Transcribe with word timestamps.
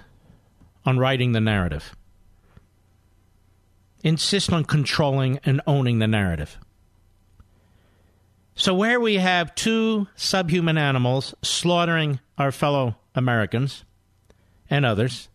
on 0.86 0.98
writing 0.98 1.32
the 1.32 1.40
narrative. 1.40 1.94
Insist 4.02 4.52
on 4.52 4.64
controlling 4.64 5.38
and 5.44 5.60
owning 5.66 5.98
the 5.98 6.08
narrative. 6.08 6.56
So, 8.54 8.74
where 8.74 8.98
we 8.98 9.16
have 9.16 9.54
two 9.54 10.08
subhuman 10.16 10.78
animals 10.78 11.34
slaughtering 11.42 12.20
our 12.38 12.50
fellow 12.50 12.96
Americans 13.14 13.84
and 14.68 14.84
others. 14.84 15.28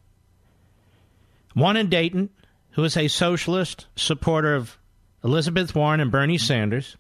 One 1.54 1.78
in 1.78 1.90
Dayton, 1.90 2.30
who 2.72 2.84
is 2.84 2.98
a 2.98 3.08
socialist 3.08 3.88
supporter 3.96 4.56
of 4.56 4.78
Elizabeth 5.24 5.74
Warren 5.74 6.00
and 6.00 6.12
Bernie 6.12 6.38
Sanders, 6.38 6.98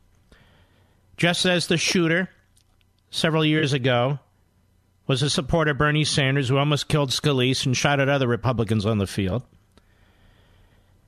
just 1.18 1.46
as 1.46 1.68
the 1.68 1.78
shooter 1.78 2.30
several 3.10 3.46
years 3.46 3.74
ago 3.74 4.20
was 5.08 5.22
a 5.22 5.30
supporter 5.30 5.72
of 5.72 5.78
Bernie 5.78 6.04
Sanders 6.04 6.50
who 6.50 6.58
almost 6.58 6.88
killed 6.88 7.10
Scalise 7.10 7.66
and 7.66 7.78
shot 7.78 8.00
at 8.00 8.10
other 8.10 8.28
Republicans 8.28 8.86
on 8.86 8.98
the 8.98 9.08
field. 9.08 9.44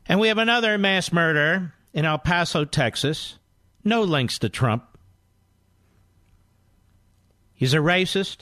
And 0.07 0.19
we 0.19 0.27
have 0.27 0.37
another 0.37 0.77
mass 0.77 1.11
murderer 1.11 1.73
in 1.93 2.05
El 2.05 2.19
Paso, 2.19 2.63
Texas. 2.63 3.37
No 3.83 4.03
links 4.03 4.39
to 4.39 4.49
Trump. 4.49 4.85
He's 7.53 7.73
a 7.73 7.77
racist 7.77 8.41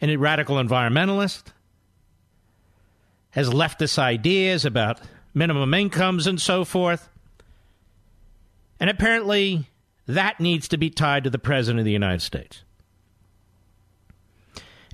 a 0.00 0.16
radical 0.16 0.56
environmentalist, 0.56 1.44
has 3.30 3.48
leftist 3.48 3.98
ideas 3.98 4.64
about 4.64 5.00
minimum 5.34 5.74
incomes 5.74 6.26
and 6.26 6.40
so 6.40 6.64
forth. 6.64 7.08
And 8.80 8.88
apparently, 8.88 9.68
that 10.06 10.40
needs 10.40 10.68
to 10.68 10.78
be 10.78 10.90
tied 10.90 11.24
to 11.24 11.30
the 11.30 11.38
President 11.38 11.80
of 11.80 11.84
the 11.84 11.92
United 11.92 12.22
States. 12.22 12.62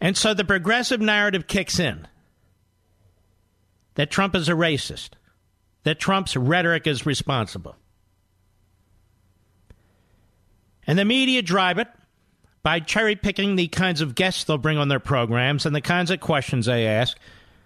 And 0.00 0.16
so 0.16 0.34
the 0.34 0.44
progressive 0.44 1.00
narrative 1.00 1.46
kicks 1.46 1.78
in 1.78 2.08
that 3.94 4.10
Trump 4.10 4.34
is 4.34 4.48
a 4.48 4.52
racist, 4.52 5.10
that 5.84 6.00
Trump's 6.00 6.36
rhetoric 6.36 6.86
is 6.86 7.06
responsible. 7.06 7.76
And 10.86 10.98
the 10.98 11.04
media 11.04 11.42
drive 11.42 11.78
it 11.78 11.88
by 12.64 12.80
cherry 12.80 13.14
picking 13.14 13.54
the 13.54 13.68
kinds 13.68 14.00
of 14.00 14.16
guests 14.16 14.42
they'll 14.42 14.58
bring 14.58 14.78
on 14.78 14.88
their 14.88 14.98
programs 14.98 15.66
and 15.66 15.76
the 15.76 15.82
kinds 15.82 16.10
of 16.10 16.18
questions 16.18 16.66
they 16.66 16.86
ask. 16.86 17.16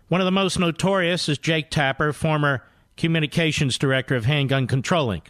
One 0.09 0.21
of 0.21 0.25
the 0.25 0.33
most 0.33 0.59
notorious 0.59 1.29
is 1.29 1.39
Jake 1.39 1.71
Tapper, 1.71 2.13
former 2.13 2.65
communications 2.97 3.79
director 3.79 4.17
of 4.17 4.25
Handgun 4.27 4.67
Control 4.67 5.09
Inc. 5.09 5.27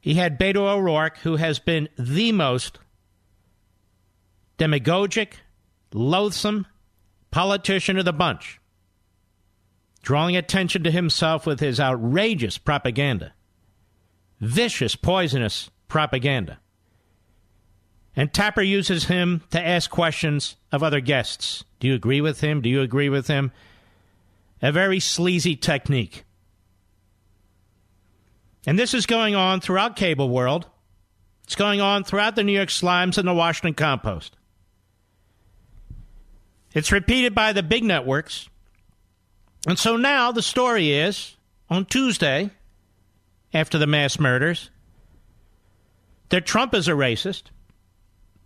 He 0.00 0.14
had 0.14 0.38
Beto 0.38 0.58
O'Rourke, 0.58 1.18
who 1.18 1.36
has 1.36 1.58
been 1.58 1.88
the 1.98 2.30
most 2.30 2.78
demagogic, 4.58 5.38
loathsome 5.92 6.66
politician 7.30 7.98
of 7.98 8.04
the 8.04 8.12
bunch, 8.12 8.60
drawing 10.02 10.36
attention 10.36 10.84
to 10.84 10.90
himself 10.90 11.46
with 11.46 11.60
his 11.60 11.80
outrageous 11.80 12.58
propaganda, 12.58 13.32
vicious, 14.40 14.94
poisonous 14.94 15.70
propaganda. 15.88 16.58
And 18.16 18.32
Tapper 18.32 18.62
uses 18.62 19.04
him 19.04 19.42
to 19.50 19.64
ask 19.64 19.90
questions 19.90 20.56
of 20.72 20.82
other 20.82 21.00
guests. 21.00 21.64
Do 21.80 21.86
you 21.86 21.94
agree 21.94 22.22
with 22.22 22.40
him? 22.40 22.62
Do 22.62 22.70
you 22.70 22.80
agree 22.80 23.10
with 23.10 23.26
him? 23.26 23.52
A 24.62 24.72
very 24.72 25.00
sleazy 25.00 25.54
technique. 25.54 26.24
And 28.66 28.78
this 28.78 28.94
is 28.94 29.04
going 29.04 29.34
on 29.34 29.60
throughout 29.60 29.96
cable 29.96 30.30
world. 30.30 30.66
It's 31.44 31.54
going 31.54 31.82
on 31.82 32.04
throughout 32.04 32.34
the 32.34 32.42
New 32.42 32.52
York 32.52 32.70
Slimes 32.70 33.18
and 33.18 33.28
the 33.28 33.34
Washington 33.34 33.74
Compost. 33.74 34.34
It's 36.72 36.90
repeated 36.90 37.34
by 37.34 37.52
the 37.52 37.62
big 37.62 37.84
networks. 37.84 38.48
And 39.68 39.78
so 39.78 39.96
now 39.96 40.32
the 40.32 40.42
story 40.42 40.92
is 40.92 41.36
on 41.68 41.84
Tuesday, 41.84 42.50
after 43.52 43.78
the 43.78 43.86
mass 43.86 44.18
murders, 44.18 44.70
that 46.30 46.46
Trump 46.46 46.74
is 46.74 46.88
a 46.88 46.92
racist 46.92 47.44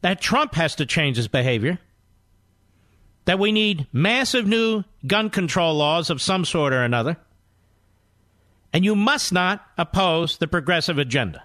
that 0.00 0.20
Trump 0.20 0.54
has 0.54 0.74
to 0.76 0.86
change 0.86 1.16
his 1.16 1.28
behavior, 1.28 1.78
that 3.26 3.38
we 3.38 3.52
need 3.52 3.86
massive 3.92 4.46
new 4.46 4.84
gun 5.06 5.30
control 5.30 5.74
laws 5.74 6.10
of 6.10 6.22
some 6.22 6.44
sort 6.44 6.72
or 6.72 6.82
another, 6.82 7.16
and 8.72 8.84
you 8.84 8.94
must 8.94 9.32
not 9.32 9.64
oppose 9.76 10.38
the 10.38 10.48
progressive 10.48 10.98
agenda. 10.98 11.42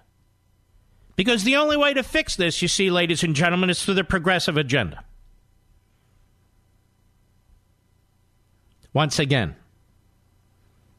Because 1.16 1.44
the 1.44 1.56
only 1.56 1.78
way 1.78 1.94
to 1.94 2.04
fix 2.04 2.36
this, 2.36 2.62
you 2.62 2.68
see, 2.68 2.90
ladies 2.90 3.24
and 3.24 3.36
gentlemen, 3.36 3.70
is 3.70 3.84
through 3.84 3.94
the 3.94 4.04
progressive 4.04 4.58
agenda. 4.58 5.04
Once 8.94 9.20
again. 9.20 9.56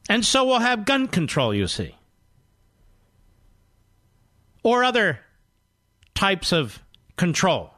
And 0.09 0.25
so 0.25 0.45
we'll 0.45 0.59
have 0.59 0.85
gun 0.85 1.07
control, 1.07 1.53
you 1.53 1.67
see. 1.67 1.95
Or 4.63 4.83
other 4.83 5.19
types 6.15 6.51
of 6.51 6.81
control. 7.17 7.71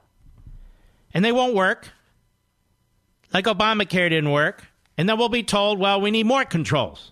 And 1.14 1.26
they 1.26 1.32
won't 1.32 1.56
work. 1.56 1.90
Like 3.34 3.46
Obamacare 3.46 4.10
didn't 4.10 4.32
work. 4.32 4.64
And 4.98 5.08
then 5.08 5.18
we'll 5.18 5.30
be 5.30 5.44
told, 5.44 5.80
well, 5.80 6.02
we 6.02 6.12
need 6.12 6.26
more 6.26 6.46
controls. 6.46 7.12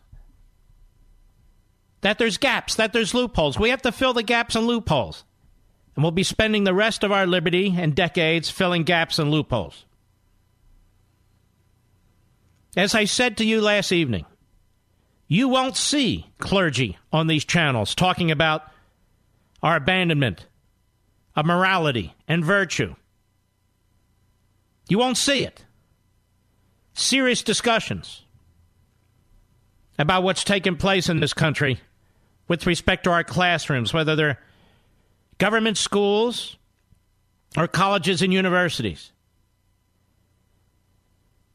That 2.01 2.17
there's 2.17 2.38
gaps, 2.38 2.75
that 2.75 2.93
there's 2.93 3.13
loopholes. 3.13 3.57
We 3.57 3.69
have 3.69 3.81
to 3.83 3.91
fill 3.91 4.13
the 4.13 4.23
gaps 4.23 4.55
and 4.55 4.67
loopholes. 4.67 5.23
And 5.95 6.03
we'll 6.03 6.11
be 6.11 6.23
spending 6.23 6.63
the 6.63 6.73
rest 6.73 7.03
of 7.03 7.11
our 7.11 7.25
liberty 7.25 7.73
and 7.75 7.95
decades 7.95 8.51
filling 8.51 8.83
gaps 8.83 9.17
and 9.17 9.31
loopholes. 9.31 9.85
As 12.75 12.94
I 12.94 13.05
said 13.05 13.38
to 13.38 13.45
you 13.45 13.61
last 13.61 13.91
evening, 13.91 14.25
you 15.27 15.47
won't 15.47 15.75
see 15.75 16.27
clergy 16.38 16.97
on 17.11 17.27
these 17.27 17.44
channels 17.44 17.95
talking 17.95 18.29
about 18.29 18.63
our 19.63 19.77
abandonment 19.77 20.45
of 21.38 21.45
morality 21.45 22.16
and 22.28 22.44
virtue. 22.44 22.95
You 24.89 24.98
won't 24.98 25.18
see 25.18 25.45
it. 25.45 25.63
Serious 26.94 27.44
discussions 27.44 28.24
about 30.00 30.24
what's 30.24 30.44
taking 30.44 30.75
place 30.75 31.10
in 31.10 31.19
this 31.19 31.36
country 31.36 31.80
with 32.48 32.66
respect 32.66 33.04
to 33.04 33.12
our 33.12 33.24
classrooms, 33.24 33.94
whether 33.94 34.16
they're 34.16 34.39
government 35.38 35.78
schools 35.78 36.57
or 37.56 37.68
colleges 37.68 38.24
and 38.24 38.34
universities. 38.34 39.12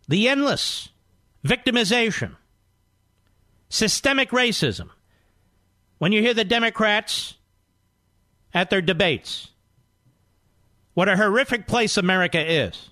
The 0.09 0.29
endless 0.29 0.91
victimization, 1.45 2.37
systemic 3.69 4.31
racism. 4.31 4.91
When 5.99 6.13
you 6.13 6.21
hear 6.21 6.35
the 6.35 6.45
Democrats 6.45 7.35
at 8.55 8.71
their 8.71 8.83
debates 8.83 9.52
what 10.95 11.09
a 11.09 11.17
horrific 11.17 11.67
place 11.67 11.97
America 11.97 12.41
is. 12.41 12.91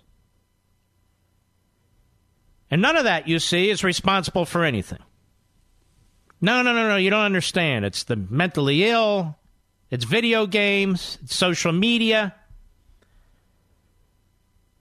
And 2.70 2.81
none 2.81 2.97
of 2.97 3.05
that, 3.05 3.26
you 3.26 3.38
see, 3.38 3.70
is 3.70 3.82
responsible 3.82 4.44
for 4.44 4.64
anything. 4.64 5.00
No, 6.41 6.62
no, 6.62 6.73
no, 6.73 6.88
no. 6.88 6.97
You 6.97 7.11
don't 7.11 7.25
understand. 7.25 7.85
It's 7.85 8.05
the 8.05 8.17
mentally 8.17 8.85
ill. 8.85 9.37
It's 9.91 10.05
video 10.05 10.47
games. 10.47 11.19
It's 11.23 11.35
social 11.35 11.73
media. 11.73 12.35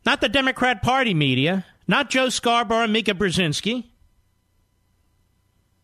Not 0.06 0.22
the 0.22 0.30
Democrat 0.30 0.82
Party 0.82 1.14
media. 1.14 1.66
Not 1.88 2.10
Joe 2.10 2.30
Scarborough 2.30 2.84
and 2.84 2.94
Mika 2.94 3.14
Brzezinski. 3.14 3.86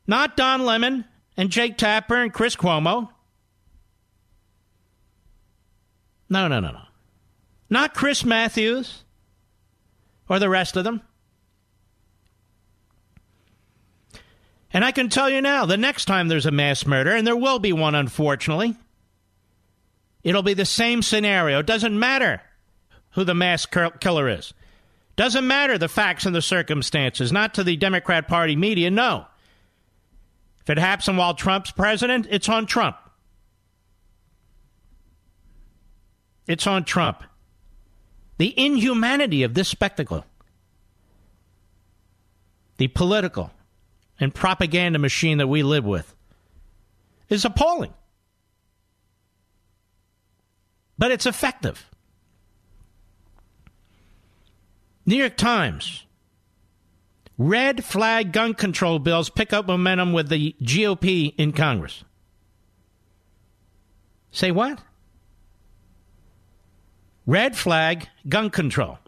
Not 0.08 0.38
Don 0.38 0.64
Lemon 0.64 1.06
and 1.36 1.50
Jake 1.50 1.78
Tapper 1.78 2.22
and 2.22 2.32
Chris 2.32 2.56
Cuomo. 2.56 3.10
No, 6.30 6.48
no, 6.48 6.60
no, 6.60 6.72
no. 6.72 6.85
Not 7.70 7.94
Chris 7.94 8.24
Matthews 8.24 9.04
or 10.30 10.40
the 10.40 10.50
rest 10.50 10.76
of 10.76 10.84
them. 10.84 11.02
And 14.72 14.84
I 14.84 14.92
can 14.92 15.10
tell 15.10 15.30
you 15.30 15.42
now, 15.42 15.66
the 15.66 15.78
next 15.78 16.06
time 16.06 16.28
there's 16.28 16.46
a 16.46 16.52
mass 16.52 16.86
murder, 16.86 17.12
and 17.12 17.26
there 17.26 17.36
will 17.36 17.60
be 17.60 17.72
one, 17.72 17.96
unfortunately, 17.96 18.76
it'll 20.22 20.44
be 20.44 20.54
the 20.54 20.66
same 20.66 21.02
scenario. 21.02 21.60
It 21.60 21.66
doesn't 21.66 21.98
matter 21.98 22.42
who 23.12 23.24
the 23.24 23.34
mass 23.34 23.66
killer 23.66 24.28
is. 24.28 24.54
Doesn't 25.16 25.48
matter 25.48 25.78
the 25.78 25.88
facts 25.88 26.26
and 26.26 26.36
the 26.36 26.42
circumstances, 26.42 27.32
not 27.32 27.54
to 27.54 27.64
the 27.64 27.78
Democrat 27.78 28.28
Party 28.28 28.58
media, 28.58 28.92
no. 28.92 29.28
If 30.60 30.70
it 30.70 30.78
happens 30.78 31.16
while 31.16 31.36
Trump's 31.36 31.72
president, 31.72 32.28
it's 32.30 32.50
on 32.50 32.66
Trump. 32.66 32.98
It's 36.48 36.68
on 36.68 36.84
Trump. 36.84 37.24
The 38.38 38.54
inhumanity 38.58 39.44
of 39.44 39.54
this 39.54 39.70
spectacle, 39.70 40.26
the 42.78 42.88
political 42.90 43.52
and 44.20 44.34
propaganda 44.34 45.00
machine 45.00 45.38
that 45.38 45.48
we 45.48 45.64
live 45.64 45.86
with, 45.86 46.16
is 47.30 47.46
appalling. 47.46 47.94
But 50.98 51.12
it's 51.12 51.26
effective. 51.26 51.90
New 55.06 55.18
York 55.18 55.38
Times. 55.38 56.04
Red 57.38 57.84
flag 57.84 58.32
gun 58.32 58.54
control 58.54 58.98
bills 58.98 59.30
pick 59.30 59.52
up 59.52 59.68
momentum 59.68 60.14
with 60.14 60.30
the 60.30 60.56
GOP 60.62 61.34
in 61.38 61.52
Congress. 61.52 62.04
Say 64.32 64.52
what? 64.52 64.80
Red 67.26 67.58
flag 67.58 68.08
gun 68.28 68.50
control. 68.50 69.00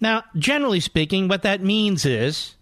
Now, 0.00 0.24
generally 0.36 0.80
speaking, 0.80 1.28
what 1.28 1.42
that 1.42 1.62
means 1.62 2.04
is 2.04 2.56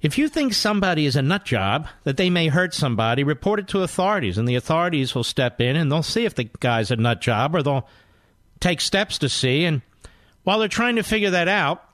if 0.00 0.16
you 0.16 0.28
think 0.28 0.54
somebody 0.54 1.04
is 1.04 1.16
a 1.16 1.22
nut 1.22 1.44
job, 1.44 1.88
that 2.04 2.16
they 2.16 2.30
may 2.30 2.48
hurt 2.48 2.72
somebody, 2.72 3.22
report 3.22 3.60
it 3.60 3.68
to 3.68 3.82
authorities, 3.82 4.38
and 4.38 4.48
the 4.48 4.54
authorities 4.54 5.14
will 5.14 5.24
step 5.24 5.60
in 5.60 5.76
and 5.76 5.92
they'll 5.92 6.02
see 6.02 6.24
if 6.24 6.34
the 6.34 6.44
guy's 6.60 6.90
a 6.90 6.96
nut 6.96 7.20
job 7.20 7.54
or 7.54 7.62
they'll 7.62 7.88
take 8.60 8.80
steps 8.80 9.18
to 9.18 9.28
see. 9.28 9.64
And 9.64 9.82
while 10.44 10.58
they're 10.58 10.68
trying 10.68 10.96
to 10.96 11.02
figure 11.02 11.30
that 11.30 11.48
out, 11.48 11.84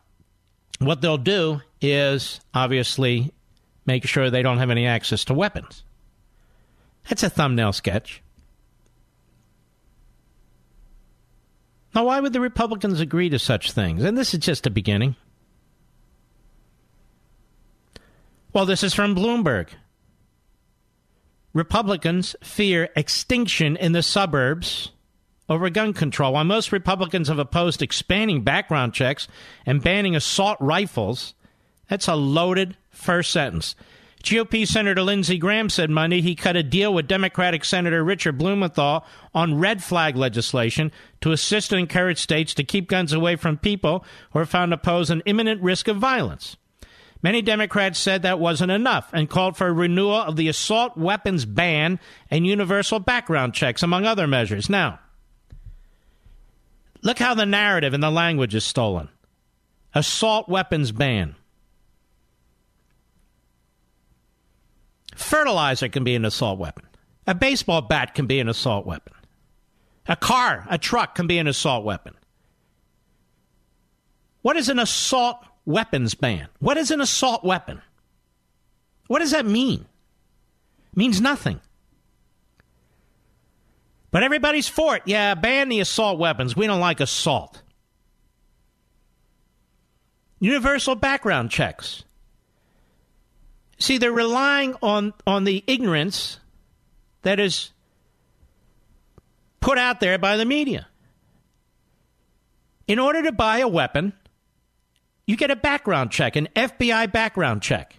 what 0.79 1.01
they'll 1.01 1.19
do 1.19 1.63
is 1.81 2.41
obviously 2.55 3.33
make 3.87 4.07
sure 4.07 4.31
they 4.31 4.43
don't 4.43 4.59
have 4.59 4.71
any 4.71 4.87
access 4.87 5.25
to 5.25 5.35
weapons. 5.35 5.83
That's 7.09 7.23
a 7.23 7.31
thumbnail 7.31 7.73
sketch. 7.73 8.23
Now, 11.97 12.05
why 12.05 12.21
would 12.21 12.35
the 12.35 12.43
Republicans 12.43 13.01
agree 13.01 13.31
to 13.31 13.39
such 13.39 13.73
things? 13.73 14.05
And 14.05 14.19
this 14.19 14.35
is 14.35 14.41
just 14.41 14.67
a 14.67 14.71
beginning. 14.71 15.17
Well, 18.53 18.67
this 18.67 18.83
is 18.83 18.93
from 18.93 19.17
Bloomberg. 19.17 19.69
Republicans 21.55 22.37
fear 22.43 22.91
extinction 22.95 23.77
in 23.79 23.93
the 23.93 24.03
suburbs 24.03 24.93
over 25.49 25.71
gun 25.71 25.95
control. 25.95 26.35
While 26.35 26.45
most 26.45 26.71
Republicans 26.71 27.29
have 27.29 27.39
opposed 27.39 27.81
expanding 27.81 28.43
background 28.43 28.93
checks 28.93 29.27
and 29.65 29.83
banning 29.83 30.15
assault 30.15 30.59
rifles, 30.61 31.33
that's 31.89 32.09
a 32.09 32.15
loaded 32.15 32.77
first 32.91 33.33
sentence. 33.33 33.75
GOP 34.27 34.67
Senator 34.67 35.03
Lindsey 35.03 35.39
Graham 35.39 35.71
said 35.71 35.89
Monday 35.89 36.21
he 36.21 36.35
cut 36.35 36.57
a 36.57 36.65
deal 36.65 36.93
with 36.93 37.07
Democratic 37.07 37.65
Senator 37.65 38.03
Richard 38.03 38.37
Blumenthal 38.37 39.07
on 39.33 39.61
red 39.61 39.85
flag 39.85 40.17
legislation 40.17 40.91
to 41.21 41.31
assist 41.31 41.71
and 41.71 41.79
encourage 41.79 42.19
states 42.19 42.53
to 42.55 42.65
keep 42.65 42.89
guns 42.89 43.13
away 43.13 43.37
from 43.37 43.57
people 43.57 44.05
who 44.33 44.41
are 44.41 44.45
found 44.45 44.73
to 44.73 44.79
pose 44.79 45.11
an 45.11 45.23
imminent 45.27 45.63
risk 45.63 45.87
of 45.87 45.99
violence. 45.99 46.57
Many 47.23 47.41
Democrats 47.41 48.01
said 48.01 48.23
that 48.23 48.41
wasn't 48.41 48.73
enough 48.73 49.11
and 49.13 49.31
called 49.31 49.57
for 49.57 49.69
a 49.69 49.73
renewal 49.73 50.17
of 50.17 50.35
the 50.35 50.49
assault 50.49 50.97
weapons 50.97 51.45
ban 51.45 52.01
and 52.29 52.45
universal 52.45 52.99
background 52.99 53.55
checks, 53.55 53.85
among 53.85 54.07
other 54.07 54.27
measures. 54.27 54.69
Now, 54.69 54.99
look 57.03 57.21
how 57.21 57.35
the 57.35 57.47
narrative 57.47 57.95
and 57.95 58.03
the 58.03 58.11
language 58.11 58.57
is 58.57 58.65
stolen. 58.65 59.09
Assault 59.95 60.49
weapons 60.49 60.91
ban. 60.91 61.37
Fertilizer 65.17 65.89
can 65.89 66.05
be 66.05 66.15
an 66.15 66.25
assault 66.25 66.59
weapon. 66.59 66.85
A 67.27 67.35
baseball 67.35 67.83
bat 67.83 68.15
can 68.15 68.27
be 68.27 68.39
an 68.39 68.49
assault 68.49 68.87
weapon. 68.87 69.13
A 70.07 70.15
car, 70.15 70.65
a 70.71 70.79
truck 70.79 71.15
can 71.15 71.27
be 71.27 71.39
an 71.39 71.49
assault 71.49 71.85
weapon. 71.85 72.15
What 74.43 74.57
is 74.57 74.69
an 74.69 74.79
assault 74.79 75.39
weapons 75.65 76.15
ban? 76.15 76.49
What 76.61 76.77
is 76.77 76.93
an 76.93 77.01
assault 77.01 77.43
weapon? 77.45 77.83
What 79.09 79.19
does 79.19 79.33
that 79.33 79.47
mean? 79.47 79.87
It 80.93 80.97
means 80.97 81.21
nothing. 81.21 81.61
But 84.13 84.23
everybody's 84.23 84.69
for 84.69 84.97
it. 84.97 85.03
Yeah, 85.07 85.35
ban 85.35 85.69
the 85.69 85.81
assault 85.81 86.19
weapons. 86.19 86.55
We 86.55 86.67
don't 86.67 86.81
like 86.81 87.01
assault. 87.01 87.63
Universal 90.39 90.97
background 90.97 91.51
checks. 91.51 92.05
See, 93.79 93.99
they're 93.99 94.13
relying 94.13 94.75
on, 94.83 95.13
on 95.27 95.45
the 95.45 95.63
ignorance 95.67 96.41
that 97.23 97.39
is 97.39 97.71
put 99.61 99.79
out 99.79 100.01
there 100.01 100.19
by 100.19 100.37
the 100.37 100.45
media. 100.45 100.87
In 102.89 102.99
order 102.99 103.23
to 103.25 103.33
buy 103.33 103.59
a 103.59 103.69
weapon, 103.69 104.13
you 105.27 105.37
get 105.37 105.51
a 105.51 105.57
background 105.57 106.11
check, 106.11 106.37
an 106.37 106.49
FBI 106.55 107.11
background 107.13 107.63
check. 107.63 107.99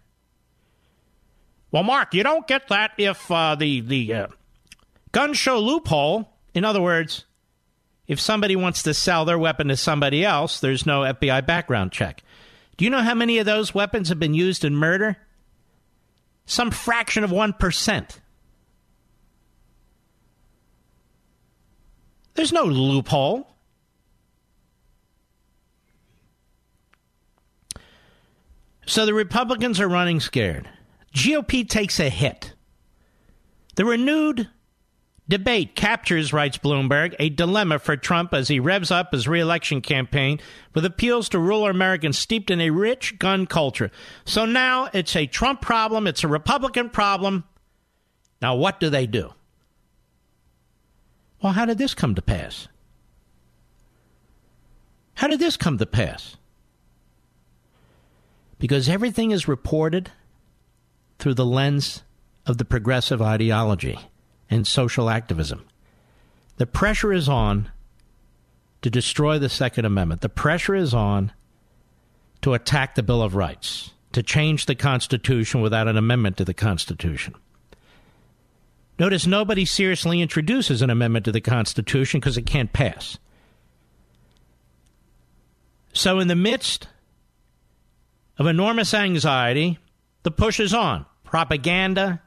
Well, 1.71 1.83
Mark, 1.83 2.13
you 2.13 2.23
don't 2.23 2.47
get 2.47 2.69
that 2.69 2.91
if 2.97 3.29
uh, 3.29 3.55
the 3.55 3.81
the 3.81 4.13
uh, 4.13 4.27
gun 5.11 5.33
show 5.33 5.59
loophole. 5.59 6.29
In 6.53 6.63
other 6.63 6.81
words, 6.81 7.25
if 8.07 8.19
somebody 8.19 8.55
wants 8.55 8.83
to 8.83 8.93
sell 8.93 9.25
their 9.25 9.37
weapon 9.37 9.67
to 9.67 9.75
somebody 9.75 10.23
else, 10.23 10.61
there's 10.61 10.85
no 10.85 11.01
FBI 11.01 11.45
background 11.45 11.91
check. 11.91 12.23
Do 12.77 12.85
you 12.85 12.91
know 12.91 13.01
how 13.01 13.13
many 13.13 13.39
of 13.39 13.45
those 13.45 13.75
weapons 13.75 14.07
have 14.09 14.19
been 14.19 14.33
used 14.33 14.63
in 14.63 14.75
murder? 14.75 15.17
Some 16.47 16.71
fraction 16.71 17.23
of 17.23 17.29
1%. 17.29 18.19
There's 22.33 22.53
no 22.53 22.63
loophole. 22.63 23.55
So 28.85 29.05
the 29.05 29.13
Republicans 29.13 29.81
are 29.81 29.89
running 29.89 30.21
scared. 30.21 30.69
GOP 31.13 31.67
takes 31.67 31.99
a 31.99 32.09
hit. 32.09 32.53
The 33.75 33.85
renewed 33.85 34.47
Debate 35.29 35.75
captures, 35.75 36.31
writes 36.31 36.57
Bloomberg, 36.57 37.13
a 37.19 37.29
dilemma 37.29 37.79
for 37.79 37.97
Trump 37.97 38.33
as 38.33 38.47
he 38.47 38.61
revs 38.61 38.91
up 38.91 39.11
his 39.11 39.27
reelection 39.27 39.81
campaign 39.81 40.39
with 40.73 40.85
appeals 40.85 41.27
to 41.29 41.39
rural 41.39 41.67
Americans 41.67 42.17
steeped 42.17 42.49
in 42.49 42.61
a 42.61 42.69
rich 42.69 43.19
gun 43.19 43.45
culture. 43.45 43.91
So 44.23 44.45
now 44.45 44.89
it's 44.93 45.15
a 45.17 45.25
Trump 45.25 45.59
problem, 45.61 46.07
it's 46.07 46.23
a 46.23 46.29
Republican 46.29 46.89
problem. 46.89 47.43
Now, 48.41 48.55
what 48.55 48.79
do 48.79 48.89
they 48.89 49.05
do? 49.05 49.33
Well, 51.41 51.53
how 51.53 51.65
did 51.65 51.77
this 51.77 51.93
come 51.93 52.15
to 52.15 52.21
pass? 52.21 52.69
How 55.15 55.27
did 55.27 55.39
this 55.39 55.57
come 55.57 55.77
to 55.77 55.85
pass? 55.85 56.37
Because 58.59 58.87
everything 58.87 59.31
is 59.31 59.47
reported 59.47 60.11
through 61.19 61.33
the 61.33 61.45
lens 61.45 62.03
of 62.45 62.57
the 62.57 62.65
progressive 62.65 63.21
ideology 63.21 63.99
and 64.49 64.65
social 64.65 65.09
activism. 65.09 65.65
The 66.57 66.65
pressure 66.65 67.13
is 67.13 67.29
on 67.29 67.69
to 68.81 68.89
destroy 68.89 69.39
the 69.39 69.49
Second 69.49 69.85
Amendment. 69.85 70.21
The 70.21 70.29
pressure 70.29 70.75
is 70.75 70.93
on 70.93 71.31
to 72.41 72.53
attack 72.53 72.95
the 72.95 73.03
Bill 73.03 73.21
of 73.21 73.35
Rights, 73.35 73.91
to 74.11 74.23
change 74.23 74.65
the 74.65 74.75
Constitution 74.75 75.61
without 75.61 75.87
an 75.87 75.97
amendment 75.97 76.37
to 76.37 76.45
the 76.45 76.53
Constitution. 76.53 77.35
Notice 78.99 79.27
nobody 79.27 79.65
seriously 79.65 80.21
introduces 80.21 80.81
an 80.81 80.89
amendment 80.89 81.25
to 81.25 81.31
the 81.31 81.41
Constitution 81.41 82.19
because 82.19 82.37
it 82.37 82.45
can't 82.45 82.73
pass. 82.73 83.17
So, 85.93 86.19
in 86.19 86.27
the 86.27 86.35
midst 86.35 86.87
of 88.37 88.47
enormous 88.47 88.93
anxiety, 88.93 89.79
the 90.23 90.31
push 90.31 90.59
is 90.59 90.73
on. 90.73 91.05
Propaganda, 91.23 92.21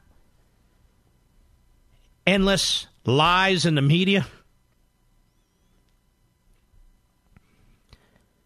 endless 2.31 2.87
lies 3.05 3.65
in 3.65 3.75
the 3.75 3.81
media. 3.81 4.25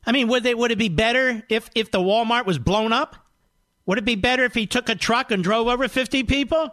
I 0.06 0.12
mean, 0.12 0.27
would, 0.27 0.44
they, 0.44 0.56
would 0.56 0.72
it 0.72 0.77
be 0.77 0.89
better 0.89 1.44
if, 1.50 1.70
if 1.75 1.92
the 1.92 2.00
Walmart 2.00 2.46
was 2.46 2.58
blown 2.58 2.92
up? 2.92 3.15
Would 3.86 4.00
it 4.00 4.06
be 4.06 4.15
better 4.15 4.44
if 4.44 4.56
he 4.56 4.65
took 4.65 4.89
a 4.89 4.96
truck 4.96 5.32
and 5.32 5.44
drove 5.44 5.68
over 5.68 5.88
50 5.88 6.24
people? 6.24 6.72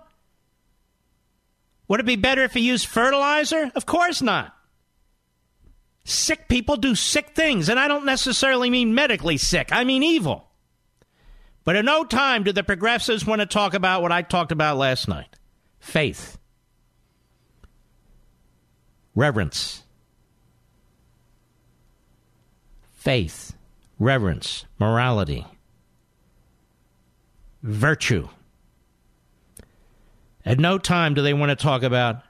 Would 1.88 2.00
it 2.00 2.06
be 2.06 2.16
better 2.16 2.42
if 2.44 2.54
he 2.54 2.60
used 2.60 2.86
fertilizer? 2.86 3.70
Of 3.74 3.84
course 3.84 4.22
not. 4.22 4.54
Sick 6.04 6.48
people 6.48 6.76
do 6.76 6.94
sick 6.94 7.34
things, 7.34 7.68
and 7.68 7.78
I 7.78 7.88
don't 7.88 8.06
necessarily 8.06 8.70
mean 8.70 8.94
medically 8.94 9.36
sick, 9.36 9.68
I 9.70 9.84
mean 9.84 10.02
evil. 10.02 10.48
But 11.64 11.76
in 11.76 11.84
no 11.84 12.04
time 12.04 12.42
do 12.42 12.52
the 12.52 12.64
progressives 12.64 13.26
want 13.26 13.40
to 13.40 13.46
talk 13.46 13.74
about 13.74 14.02
what 14.02 14.10
I 14.10 14.22
talked 14.22 14.50
about 14.50 14.78
last 14.78 15.06
night 15.08 15.36
faith, 15.78 16.38
reverence, 19.14 19.82
faith, 22.92 23.54
reverence, 23.98 24.64
morality, 24.78 25.46
virtue. 27.62 28.28
At 30.44 30.58
no 30.58 30.78
time 30.78 31.14
do 31.14 31.22
they 31.22 31.34
want 31.34 31.50
to 31.50 31.56
talk 31.56 31.82
about 31.82 32.22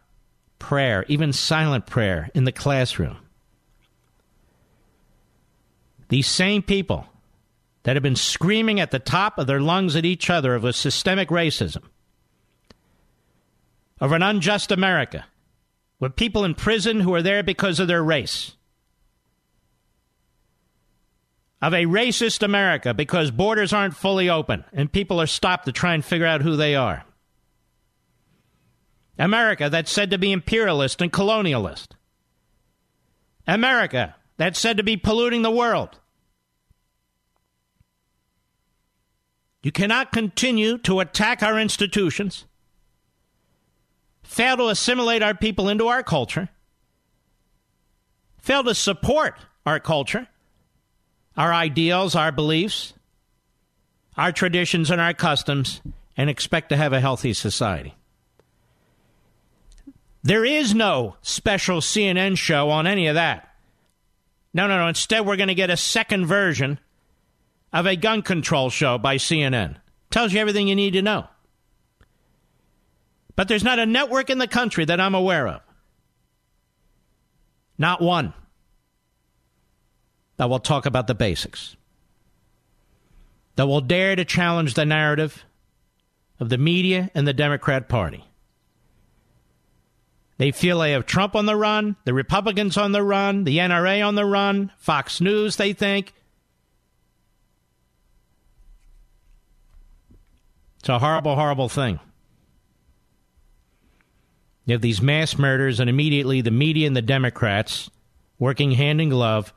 prayer, 0.58 1.04
even 1.08 1.32
silent 1.32 1.86
prayer 1.86 2.30
in 2.34 2.44
the 2.44 2.52
classroom. 2.52 3.16
These 6.08 6.26
same 6.26 6.62
people 6.62 7.06
that 7.84 7.96
have 7.96 8.02
been 8.02 8.16
screaming 8.16 8.80
at 8.80 8.90
the 8.90 8.98
top 8.98 9.38
of 9.38 9.46
their 9.46 9.60
lungs 9.60 9.96
at 9.96 10.04
each 10.04 10.30
other 10.30 10.54
of 10.54 10.64
a 10.64 10.72
systemic 10.72 11.30
racism, 11.30 11.82
of 13.98 14.12
an 14.12 14.22
unjust 14.22 14.70
America, 14.70 15.24
with 16.02 16.16
people 16.16 16.44
in 16.44 16.52
prison 16.52 16.98
who 16.98 17.14
are 17.14 17.22
there 17.22 17.44
because 17.44 17.78
of 17.78 17.86
their 17.86 18.02
race, 18.02 18.56
of 21.62 21.72
a 21.72 21.86
racist 21.86 22.42
America 22.42 22.92
because 22.92 23.30
borders 23.30 23.72
aren't 23.72 23.94
fully 23.94 24.28
open 24.28 24.64
and 24.72 24.90
people 24.90 25.20
are 25.20 25.28
stopped 25.28 25.64
to 25.64 25.70
try 25.70 25.94
and 25.94 26.04
figure 26.04 26.26
out 26.26 26.42
who 26.42 26.56
they 26.56 26.74
are. 26.74 27.04
America 29.16 29.70
that's 29.70 29.92
said 29.92 30.10
to 30.10 30.18
be 30.18 30.32
imperialist 30.32 31.00
and 31.00 31.12
colonialist. 31.12 31.90
America 33.46 34.16
that's 34.38 34.58
said 34.58 34.78
to 34.78 34.82
be 34.82 34.96
polluting 34.96 35.42
the 35.42 35.52
world. 35.52 36.00
You 39.62 39.70
cannot 39.70 40.10
continue 40.10 40.78
to 40.78 40.98
attack 40.98 41.44
our 41.44 41.60
institutions, 41.60 42.44
fail 44.32 44.56
to 44.56 44.68
assimilate 44.68 45.22
our 45.22 45.34
people 45.34 45.68
into 45.68 45.88
our 45.88 46.02
culture, 46.02 46.48
fail 48.38 48.64
to 48.64 48.74
support 48.74 49.36
our 49.66 49.78
culture, 49.78 50.26
our 51.36 51.52
ideals, 51.52 52.16
our 52.16 52.32
beliefs, 52.32 52.94
our 54.16 54.32
traditions, 54.32 54.90
and 54.90 55.00
our 55.00 55.12
customs, 55.12 55.82
and 56.16 56.30
expect 56.30 56.70
to 56.70 56.76
have 56.76 56.94
a 56.94 57.00
healthy 57.00 57.34
society. 57.34 57.94
There 60.22 60.44
is 60.44 60.74
no 60.74 61.16
special 61.20 61.80
CNN 61.80 62.38
show 62.38 62.70
on 62.70 62.86
any 62.86 63.08
of 63.08 63.16
that. 63.16 63.54
No, 64.54 64.66
no, 64.66 64.78
no. 64.78 64.88
Instead, 64.88 65.26
we're 65.26 65.36
going 65.36 65.48
to 65.48 65.54
get 65.54 65.70
a 65.70 65.76
second 65.76 66.26
version 66.26 66.78
of 67.72 67.86
a 67.86 67.96
gun 67.96 68.22
control 68.22 68.70
show 68.70 68.96
by 68.96 69.16
CNN. 69.16 69.76
Tells 70.10 70.32
you 70.32 70.40
everything 70.40 70.68
you 70.68 70.76
need 70.76 70.92
to 70.92 71.02
know. 71.02 71.26
But 73.36 73.48
there's 73.48 73.64
not 73.64 73.78
a 73.78 73.86
network 73.86 74.30
in 74.30 74.38
the 74.38 74.46
country 74.46 74.84
that 74.84 75.00
I'm 75.00 75.14
aware 75.14 75.48
of. 75.48 75.62
Not 77.78 78.00
one. 78.00 78.34
That 80.36 80.50
will 80.50 80.60
talk 80.60 80.86
about 80.86 81.06
the 81.06 81.14
basics. 81.14 81.76
That 83.56 83.66
will 83.66 83.80
dare 83.80 84.16
to 84.16 84.24
challenge 84.24 84.74
the 84.74 84.84
narrative 84.84 85.44
of 86.40 86.48
the 86.48 86.58
media 86.58 87.10
and 87.14 87.26
the 87.26 87.32
Democrat 87.32 87.88
Party. 87.88 88.24
They 90.38 90.50
feel 90.50 90.80
they 90.80 90.92
have 90.92 91.06
Trump 91.06 91.36
on 91.36 91.46
the 91.46 91.54
run, 91.54 91.96
the 92.04 92.14
Republicans 92.14 92.76
on 92.76 92.92
the 92.92 93.02
run, 93.02 93.44
the 93.44 93.58
NRA 93.58 94.04
on 94.04 94.16
the 94.16 94.24
run, 94.24 94.72
Fox 94.78 95.20
News, 95.20 95.56
they 95.56 95.72
think. 95.72 96.12
It's 100.80 100.88
a 100.88 100.98
horrible, 100.98 101.36
horrible 101.36 101.68
thing. 101.68 102.00
You 104.64 104.72
have 104.72 104.80
these 104.80 105.02
mass 105.02 105.38
murders, 105.38 105.80
and 105.80 105.90
immediately 105.90 106.40
the 106.40 106.50
media 106.50 106.86
and 106.86 106.96
the 106.96 107.02
Democrats, 107.02 107.90
working 108.38 108.72
hand 108.72 109.00
in 109.00 109.08
glove, 109.08 109.52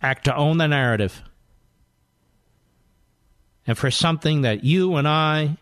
act 0.00 0.24
to 0.24 0.36
own 0.36 0.58
the 0.58 0.68
narrative. 0.68 1.22
And 3.66 3.76
for 3.76 3.90
something 3.90 4.42
that 4.42 4.64
you 4.64 4.94
and 4.94 5.08
I, 5.08 5.56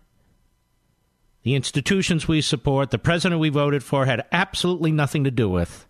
the 1.42 1.54
institutions 1.54 2.28
we 2.28 2.40
support, 2.42 2.90
the 2.90 2.98
president 2.98 3.40
we 3.40 3.48
voted 3.48 3.82
for, 3.82 4.04
had 4.04 4.26
absolutely 4.30 4.92
nothing 4.92 5.24
to 5.24 5.30
do 5.30 5.48
with, 5.48 5.86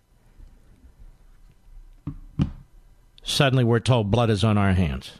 suddenly 3.21 3.65
we're 3.65 3.79
told 3.79 4.09
blood 4.09 4.29
is 4.29 4.43
on 4.43 4.57
our 4.57 4.73
hands. 4.73 5.19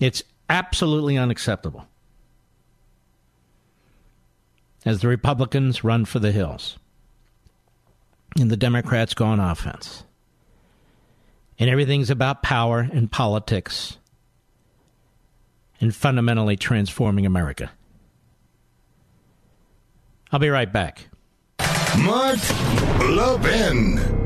It's 0.00 0.24
absolutely 0.50 1.16
unacceptable 1.16 1.86
as 4.86 5.00
the 5.00 5.08
Republicans 5.08 5.84
run 5.84 6.04
for 6.04 6.20
the 6.20 6.32
hills 6.32 6.78
and 8.38 8.50
the 8.50 8.56
Democrats 8.56 9.12
go 9.12 9.26
on 9.26 9.40
offense. 9.40 10.04
And 11.58 11.68
everything's 11.68 12.10
about 12.10 12.42
power 12.42 12.88
and 12.92 13.10
politics 13.10 13.98
and 15.80 15.94
fundamentally 15.94 16.56
transforming 16.56 17.26
America. 17.26 17.72
I'll 20.30 20.38
be 20.38 20.48
right 20.48 20.72
back. 20.72 21.08
Mark 21.98 22.38
Levin. 23.00 24.25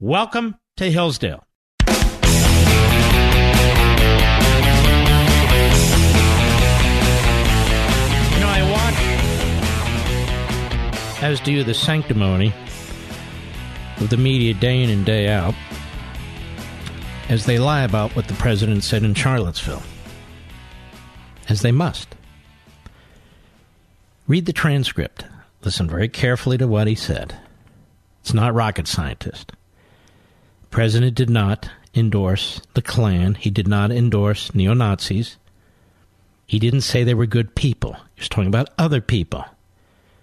Welcome 0.00 0.54
to 0.76 0.88
Hillsdale. 0.88 1.44
You 1.88 1.94
know, 8.38 8.46
I 8.46 8.62
watch, 11.10 11.20
as 11.20 11.40
do 11.40 11.64
the 11.64 11.74
sanctimony 11.74 12.54
of 13.96 14.08
the 14.08 14.16
media 14.16 14.54
day 14.54 14.84
in 14.84 14.90
and 14.90 15.04
day 15.04 15.26
out 15.26 15.56
as 17.28 17.46
they 17.46 17.58
lie 17.58 17.82
about 17.82 18.14
what 18.14 18.28
the 18.28 18.34
president 18.34 18.84
said 18.84 19.02
in 19.02 19.14
Charlottesville. 19.14 19.82
as 21.48 21.62
they 21.62 21.72
must. 21.72 22.14
Read 24.28 24.46
the 24.46 24.52
transcript. 24.52 25.24
Listen 25.64 25.88
very 25.88 26.08
carefully 26.08 26.56
to 26.56 26.68
what 26.68 26.86
he 26.86 26.94
said. 26.94 27.34
It's 28.20 28.32
not 28.32 28.54
rocket 28.54 28.86
scientist. 28.86 29.54
President 30.70 31.14
did 31.14 31.30
not 31.30 31.68
endorse 31.94 32.60
the 32.74 32.82
Klan. 32.82 33.34
He 33.34 33.50
did 33.50 33.66
not 33.66 33.90
endorse 33.90 34.54
neo 34.54 34.74
Nazis. 34.74 35.36
He 36.46 36.58
didn't 36.58 36.82
say 36.82 37.04
they 37.04 37.14
were 37.14 37.26
good 37.26 37.54
people. 37.54 37.94
He 38.14 38.20
was 38.20 38.28
talking 38.28 38.48
about 38.48 38.70
other 38.78 39.00
people 39.00 39.44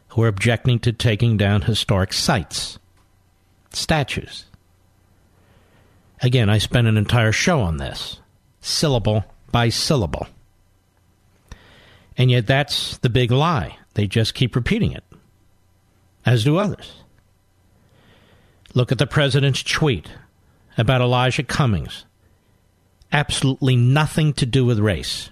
who 0.09 0.21
were 0.21 0.27
objecting 0.27 0.79
to 0.79 0.93
taking 0.93 1.37
down 1.37 1.63
historic 1.63 2.13
sites, 2.13 2.79
statues. 3.71 4.45
Again, 6.21 6.49
I 6.49 6.57
spent 6.57 6.87
an 6.87 6.97
entire 6.97 7.31
show 7.31 7.59
on 7.59 7.77
this, 7.77 8.19
syllable 8.61 9.25
by 9.51 9.69
syllable. 9.69 10.27
And 12.17 12.31
yet, 12.31 12.47
that's 12.47 12.97
the 12.99 13.09
big 13.09 13.31
lie. 13.31 13.77
They 13.95 14.07
just 14.07 14.33
keep 14.33 14.55
repeating 14.55 14.93
it, 14.93 15.03
as 16.25 16.45
do 16.45 16.57
others. 16.57 17.03
Look 18.73 18.91
at 18.91 18.97
the 18.97 19.07
president's 19.07 19.63
tweet 19.63 20.09
about 20.77 21.01
Elijah 21.01 21.43
Cummings. 21.43 22.05
Absolutely 23.11 23.75
nothing 23.75 24.33
to 24.33 24.45
do 24.45 24.65
with 24.65 24.79
race, 24.79 25.29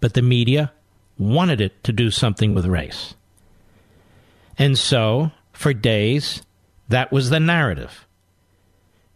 but 0.00 0.14
the 0.14 0.22
media 0.22 0.72
wanted 1.18 1.60
it 1.60 1.82
to 1.84 1.92
do 1.92 2.10
something 2.10 2.54
with 2.54 2.66
race. 2.66 3.14
And 4.58 4.78
so, 4.78 5.30
for 5.52 5.72
days, 5.72 6.42
that 6.88 7.12
was 7.12 7.30
the 7.30 7.40
narrative. 7.40 8.06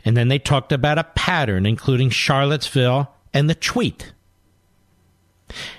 And 0.05 0.17
then 0.17 0.29
they 0.29 0.39
talked 0.39 0.73
about 0.73 0.99
a 0.99 1.05
pattern, 1.05 1.67
including 1.67 2.11
Charlottesville 2.11 3.13
and 3.35 3.51
the 3.51 3.55
tweet. 3.55 4.13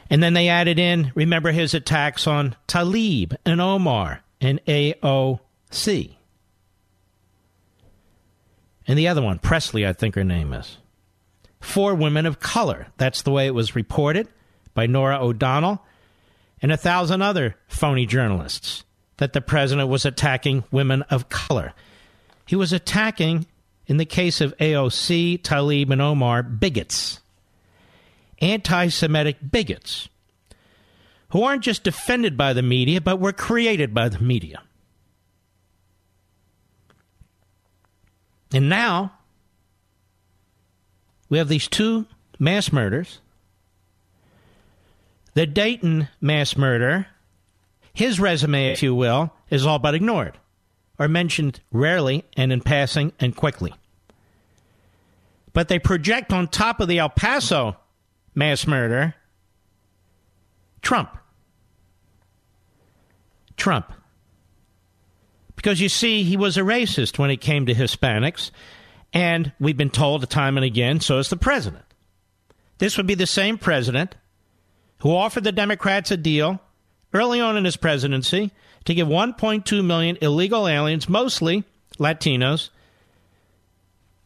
And 0.10 0.22
then 0.22 0.34
they 0.34 0.50
added 0.50 0.80
in, 0.80 1.12
remember 1.16 1.52
his 1.52 1.74
attacks 1.74 2.28
on 2.28 2.56
Tlaib 2.68 3.36
and 3.46 3.62
Omar 3.62 4.22
and 4.40 4.64
AOC. 4.66 6.17
And 8.88 8.98
the 8.98 9.08
other 9.08 9.22
one, 9.22 9.40
Presley, 9.40 9.86
I 9.86 9.94
think 9.94 10.16
her 10.16 10.24
name 10.24 10.54
is. 10.54 10.78
Four 11.60 11.96
women 11.96 12.26
of 12.26 12.40
color. 12.40 12.88
That's 12.98 13.22
the 13.22 13.32
way 13.32 13.48
it 13.48 13.54
was 13.54 13.76
reported 13.76 14.30
by 14.74 14.86
Norah 14.86 15.24
O'Donnell 15.24 15.84
and 16.62 16.72
a 16.72 16.78
thousand 16.78 17.22
other 17.22 17.56
phony 17.68 18.06
journalists 18.06 18.84
that 19.18 19.34
the 19.34 19.42
president 19.42 19.90
was 19.90 20.06
attacking 20.06 20.64
women 20.72 21.02
of 21.04 21.30
color. 21.30 21.74
He 22.46 22.56
was 22.56 22.72
attacking, 22.72 23.46
in 23.88 23.98
the 23.98 24.06
case 24.06 24.40
of 24.40 24.56
AOC, 24.58 25.42
Tlaib, 25.42 25.92
and 25.92 26.02
Omar, 26.02 26.44
bigots 26.44 27.20
anti 28.40 28.88
Semitic 28.88 29.38
bigots 29.52 30.10
who 31.32 31.44
aren't 31.44 31.64
just 31.64 31.84
defended 31.84 32.38
by 32.38 32.54
the 32.54 32.62
media, 32.62 33.02
but 33.02 33.20
were 33.20 33.34
created 33.34 33.94
by 33.94 34.08
the 34.08 34.20
media. 34.20 34.62
And 38.54 38.70
now 38.70 39.14
we 41.30 41.38
have 41.38 41.48
these 41.48 41.68
two 41.68 42.06
mass 42.40 42.72
murders. 42.72 43.20
The 45.34 45.46
Dayton 45.46 46.08
mass 46.22 46.58
murder, 46.58 47.08
his 47.94 48.20
resume, 48.20 48.72
if 48.72 48.82
you 48.82 48.96
will, 48.96 49.34
is 49.50 49.66
all 49.66 49.80
but 49.80 49.96
ignored 49.96 50.38
or 50.98 51.08
mentioned 51.08 51.60
rarely 51.72 52.24
and 52.36 52.52
in 52.52 52.62
passing 52.62 53.14
and 53.20 53.36
quickly. 53.36 53.74
But 55.54 55.68
they 55.68 55.80
project 55.80 56.34
on 56.34 56.48
top 56.48 56.80
of 56.80 56.88
the 56.88 57.00
El 57.00 57.10
Paso 57.10 57.78
mass 58.34 58.66
murder? 58.68 59.16
Trump. 60.82 61.18
Trump. 63.58 63.92
Because 65.68 65.82
you 65.82 65.90
see, 65.90 66.24
he 66.24 66.38
was 66.38 66.56
a 66.56 66.62
racist 66.62 67.20
when 67.20 67.30
it 67.30 67.42
came 67.42 67.66
to 67.66 67.74
Hispanics, 67.74 68.52
and 69.12 69.52
we've 69.60 69.76
been 69.76 69.90
told 69.90 70.30
time 70.30 70.56
and 70.56 70.64
again, 70.64 71.02
so 71.02 71.18
is 71.18 71.30
the 71.30 71.36
president. 71.36 71.84
This 72.78 72.96
would 72.96 73.06
be 73.06 73.16
the 73.16 73.28
same 73.28 73.58
president 73.58 74.16
who 75.00 75.14
offered 75.14 75.44
the 75.44 75.52
Democrats 75.52 76.10
a 76.10 76.16
deal 76.16 76.62
early 77.14 77.42
on 77.42 77.58
in 77.58 77.66
his 77.66 77.76
presidency 77.76 78.54
to 78.86 78.94
give 78.94 79.10
1.2 79.10 79.84
million 79.84 80.18
illegal 80.22 80.70
aliens, 80.70 81.10
mostly 81.10 81.66
Latinos, 82.00 82.70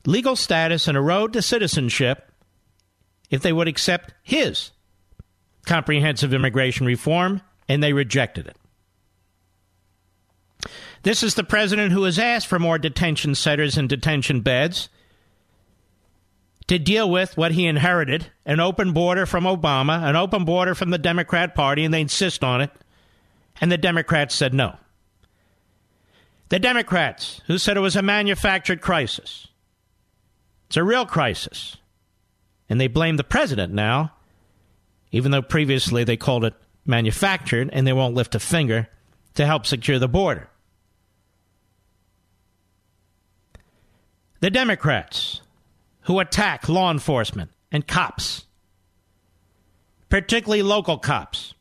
legal 0.06 0.36
status 0.36 0.88
and 0.88 0.96
a 0.96 1.02
road 1.02 1.34
to 1.34 1.42
citizenship 1.42 2.32
if 3.32 3.42
they 3.42 3.52
would 3.52 3.68
accept 3.68 4.14
his 4.22 4.70
comprehensive 5.66 6.36
immigration 6.36 6.86
reform, 6.86 7.42
and 7.68 7.82
they 7.82 7.94
rejected 7.94 8.46
it. 8.46 8.58
This 11.04 11.24
is 11.24 11.34
the 11.34 11.44
president 11.44 11.92
who 11.92 12.04
has 12.04 12.20
asked 12.20 12.48
for 12.48 12.60
more 12.60 12.78
detention 12.78 13.34
centers 13.36 13.78
and 13.78 13.90
detention 13.90 14.42
beds 14.42 14.90
to 16.68 16.78
deal 16.78 17.10
with 17.10 17.36
what 17.38 17.52
he 17.52 17.66
inherited 17.66 18.28
an 18.46 18.60
open 18.60 18.94
border 18.94 19.26
from 19.26 19.46
Obama, 19.46 20.04
an 20.08 20.16
open 20.16 20.46
border 20.46 20.76
from 20.76 20.92
the 20.92 20.98
Democrat 20.98 21.56
Party, 21.56 21.84
and 21.84 21.94
they 21.94 22.02
insist 22.02 22.44
on 22.44 22.62
it. 22.62 22.72
And 23.60 23.72
the 23.72 23.78
Democrats 23.78 24.36
said 24.36 24.54
no. 24.54 24.78
The 26.50 26.60
Democrats, 26.60 27.42
who 27.48 27.58
said 27.58 27.78
it 27.78 27.82
was 27.82 27.96
a 27.96 28.02
manufactured 28.02 28.82
crisis, 28.82 29.48
it's 30.68 30.78
a 30.78 30.84
real 30.84 31.06
crisis. 31.06 31.78
And 32.70 32.80
they 32.80 32.88
blame 32.88 33.18
the 33.18 33.24
president 33.24 33.74
now, 33.74 34.14
even 35.12 35.32
though 35.32 35.42
previously 35.42 36.04
they 36.04 36.16
called 36.16 36.46
it 36.46 36.54
manufactured, 36.86 37.70
and 37.74 37.86
they 37.86 37.94
won't 37.94 38.16
lift 38.16 38.36
a 38.36 38.40
finger 38.40 38.88
to 39.34 39.46
help 39.46 39.66
secure 39.66 40.00
the 40.00 40.08
border. 40.08 40.51
The 44.42 44.50
Democrats 44.50 45.42
who 46.02 46.20
attack 46.20 46.68
law 46.68 46.92
enforcement 46.92 47.52
and 47.72 47.88
cops, 47.88 48.46
particularly 50.10 50.64
local 50.64 50.98
cops, 50.98 51.54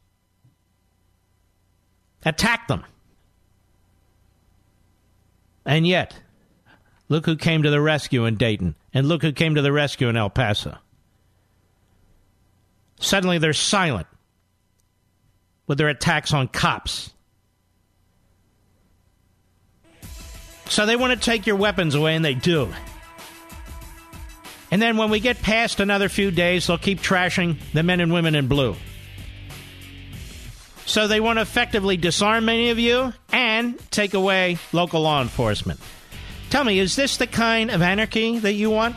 attack 2.25 2.69
them. 2.69 2.85
And 5.67 5.87
yet, 5.87 6.19
look 7.11 7.27
who 7.27 7.37
came 7.37 7.63
to 7.63 7.71
the 7.71 7.83
rescue 7.83 8.25
in 8.25 8.37
Dayton, 8.37 8.75
and 8.95 9.07
look 9.07 9.21
who 9.21 9.33
came 9.33 9.55
to 9.57 9.63
the 9.63 9.73
rescue 9.73 10.09
in 10.09 10.17
El 10.17 10.31
Paso. 10.31 10.79
Suddenly 12.99 13.37
they're 13.37 13.53
silent 13.53 14.07
with 15.67 15.77
their 15.77 15.89
attacks 15.91 16.33
on 16.33 16.49
cops. 16.49 17.13
So 20.71 20.87
they 20.87 20.95
want 20.95 21.13
to 21.13 21.19
take 21.19 21.47
your 21.47 21.57
weapons 21.57 21.97
away, 21.97 22.15
and 22.15 22.25
they 22.25 22.35
do. 22.35 22.73
And 24.71 24.81
then 24.81 24.97
when 24.97 25.11
we 25.11 25.19
get 25.19 25.43
past 25.43 25.81
another 25.81 26.09
few 26.09 26.31
days, 26.31 26.69
they'll 26.69 26.79
keep 26.79 27.01
trashing 27.03 27.59
the 27.73 27.83
men 27.83 27.99
and 27.99 28.13
women 28.13 28.37
in 28.37 28.47
blue. 28.47 28.77
So 30.87 31.09
they 31.09 31.19
want 31.19 31.39
to 31.39 31.43
effectively 31.43 31.97
disarm 31.97 32.45
many 32.45 32.71
of 32.71 32.79
you 32.79 33.13
and 33.33 33.79
take 33.91 34.15
away 34.15 34.59
local 34.73 35.03
law 35.03 35.21
enforcement. 35.21 35.81
Tell 36.51 36.63
me, 36.63 36.79
is 36.79 36.95
this 36.95 37.17
the 37.17 37.27
kind 37.27 37.73
of 37.73 37.83
anarchy 37.83 38.39
that 38.39 38.53
you 38.53 38.71
want? 38.71 38.95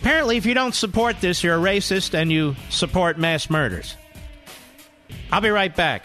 Apparently, 0.00 0.36
if 0.36 0.44
you 0.44 0.52
don't 0.52 0.74
support 0.74 1.20
this, 1.22 1.42
you're 1.42 1.56
a 1.56 1.60
racist 1.60 2.12
and 2.12 2.30
you 2.30 2.56
support 2.68 3.18
mass 3.18 3.48
murders. 3.48 3.96
I'll 5.30 5.40
be 5.40 5.50
right 5.50 5.74
back. 5.74 6.04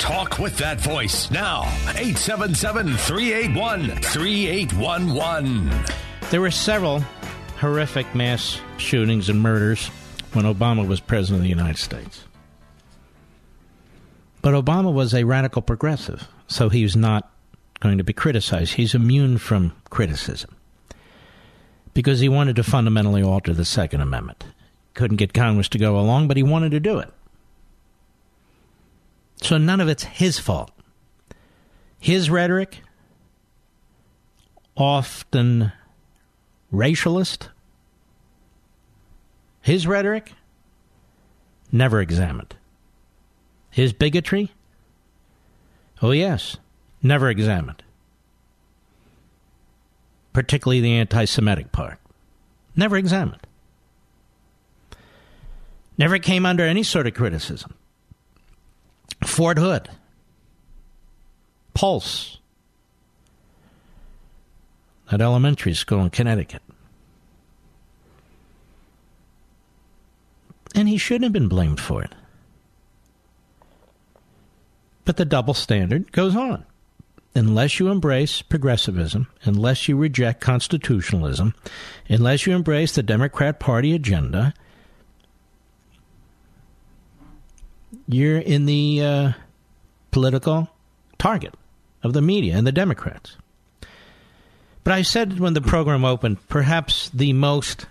Talk 0.00 0.38
with 0.38 0.56
that 0.56 0.80
voice 0.80 1.30
now. 1.30 1.60
877 1.90 2.96
381 2.96 3.90
3811. 4.00 5.70
There 6.30 6.40
were 6.40 6.50
several 6.50 7.00
horrific 7.58 8.14
mass 8.14 8.58
shootings 8.78 9.28
and 9.28 9.40
murders 9.42 9.88
when 10.32 10.46
Obama 10.46 10.88
was 10.88 11.00
president 11.00 11.40
of 11.40 11.42
the 11.42 11.50
United 11.50 11.76
States. 11.76 12.24
But 14.40 14.54
Obama 14.54 14.90
was 14.90 15.12
a 15.12 15.24
radical 15.24 15.60
progressive, 15.60 16.26
so 16.46 16.70
he 16.70 16.82
was 16.82 16.96
not 16.96 17.30
going 17.80 17.98
to 17.98 18.04
be 18.04 18.14
criticized. 18.14 18.72
He's 18.72 18.94
immune 18.94 19.36
from 19.36 19.74
criticism 19.90 20.56
because 21.92 22.20
he 22.20 22.28
wanted 22.30 22.56
to 22.56 22.62
fundamentally 22.62 23.22
alter 23.22 23.52
the 23.52 23.66
Second 23.66 24.00
Amendment. 24.00 24.44
Couldn't 24.94 25.18
get 25.18 25.34
Congress 25.34 25.68
to 25.68 25.78
go 25.78 25.98
along, 25.98 26.26
but 26.26 26.38
he 26.38 26.42
wanted 26.42 26.70
to 26.70 26.80
do 26.80 26.98
it. 26.98 27.12
So 29.42 29.58
none 29.58 29.80
of 29.80 29.88
it's 29.88 30.04
his 30.04 30.38
fault. 30.38 30.70
His 31.98 32.30
rhetoric, 32.30 32.80
often 34.76 35.72
racialist, 36.72 37.48
his 39.60 39.86
rhetoric, 39.86 40.32
never 41.70 42.00
examined. 42.00 42.56
His 43.70 43.92
bigotry, 43.92 44.52
oh 46.02 46.10
yes, 46.10 46.56
never 47.02 47.28
examined. 47.28 47.82
Particularly 50.32 50.80
the 50.80 50.92
anti 50.92 51.24
Semitic 51.24 51.72
part. 51.72 51.98
Never 52.76 52.96
examined. 52.96 53.46
Never 55.98 56.18
came 56.18 56.46
under 56.46 56.64
any 56.64 56.82
sort 56.82 57.06
of 57.06 57.14
criticism. 57.14 57.74
Fort 59.24 59.58
Hood, 59.58 59.88
Pulse, 61.74 62.38
at 65.10 65.20
elementary 65.20 65.74
school 65.74 66.00
in 66.02 66.10
Connecticut. 66.10 66.62
And 70.74 70.88
he 70.88 70.98
shouldn't 70.98 71.24
have 71.24 71.32
been 71.32 71.48
blamed 71.48 71.80
for 71.80 72.02
it. 72.02 72.14
But 75.04 75.16
the 75.16 75.24
double 75.24 75.54
standard 75.54 76.12
goes 76.12 76.36
on. 76.36 76.64
Unless 77.34 77.78
you 77.78 77.88
embrace 77.88 78.42
progressivism, 78.42 79.28
unless 79.44 79.88
you 79.88 79.96
reject 79.96 80.40
constitutionalism, 80.40 81.54
unless 82.08 82.46
you 82.46 82.54
embrace 82.54 82.94
the 82.94 83.02
Democrat 83.02 83.60
Party 83.60 83.94
agenda, 83.94 84.52
you're 88.14 88.38
in 88.38 88.66
the 88.66 89.02
uh, 89.02 89.32
political 90.10 90.68
target 91.18 91.54
of 92.02 92.12
the 92.12 92.22
media 92.22 92.56
and 92.56 92.66
the 92.66 92.72
Democrats. 92.72 93.36
But 94.82 94.94
I 94.94 95.02
said 95.02 95.38
when 95.38 95.54
the 95.54 95.60
program 95.60 96.04
opened, 96.04 96.48
perhaps 96.48 97.10
the 97.10 97.32
most 97.32 97.86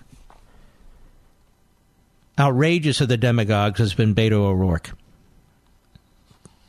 outrageous 2.37 3.01
of 3.01 3.09
the 3.09 3.17
demagogues 3.17 3.79
has 3.79 3.93
been 3.93 4.15
Beto 4.15 4.33
O'Rourke, 4.33 4.91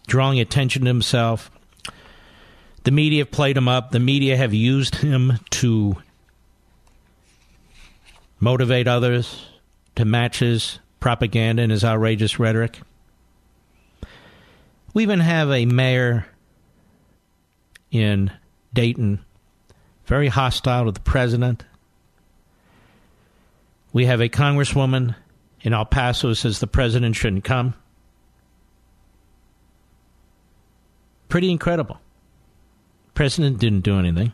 drawing 0.06 0.40
attention 0.40 0.82
to 0.82 0.88
himself. 0.88 1.50
The 2.84 2.90
media 2.90 3.22
have 3.22 3.30
played 3.30 3.56
him 3.56 3.68
up. 3.68 3.90
The 3.90 4.00
media 4.00 4.36
have 4.36 4.52
used 4.52 4.96
him 4.96 5.38
to 5.50 5.96
motivate 8.40 8.88
others 8.88 9.46
to 9.96 10.04
match 10.04 10.38
his 10.38 10.78
propaganda 10.98 11.62
and 11.62 11.72
his 11.72 11.84
outrageous 11.84 12.38
rhetoric. 12.38 12.80
We 14.92 15.02
even 15.04 15.20
have 15.20 15.50
a 15.50 15.66
mayor 15.66 16.26
in 17.90 18.32
Dayton, 18.72 19.24
very 20.06 20.28
hostile 20.28 20.86
to 20.86 20.92
the 20.92 21.00
president. 21.00 21.64
We 23.92 24.06
have 24.06 24.20
a 24.20 24.28
congresswoman 24.28 25.14
in 25.62 25.72
El 25.72 25.84
Paso 25.84 26.28
who 26.28 26.34
says 26.34 26.58
the 26.58 26.66
president 26.66 27.16
shouldn't 27.16 27.44
come. 27.44 27.74
Pretty 31.28 31.50
incredible. 31.50 32.00
President 33.14 33.58
didn't 33.58 33.82
do 33.82 33.98
anything. 33.98 34.32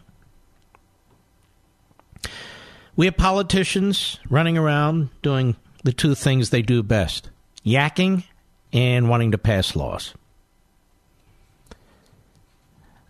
We 2.94 3.04
have 3.04 3.16
politicians 3.18 4.18
running 4.30 4.56
around 4.56 5.10
doing 5.20 5.56
the 5.84 5.92
two 5.92 6.14
things 6.14 6.48
they 6.48 6.62
do 6.62 6.82
best 6.82 7.30
yakking 7.64 8.24
and 8.72 9.08
wanting 9.08 9.32
to 9.32 9.38
pass 9.38 9.76
laws. 9.76 10.14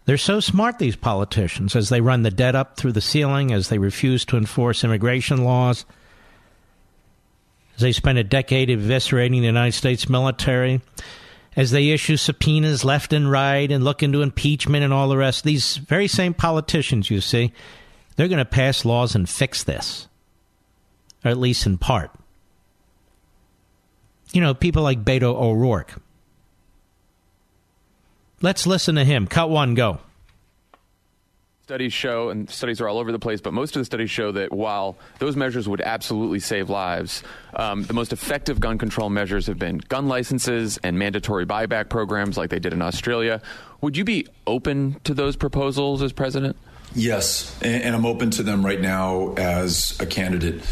They're 0.07 0.17
so 0.17 0.39
smart, 0.39 0.79
these 0.79 0.95
politicians, 0.95 1.75
as 1.75 1.89
they 1.89 2.01
run 2.01 2.23
the 2.23 2.31
debt 2.31 2.55
up 2.55 2.77
through 2.77 2.93
the 2.93 3.01
ceiling, 3.01 3.53
as 3.53 3.69
they 3.69 3.79
refuse 3.79 4.25
to 4.27 4.37
enforce 4.37 4.85
immigration 4.85 5.43
laws, 5.43 5.85
as 7.75 7.83
they 7.83 7.91
spend 7.91 8.17
a 8.17 8.25
decade 8.25 8.69
eviscerating 8.69 9.41
the 9.41 9.47
United 9.47 9.77
States 9.77 10.09
military, 10.09 10.81
as 11.57 11.73
they 11.73 11.91
issue 11.91 12.17
subpoenas 12.17 12.85
left 12.85 13.13
and 13.13 13.29
right 13.31 13.73
and 13.73 13.83
look 13.83 14.01
into 14.03 14.23
impeachment 14.23 14.85
and 14.85 14.93
all 14.93 15.09
the 15.09 15.17
rest. 15.17 15.43
These 15.43 15.79
very 15.79 16.07
same 16.07 16.35
politicians, 16.35 17.11
you 17.11 17.21
see, 17.21 17.53
they're 18.15 18.29
going 18.29 18.39
to 18.39 18.45
pass 18.45 18.85
laws 18.85 19.17
and 19.17 19.29
fix 19.29 19.65
this, 19.65 20.07
or 21.25 21.33
at 21.33 21.39
least 21.39 21.67
in 21.67 21.79
part. 21.79 22.13
You 24.33 24.41
know, 24.41 24.55
people 24.55 24.85
like 24.85 25.05
Beto 25.05 25.35
O'Rourke 25.35 26.01
Let's 28.43 28.67
listen 28.67 28.97
to 28.97 29.05
him. 29.05 29.27
Cut 29.27 29.49
one, 29.49 29.75
go. 29.75 30.01
Studies 31.63 31.93
show, 31.93 32.29
and 32.29 32.49
studies 32.49 32.81
are 32.81 32.89
all 32.89 32.99
over 32.99 33.11
the 33.11 33.19
place, 33.19 33.41
but 33.41 33.53
most 33.53 33.75
of 33.75 33.81
the 33.81 33.85
studies 33.85 34.11
show 34.11 34.31
that 34.31 34.53
while 34.53 34.97
those 35.19 35.35
measures 35.35 35.69
would 35.69 35.81
absolutely 35.81 36.39
save 36.39 36.71
lives, 36.71 37.25
um, 37.55 37.83
the 37.83 37.93
most 37.93 38.13
effective 38.13 38.61
gun 38.61 38.79
control 38.79 39.11
measures 39.11 39.49
have 39.49 39.59
been 39.59 39.79
gun 39.79 40.07
licenses 40.07 40.79
and 40.85 40.97
mandatory 40.97 41.45
buyback 41.45 41.89
programs 41.89 42.37
like 42.37 42.51
they 42.51 42.61
did 42.61 42.73
in 42.73 42.83
Australia. 42.83 43.43
Would 43.81 43.97
you 43.97 44.05
be 44.05 44.29
open 44.47 45.01
to 45.03 45.13
those 45.13 45.35
proposals 45.35 46.03
as 46.03 46.13
president? 46.13 46.57
Yes, 46.95 47.59
and 47.63 47.97
I'm 47.97 48.07
open 48.07 48.31
to 48.33 48.45
them 48.45 48.65
right 48.65 48.81
now 48.81 49.35
as 49.37 49.99
a 49.99 50.07
candidate 50.07 50.63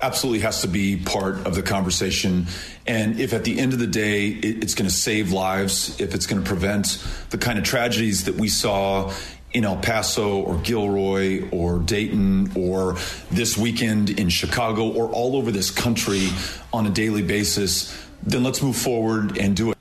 absolutely 0.00 0.40
has 0.40 0.62
to 0.62 0.68
be 0.68 0.96
part 0.96 1.46
of 1.46 1.54
the 1.54 1.62
conversation. 1.62 2.46
And 2.86 3.18
if 3.18 3.32
at 3.32 3.44
the 3.44 3.58
end 3.58 3.72
of 3.72 3.78
the 3.78 3.86
day 3.86 4.28
it's 4.28 4.74
going 4.74 4.88
to 4.88 4.94
save 4.94 5.32
lives, 5.32 6.00
if 6.00 6.14
it's 6.14 6.26
going 6.26 6.42
to 6.42 6.46
prevent 6.46 7.04
the 7.30 7.38
kind 7.38 7.58
of 7.58 7.64
tragedies 7.64 8.24
that 8.24 8.36
we 8.36 8.48
saw 8.48 9.12
in 9.52 9.64
El 9.64 9.76
Paso 9.78 10.40
or 10.40 10.58
Gilroy 10.58 11.48
or 11.50 11.78
Dayton 11.78 12.52
or 12.54 12.96
this 13.30 13.56
weekend 13.56 14.10
in 14.10 14.28
Chicago 14.28 14.88
or 14.88 15.08
all 15.08 15.36
over 15.36 15.50
this 15.50 15.70
country 15.70 16.28
on 16.72 16.86
a 16.86 16.90
daily 16.90 17.22
basis, 17.22 17.96
then 18.22 18.44
let's 18.44 18.62
move 18.62 18.76
forward 18.76 19.38
and 19.38 19.56
do 19.56 19.70
it. 19.72 19.78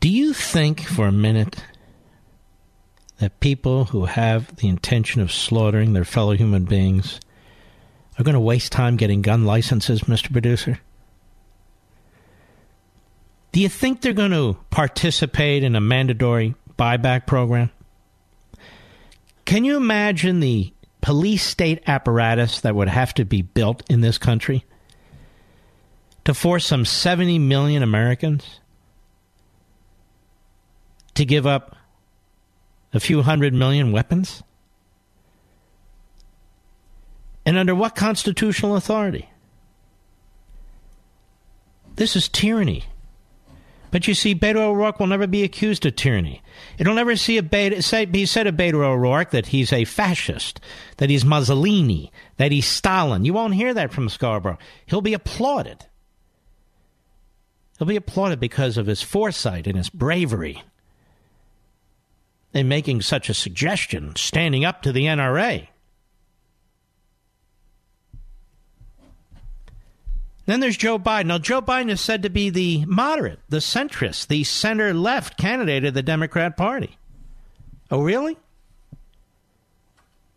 Do 0.00 0.08
you 0.08 0.32
think 0.32 0.82
for 0.82 1.08
a 1.08 1.12
minute 1.12 1.56
that 3.18 3.40
people 3.40 3.86
who 3.86 4.04
have 4.04 4.54
the 4.56 4.68
intention 4.68 5.20
of 5.20 5.32
slaughtering 5.32 5.92
their 5.92 6.04
fellow 6.04 6.34
human 6.34 6.64
beings 6.64 7.18
are 8.18 8.24
going 8.24 8.34
to 8.34 8.40
waste 8.40 8.72
time 8.72 8.96
getting 8.96 9.22
gun 9.22 9.44
licenses, 9.44 10.02
Mr. 10.02 10.32
Producer? 10.32 10.80
Do 13.52 13.60
you 13.60 13.68
think 13.68 14.00
they're 14.00 14.12
going 14.12 14.32
to 14.32 14.56
participate 14.70 15.62
in 15.62 15.76
a 15.76 15.80
mandatory 15.80 16.54
buyback 16.78 17.26
program? 17.26 17.70
Can 19.44 19.64
you 19.64 19.76
imagine 19.76 20.40
the 20.40 20.72
police 21.00 21.44
state 21.44 21.82
apparatus 21.86 22.60
that 22.60 22.74
would 22.74 22.88
have 22.88 23.14
to 23.14 23.24
be 23.24 23.42
built 23.42 23.82
in 23.88 24.00
this 24.00 24.18
country 24.18 24.64
to 26.24 26.34
force 26.34 26.66
some 26.66 26.84
70 26.84 27.38
million 27.38 27.82
Americans 27.82 28.60
to 31.14 31.24
give 31.24 31.46
up 31.46 31.76
a 32.92 33.00
few 33.00 33.22
hundred 33.22 33.54
million 33.54 33.92
weapons? 33.92 34.42
And 37.48 37.56
under 37.56 37.74
what 37.74 37.94
constitutional 37.94 38.76
authority? 38.76 39.30
This 41.94 42.14
is 42.14 42.28
tyranny. 42.28 42.84
But 43.90 44.06
you 44.06 44.12
see, 44.12 44.34
Beto 44.34 44.56
O'Rourke 44.56 45.00
will 45.00 45.06
never 45.06 45.26
be 45.26 45.44
accused 45.44 45.86
of 45.86 45.96
tyranny. 45.96 46.42
It'll 46.76 46.92
never 46.92 47.16
see 47.16 47.38
a 47.38 47.42
Beto, 47.42 47.82
say, 47.82 48.04
be 48.04 48.26
said 48.26 48.46
of 48.46 48.56
Beto 48.56 48.84
O'Rourke 48.84 49.30
that 49.30 49.46
he's 49.46 49.72
a 49.72 49.86
fascist, 49.86 50.60
that 50.98 51.08
he's 51.08 51.24
Mussolini, 51.24 52.12
that 52.36 52.52
he's 52.52 52.66
Stalin. 52.66 53.24
You 53.24 53.32
won't 53.32 53.54
hear 53.54 53.72
that 53.72 53.94
from 53.94 54.10
Scarborough. 54.10 54.58
He'll 54.84 55.00
be 55.00 55.14
applauded. 55.14 55.86
He'll 57.78 57.88
be 57.88 57.96
applauded 57.96 58.40
because 58.40 58.76
of 58.76 58.84
his 58.84 59.00
foresight 59.00 59.66
and 59.66 59.78
his 59.78 59.88
bravery 59.88 60.62
in 62.52 62.68
making 62.68 63.00
such 63.00 63.30
a 63.30 63.34
suggestion, 63.34 64.16
standing 64.16 64.66
up 64.66 64.82
to 64.82 64.92
the 64.92 65.06
NRA. 65.06 65.68
Then 70.48 70.60
there's 70.60 70.78
Joe 70.78 70.98
Biden. 70.98 71.26
Now, 71.26 71.36
Joe 71.36 71.60
Biden 71.60 71.90
is 71.90 72.00
said 72.00 72.22
to 72.22 72.30
be 72.30 72.48
the 72.48 72.86
moderate, 72.86 73.38
the 73.50 73.58
centrist, 73.58 74.28
the 74.28 74.44
center 74.44 74.94
left 74.94 75.36
candidate 75.36 75.84
of 75.84 75.92
the 75.92 76.02
Democrat 76.02 76.56
Party. 76.56 76.96
Oh, 77.90 78.00
really? 78.00 78.38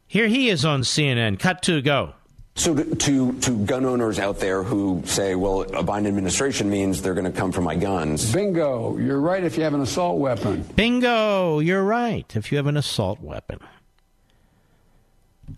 Here 0.08 0.28
he 0.28 0.50
is 0.50 0.65
on 0.65 0.82
CNN. 0.82 1.39
Cut 1.39 1.62
to 1.62 1.82
go. 1.82 2.13
So, 2.56 2.76
to, 2.76 2.93
to, 2.93 3.39
to, 3.39 3.58
gun 3.60 3.86
owners 3.86 4.19
out 4.19 4.39
there 4.39 4.63
who 4.63 5.02
say, 5.06 5.36
well, 5.36 5.62
a 5.62 5.82
Biden 5.82 6.08
administration 6.08 6.69
means 6.69 7.02
they're 7.02 7.13
going 7.13 7.32
to 7.32 7.39
come 7.39 7.54
for 7.54 7.62
my 7.62 7.78
guns. 7.78 8.34
Bingo. 8.34 8.97
You're 8.97 9.21
right 9.21 9.41
if 9.41 9.56
you 9.56 9.63
have 9.63 9.74
an 9.74 9.80
assault 9.80 10.19
weapon. 10.19 10.63
Bingo. 10.76 11.60
You're 11.60 11.86
right 11.86 12.26
if 12.36 12.52
you 12.52 12.58
have 12.58 12.67
an 12.67 12.76
assault 12.76 13.21
weapon. 13.21 13.60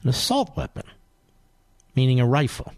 An 0.03 0.09
assault 0.09 0.55
weapon, 0.55 0.83
meaning 1.95 2.19
a 2.19 2.27
rifle 2.27 2.71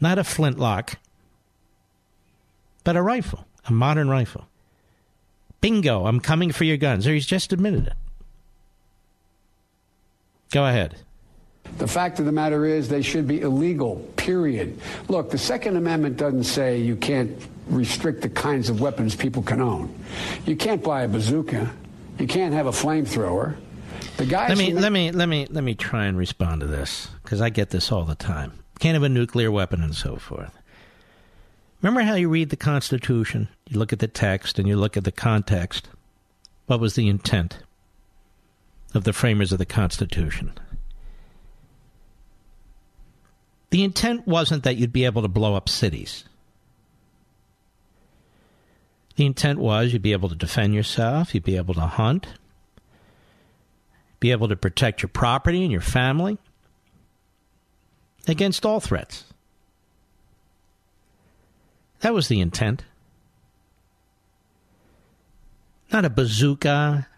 not 0.00 0.18
a 0.18 0.24
flintlock, 0.24 0.98
but 2.84 2.96
a 2.96 3.02
rifle, 3.02 3.46
a 3.66 3.72
modern 3.72 4.08
rifle. 4.08 4.46
Bingo, 5.60 6.06
I'm 6.06 6.20
coming 6.20 6.52
for 6.52 6.64
your 6.64 6.76
guns. 6.76 7.06
Or 7.06 7.12
he's 7.12 7.26
just 7.26 7.52
admitted 7.52 7.88
it. 7.88 7.94
Go 10.50 10.64
ahead. 10.64 10.96
The 11.76 11.86
fact 11.86 12.18
of 12.18 12.24
the 12.24 12.32
matter 12.32 12.64
is, 12.64 12.88
they 12.88 13.02
should 13.02 13.28
be 13.28 13.42
illegal, 13.42 13.96
period. 14.16 14.80
Look, 15.08 15.30
the 15.30 15.38
Second 15.38 15.76
Amendment 15.76 16.16
doesn't 16.16 16.44
say 16.44 16.78
you 16.78 16.96
can't 16.96 17.36
restrict 17.68 18.22
the 18.22 18.30
kinds 18.30 18.70
of 18.70 18.80
weapons 18.80 19.14
people 19.14 19.42
can 19.42 19.60
own. 19.60 19.94
You 20.46 20.56
can't 20.56 20.82
buy 20.82 21.02
a 21.02 21.08
bazooka. 21.08 21.70
You 22.18 22.26
can't 22.26 22.54
have 22.54 22.66
a 22.66 22.70
flamethrower. 22.70 23.56
The 24.16 24.26
guys 24.26 24.48
let 24.48 24.58
me 24.58 24.72
let 24.72 24.90
me 24.90 25.12
let 25.12 25.28
me 25.28 25.46
let 25.48 25.62
me 25.62 25.74
try 25.74 26.06
and 26.06 26.18
respond 26.18 26.62
to 26.62 26.66
this 26.66 27.08
because 27.22 27.40
I 27.40 27.50
get 27.50 27.70
this 27.70 27.92
all 27.92 28.04
the 28.04 28.16
time 28.16 28.52
can't 28.78 28.94
have 28.94 29.02
a 29.02 29.08
nuclear 29.08 29.50
weapon 29.50 29.82
and 29.82 29.94
so 29.94 30.16
forth. 30.16 30.52
Remember 31.82 32.02
how 32.02 32.14
you 32.14 32.28
read 32.28 32.50
the 32.50 32.56
Constitution? 32.56 33.48
You 33.68 33.78
look 33.78 33.92
at 33.92 34.00
the 34.00 34.08
text 34.08 34.58
and 34.58 34.66
you 34.66 34.76
look 34.76 34.96
at 34.96 35.04
the 35.04 35.12
context. 35.12 35.88
What 36.66 36.80
was 36.80 36.94
the 36.94 37.08
intent 37.08 37.58
of 38.94 39.04
the 39.04 39.12
framers 39.12 39.52
of 39.52 39.58
the 39.58 39.66
Constitution? 39.66 40.52
The 43.70 43.84
intent 43.84 44.26
wasn't 44.26 44.64
that 44.64 44.76
you'd 44.76 44.92
be 44.92 45.04
able 45.04 45.22
to 45.22 45.28
blow 45.28 45.54
up 45.54 45.68
cities. 45.68 46.24
The 49.16 49.26
intent 49.26 49.58
was 49.58 49.92
you'd 49.92 50.02
be 50.02 50.12
able 50.12 50.28
to 50.28 50.34
defend 50.34 50.74
yourself, 50.74 51.34
you'd 51.34 51.44
be 51.44 51.56
able 51.56 51.74
to 51.74 51.80
hunt, 51.80 52.28
be 54.20 54.30
able 54.30 54.48
to 54.48 54.56
protect 54.56 55.02
your 55.02 55.08
property 55.08 55.62
and 55.62 55.72
your 55.72 55.80
family, 55.80 56.38
against 58.28 58.66
all 58.66 58.80
threats. 58.80 59.24
That 62.00 62.14
was 62.14 62.28
the 62.28 62.40
intent. 62.40 62.84
Not 65.92 66.04
a 66.04 66.10
bazooka 66.10 67.08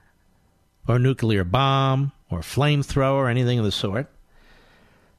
or 0.86 0.98
nuclear 0.98 1.44
bomb 1.44 2.12
or 2.30 2.40
flamethrower 2.40 3.14
or 3.14 3.28
anything 3.28 3.58
of 3.58 3.64
the 3.64 3.72
sort. 3.72 4.08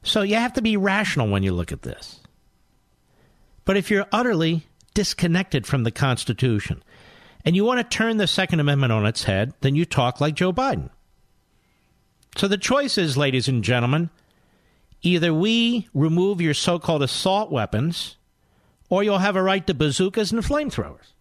So 0.03 0.21
you 0.21 0.35
have 0.35 0.53
to 0.53 0.61
be 0.61 0.77
rational 0.77 1.29
when 1.29 1.43
you 1.43 1.51
look 1.51 1.71
at 1.71 1.83
this. 1.83 2.19
But 3.65 3.77
if 3.77 3.91
you're 3.91 4.07
utterly 4.11 4.65
disconnected 4.93 5.67
from 5.67 5.83
the 5.83 5.91
Constitution 5.91 6.83
and 7.45 7.55
you 7.55 7.63
want 7.63 7.79
to 7.79 7.97
turn 7.97 8.17
the 8.17 8.27
Second 8.27 8.59
Amendment 8.59 8.91
on 8.91 9.05
its 9.05 9.25
head, 9.25 9.53
then 9.61 9.75
you 9.75 9.85
talk 9.85 10.19
like 10.19 10.35
Joe 10.35 10.51
Biden. 10.51 10.89
So 12.35 12.47
the 12.47 12.57
choice 12.57 12.97
is, 12.97 13.17
ladies 13.17 13.47
and 13.47 13.63
gentlemen, 13.63 14.09
Either 15.03 15.33
we 15.33 15.87
remove 15.93 16.41
your 16.41 16.53
so 16.53 16.77
called 16.77 17.01
assault 17.01 17.51
weapons, 17.51 18.17
or 18.89 19.03
you'll 19.03 19.17
have 19.17 19.35
a 19.35 19.41
right 19.41 19.65
to 19.65 19.73
bazookas 19.73 20.31
and 20.31 20.41
flamethrowers. 20.43 21.13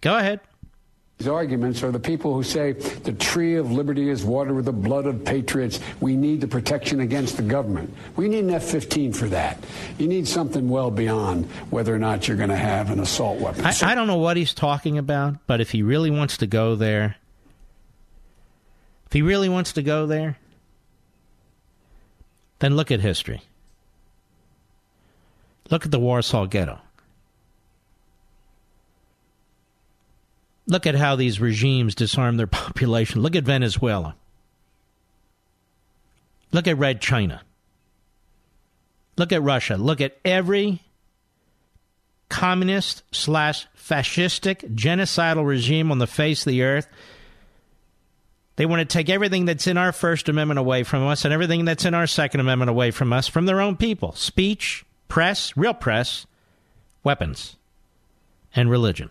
Go 0.00 0.16
ahead. 0.16 0.40
These 1.18 1.28
arguments 1.28 1.84
are 1.84 1.92
the 1.92 2.00
people 2.00 2.34
who 2.34 2.42
say 2.42 2.72
the 2.72 3.12
tree 3.12 3.54
of 3.54 3.70
liberty 3.70 4.08
is 4.08 4.24
watered 4.24 4.56
with 4.56 4.64
the 4.64 4.72
blood 4.72 5.06
of 5.06 5.24
patriots. 5.24 5.78
We 6.00 6.16
need 6.16 6.40
the 6.40 6.48
protection 6.48 6.98
against 6.98 7.36
the 7.36 7.44
government. 7.44 7.94
We 8.16 8.28
need 8.28 8.40
an 8.40 8.50
F 8.50 8.64
15 8.64 9.12
for 9.12 9.26
that. 9.28 9.62
You 9.98 10.08
need 10.08 10.26
something 10.26 10.68
well 10.68 10.90
beyond 10.90 11.46
whether 11.70 11.94
or 11.94 12.00
not 12.00 12.26
you're 12.26 12.36
going 12.36 12.48
to 12.48 12.56
have 12.56 12.90
an 12.90 12.98
assault 12.98 13.38
weapon. 13.38 13.64
I, 13.64 13.72
I 13.82 13.94
don't 13.94 14.08
know 14.08 14.16
what 14.16 14.36
he's 14.36 14.52
talking 14.52 14.98
about, 14.98 15.46
but 15.46 15.60
if 15.60 15.70
he 15.70 15.82
really 15.84 16.10
wants 16.10 16.38
to 16.38 16.48
go 16.48 16.74
there, 16.74 17.14
if 19.06 19.12
he 19.12 19.22
really 19.22 19.48
wants 19.48 19.74
to 19.74 19.82
go 19.82 20.06
there, 20.06 20.38
then 22.62 22.76
look 22.76 22.92
at 22.92 23.00
history. 23.00 23.42
Look 25.68 25.84
at 25.84 25.90
the 25.90 25.98
Warsaw 25.98 26.46
Ghetto. 26.46 26.78
Look 30.68 30.86
at 30.86 30.94
how 30.94 31.16
these 31.16 31.40
regimes 31.40 31.96
disarm 31.96 32.36
their 32.36 32.46
population. 32.62 33.20
Look 33.20 33.34
at 33.34 33.42
Venezuela. 33.42 34.14
Look 36.52 36.68
at 36.68 36.78
Red 36.78 37.00
China. 37.00 37.42
Look 39.16 39.32
at 39.32 39.42
Russia. 39.42 39.76
Look 39.76 40.00
at 40.00 40.18
every 40.24 40.82
communist 42.28 43.02
slash 43.10 43.66
fascistic 43.76 44.76
genocidal 44.76 45.44
regime 45.44 45.90
on 45.90 45.98
the 45.98 46.06
face 46.06 46.46
of 46.46 46.50
the 46.52 46.62
earth 46.62 46.86
they 48.56 48.66
want 48.66 48.80
to 48.80 48.84
take 48.84 49.08
everything 49.08 49.46
that's 49.46 49.66
in 49.66 49.76
our 49.76 49.92
First 49.92 50.28
Amendment 50.28 50.58
away 50.58 50.82
from 50.82 51.06
us 51.06 51.24
and 51.24 51.32
everything 51.32 51.64
that's 51.64 51.84
in 51.84 51.94
our 51.94 52.06
Second 52.06 52.40
Amendment 52.40 52.68
away 52.70 52.90
from 52.90 53.12
us 53.12 53.28
from 53.28 53.46
their 53.46 53.60
own 53.60 53.76
people 53.76 54.12
speech, 54.12 54.84
press, 55.08 55.56
real 55.56 55.74
press, 55.74 56.26
weapons, 57.02 57.56
and 58.54 58.70
religion. 58.70 59.10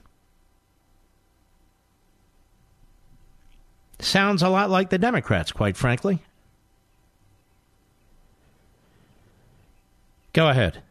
Sounds 4.00 4.42
a 4.42 4.50
lot 4.50 4.70
like 4.70 4.90
the 4.90 4.98
Democrats, 4.98 5.52
quite 5.52 5.78
frankly. 5.78 6.20
Go 10.34 10.48
ahead. 10.48 10.82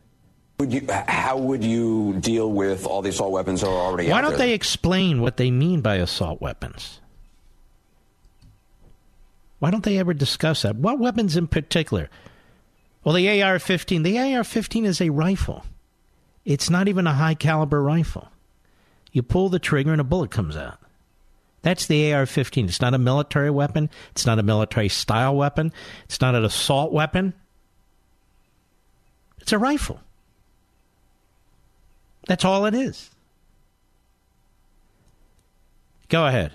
Would 0.58 0.72
you, 0.72 0.86
how 1.08 1.38
would 1.38 1.64
you 1.64 2.14
deal 2.20 2.52
with 2.52 2.86
all 2.86 3.00
the 3.00 3.08
assault 3.08 3.32
weapons 3.32 3.62
that 3.62 3.68
are 3.68 3.72
already 3.72 4.10
Why 4.10 4.20
don't 4.20 4.36
they 4.36 4.52
explain 4.52 5.22
what 5.22 5.38
they 5.38 5.50
mean 5.50 5.80
by 5.80 5.96
assault 5.96 6.40
weapons? 6.42 6.99
Why 9.60 9.70
don't 9.70 9.84
they 9.84 9.98
ever 9.98 10.12
discuss 10.12 10.62
that? 10.62 10.76
What 10.76 10.98
weapons 10.98 11.36
in 11.36 11.46
particular? 11.46 12.10
Well, 13.04 13.14
the 13.14 13.42
AR 13.42 13.58
15. 13.58 14.02
The 14.02 14.18
AR 14.18 14.42
15 14.42 14.84
is 14.84 15.00
a 15.00 15.10
rifle, 15.10 15.64
it's 16.44 16.68
not 16.68 16.88
even 16.88 17.06
a 17.06 17.14
high 17.14 17.34
caliber 17.34 17.80
rifle. 17.82 18.28
You 19.12 19.22
pull 19.22 19.48
the 19.48 19.58
trigger 19.58 19.92
and 19.92 20.00
a 20.00 20.04
bullet 20.04 20.30
comes 20.30 20.56
out. 20.56 20.78
That's 21.62 21.86
the 21.86 22.12
AR 22.12 22.26
15. 22.26 22.66
It's 22.66 22.80
not 22.80 22.94
a 22.94 22.98
military 22.98 23.50
weapon, 23.50 23.90
it's 24.12 24.26
not 24.26 24.38
a 24.38 24.42
military 24.42 24.88
style 24.88 25.36
weapon, 25.36 25.72
it's 26.04 26.20
not 26.20 26.34
an 26.34 26.44
assault 26.44 26.92
weapon. 26.92 27.34
It's 29.40 29.52
a 29.52 29.58
rifle. 29.58 30.00
That's 32.26 32.44
all 32.44 32.66
it 32.66 32.74
is. 32.74 33.10
Go 36.08 36.26
ahead. 36.26 36.52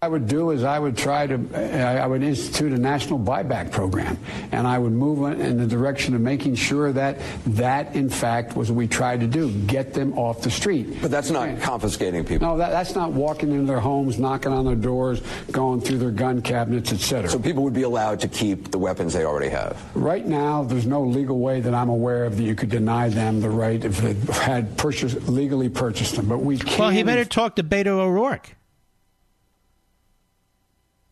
I 0.00 0.06
would 0.06 0.28
do 0.28 0.52
is 0.52 0.62
I 0.62 0.78
would 0.78 0.96
try 0.96 1.26
to, 1.26 1.34
uh, 1.34 1.58
I 1.58 2.06
would 2.06 2.22
institute 2.22 2.70
a 2.72 2.78
national 2.78 3.18
buyback 3.18 3.72
program, 3.72 4.16
and 4.52 4.64
I 4.64 4.78
would 4.78 4.92
move 4.92 5.40
in 5.40 5.58
the 5.58 5.66
direction 5.66 6.14
of 6.14 6.20
making 6.20 6.54
sure 6.54 6.92
that 6.92 7.18
that, 7.46 7.96
in 7.96 8.08
fact, 8.08 8.54
was 8.54 8.70
what 8.70 8.76
we 8.76 8.86
tried 8.86 9.18
to 9.22 9.26
do: 9.26 9.50
get 9.50 9.94
them 9.94 10.16
off 10.16 10.42
the 10.42 10.52
street. 10.52 11.02
But 11.02 11.10
that's 11.10 11.30
not 11.30 11.60
confiscating 11.62 12.24
people. 12.24 12.46
No, 12.46 12.58
that, 12.58 12.70
that's 12.70 12.94
not 12.94 13.10
walking 13.10 13.50
into 13.50 13.66
their 13.66 13.80
homes, 13.80 14.20
knocking 14.20 14.52
on 14.52 14.64
their 14.66 14.76
doors, 14.76 15.20
going 15.50 15.80
through 15.80 15.98
their 15.98 16.12
gun 16.12 16.42
cabinets, 16.42 16.92
etc. 16.92 17.28
So 17.28 17.40
people 17.40 17.64
would 17.64 17.74
be 17.74 17.82
allowed 17.82 18.20
to 18.20 18.28
keep 18.28 18.70
the 18.70 18.78
weapons 18.78 19.14
they 19.14 19.24
already 19.24 19.48
have. 19.48 19.84
Right 19.96 20.24
now, 20.24 20.62
there's 20.62 20.86
no 20.86 21.02
legal 21.02 21.40
way 21.40 21.58
that 21.58 21.74
I'm 21.74 21.88
aware 21.88 22.24
of 22.24 22.36
that 22.36 22.44
you 22.44 22.54
could 22.54 22.70
deny 22.70 23.08
them 23.08 23.40
the 23.40 23.50
right 23.50 23.84
if 23.84 23.96
they 23.96 24.14
had 24.32 24.78
purchased, 24.78 25.28
legally 25.28 25.68
purchased 25.68 26.14
them. 26.14 26.28
But 26.28 26.38
we 26.38 26.56
can't. 26.56 26.78
Well, 26.78 26.90
he 26.90 27.02
better 27.02 27.24
talk 27.24 27.56
to 27.56 27.64
Beto 27.64 27.98
O'Rourke 27.98 28.54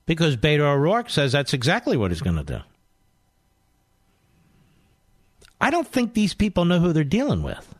because 0.06 0.36
Beto 0.36 0.60
O'Rourke 0.60 1.10
says 1.10 1.32
that's 1.32 1.52
exactly 1.52 1.96
what 1.96 2.10
he's 2.10 2.22
going 2.22 2.36
to 2.36 2.44
do. 2.44 2.60
I 5.60 5.70
don't 5.70 5.88
think 5.88 6.14
these 6.14 6.34
people 6.34 6.64
know 6.64 6.80
who 6.80 6.92
they're 6.92 7.04
dealing 7.04 7.42
with. 7.42 7.74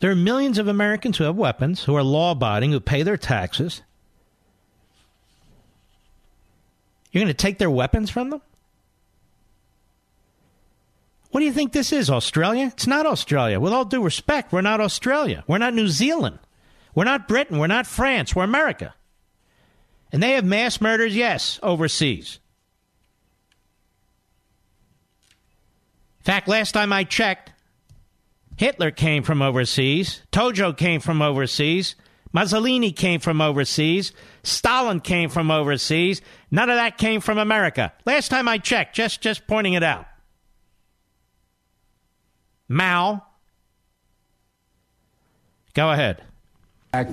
There 0.00 0.10
are 0.10 0.16
millions 0.16 0.58
of 0.58 0.68
Americans 0.68 1.16
who 1.18 1.24
have 1.24 1.36
weapons, 1.36 1.84
who 1.84 1.94
are 1.96 2.02
law 2.02 2.32
abiding, 2.32 2.72
who 2.72 2.80
pay 2.80 3.02
their 3.02 3.16
taxes. 3.16 3.82
You're 7.10 7.22
going 7.22 7.28
to 7.28 7.34
take 7.34 7.58
their 7.58 7.70
weapons 7.70 8.10
from 8.10 8.30
them? 8.30 8.42
What 11.30 11.40
do 11.40 11.46
you 11.46 11.52
think 11.52 11.72
this 11.72 11.92
is, 11.92 12.10
Australia? 12.10 12.70
It's 12.72 12.86
not 12.86 13.06
Australia. 13.06 13.58
With 13.58 13.72
all 13.72 13.84
due 13.84 14.02
respect, 14.02 14.52
we're 14.52 14.60
not 14.60 14.80
Australia. 14.80 15.42
We're 15.48 15.58
not 15.58 15.74
New 15.74 15.88
Zealand. 15.88 16.38
We're 16.94 17.04
not 17.04 17.26
Britain. 17.26 17.58
We're 17.58 17.66
not 17.66 17.86
France. 17.86 18.36
We're 18.36 18.44
America. 18.44 18.94
And 20.14 20.22
they 20.22 20.34
have 20.34 20.44
mass 20.44 20.80
murders, 20.80 21.16
yes, 21.16 21.58
overseas. 21.60 22.38
In 26.20 26.24
fact, 26.24 26.46
last 26.46 26.70
time 26.70 26.92
I 26.92 27.02
checked, 27.02 27.50
Hitler 28.56 28.92
came 28.92 29.24
from 29.24 29.42
overseas, 29.42 30.22
Tojo 30.30 30.76
came 30.76 31.00
from 31.00 31.20
overseas, 31.20 31.96
Mussolini 32.32 32.92
came 32.92 33.18
from 33.18 33.40
overseas, 33.40 34.12
Stalin 34.44 35.00
came 35.00 35.30
from 35.30 35.50
overseas. 35.50 36.22
None 36.48 36.70
of 36.70 36.76
that 36.76 36.96
came 36.96 37.20
from 37.20 37.38
America. 37.38 37.92
Last 38.06 38.28
time 38.28 38.46
I 38.46 38.58
checked, 38.58 38.94
just 38.94 39.20
just 39.20 39.48
pointing 39.48 39.72
it 39.72 39.82
out. 39.82 40.06
Mao. 42.68 43.20
Go 45.74 45.90
ahead 45.90 46.22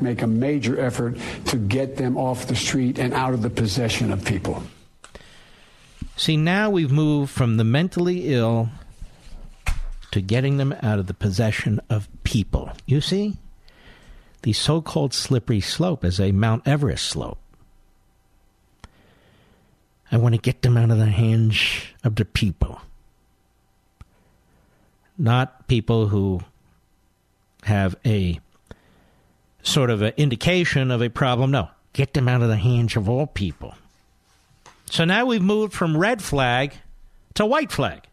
make 0.01 0.21
a 0.21 0.27
major 0.27 0.79
effort 0.79 1.17
to 1.45 1.57
get 1.57 1.97
them 1.97 2.17
off 2.17 2.47
the 2.47 2.55
street 2.55 2.99
and 2.99 3.13
out 3.13 3.33
of 3.33 3.41
the 3.41 3.49
possession 3.49 4.11
of 4.11 4.23
people. 4.23 4.63
See, 6.15 6.37
now 6.37 6.69
we've 6.69 6.91
moved 6.91 7.31
from 7.31 7.57
the 7.57 7.63
mentally 7.63 8.33
ill 8.33 8.69
to 10.11 10.21
getting 10.21 10.57
them 10.57 10.75
out 10.83 10.99
of 10.99 11.07
the 11.07 11.13
possession 11.13 11.79
of 11.89 12.07
people. 12.23 12.71
You 12.85 13.01
see? 13.01 13.37
The 14.43 14.53
so 14.53 14.81
called 14.81 15.13
slippery 15.13 15.61
slope 15.61 16.03
is 16.03 16.19
a 16.19 16.31
Mount 16.31 16.67
Everest 16.67 17.05
slope. 17.05 17.39
I 20.11 20.17
want 20.17 20.35
to 20.35 20.41
get 20.41 20.61
them 20.61 20.77
out 20.77 20.91
of 20.91 20.97
the 20.97 21.05
hands 21.05 21.59
of 22.03 22.15
the 22.15 22.25
people. 22.25 22.81
Not 25.17 25.67
people 25.67 26.07
who 26.07 26.41
have 27.63 27.95
a 28.05 28.39
sort 29.63 29.89
of 29.89 30.01
an 30.01 30.13
indication 30.17 30.91
of 30.91 31.01
a 31.01 31.09
problem. 31.09 31.51
No, 31.51 31.69
get 31.93 32.13
them 32.13 32.27
out 32.27 32.41
of 32.41 32.47
the 32.47 32.57
hands 32.57 32.95
of 32.95 33.09
all 33.09 33.27
people. 33.27 33.75
So 34.85 35.05
now 35.05 35.25
we've 35.25 35.41
moved 35.41 35.73
from 35.73 35.95
red 35.95 36.21
flag 36.21 36.73
to 37.35 37.45
white 37.45 37.71
flag, 37.71 38.03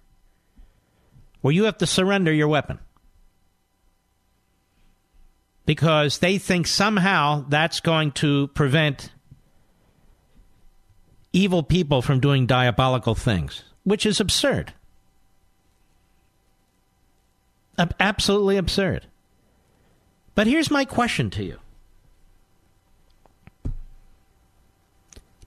where 1.41 1.53
you 1.53 1.65
have 1.65 1.79
to 1.79 1.87
surrender 1.87 2.33
your 2.33 2.49
weapon. 2.49 2.79
Because 5.67 6.19
they 6.19 6.39
think 6.39 6.67
somehow 6.67 7.45
that's 7.49 7.81
going 7.81 8.13
to 8.13 8.49
prevent 8.49 9.11
evil 11.33 11.63
people 11.63 12.01
from 12.01 12.21
doing 12.21 12.47
diabolical 12.47 13.15
things, 13.15 13.65
which 13.85 14.07
is 14.07 14.21
absurd. 14.21 14.73
Absolutely 18.01 18.57
absurd. 18.57 19.07
But 20.39 20.47
here's 20.47 20.71
my 20.71 20.85
question 20.85 21.31
to 21.31 21.43
you. 21.43 21.59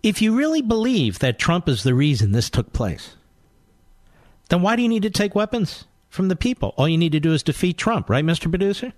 If 0.03 0.21
you 0.21 0.35
really 0.35 0.61
believe 0.61 1.19
that 1.19 1.39
Trump 1.39 1.69
is 1.69 1.83
the 1.83 1.93
reason 1.93 2.33
this 2.33 2.49
took 2.49 2.73
place, 2.73 3.15
then 4.49 4.61
why 4.61 4.75
do 4.75 4.81
you 4.81 4.89
need 4.89 5.03
to 5.03 5.09
take 5.09 5.33
weapons 5.33 5.85
from 6.09 6.27
the 6.27 6.35
people? 6.35 6.73
All 6.75 6.89
you 6.89 6.97
need 6.97 7.13
to 7.13 7.21
do 7.21 7.31
is 7.31 7.41
defeat 7.41 7.77
Trump, 7.77 8.09
right, 8.09 8.25
Mr. 8.25 8.49
Producer? 8.49 8.91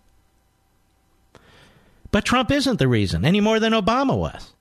But 2.09 2.25
Trump 2.25 2.49
isn't 2.49 2.79
the 2.79 2.87
reason, 2.87 3.23
any 3.23 3.39
more 3.39 3.59
than 3.59 3.73
Obama 3.73 4.17
was. 4.17 4.53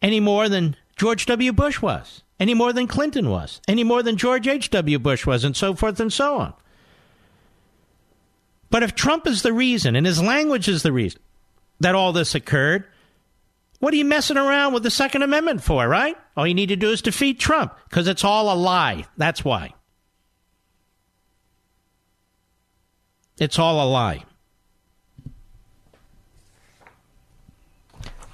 Any 0.00 0.20
more 0.20 0.48
than 0.48 0.76
George 0.94 1.26
W. 1.26 1.52
Bush 1.52 1.82
was. 1.82 2.22
Any 2.38 2.54
more 2.54 2.72
than 2.72 2.86
Clinton 2.86 3.30
was. 3.30 3.60
Any 3.66 3.82
more 3.82 4.04
than 4.04 4.16
George 4.16 4.46
H.W. 4.46 5.00
Bush 5.00 5.26
was, 5.26 5.42
and 5.42 5.56
so 5.56 5.74
forth 5.74 5.98
and 5.98 6.12
so 6.12 6.38
on. 6.38 6.54
But 8.70 8.82
if 8.82 8.94
Trump 8.94 9.26
is 9.26 9.42
the 9.42 9.52
reason 9.52 9.96
and 9.96 10.06
his 10.06 10.22
language 10.22 10.68
is 10.68 10.82
the 10.82 10.92
reason 10.92 11.20
that 11.80 11.94
all 11.94 12.12
this 12.12 12.34
occurred, 12.34 12.84
what 13.80 13.94
are 13.94 13.96
you 13.96 14.04
messing 14.04 14.36
around 14.36 14.74
with 14.74 14.82
the 14.82 14.90
Second 14.90 15.22
Amendment 15.22 15.62
for, 15.62 15.86
right? 15.86 16.16
All 16.36 16.46
you 16.46 16.54
need 16.54 16.68
to 16.68 16.76
do 16.76 16.90
is 16.90 17.00
defeat 17.00 17.38
Trump 17.38 17.72
because 17.88 18.08
it's 18.08 18.24
all 18.24 18.52
a 18.52 18.56
lie. 18.56 19.04
That's 19.16 19.44
why. 19.44 19.74
It's 23.38 23.58
all 23.58 23.80
a 23.82 23.88
lie. 23.88 24.24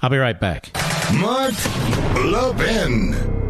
I'll 0.01 0.09
be 0.09 0.17
right 0.17 0.39
back. 0.39 0.71
Mark 1.13 1.53
Levin. 2.25 3.44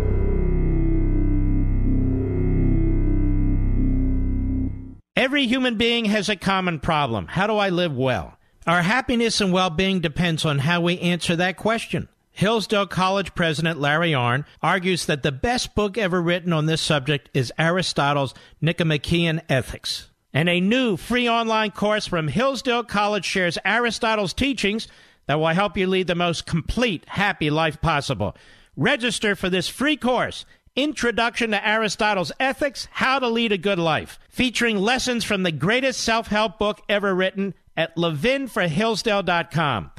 Every 5.15 5.47
human 5.47 5.77
being 5.77 6.05
has 6.05 6.27
a 6.27 6.35
common 6.35 6.81
problem. 6.81 7.27
How 7.27 7.47
do 7.47 7.55
I 7.55 7.69
live 7.69 7.95
well? 7.95 8.37
Our 8.67 8.81
happiness 8.81 9.39
and 9.39 9.53
well 9.53 9.69
being 9.69 10.01
depends 10.01 10.43
on 10.43 10.59
how 10.59 10.81
we 10.81 10.99
answer 10.99 11.37
that 11.37 11.55
question. 11.55 12.09
Hillsdale 12.31 12.87
College 12.87 13.33
president 13.33 13.79
Larry 13.79 14.11
Arnn 14.11 14.43
argues 14.61 15.05
that 15.05 15.23
the 15.23 15.31
best 15.31 15.73
book 15.73 15.97
ever 15.97 16.21
written 16.21 16.51
on 16.51 16.65
this 16.65 16.81
subject 16.81 17.29
is 17.33 17.53
Aristotle's 17.57 18.33
Nicomachean 18.59 19.41
Ethics. 19.47 20.09
And 20.33 20.49
a 20.49 20.59
new 20.59 20.97
free 20.97 21.29
online 21.29 21.71
course 21.71 22.05
from 22.05 22.27
Hillsdale 22.27 22.83
College 22.83 23.23
shares 23.23 23.57
Aristotle's 23.63 24.33
teachings 24.33 24.89
that 25.27 25.39
will 25.39 25.47
help 25.47 25.77
you 25.77 25.87
lead 25.87 26.07
the 26.07 26.15
most 26.15 26.45
complete, 26.45 27.05
happy 27.07 27.49
life 27.49 27.79
possible. 27.79 28.35
Register 28.75 29.33
for 29.33 29.49
this 29.49 29.69
free 29.69 29.95
course 29.95 30.45
Introduction 30.75 31.51
to 31.51 31.65
Aristotle's 31.65 32.33
Ethics 32.37 32.89
How 32.91 33.19
to 33.19 33.29
Lead 33.29 33.53
a 33.53 33.57
Good 33.57 33.79
Life, 33.79 34.19
featuring 34.27 34.77
lessons 34.77 35.23
from 35.23 35.43
the 35.43 35.51
greatest 35.53 36.01
self 36.01 36.27
help 36.27 36.59
book 36.59 36.81
ever 36.89 37.15
written 37.15 37.53
at 37.77 37.95
levinforhillsdale.com. 37.95 39.91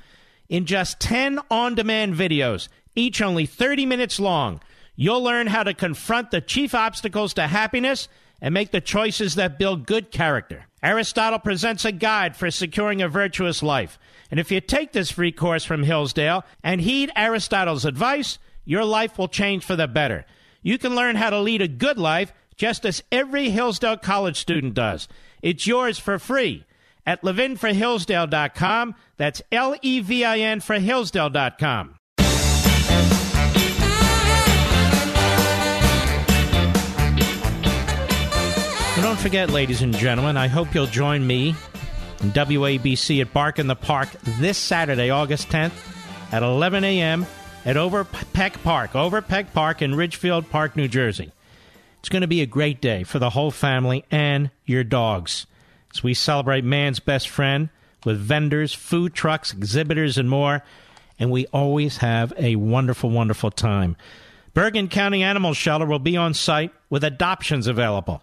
In 0.51 0.67
just 0.67 1.01
10 1.01 1.41
on 1.51 1.77
demand 1.77 2.15
videos, 2.15 2.69
each 2.95 3.23
only 3.23 3.47
30 3.47 3.87
minutes 3.87 4.21
long, 4.21 4.61
you'll 4.97 5.23
learn 5.23 5.47
how 5.47 5.63
to 5.63 5.73
confront 5.73 6.31
the 6.31 6.43
chief 6.43 6.75
obstacles 6.75 7.33
to 7.33 7.47
happiness 7.47 8.09
and 8.43 8.53
make 8.53 8.71
the 8.71 8.83
choices 8.83 9.37
that 9.37 9.59
build 9.59 9.87
good 9.87 10.11
character. 10.11 10.67
Aristotle 10.83 11.39
presents 11.39 11.87
a 11.87 11.93
guide 11.93 12.37
for 12.37 12.51
securing 12.51 13.01
a 13.01 13.09
virtuous 13.09 13.63
life. 13.63 13.99
And 14.31 14.39
if 14.39 14.53
you 14.53 14.61
take 14.61 14.93
this 14.93 15.11
free 15.11 15.33
course 15.33 15.65
from 15.65 15.85
Hillsdale 15.85 16.45
and 16.63 16.83
heed 16.83 17.11
Aristotle's 17.17 17.87
advice, 17.87 18.39
your 18.67 18.85
life 18.85 19.17
will 19.17 19.29
change 19.29 19.65
for 19.65 19.75
the 19.75 19.89
better. 19.89 20.27
You 20.67 20.79
can 20.79 20.97
learn 20.97 21.15
how 21.15 21.31
to 21.31 21.39
lead 21.39 21.63
a 21.63 21.69
good 21.69 21.97
life 21.97 22.33
just 22.57 22.85
as 22.85 23.01
every 23.13 23.51
Hillsdale 23.51 23.99
College 23.99 24.37
student 24.37 24.75
does. 24.75 25.07
It's 25.41 25.65
yours 25.65 25.97
for 25.97 26.19
free 26.19 26.65
at 27.07 27.23
levinforhillsdale.com. 27.23 28.97
That's 29.17 29.43
L 29.53 29.77
E 29.81 30.01
V 30.01 30.25
I 30.25 30.39
N 30.41 30.59
for 30.59 30.75
Hillsdale.com. 30.75 31.95
And 38.97 39.05
don't 39.05 39.21
forget, 39.21 39.51
ladies 39.51 39.83
and 39.83 39.97
gentlemen, 39.97 40.37
I 40.37 40.49
hope 40.49 40.75
you'll 40.75 40.87
join 40.87 41.25
me 41.25 41.51
in 42.23 42.33
WABC 42.33 43.21
at 43.21 43.33
Bark 43.33 43.61
in 43.61 43.69
the 43.69 43.77
Park 43.77 44.09
this 44.41 44.59
Saturday, 44.59 45.11
August 45.11 45.49
10th 45.49 45.75
at 46.33 46.43
11 46.43 46.83
a.m 46.83 47.25
at 47.67 47.77
Overpeck 47.77 48.63
Park, 48.63 48.93
Overpeck 48.93 49.53
Park 49.53 49.83
in 49.83 49.97
Ridgefield 49.97 50.49
Park, 50.49 50.75
New 50.77 50.89
Jersey. 50.89 51.33
It's 51.99 52.09
going 52.09 52.23
to 52.23 52.29
be 52.29 52.41
a 52.41 52.47
great 52.47 52.81
day 52.81 53.03
for 53.03 53.19
the 53.19 53.31
whole 53.31 53.51
family 53.51 54.05
and 54.11 54.53
your 54.65 54.85
dogs 54.85 55.47
as 55.93 56.05
we 56.05 56.15
celebrate 56.15 56.65
man's 56.65 57.01
best 57.01 57.29
friend, 57.29 57.69
with 58.05 58.21
vendors, 58.21 58.73
food 58.73 59.15
trucks, 59.15 59.53
exhibitors, 59.53 60.17
and 60.17 60.31
more. 60.31 60.63
And 61.19 61.33
we 61.33 61.47
always 61.47 61.97
have 61.99 62.33
a 62.39 62.55
wonderful, 62.55 63.11
wonderful 63.11 63.51
time. 63.51 63.97
Bergen 64.55 64.87
County 64.89 65.25
Animal 65.25 65.55
Shelter 65.55 65.87
will 65.87 65.99
be 65.99 66.17
on 66.17 66.35
site 66.35 66.73
with 66.89 67.03
adoptions 67.03 67.67
available. 67.67 68.23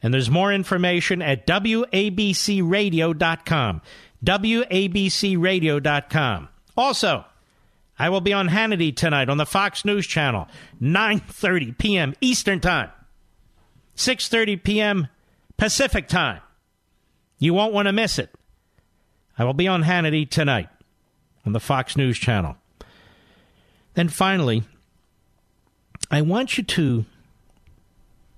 And 0.00 0.14
there's 0.14 0.30
more 0.30 0.52
information 0.52 1.22
at 1.22 1.44
WABCRadio.com. 1.46 3.82
WABCRadio.com. 4.24 6.48
Also, 6.76 7.24
I 7.98 8.10
will 8.10 8.20
be 8.20 8.32
on 8.32 8.48
Hannity 8.48 8.94
tonight 8.94 9.28
on 9.28 9.38
the 9.38 9.46
Fox 9.46 9.84
News 9.84 10.06
Channel, 10.06 10.48
9.30 10.82 11.78
p.m. 11.78 12.14
Eastern 12.20 12.60
Time, 12.60 12.90
6.30 13.96 14.62
p.m. 14.62 15.08
Pacific 15.56 16.06
Time. 16.08 16.40
You 17.38 17.54
won't 17.54 17.72
want 17.72 17.86
to 17.86 17.92
miss 17.92 18.18
it. 18.18 18.30
I 19.38 19.44
will 19.44 19.54
be 19.54 19.68
on 19.68 19.82
Hannity 19.82 20.28
tonight 20.28 20.68
on 21.44 21.52
the 21.52 21.60
Fox 21.60 21.96
News 21.96 22.18
Channel. 22.18 22.56
Then 23.94 24.08
finally, 24.08 24.62
I 26.10 26.22
want 26.22 26.58
you 26.58 26.64
to 26.64 27.04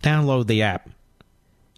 download 0.02 0.46
the 0.46 0.62
app. 0.62 0.88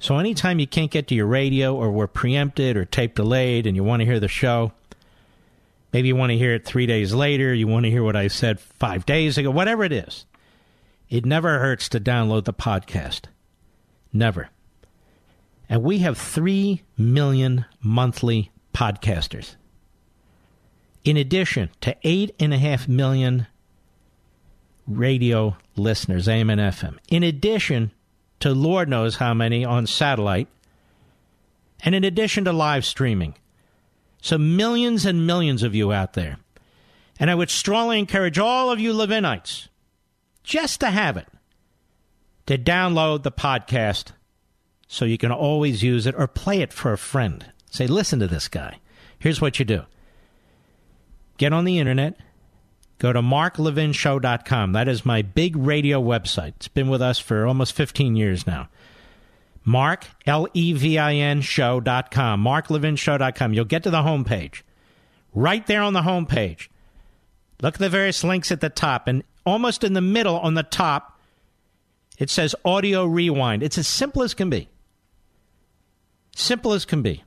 So 0.01 0.18
anytime 0.18 0.59
you 0.59 0.66
can't 0.66 0.91
get 0.91 1.09
to 1.09 1.14
your 1.14 1.26
radio 1.26 1.74
or 1.74 1.91
we're 1.91 2.07
preempted 2.07 2.76
or 2.76 2.85
tape 2.85 3.14
delayed 3.14 3.66
and 3.66 3.76
you 3.76 3.85
want 3.85 4.01
to 4.01 4.07
hear 4.07 4.20
the 4.20 4.28
show, 4.28 4.72
maybe 5.93 6.09
you 6.09 6.16
want 6.16 6.30
to 6.30 6.38
hear 6.38 6.55
it 6.55 6.64
three 6.64 6.86
days 6.86 7.12
later, 7.14 7.53
you 7.55 7.66
want 7.66 7.84
to 7.84 7.91
hear 7.91 8.03
what 8.03 8.16
I 8.16 8.28
said 8.28 8.61
five 8.61 9.07
days 9.07 9.38
ago, 9.38 9.51
whatever 9.51 9.84
it 9.84 9.93
is, 9.93 10.26
it 11.09 11.24
never 11.26 11.59
hurts 11.59 11.88
to 11.91 12.01
download 12.01 12.45
the 12.45 12.55
podcast. 12.55 13.22
Never. 14.12 14.49
And 15.68 15.82
we 15.82 15.99
have 15.99 16.18
3 16.18 16.82
million 16.97 17.64
monthly 17.80 18.51
podcasters. 18.74 19.57
In 21.05 21.16
addition 21.16 21.70
to 21.80 21.97
8.5 22.05 22.88
million 22.88 23.47
radio 24.86 25.57
listeners, 25.76 26.28
AM 26.28 26.51
and 26.51 26.61
FM. 26.61 26.99
In 27.09 27.22
addition 27.22 27.93
to 28.41 28.53
Lord 28.53 28.88
knows 28.88 29.16
how 29.16 29.32
many 29.32 29.64
on 29.64 29.86
satellite. 29.86 30.49
And 31.82 31.95
in 31.95 32.05
addition 32.05 32.45
to 32.45 32.53
live 32.53 32.84
streaming. 32.84 33.34
So 34.21 34.39
millions 34.39 35.07
and 35.07 35.27
millions 35.27 35.62
of 35.62 35.75
you 35.75 35.93
out 35.93 36.12
there. 36.12 36.39
And 37.18 37.31
I 37.31 37.35
would 37.35 37.51
strongly 37.51 37.99
encourage 37.99 38.39
all 38.39 38.71
of 38.71 38.81
you 38.81 38.93
Levinites 38.93 39.68
just 40.43 40.81
to 40.81 40.91
have 40.91 41.16
it, 41.16 41.29
to 42.47 42.59
download 42.59 43.23
the 43.23 43.33
podcast 43.33 44.12
so 44.89 45.05
you 45.05 45.18
can 45.18 45.31
always 45.31 45.83
use 45.83 46.07
it 46.07 46.14
or 46.16 46.27
play 46.27 46.61
it 46.61 46.73
for 46.73 46.93
a 46.93 46.99
friend. 46.99 47.47
Say, 47.71 47.87
listen 47.87 48.18
to 48.18 48.27
this 48.27 48.49
guy. 48.49 48.79
Here's 49.18 49.41
what 49.41 49.59
you 49.59 49.64
do 49.64 49.85
get 51.37 51.53
on 51.53 51.64
the 51.64 51.79
internet, 51.79 52.16
go 52.99 53.12
to 53.12 53.23
marklevinshow.com. 53.23 54.73
That 54.73 54.89
is 54.89 55.07
my 55.07 55.23
big 55.23 55.57
radio 55.57 56.03
website. 56.03 56.55
It's 56.57 56.68
been 56.68 56.89
with 56.89 57.01
us 57.01 57.18
for 57.18 57.47
almost 57.47 57.75
15 57.75 58.16
years 58.16 58.47
now. 58.47 58.68
Mark, 59.65 60.07
L 60.27 60.49
E 60.55 60.73
V 60.73 60.99
I 60.99 61.15
N 61.15 61.41
show.com. 61.41 62.43
Marklevinshow.com. 62.43 63.55
You'll 63.55 63.65
get 63.65 63.83
to 63.83 63.91
the 63.91 64.03
homepage. 64.03 64.63
Right 65.35 65.67
there 65.67 65.83
on 65.83 65.93
the 65.93 66.03
homepage. 66.03 66.69
Look 67.63 67.75
at 67.75 67.81
the 67.81 67.89
various 67.89 68.25
links 68.25 68.51
at 68.51 68.61
the 68.61 68.71
top, 68.71 69.07
and 69.07 69.23
almost 69.45 69.85
in 69.85 69.93
the 69.93 70.01
middle 70.01 70.39
on 70.39 70.55
the 70.55 70.63
top, 70.63 71.21
it 72.19 72.31
says 72.31 72.55
audio 72.65 73.05
rewind. 73.05 73.63
It's 73.63 73.79
as 73.79 73.87
simple 73.87 74.23
as 74.23 74.35
can 74.35 74.51
be. 74.51 74.69
Simple 76.35 76.73
as 76.73 76.85
can 76.85 77.03
be. 77.03 77.23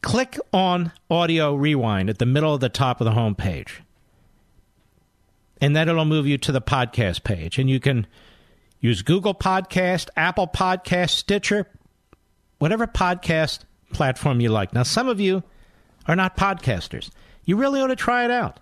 Click 0.00 0.38
on 0.52 0.92
audio 1.10 1.54
rewind 1.54 2.10
at 2.10 2.18
the 2.18 2.26
middle 2.26 2.54
of 2.54 2.60
the 2.60 2.68
top 2.68 3.00
of 3.00 3.04
the 3.04 3.12
home 3.12 3.34
page. 3.34 3.82
And 5.60 5.74
then 5.74 5.88
it'll 5.88 6.04
move 6.04 6.26
you 6.26 6.36
to 6.38 6.52
the 6.52 6.60
podcast 6.60 7.24
page. 7.24 7.58
And 7.58 7.70
you 7.70 7.80
can 7.80 8.06
use 8.84 9.00
Google 9.00 9.34
Podcast, 9.34 10.10
Apple 10.14 10.46
Podcast, 10.46 11.10
Stitcher, 11.12 11.66
whatever 12.58 12.86
podcast 12.86 13.60
platform 13.94 14.42
you 14.42 14.50
like. 14.50 14.74
Now, 14.74 14.82
some 14.82 15.08
of 15.08 15.18
you 15.18 15.42
are 16.06 16.14
not 16.14 16.36
podcasters. 16.36 17.10
You 17.46 17.56
really 17.56 17.80
ought 17.80 17.86
to 17.86 17.96
try 17.96 18.26
it 18.26 18.30
out. 18.30 18.60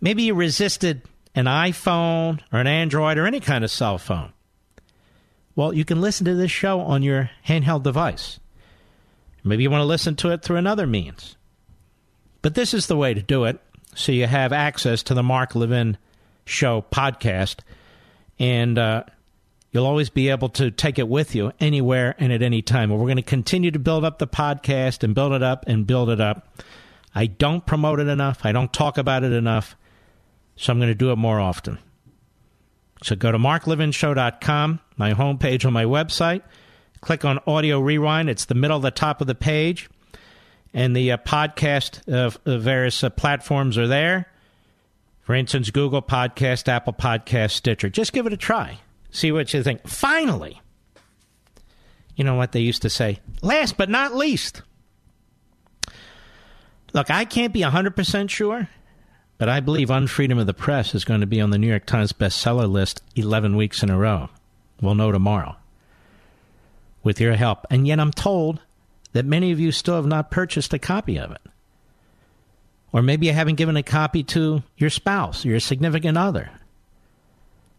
Maybe 0.00 0.22
you 0.22 0.34
resisted 0.34 1.02
an 1.34 1.46
iPhone 1.46 2.38
or 2.52 2.60
an 2.60 2.68
Android 2.68 3.18
or 3.18 3.26
any 3.26 3.40
kind 3.40 3.64
of 3.64 3.70
cell 3.72 3.98
phone. 3.98 4.32
Well, 5.56 5.72
you 5.72 5.84
can 5.84 6.00
listen 6.00 6.24
to 6.26 6.36
this 6.36 6.52
show 6.52 6.78
on 6.78 7.02
your 7.02 7.28
handheld 7.44 7.82
device. 7.82 8.38
Maybe 9.42 9.64
you 9.64 9.70
want 9.72 9.82
to 9.82 9.86
listen 9.86 10.14
to 10.16 10.30
it 10.30 10.42
through 10.42 10.58
another 10.58 10.86
means. 10.86 11.36
But 12.42 12.54
this 12.54 12.72
is 12.72 12.86
the 12.86 12.96
way 12.96 13.12
to 13.12 13.22
do 13.22 13.46
it. 13.46 13.58
So 13.96 14.12
you 14.12 14.28
have 14.28 14.52
access 14.52 15.02
to 15.04 15.14
the 15.14 15.22
Mark 15.24 15.56
Levin 15.56 15.98
Show 16.44 16.84
podcast, 16.92 17.58
and 18.38 18.78
uh, 18.78 19.02
you'll 19.72 19.86
always 19.86 20.10
be 20.10 20.28
able 20.28 20.50
to 20.50 20.70
take 20.70 20.98
it 20.98 21.08
with 21.08 21.34
you 21.34 21.52
anywhere 21.58 22.14
and 22.18 22.32
at 22.32 22.42
any 22.42 22.62
time. 22.62 22.90
we're 22.90 22.98
going 22.98 23.16
to 23.16 23.22
continue 23.22 23.70
to 23.70 23.78
build 23.78 24.04
up 24.04 24.18
the 24.18 24.28
podcast 24.28 25.02
and 25.02 25.14
build 25.14 25.32
it 25.32 25.42
up 25.42 25.64
and 25.66 25.86
build 25.86 26.10
it 26.10 26.20
up. 26.20 26.62
I 27.14 27.26
don't 27.26 27.66
promote 27.66 27.98
it 27.98 28.08
enough. 28.08 28.40
I 28.44 28.52
don't 28.52 28.72
talk 28.72 28.98
about 28.98 29.24
it 29.24 29.32
enough. 29.32 29.74
So 30.56 30.72
I'm 30.72 30.78
going 30.78 30.90
to 30.90 30.94
do 30.94 31.10
it 31.10 31.16
more 31.16 31.40
often. 31.40 31.78
So 33.02 33.16
go 33.16 33.32
to 33.32 33.38
marklevinshow.com, 33.38 34.80
my 34.96 35.14
homepage 35.14 35.64
on 35.64 35.72
my 35.72 35.84
website. 35.84 36.42
Click 37.00 37.24
on 37.24 37.40
Audio 37.46 37.80
Rewind. 37.80 38.30
It's 38.30 38.44
the 38.44 38.54
middle 38.54 38.76
of 38.76 38.82
the 38.82 38.92
top 38.92 39.20
of 39.20 39.26
the 39.26 39.34
page. 39.34 39.90
And 40.72 40.94
the 40.94 41.12
uh, 41.12 41.16
podcast 41.18 42.08
of, 42.08 42.38
of 42.46 42.62
various 42.62 43.02
uh, 43.02 43.10
platforms 43.10 43.76
are 43.76 43.88
there. 43.88 44.28
For 45.22 45.34
instance, 45.34 45.70
Google 45.70 46.02
Podcast, 46.02 46.68
Apple 46.68 46.92
Podcast, 46.92 47.52
Stitcher. 47.52 47.88
Just 47.88 48.12
give 48.12 48.26
it 48.26 48.32
a 48.32 48.36
try. 48.36 48.78
See 49.12 49.30
what 49.30 49.52
you 49.54 49.62
think. 49.62 49.86
Finally, 49.86 50.60
you 52.16 52.24
know 52.24 52.34
what 52.34 52.52
they 52.52 52.60
used 52.60 52.82
to 52.82 52.90
say? 52.90 53.20
Last 53.42 53.76
but 53.76 53.88
not 53.88 54.16
least. 54.16 54.62
Look, 56.94 57.10
I 57.10 57.24
can't 57.24 57.52
be 57.52 57.60
100% 57.60 58.30
sure, 58.30 58.68
but 59.38 59.48
I 59.48 59.60
believe 59.60 59.88
Unfreedom 59.88 60.40
of 60.40 60.46
the 60.46 60.54
Press 60.54 60.94
is 60.94 61.04
going 61.04 61.20
to 61.20 61.26
be 61.26 61.40
on 61.40 61.50
the 61.50 61.58
New 61.58 61.68
York 61.68 61.86
Times 61.86 62.12
bestseller 62.12 62.70
list 62.70 63.02
11 63.14 63.56
weeks 63.56 63.82
in 63.82 63.90
a 63.90 63.98
row. 63.98 64.28
We'll 64.80 64.94
know 64.94 65.12
tomorrow 65.12 65.56
with 67.02 67.20
your 67.20 67.34
help. 67.34 67.66
And 67.70 67.86
yet 67.86 68.00
I'm 68.00 68.12
told 68.12 68.60
that 69.12 69.24
many 69.26 69.52
of 69.52 69.60
you 69.60 69.72
still 69.72 69.96
have 69.96 70.06
not 70.06 70.30
purchased 70.30 70.72
a 70.74 70.78
copy 70.78 71.18
of 71.18 71.30
it. 71.32 71.40
Or 72.92 73.02
maybe 73.02 73.26
you 73.26 73.32
haven't 73.32 73.54
given 73.54 73.76
a 73.76 73.82
copy 73.82 74.22
to 74.24 74.62
your 74.76 74.90
spouse, 74.90 75.44
your 75.44 75.60
significant 75.60 76.18
other, 76.18 76.50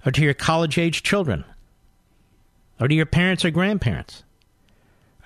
or 0.05 0.11
to 0.11 0.21
your 0.21 0.33
college 0.33 0.77
age 0.77 1.03
children, 1.03 1.45
or 2.79 2.87
to 2.87 2.95
your 2.95 3.05
parents 3.05 3.45
or 3.45 3.51
grandparents. 3.51 4.23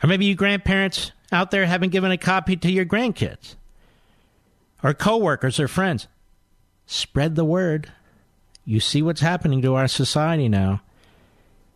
Or 0.03 0.07
maybe 0.07 0.25
you 0.25 0.35
grandparents 0.35 1.11
out 1.31 1.51
there 1.51 1.65
haven't 1.65 1.91
given 1.91 2.11
a 2.11 2.17
copy 2.17 2.55
to 2.55 2.71
your 2.71 2.85
grandkids, 2.85 3.55
or 4.83 4.93
coworkers 4.93 5.59
or 5.59 5.67
friends. 5.67 6.07
Spread 6.85 7.35
the 7.35 7.45
word. 7.45 7.91
You 8.65 8.79
see 8.79 9.01
what's 9.01 9.21
happening 9.21 9.61
to 9.61 9.75
our 9.75 9.87
society 9.87 10.47
now. 10.47 10.81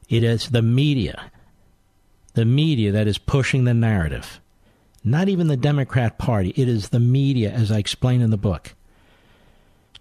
It 0.10 0.24
is 0.24 0.50
the 0.50 0.62
media 0.62 1.32
the 2.34 2.46
media 2.46 2.92
that 2.92 3.08
is 3.08 3.18
pushing 3.18 3.64
the 3.64 3.74
narrative. 3.74 4.40
Not 5.04 5.30
even 5.30 5.48
the 5.48 5.58
Democrat 5.58 6.18
Party. 6.18 6.54
It 6.56 6.68
is 6.70 6.90
the 6.90 7.00
media, 7.00 7.52
as 7.52 7.72
I 7.72 7.78
explain 7.78 8.22
in 8.22 8.30
the 8.30 8.38
book, 8.38 8.76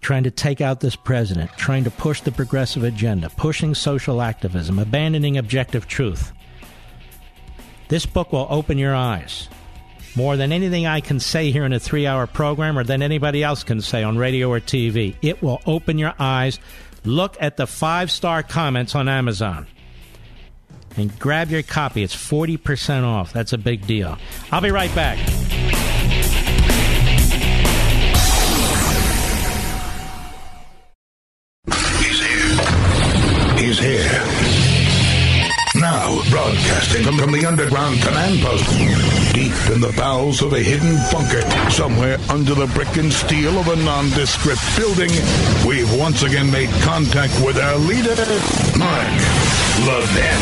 trying 0.01 0.23
to 0.23 0.31
take 0.31 0.61
out 0.61 0.79
this 0.79 0.95
president, 0.95 1.51
trying 1.57 1.83
to 1.83 1.91
push 1.91 2.21
the 2.21 2.31
progressive 2.31 2.83
agenda, 2.83 3.29
pushing 3.29 3.73
social 3.73 4.21
activism, 4.21 4.79
abandoning 4.79 5.37
objective 5.37 5.87
truth. 5.87 6.31
This 7.87 8.05
book 8.05 8.31
will 8.31 8.47
open 8.49 8.77
your 8.77 8.95
eyes 8.95 9.47
more 10.15 10.35
than 10.37 10.51
anything 10.51 10.85
I 10.85 11.01
can 11.01 11.19
say 11.19 11.51
here 11.51 11.65
in 11.65 11.73
a 11.73 11.79
three 11.79 12.07
hour 12.07 12.27
program 12.27 12.77
or 12.77 12.83
than 12.83 13.01
anybody 13.01 13.43
else 13.43 13.63
can 13.63 13.81
say 13.81 14.03
on 14.03 14.17
radio 14.17 14.49
or 14.49 14.59
TV. 14.59 15.15
It 15.21 15.41
will 15.41 15.61
open 15.65 15.97
your 15.97 16.13
eyes. 16.19 16.59
Look 17.03 17.37
at 17.39 17.57
the 17.57 17.67
five 17.67 18.11
star 18.11 18.43
comments 18.43 18.95
on 18.95 19.07
Amazon 19.07 19.67
and 20.97 21.17
grab 21.19 21.49
your 21.49 21.63
copy. 21.63 22.03
It's 22.03 22.15
40% 22.15 23.03
off. 23.03 23.33
That's 23.33 23.53
a 23.53 23.57
big 23.57 23.85
deal. 23.87 24.17
I'll 24.51 24.61
be 24.61 24.71
right 24.71 24.93
back. 24.93 25.17
Broadcasting 36.71 37.17
from, 37.17 37.31
the 37.31 37.45
underground 37.45 38.01
command 38.01 38.39
post, 38.41 38.65
deep 39.33 39.53
in 39.73 39.81
the 39.81 39.93
bowels 39.97 40.41
of 40.41 40.53
a 40.53 40.59
hidden 40.59 40.95
bunker, 41.11 41.41
somewhere 41.69 42.17
under 42.29 42.53
the 42.53 42.67
brick 42.67 42.95
and 42.97 43.11
steel 43.11 43.57
of 43.59 43.67
a 43.67 43.75
nondescript 43.77 44.61
building, 44.77 45.09
we've 45.67 45.91
once 45.99 46.23
again 46.23 46.49
made 46.51 46.69
contact 46.81 47.33
with 47.45 47.57
our 47.57 47.77
leader, 47.77 48.15
Mark 48.77 49.07
Levin. 49.85 50.41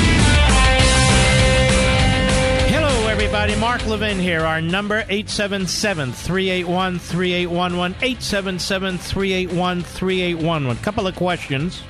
Hello, 2.70 3.08
everybody. 3.08 3.56
Mark 3.56 3.86
Levin 3.88 4.20
here. 4.20 4.42
Our 4.42 4.62
number 4.62 5.00
877 5.10 6.12
381 6.14 7.00
3811. 7.00 7.98
877 8.02 8.98
381 8.98 9.82
3811. 9.82 10.84
Couple 10.84 11.08
of 11.08 11.16
questions. 11.16 11.82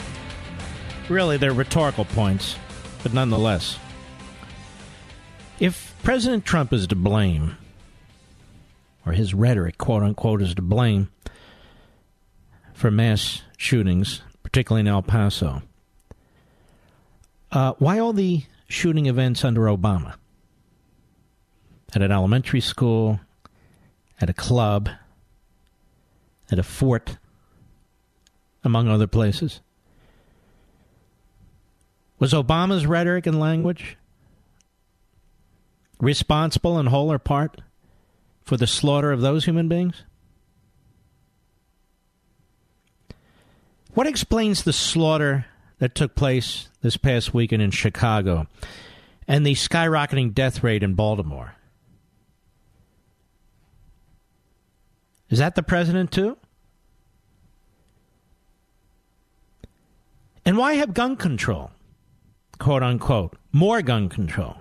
Really, 1.10 1.38
they're 1.38 1.54
rhetorical 1.54 2.06
points, 2.06 2.56
but 3.02 3.14
nonetheless. 3.14 3.80
If 5.60 5.94
President 6.04 6.46
Trump 6.46 6.72
is 6.72 6.88
to 6.88 6.96
blame, 6.96 7.58
or 9.06 9.12
his 9.12 9.34
rhetoric, 9.34 9.78
quote 9.78 10.04
unquote, 10.04 10.42
is 10.42 10.56
to 10.56 10.62
blame 10.62 11.10
for 12.74 12.90
mass 12.90 13.42
shootings, 13.58 14.22
particularly 14.42 14.82
in 14.82 14.88
El 14.88 15.02
Paso, 15.02 15.62
uh, 17.52 17.74
why 17.78 18.00
all 18.00 18.14
the 18.14 18.44
shooting 18.70 19.08
events 19.08 19.44
under 19.44 19.64
Obama? 19.64 20.16
At 21.94 22.04
an 22.04 22.12
elementary 22.12 22.62
school, 22.62 23.20
at 24.22 24.30
a 24.30 24.34
club, 24.34 24.90
at 26.50 26.60
a 26.60 26.64
fort, 26.64 27.18
among 28.64 28.88
other 28.88 29.08
places. 29.08 29.60
Was 32.18 32.32
Obama's 32.32 32.86
rhetoric 32.86 33.28
and 33.28 33.42
language 33.42 33.98
responsible 36.00 36.80
in 36.80 36.88
whole 36.88 37.12
or 37.12 37.20
part 37.20 37.62
for 38.44 38.58
the 38.58 38.68
slaughter 38.68 39.12
of 39.12 39.22
those 39.22 39.46
human 39.46 39.68
beings? 39.68 40.04
What 43.94 44.08
explains 44.08 44.64
the 44.64 44.74
slaughter 44.74 45.46
that 45.80 45.96
took 45.96 46.16
place 46.16 46.70
this 46.82 46.98
past 46.98 47.34
weekend 47.34 47.62
in 47.62 47.72
Chicago 47.72 48.48
and 49.28 49.46
the 49.46 49.56
skyrocketing 49.56 50.34
death 50.34 50.64
rate 50.64 50.84
in 50.84 50.94
Baltimore? 50.94 51.56
Is 55.30 55.40
that 55.40 55.56
the 55.56 55.64
president, 55.64 56.12
too? 56.12 56.38
And 60.46 60.58
why 60.58 60.74
have 60.74 60.94
gun 60.94 61.16
control, 61.16 61.72
quote 62.58 62.82
unquote, 62.82 63.38
more 63.52 63.82
gun 63.82 64.10
control? 64.10 64.58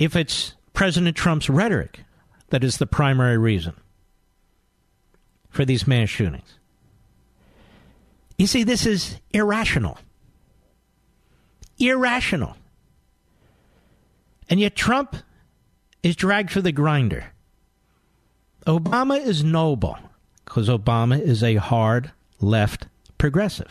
If 0.00 0.16
it's 0.16 0.54
President 0.72 1.14
Trump's 1.14 1.50
rhetoric 1.50 2.00
that 2.48 2.64
is 2.64 2.78
the 2.78 2.86
primary 2.86 3.38
reason 3.38 3.74
for 5.50 5.64
these 5.64 5.86
mass 5.86 6.08
shootings. 6.08 6.58
You 8.38 8.46
see, 8.46 8.62
this 8.62 8.86
is 8.86 9.18
irrational. 9.32 9.98
Irrational. 11.78 12.56
And 14.48 14.58
yet 14.58 14.74
Trump 14.74 15.16
is 16.02 16.16
dragged 16.16 16.50
through 16.50 16.62
the 16.62 16.72
grinder. 16.72 17.32
Obama 18.66 19.22
is 19.22 19.44
noble 19.44 19.98
because 20.46 20.68
Obama 20.68 21.20
is 21.20 21.42
a 21.42 21.56
hard 21.56 22.10
left 22.40 22.86
progressive. 23.18 23.70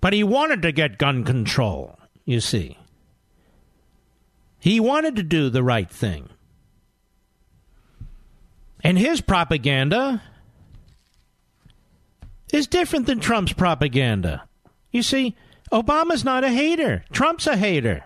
But 0.00 0.12
he 0.12 0.22
wanted 0.22 0.62
to 0.62 0.72
get 0.72 0.98
gun 0.98 1.24
control, 1.24 1.98
you 2.24 2.40
see. 2.40 2.78
He 4.62 4.78
wanted 4.78 5.16
to 5.16 5.24
do 5.24 5.50
the 5.50 5.64
right 5.64 5.90
thing. 5.90 6.28
And 8.84 8.96
his 8.96 9.20
propaganda 9.20 10.22
is 12.52 12.68
different 12.68 13.06
than 13.06 13.18
Trump's 13.18 13.52
propaganda. 13.52 14.46
You 14.92 15.02
see, 15.02 15.34
Obama's 15.72 16.22
not 16.22 16.44
a 16.44 16.48
hater, 16.48 17.04
Trump's 17.10 17.48
a 17.48 17.56
hater. 17.56 18.04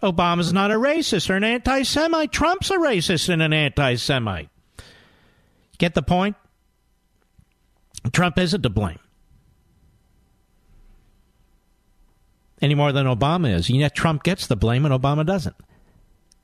Obama's 0.00 0.52
not 0.52 0.70
a 0.70 0.74
racist 0.74 1.28
or 1.28 1.34
an 1.34 1.42
anti 1.42 1.82
Semite. 1.82 2.30
Trump's 2.30 2.70
a 2.70 2.76
racist 2.76 3.28
and 3.28 3.42
an 3.42 3.52
anti 3.52 3.96
Semite. 3.96 4.50
Get 5.78 5.94
the 5.94 6.02
point? 6.02 6.36
Trump 8.12 8.38
isn't 8.38 8.62
to 8.62 8.70
blame. 8.70 9.00
Any 12.60 12.74
more 12.74 12.92
than 12.92 13.06
Obama 13.06 13.54
is. 13.54 13.68
And 13.68 13.78
yet 13.78 13.94
Trump 13.94 14.22
gets 14.22 14.46
the 14.46 14.56
blame 14.56 14.84
and 14.84 14.94
Obama 14.94 15.24
doesn't. 15.24 15.56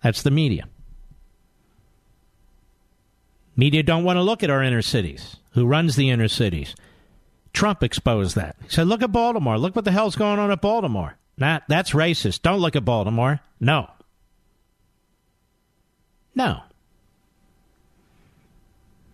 That's 0.03 0.23
the 0.23 0.31
media. 0.31 0.69
Media 3.57 3.83
don't 3.83 4.05
want 4.05 4.17
to 4.17 4.23
look 4.23 4.43
at 4.43 4.51
our 4.51 4.63
inner 4.63 4.83
cities. 4.83 5.37
Who 5.53 5.67
runs 5.67 5.97
the 5.97 6.11
inner 6.11 6.29
cities? 6.29 6.75
Trump 7.53 7.83
exposed 7.83 8.35
that. 8.37 8.57
He 8.63 8.69
said, 8.69 8.89
look 8.89 9.03
at 9.03 9.13
Baltimore. 9.13 9.59
Look 9.59 9.77
what 9.77 9.85
the 9.85 9.93
hell's 9.93 10.17
going 10.17 10.39
on 10.39 10.51
at 10.51 10.61
Baltimore. 10.61 11.17
That, 11.39 11.63
that's 11.69 11.93
racist. 11.93 12.43
Don't 12.43 12.61
look 12.61 12.77
at 12.77 12.85
Baltimore. 12.85 13.41
No. 13.61 13.89
No. 16.35 16.61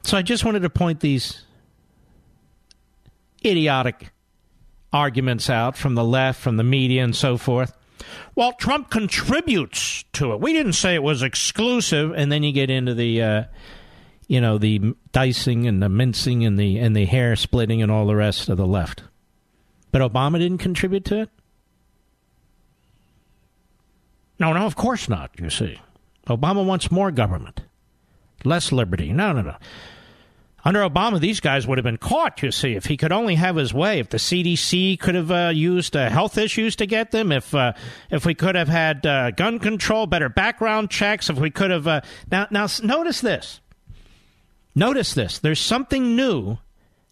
So 0.03 0.17
I 0.17 0.23
just 0.23 0.45
wanted 0.45 0.63
to 0.63 0.71
point 0.71 1.01
these 1.01 1.43
idiotic 3.45 4.11
arguments 4.93 5.49
out 5.49 5.77
from 5.77 5.95
the 5.95 6.05
left, 6.05 6.41
from 6.41 6.57
the 6.57 6.65
media, 6.65 7.05
and 7.05 7.15
so 7.15 7.37
forth. 7.37 7.77
Well, 8.35 8.53
Trump 8.53 8.91
contributes 8.91 10.05
to 10.15 10.33
it. 10.33 10.41
We 10.41 10.53
didn't 10.53 10.73
say 10.73 10.95
it 10.95 11.03
was 11.03 11.23
exclusive, 11.23 12.13
and 12.15 12.31
then 12.31 12.43
you 12.43 12.53
get 12.53 12.71
into 12.71 12.95
the, 12.95 13.23
uh, 13.23 13.45
you 14.27 14.41
know, 14.41 14.59
the 14.59 14.95
dicing 15.13 15.67
and 15.67 15.83
the 15.83 15.89
mincing 15.89 16.45
and 16.45 16.59
the 16.59 16.79
and 16.79 16.97
the 16.97 17.05
hair 17.05 17.37
splitting 17.37 17.83
and 17.83 17.91
all 17.91 18.07
the 18.07 18.17
rest 18.17 18.49
of 18.49 18.57
the 18.57 18.67
left. 18.67 19.03
But 19.93 20.03
Obama 20.03 20.39
didn't 20.39 20.59
contribute 20.59 21.05
to 21.07 21.23
it. 21.23 21.31
No, 24.39 24.53
no, 24.53 24.65
of 24.65 24.77
course 24.77 25.09
not. 25.09 25.31
You 25.39 25.51
see, 25.51 25.81
Obama 26.27 26.65
wants 26.65 26.91
more 26.91 27.11
government, 27.11 27.61
less 28.45 28.73
liberty. 28.73 29.13
No, 29.13 29.33
no, 29.33 29.43
no. 29.43 29.57
Under 30.65 30.81
Obama, 30.81 31.19
these 31.19 31.41
guys 31.41 31.67
would 31.67 31.79
have 31.79 31.85
been 31.85 31.97
caught, 31.97 32.43
you 32.43 32.51
see, 32.51 32.75
if 32.75 32.85
he 32.85 32.97
could 32.97 33.13
only 33.13 33.35
have 33.37 33.57
his 33.57 33.73
way. 33.73 33.99
If 33.99 34.11
the 34.11 34.19
CDC 34.19 35.01
could 35.01 35.15
have 35.15 35.31
uh, 35.31 35.51
used 35.55 35.97
uh, 35.97 36.11
health 36.11 36.37
issues 36.37 36.77
to 36.77 36.87
get 36.87 37.13
them, 37.13 37.33
if 37.33 37.55
uh, 37.55 37.73
if 38.11 38.27
we 38.27 38.35
could 38.35 38.57
have 38.57 38.69
had 38.69 39.07
uh, 39.07 39.31
gun 39.31 39.59
control, 39.59 40.07
better 40.07 40.29
background 40.29 40.91
checks, 40.91 41.31
if 41.31 41.39
we 41.39 41.51
could 41.51 41.71
have. 41.71 41.87
Uh, 41.87 42.01
now, 42.31 42.47
now, 42.51 42.67
notice 42.83 43.23
this. 43.23 43.61
Notice 44.75 45.15
this. 45.15 45.39
There's 45.39 45.61
something 45.61 46.15
new 46.15 46.59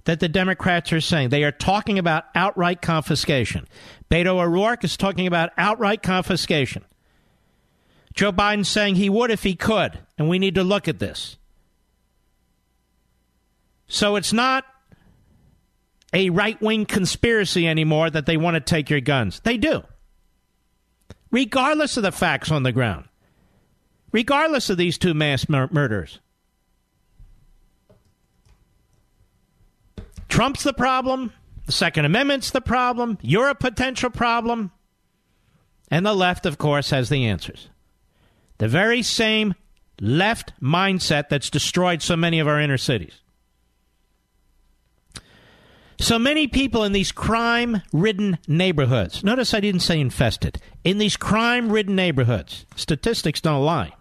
that 0.05 0.21
the 0.21 0.29
Democrats 0.29 0.93
are 0.93 1.01
saying. 1.01 1.31
They 1.31 1.45
are 1.45 1.53
talking 1.53 1.99
about 1.99 2.25
outright 2.35 2.83
confiscation. 2.83 3.67
Beto 4.11 4.41
O'Rourke 4.41 4.85
is 4.85 4.97
talking 4.97 5.27
about 5.27 5.51
outright 5.57 6.03
confiscation. 6.03 6.85
Joe 8.15 8.33
Biden's 8.33 8.69
saying 8.69 8.97
he 8.97 9.09
would 9.09 9.31
if 9.31 9.43
he 9.43 9.55
could, 9.55 10.01
and 10.19 10.29
we 10.29 10.39
need 10.39 10.57
to 10.57 10.65
look 10.65 10.87
at 10.87 10.99
this. 10.99 11.38
So 13.89 14.17
it's 14.17 14.33
not 14.33 14.65
a 16.13 16.31
right 16.31 16.61
wing 16.61 16.87
conspiracy 16.87 17.67
anymore 17.67 18.11
that 18.11 18.27
they 18.27 18.37
want 18.37 18.55
to 18.55 18.61
take 18.61 18.91
your 18.91 19.01
guns. 19.01 19.41
They 19.41 19.57
do. 19.57 19.83
Regardless 21.31 21.97
of 21.97 22.03
the 22.03 22.13
facts 22.13 22.51
on 22.51 22.63
the 22.63 22.73
ground. 22.73 23.07
Regardless 24.13 24.71
of 24.71 24.79
these 24.79 24.97
two 24.97 25.13
mass 25.13 25.49
mur- 25.49 25.69
murders. 25.71 26.21
Trump's 30.29 30.63
the 30.63 30.73
problem. 30.73 31.33
The 31.67 31.73
Second 31.73 32.05
Amendment's 32.05 32.51
the 32.51 32.61
problem. 32.61 33.19
You're 33.21 33.49
a 33.51 33.55
potential 33.55 34.11
problem. 34.11 34.71
And 35.91 36.05
the 36.05 36.15
left, 36.15 36.47
of 36.47 36.59
course, 36.59 36.91
has 36.91 37.09
the 37.09 37.27
answers. 37.27 37.69
The 38.59 38.69
very 38.69 39.03
same 39.03 39.55
left 40.01 40.53
mindset 40.63 41.29
that's 41.29 41.51
destroyed 41.51 42.03
so 42.03 42.17
many 42.17 42.39
of 42.39 42.49
our 42.49 42.61
inner 42.61 42.79
cities. 42.79 43.21
So 46.01 46.19
many 46.19 46.47
people 46.47 46.85
in 46.85 46.93
these 46.93 47.11
crime 47.11 47.83
ridden 47.93 48.39
neighborhoods, 48.47 49.25
notice 49.25 49.53
I 49.53 49.61
didn't 49.61 49.81
say 49.81 49.99
infested, 49.99 50.61
in 50.85 50.99
these 50.99 51.17
crime 51.17 51.71
ridden 51.71 51.97
neighborhoods, 51.97 52.67
statistics 52.77 53.41
don't 53.41 53.65
lie, 53.65 53.93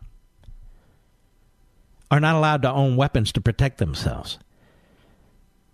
are 2.12 2.20
not 2.20 2.36
allowed 2.36 2.62
to 2.62 2.72
own 2.72 2.98
weapons 2.98 3.32
to 3.34 3.42
protect 3.42 3.80
themselves. 3.80 4.38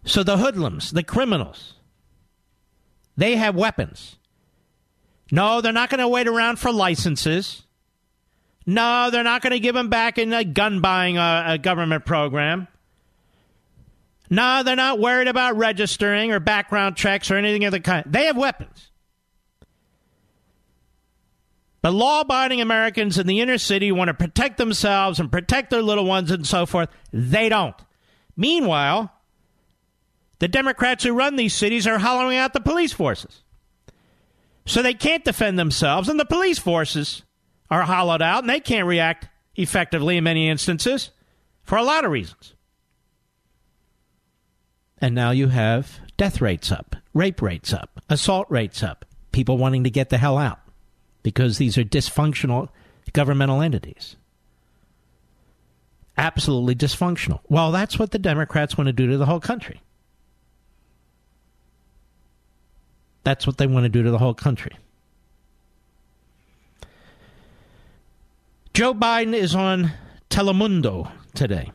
So 0.06 0.24
the 0.24 0.38
hoodlums, 0.38 0.92
the 0.92 1.04
criminals, 1.04 1.74
they 3.18 3.36
have 3.36 3.56
weapons. 3.56 4.18
No, 5.32 5.62
they're 5.62 5.74
not 5.74 5.90
going 5.90 6.00
to 6.00 6.08
wait 6.08 6.28
around 6.28 6.58
for 6.58 6.72
licenses. 6.72 7.64
No, 8.66 9.10
they're 9.12 9.24
not 9.24 9.42
going 9.42 9.52
to 9.52 9.60
give 9.60 9.76
them 9.76 9.90
back 9.90 10.18
in 10.18 10.32
a 10.32 10.44
gun 10.44 10.80
buying 10.80 11.18
uh, 11.18 11.44
a 11.48 11.58
government 11.58 12.06
program. 12.06 12.68
No, 14.30 14.64
they're 14.64 14.76
not 14.76 15.00
worried 15.00 15.28
about 15.28 15.58
registering 15.58 16.32
or 16.32 16.40
background 16.40 16.96
checks 16.96 17.30
or 17.30 17.36
anything 17.36 17.66
of 17.66 17.72
the 17.72 17.80
kind. 17.80 18.06
They 18.08 18.26
have 18.26 18.38
weapons. 18.38 18.90
But 21.82 21.94
law 21.94 22.22
abiding 22.22 22.62
Americans 22.62 23.18
in 23.18 23.28
the 23.28 23.42
inner 23.42 23.58
city 23.58 23.92
want 23.92 24.08
to 24.08 24.14
protect 24.14 24.58
themselves 24.58 25.20
and 25.20 25.30
protect 25.30 25.70
their 25.70 25.82
little 25.82 26.06
ones 26.06 26.32
and 26.32 26.48
so 26.48 26.66
forth. 26.66 26.90
They 27.12 27.50
don't. 27.50 27.76
Meanwhile, 28.38 29.12
the 30.40 30.48
Democrats 30.48 31.04
who 31.04 31.14
run 31.14 31.36
these 31.36 31.54
cities 31.54 31.86
are 31.86 32.00
hollowing 32.00 32.38
out 32.38 32.54
the 32.54 32.62
police 32.62 32.94
forces. 32.94 33.44
So 34.66 34.82
they 34.82 34.94
can't 34.94 35.26
defend 35.26 35.60
themselves, 35.60 36.08
and 36.08 36.18
the 36.18 36.26
police 36.26 36.58
forces 36.58 37.24
are 37.70 37.84
hollowed 37.84 38.22
out, 38.22 38.44
and 38.44 38.50
they 38.50 38.62
can't 38.62 38.88
react 38.88 39.28
effectively 39.56 40.16
in 40.16 40.24
many 40.24 40.50
instances 40.50 41.12
for 41.64 41.78
a 41.78 41.84
lot 41.84 42.06
of 42.06 42.12
reasons. 42.12 42.56
And 45.04 45.14
now 45.16 45.32
you 45.32 45.50
have 45.50 46.00
death 46.16 46.40
rates 46.40 46.72
up, 46.72 46.96
rape 47.14 47.42
rates 47.42 47.74
up, 47.74 48.00
assault 48.08 48.48
rates 48.50 48.82
up, 48.82 49.04
people 49.34 49.58
wanting 49.58 49.84
to 49.84 49.90
get 49.90 50.10
the 50.10 50.18
hell 50.18 50.38
out 50.38 50.62
because 51.24 51.58
these 51.58 51.78
are 51.78 51.84
dysfunctional 51.84 52.70
governmental 53.12 53.62
entities. 53.62 54.16
Absolutely 56.18 56.74
dysfunctional. 56.76 57.42
Well, 57.50 57.74
that's 57.74 58.00
what 58.00 58.12
the 58.12 58.18
Democrats 58.18 58.78
want 58.78 58.88
to 58.88 58.94
do 58.94 59.08
to 59.08 59.18
the 59.18 59.26
whole 59.26 59.42
country. 59.42 59.82
That's 63.26 63.46
what 63.46 63.58
they 63.58 63.68
want 63.68 63.84
to 63.84 63.90
do 63.90 64.04
to 64.04 64.12
the 64.12 64.20
whole 64.20 64.34
country. 64.34 64.78
Joe 68.74 68.94
Biden 68.94 69.34
is 69.34 69.54
on 69.54 69.92
Telemundo 70.30 71.12
today. 71.34 71.74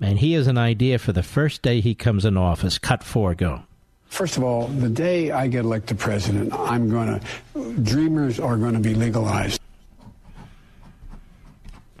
And 0.00 0.18
he 0.18 0.32
has 0.32 0.46
an 0.46 0.56
idea 0.56 0.98
for 0.98 1.12
the 1.12 1.22
first 1.22 1.62
day 1.62 1.80
he 1.80 1.94
comes 1.94 2.24
in 2.24 2.36
office. 2.36 2.78
Cut 2.78 3.04
four, 3.04 3.34
go. 3.34 3.62
First 4.06 4.36
of 4.36 4.42
all, 4.42 4.66
the 4.66 4.88
day 4.88 5.30
I 5.30 5.46
get 5.46 5.64
elected 5.64 5.98
president, 5.98 6.52
I'm 6.52 6.90
going 6.90 7.20
to, 7.20 7.72
dreamers 7.82 8.40
are 8.40 8.56
going 8.56 8.74
to 8.74 8.80
be 8.80 8.94
legalized. 8.94 9.60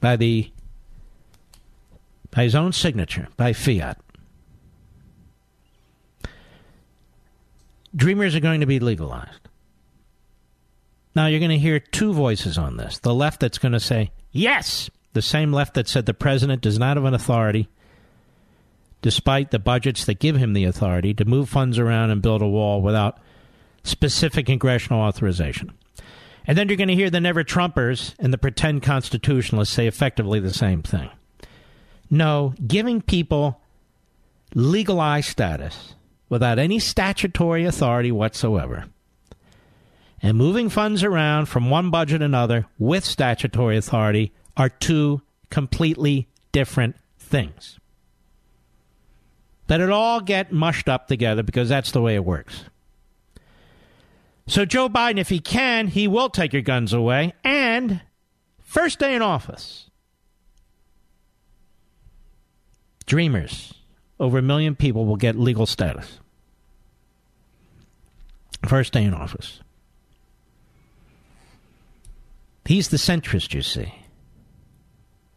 By 0.00 0.16
the, 0.16 0.50
by 2.30 2.44
his 2.44 2.54
own 2.54 2.72
signature, 2.72 3.28
by 3.36 3.52
fiat. 3.52 3.98
Dreamers 7.94 8.34
are 8.34 8.40
going 8.40 8.60
to 8.60 8.66
be 8.66 8.80
legalized. 8.80 9.48
Now, 11.14 11.26
you're 11.26 11.40
going 11.40 11.50
to 11.50 11.58
hear 11.58 11.80
two 11.80 12.12
voices 12.12 12.56
on 12.56 12.76
this. 12.76 12.98
The 12.98 13.14
left 13.14 13.40
that's 13.40 13.58
going 13.58 13.72
to 13.72 13.80
say, 13.80 14.10
yes, 14.32 14.90
the 15.12 15.22
same 15.22 15.52
left 15.52 15.74
that 15.74 15.88
said 15.88 16.06
the 16.06 16.14
president 16.14 16.62
does 16.62 16.78
not 16.78 16.96
have 16.96 17.04
an 17.04 17.14
authority, 17.14 17.68
despite 19.02 19.50
the 19.50 19.58
budgets 19.58 20.04
that 20.04 20.18
give 20.18 20.36
him 20.36 20.52
the 20.52 20.64
authority, 20.64 21.14
to 21.14 21.24
move 21.24 21.48
funds 21.48 21.78
around 21.78 22.10
and 22.10 22.22
build 22.22 22.42
a 22.42 22.48
wall 22.48 22.82
without 22.82 23.18
specific 23.82 24.46
congressional 24.46 25.00
authorization. 25.00 25.72
And 26.46 26.56
then 26.56 26.68
you're 26.68 26.76
going 26.76 26.88
to 26.88 26.94
hear 26.94 27.10
the 27.10 27.20
never 27.20 27.44
Trumpers 27.44 28.14
and 28.18 28.32
the 28.32 28.38
pretend 28.38 28.82
constitutionalists 28.82 29.74
say 29.74 29.86
effectively 29.86 30.40
the 30.40 30.52
same 30.52 30.82
thing. 30.82 31.10
No, 32.10 32.54
giving 32.66 33.00
people 33.00 33.60
legalized 34.54 35.28
status 35.28 35.94
without 36.28 36.58
any 36.58 36.78
statutory 36.78 37.64
authority 37.64 38.10
whatsoever 38.10 38.86
and 40.22 40.36
moving 40.36 40.68
funds 40.68 41.02
around 41.02 41.46
from 41.46 41.70
one 41.70 41.90
budget 41.90 42.20
to 42.20 42.24
another 42.24 42.66
with 42.78 43.04
statutory 43.04 43.76
authority 43.76 44.32
are 44.56 44.68
two 44.68 45.22
completely 45.50 46.28
different 46.52 46.96
things. 47.18 47.78
That 49.70 49.80
it 49.80 49.88
all 49.88 50.20
get 50.20 50.50
mushed 50.50 50.88
up 50.88 51.06
together 51.06 51.44
because 51.44 51.68
that's 51.68 51.92
the 51.92 52.02
way 52.02 52.16
it 52.16 52.24
works. 52.24 52.64
So, 54.48 54.64
Joe 54.64 54.88
Biden, 54.88 55.16
if 55.16 55.28
he 55.28 55.38
can, 55.38 55.86
he 55.86 56.08
will 56.08 56.28
take 56.28 56.52
your 56.52 56.62
guns 56.62 56.92
away. 56.92 57.34
And 57.44 58.00
first 58.58 58.98
day 58.98 59.14
in 59.14 59.22
office, 59.22 59.88
dreamers, 63.06 63.72
over 64.18 64.38
a 64.38 64.42
million 64.42 64.74
people 64.74 65.06
will 65.06 65.14
get 65.14 65.38
legal 65.38 65.66
status. 65.66 66.18
First 68.66 68.92
day 68.92 69.04
in 69.04 69.14
office. 69.14 69.60
He's 72.64 72.88
the 72.88 72.96
centrist, 72.96 73.54
you 73.54 73.62
see. 73.62 73.94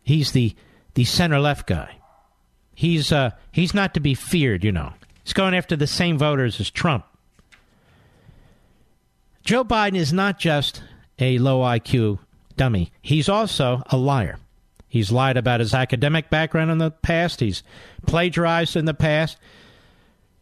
He's 0.01 0.31
the 0.31 0.55
the 0.95 1.03
center 1.03 1.39
left 1.39 1.67
guy. 1.67 1.97
He's 2.75 3.11
uh, 3.11 3.31
he's 3.51 3.73
not 3.73 3.93
to 3.93 3.99
be 3.99 4.13
feared, 4.13 4.63
you 4.63 4.71
know. 4.71 4.93
He's 5.23 5.33
going 5.33 5.53
after 5.53 5.75
the 5.75 5.87
same 5.87 6.17
voters 6.17 6.59
as 6.59 6.69
Trump. 6.69 7.05
Joe 9.43 9.63
Biden 9.63 9.95
is 9.95 10.13
not 10.13 10.39
just 10.39 10.83
a 11.19 11.37
low 11.37 11.61
IQ 11.61 12.19
dummy. 12.55 12.91
He's 13.01 13.29
also 13.29 13.83
a 13.87 13.97
liar. 13.97 14.37
He's 14.87 15.11
lied 15.11 15.37
about 15.37 15.59
his 15.59 15.73
academic 15.73 16.29
background 16.29 16.71
in 16.71 16.77
the 16.77 16.91
past. 16.91 17.39
He's 17.39 17.63
plagiarized 18.05 18.75
in 18.75 18.85
the 18.85 18.93
past. 18.93 19.37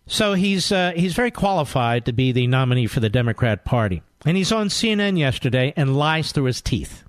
So 0.07 0.33
he's 0.33 0.71
uh, 0.71 0.91
he's 0.95 1.13
very 1.13 1.31
qualified 1.31 2.05
to 2.05 2.13
be 2.13 2.31
the 2.31 2.47
nominee 2.47 2.87
for 2.87 2.99
the 2.99 3.09
Democrat 3.09 3.63
Party. 3.63 4.01
And 4.25 4.35
he's 4.35 4.51
on 4.51 4.67
CNN 4.67 5.17
yesterday 5.17 5.73
and 5.75 5.97
lies 5.97 6.31
through 6.31 6.45
his 6.45 6.61
teeth 6.61 7.03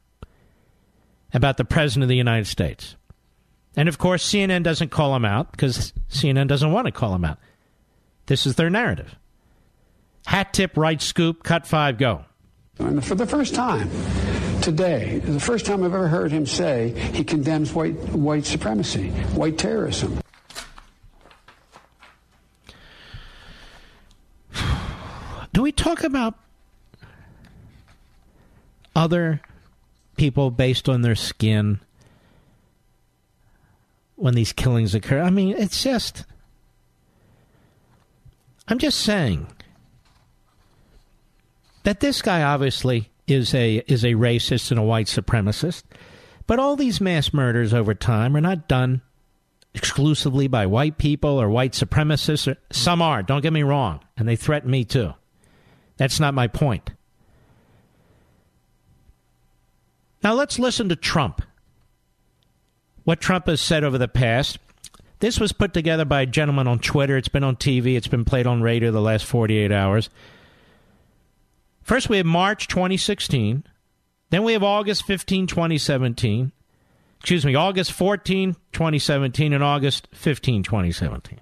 about 1.35 1.57
the 1.57 1.65
President 1.65 2.05
of 2.05 2.09
the 2.09 2.17
United 2.17 2.47
States. 2.47 2.97
And 3.77 3.89
of 3.89 3.99
course, 3.99 4.29
CNN 4.31 4.63
doesn't 4.63 4.91
call 4.91 5.17
him 5.17 5.25
out 5.25 5.51
because 5.53 5.93
CNN 6.11 6.47
doesn't 6.47 6.73
want 6.73 6.87
to 6.87 6.93
call 6.93 7.15
him 7.15 7.25
out. 7.25 7.39
This 8.27 8.47
is 8.47 8.57
their 8.57 8.71
narrative. 8.71 9.17
Hat 10.27 10.53
tip, 10.53 10.77
right 10.77 11.01
scoop, 11.01 11.43
cut 11.43 11.67
five, 11.67 11.99
go. 11.99 12.25
And 12.79 13.05
for 13.05 13.15
the 13.15 13.27
first 13.27 13.55
time 13.55 13.91
today, 14.61 15.19
the 15.19 15.41
first 15.41 15.67
time 15.67 15.83
I've 15.83 15.95
ever 15.95 16.09
heard 16.09 16.31
him 16.33 16.47
say 16.47 16.91
he 17.13 17.25
condemns 17.25 17.73
white, 17.73 17.95
white 18.13 18.45
supremacy, 18.45 19.11
white 19.35 19.59
terrorism. 19.59 20.21
Do 25.53 25.63
we 25.63 25.73
talk 25.73 26.03
about 26.03 26.35
other 28.97 29.43
people 30.17 30.51
based 30.51 30.89
on 30.89 31.03
their 31.03 31.15
skin 31.15 31.81
when 34.17 34.35
these 34.35 34.53
killings 34.53 34.95
occur? 34.95 35.21
I 35.21 35.31
mean, 35.31 35.57
it's 35.57 35.83
just. 35.83 36.25
I'm 38.69 38.79
just 38.79 39.01
saying 39.01 39.49
that 41.83 42.01
this 42.01 42.23
guy 42.23 42.43
obviously 42.43 43.11
is 43.27 43.55
a 43.55 43.83
is 43.87 44.05
a 44.05 44.15
racist 44.15 44.71
and 44.71 44.79
a 44.79 44.85
white 44.85 45.07
supremacist, 45.07 45.83
but 46.47 46.59
all 46.59 46.77
these 46.77 47.01
mass 47.01 47.33
murders 47.33 47.75
over 47.75 47.95
time 47.95 48.37
are 48.37 48.41
not 48.41 48.69
done 48.69 49.03
exclusively 49.75 50.49
by 50.49 50.67
white 50.67 50.99
people 50.99 51.41
or 51.41 51.49
white 51.49 51.73
supremacists. 51.73 52.51
Or, 52.51 52.57
some 52.71 53.03
are, 53.03 53.23
don't 53.23 53.43
get 53.43 53.53
me 53.53 53.63
wrong, 53.63 54.01
and 54.17 54.29
they 54.29 54.37
threaten 54.37 54.71
me 54.71 54.85
too. 54.85 55.13
That's 55.97 56.21
not 56.21 56.35
my 56.35 56.47
point. 56.47 56.91
Now 60.23 60.35
let's 60.35 60.59
listen 60.59 60.89
to 60.89 60.97
Trump. 60.97 61.43
What 63.05 63.21
Trump 63.21 63.47
has 63.47 63.61
said 63.61 63.85
over 63.85 63.99
the 63.99 64.09
past. 64.09 64.59
This 65.21 65.39
was 65.39 65.53
put 65.53 65.73
together 65.73 66.05
by 66.05 66.23
a 66.23 66.27
gentleman 66.27 66.67
on 66.67 66.79
Twitter. 66.79 67.17
It's 67.17 67.29
been 67.29 67.45
on 67.45 67.57
TV. 67.57 67.97
It's 67.97 68.09
been 68.09 68.25
played 68.25 68.47
on 68.47 68.63
radio 68.63 68.91
the 68.91 69.01
last 69.01 69.25
48 69.25 69.71
hours. 69.71 70.11
First, 71.83 72.09
we 72.09 72.17
have 72.17 72.27
March 72.27 72.69
2016. 72.69 73.65
Then 74.31 74.43
we 74.45 74.53
have 74.53 74.63
August 74.63 75.05
15, 75.05 75.47
2017. 75.47 76.53
Excuse 77.21 77.45
me, 77.45 77.55
August 77.55 77.93
14, 77.93 78.55
2017, 78.73 79.53
and 79.53 79.63
August 79.63 80.09
15, 80.13 80.65
2017. 80.65 81.41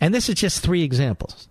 And 0.00 0.14
this 0.14 0.30
is 0.30 0.36
just 0.36 0.62
three 0.62 0.82
examples. 0.82 1.48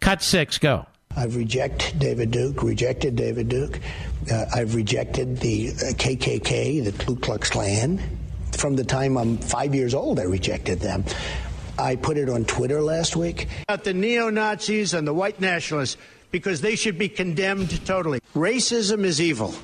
Cut 0.00 0.22
six, 0.22 0.58
go. 0.58 0.86
I've 1.18 1.34
rejected 1.34 1.98
David 1.98 2.30
Duke, 2.30 2.62
rejected 2.62 3.16
David 3.16 3.48
Duke. 3.48 3.80
Uh, 4.30 4.44
I've 4.54 4.76
rejected 4.76 5.38
the 5.38 5.72
KKK, 5.72 6.80
uh, 6.80 6.84
the 6.84 7.04
Ku 7.04 7.16
Klux 7.16 7.50
Klan. 7.50 8.00
From 8.52 8.76
the 8.76 8.84
time 8.84 9.18
I'm 9.18 9.36
five 9.36 9.74
years 9.74 9.94
old, 9.94 10.20
I 10.20 10.22
rejected 10.22 10.78
them. 10.78 11.04
I 11.76 11.96
put 11.96 12.18
it 12.18 12.28
on 12.28 12.44
Twitter 12.44 12.80
last 12.80 13.16
week. 13.16 13.48
About 13.64 13.82
the 13.82 13.94
neo 13.94 14.30
Nazis 14.30 14.94
and 14.94 15.08
the 15.08 15.12
white 15.12 15.40
nationalists, 15.40 15.96
because 16.30 16.60
they 16.60 16.76
should 16.76 16.98
be 16.98 17.08
condemned 17.08 17.84
totally. 17.84 18.20
Racism 18.36 19.02
is 19.04 19.20
evil, 19.20 19.54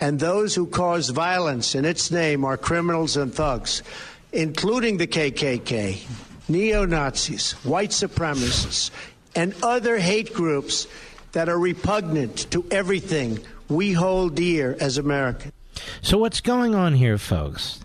and 0.00 0.18
those 0.18 0.56
who 0.56 0.66
cause 0.66 1.10
violence 1.10 1.76
in 1.76 1.84
its 1.84 2.10
name 2.10 2.44
are 2.44 2.56
criminals 2.56 3.16
and 3.16 3.32
thugs, 3.32 3.84
including 4.32 4.96
the 4.96 5.06
KKK, 5.06 6.00
neo 6.48 6.84
Nazis, 6.84 7.52
white 7.64 7.90
supremacists, 7.90 8.90
and 9.34 9.54
other 9.62 9.98
hate 9.98 10.32
groups 10.34 10.86
that 11.32 11.48
are 11.48 11.58
repugnant 11.58 12.50
to 12.50 12.64
everything 12.70 13.40
we 13.68 13.92
hold 13.92 14.34
dear 14.34 14.76
as 14.80 14.98
Americans. 14.98 15.52
So, 16.02 16.18
what's 16.18 16.40
going 16.40 16.74
on 16.74 16.94
here, 16.94 17.18
folks, 17.18 17.80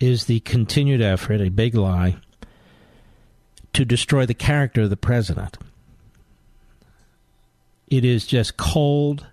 is 0.00 0.24
the 0.24 0.40
continued 0.40 1.00
effort, 1.00 1.40
a 1.40 1.48
big 1.48 1.74
lie, 1.74 2.16
to 3.72 3.84
destroy 3.84 4.26
the 4.26 4.34
character 4.34 4.82
of 4.82 4.90
the 4.90 4.96
president. 4.96 5.56
It 7.88 8.04
is 8.04 8.26
just 8.26 8.56
cold 8.56 9.26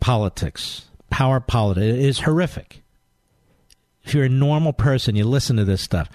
politics, 0.00 0.86
power 1.10 1.40
politics. 1.40 1.84
It 1.84 2.04
is 2.04 2.20
horrific. 2.20 2.82
If 4.04 4.14
you're 4.14 4.24
a 4.24 4.28
normal 4.28 4.72
person, 4.72 5.16
you 5.16 5.24
listen 5.24 5.56
to 5.56 5.64
this 5.64 5.80
stuff, 5.80 6.08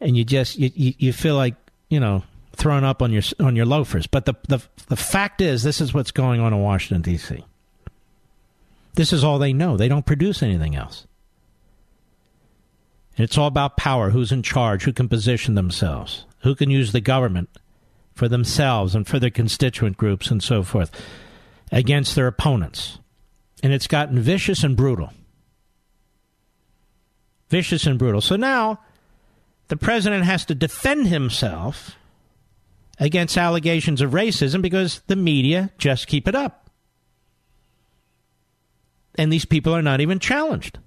and 0.00 0.16
you 0.16 0.24
just 0.24 0.58
you, 0.58 0.70
you, 0.74 0.94
you 0.98 1.12
feel 1.12 1.36
like 1.36 1.54
you 1.92 2.00
know, 2.00 2.22
thrown 2.56 2.84
up 2.84 3.02
on 3.02 3.12
your 3.12 3.22
on 3.38 3.54
your 3.54 3.66
loafers. 3.66 4.06
But 4.06 4.24
the 4.24 4.32
the 4.48 4.62
the 4.88 4.96
fact 4.96 5.42
is, 5.42 5.62
this 5.62 5.78
is 5.78 5.92
what's 5.92 6.10
going 6.10 6.40
on 6.40 6.54
in 6.54 6.60
Washington 6.62 7.02
D.C. 7.02 7.44
This 8.94 9.12
is 9.12 9.22
all 9.22 9.38
they 9.38 9.52
know. 9.52 9.76
They 9.76 9.88
don't 9.88 10.06
produce 10.06 10.42
anything 10.42 10.74
else. 10.74 11.06
And 13.18 13.24
it's 13.24 13.36
all 13.36 13.46
about 13.46 13.76
power. 13.76 14.08
Who's 14.08 14.32
in 14.32 14.42
charge? 14.42 14.84
Who 14.84 14.92
can 14.94 15.06
position 15.06 15.54
themselves? 15.54 16.24
Who 16.40 16.54
can 16.54 16.70
use 16.70 16.92
the 16.92 17.00
government 17.02 17.50
for 18.14 18.26
themselves 18.26 18.94
and 18.94 19.06
for 19.06 19.18
their 19.18 19.28
constituent 19.28 19.98
groups 19.98 20.30
and 20.30 20.42
so 20.42 20.62
forth 20.62 20.90
against 21.70 22.14
their 22.14 22.26
opponents? 22.26 23.00
And 23.62 23.70
it's 23.70 23.86
gotten 23.86 24.18
vicious 24.18 24.64
and 24.64 24.78
brutal. 24.78 25.12
Vicious 27.50 27.86
and 27.86 27.98
brutal. 27.98 28.22
So 28.22 28.36
now 28.36 28.80
the 29.72 29.76
president 29.78 30.26
has 30.26 30.44
to 30.44 30.54
defend 30.54 31.06
himself 31.06 31.96
against 33.00 33.38
allegations 33.38 34.02
of 34.02 34.10
racism 34.10 34.60
because 34.60 35.00
the 35.06 35.16
media 35.16 35.70
just 35.78 36.08
keep 36.08 36.28
it 36.28 36.34
up. 36.34 36.68
And 39.14 39.32
these 39.32 39.46
people 39.46 39.74
are 39.74 39.80
not 39.80 40.02
even 40.02 40.18
challenged. 40.18 40.78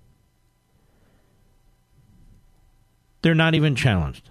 They're 3.24 3.34
not 3.34 3.56
even 3.56 3.76
challenged. 3.76 4.30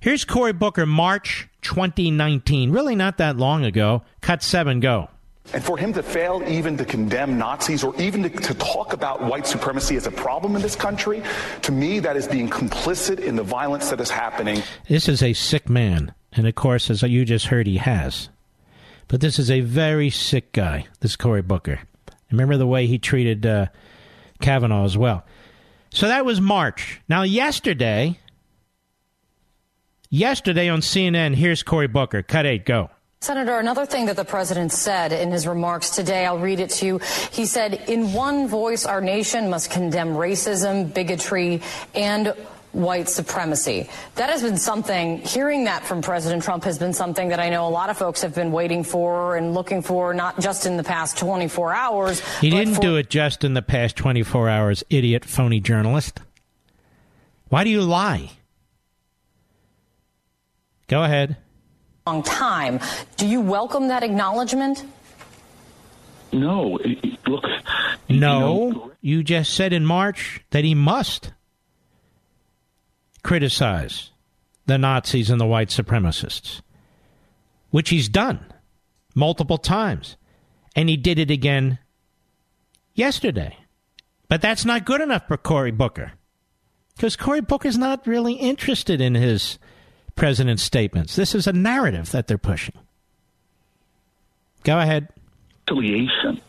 Here's 0.00 0.24
Cory 0.24 0.52
Booker, 0.52 0.86
March 0.86 1.48
2019, 1.62 2.72
really 2.72 2.96
not 2.96 3.18
that 3.18 3.36
long 3.36 3.64
ago. 3.64 4.02
Cut 4.20 4.42
seven, 4.42 4.80
go. 4.80 5.08
And 5.52 5.62
for 5.62 5.78
him 5.78 5.92
to 5.92 6.02
fail 6.02 6.42
even 6.46 6.76
to 6.76 6.84
condemn 6.84 7.38
Nazis 7.38 7.84
or 7.84 7.94
even 8.00 8.24
to, 8.24 8.28
to, 8.28 8.54
talk 8.54 8.92
about 8.92 9.22
white 9.22 9.46
supremacy 9.46 9.96
as 9.96 10.06
a 10.06 10.10
problem 10.10 10.56
in 10.56 10.62
this 10.62 10.74
country, 10.74 11.22
to 11.62 11.72
me, 11.72 12.00
that 12.00 12.16
is 12.16 12.26
being 12.26 12.50
complicit 12.50 13.20
in 13.20 13.36
the 13.36 13.42
violence 13.42 13.90
that 13.90 14.00
is 14.00 14.10
happening. 14.10 14.62
This 14.88 15.08
is 15.08 15.22
a 15.22 15.32
sick 15.32 15.68
man. 15.68 16.12
And 16.32 16.46
of 16.46 16.54
course, 16.54 16.90
as 16.90 17.02
you 17.02 17.24
just 17.24 17.46
heard, 17.46 17.66
he 17.66 17.76
has. 17.76 18.28
But 19.08 19.20
this 19.20 19.38
is 19.38 19.50
a 19.50 19.60
very 19.60 20.10
sick 20.10 20.52
guy, 20.52 20.86
this 21.00 21.16
Cory 21.16 21.42
Booker. 21.42 21.80
Remember 22.30 22.56
the 22.56 22.66
way 22.66 22.86
he 22.86 22.98
treated 22.98 23.46
uh, 23.46 23.66
Kavanaugh 24.40 24.84
as 24.84 24.98
well. 24.98 25.24
So 25.90 26.08
that 26.08 26.24
was 26.24 26.40
March. 26.40 27.00
Now, 27.08 27.22
yesterday, 27.22 28.18
yesterday 30.10 30.68
on 30.68 30.80
CNN, 30.80 31.34
here's 31.36 31.62
Cory 31.62 31.86
Booker. 31.86 32.22
Cut 32.22 32.46
eight, 32.46 32.66
go. 32.66 32.90
Senator, 33.20 33.58
another 33.58 33.86
thing 33.86 34.06
that 34.06 34.16
the 34.16 34.24
president 34.24 34.72
said 34.72 35.10
in 35.10 35.32
his 35.32 35.46
remarks 35.46 35.90
today, 35.90 36.26
I'll 36.26 36.38
read 36.38 36.60
it 36.60 36.70
to 36.70 36.86
you. 36.86 37.00
He 37.32 37.46
said, 37.46 37.88
in 37.88 38.12
one 38.12 38.46
voice, 38.46 38.84
our 38.84 39.00
nation 39.00 39.48
must 39.48 39.70
condemn 39.70 40.08
racism, 40.10 40.92
bigotry, 40.92 41.62
and 41.94 42.34
white 42.72 43.08
supremacy. 43.08 43.88
That 44.16 44.28
has 44.28 44.42
been 44.42 44.58
something, 44.58 45.18
hearing 45.22 45.64
that 45.64 45.82
from 45.82 46.02
President 46.02 46.42
Trump 46.42 46.64
has 46.64 46.78
been 46.78 46.92
something 46.92 47.30
that 47.30 47.40
I 47.40 47.48
know 47.48 47.66
a 47.66 47.70
lot 47.70 47.88
of 47.88 47.96
folks 47.96 48.20
have 48.20 48.34
been 48.34 48.52
waiting 48.52 48.84
for 48.84 49.36
and 49.36 49.54
looking 49.54 49.80
for, 49.80 50.12
not 50.12 50.38
just 50.38 50.66
in 50.66 50.76
the 50.76 50.84
past 50.84 51.16
24 51.16 51.72
hours. 51.72 52.20
He 52.40 52.50
didn't 52.50 52.74
for- 52.74 52.80
do 52.82 52.96
it 52.96 53.08
just 53.08 53.44
in 53.44 53.54
the 53.54 53.62
past 53.62 53.96
24 53.96 54.50
hours, 54.50 54.84
idiot, 54.90 55.24
phony 55.24 55.58
journalist. 55.58 56.20
Why 57.48 57.64
do 57.64 57.70
you 57.70 57.80
lie? 57.80 58.32
Go 60.86 61.02
ahead 61.02 61.38
long 62.06 62.22
time. 62.22 62.78
Do 63.16 63.26
you 63.26 63.40
welcome 63.40 63.88
that 63.88 64.04
acknowledgement? 64.04 64.84
No. 66.32 66.78
Look. 67.26 67.44
No. 68.08 68.08
You, 68.08 68.20
know, 68.20 68.92
you 69.00 69.22
just 69.24 69.52
said 69.52 69.72
in 69.72 69.84
March 69.84 70.40
that 70.50 70.62
he 70.62 70.74
must 70.74 71.32
criticize 73.24 74.10
the 74.66 74.78
Nazis 74.78 75.30
and 75.30 75.40
the 75.40 75.46
white 75.46 75.70
supremacists, 75.70 76.60
which 77.70 77.88
he's 77.88 78.08
done 78.08 78.52
multiple 79.16 79.58
times. 79.58 80.16
And 80.76 80.88
he 80.88 80.96
did 80.96 81.18
it 81.18 81.30
again 81.30 81.80
yesterday. 82.94 83.56
But 84.28 84.42
that's 84.42 84.64
not 84.64 84.84
good 84.84 85.00
enough 85.00 85.26
for 85.26 85.36
Cory 85.36 85.72
Booker. 85.72 86.12
Because 86.94 87.16
Cory 87.16 87.40
Booker's 87.40 87.78
not 87.78 88.06
really 88.06 88.34
interested 88.34 89.00
in 89.00 89.16
his 89.16 89.58
president's 90.16 90.62
statements. 90.62 91.14
This 91.14 91.34
is 91.34 91.46
a 91.46 91.52
narrative 91.52 92.10
that 92.10 92.26
they're 92.26 92.38
pushing. 92.38 92.74
Go 94.64 94.80
ahead. 94.80 95.08
Affiliation, 95.68 96.40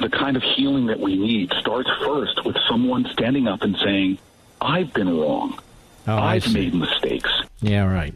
the 0.00 0.10
kind 0.10 0.36
of 0.36 0.42
healing 0.42 0.86
that 0.86 1.00
we 1.00 1.16
need, 1.16 1.52
starts 1.58 1.88
first 2.04 2.44
with 2.44 2.56
someone 2.68 3.06
standing 3.12 3.48
up 3.48 3.62
and 3.62 3.76
saying, 3.82 4.18
I've 4.60 4.92
been 4.92 5.18
wrong. 5.18 5.58
Oh, 6.06 6.16
I've 6.16 6.52
made 6.52 6.74
mistakes. 6.74 7.30
Yeah, 7.62 7.86
right. 7.90 8.12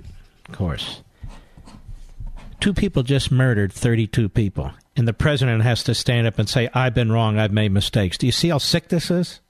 Of 0.49 0.55
course. 0.55 1.03
Two 2.61 2.75
people 2.75 3.03
just 3.03 3.31
murdered 3.31 3.73
32 3.73 4.29
people, 4.29 4.73
and 4.97 5.07
the 5.07 5.13
president 5.13 5.63
has 5.63 5.85
to 5.85 5.95
stand 5.95 6.27
up 6.27 6.39
and 6.39 6.49
say, 6.49 6.69
I've 6.75 6.95
been 6.95 7.13
wrong, 7.13 7.39
I've 7.39 7.53
made 7.53 7.73
mistakes. 7.73 8.19
Do 8.19 8.27
you 8.27 8.33
see 8.33 8.49
how 8.49 8.59
sick 8.59 8.89
this 8.89 9.11
is? 9.11 9.41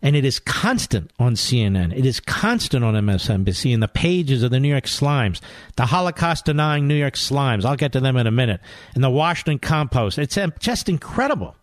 And 0.00 0.14
it 0.14 0.24
is 0.24 0.38
constant 0.38 1.10
on 1.18 1.34
CNN. 1.34 1.96
It 1.96 2.06
is 2.06 2.20
constant 2.20 2.84
on 2.84 2.94
MSNBC 2.94 3.72
in 3.72 3.80
the 3.80 3.88
pages 3.88 4.44
of 4.44 4.52
the 4.52 4.60
New 4.60 4.68
York 4.68 4.84
Slimes, 4.84 5.40
the 5.76 5.86
Holocaust 5.86 6.44
denying 6.44 6.86
New 6.86 6.94
York 6.94 7.14
Slimes. 7.14 7.64
I'll 7.64 7.76
get 7.76 7.92
to 7.92 8.00
them 8.00 8.16
in 8.16 8.26
a 8.28 8.30
minute. 8.30 8.60
And 8.94 9.02
the 9.02 9.10
Washington 9.10 9.58
Compost. 9.58 10.18
It's 10.18 10.38
just 10.60 10.88
incredible. 10.88 11.56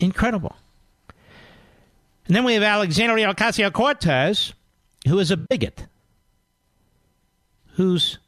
Incredible. 0.00 0.56
And 2.26 2.34
then 2.34 2.44
we 2.44 2.54
have 2.54 2.62
Alexandria 2.62 3.34
Ocasio 3.34 3.70
Cortez, 3.70 4.54
who 5.06 5.18
is 5.18 5.30
a 5.30 5.36
bigot, 5.36 5.86
whose 7.74 8.18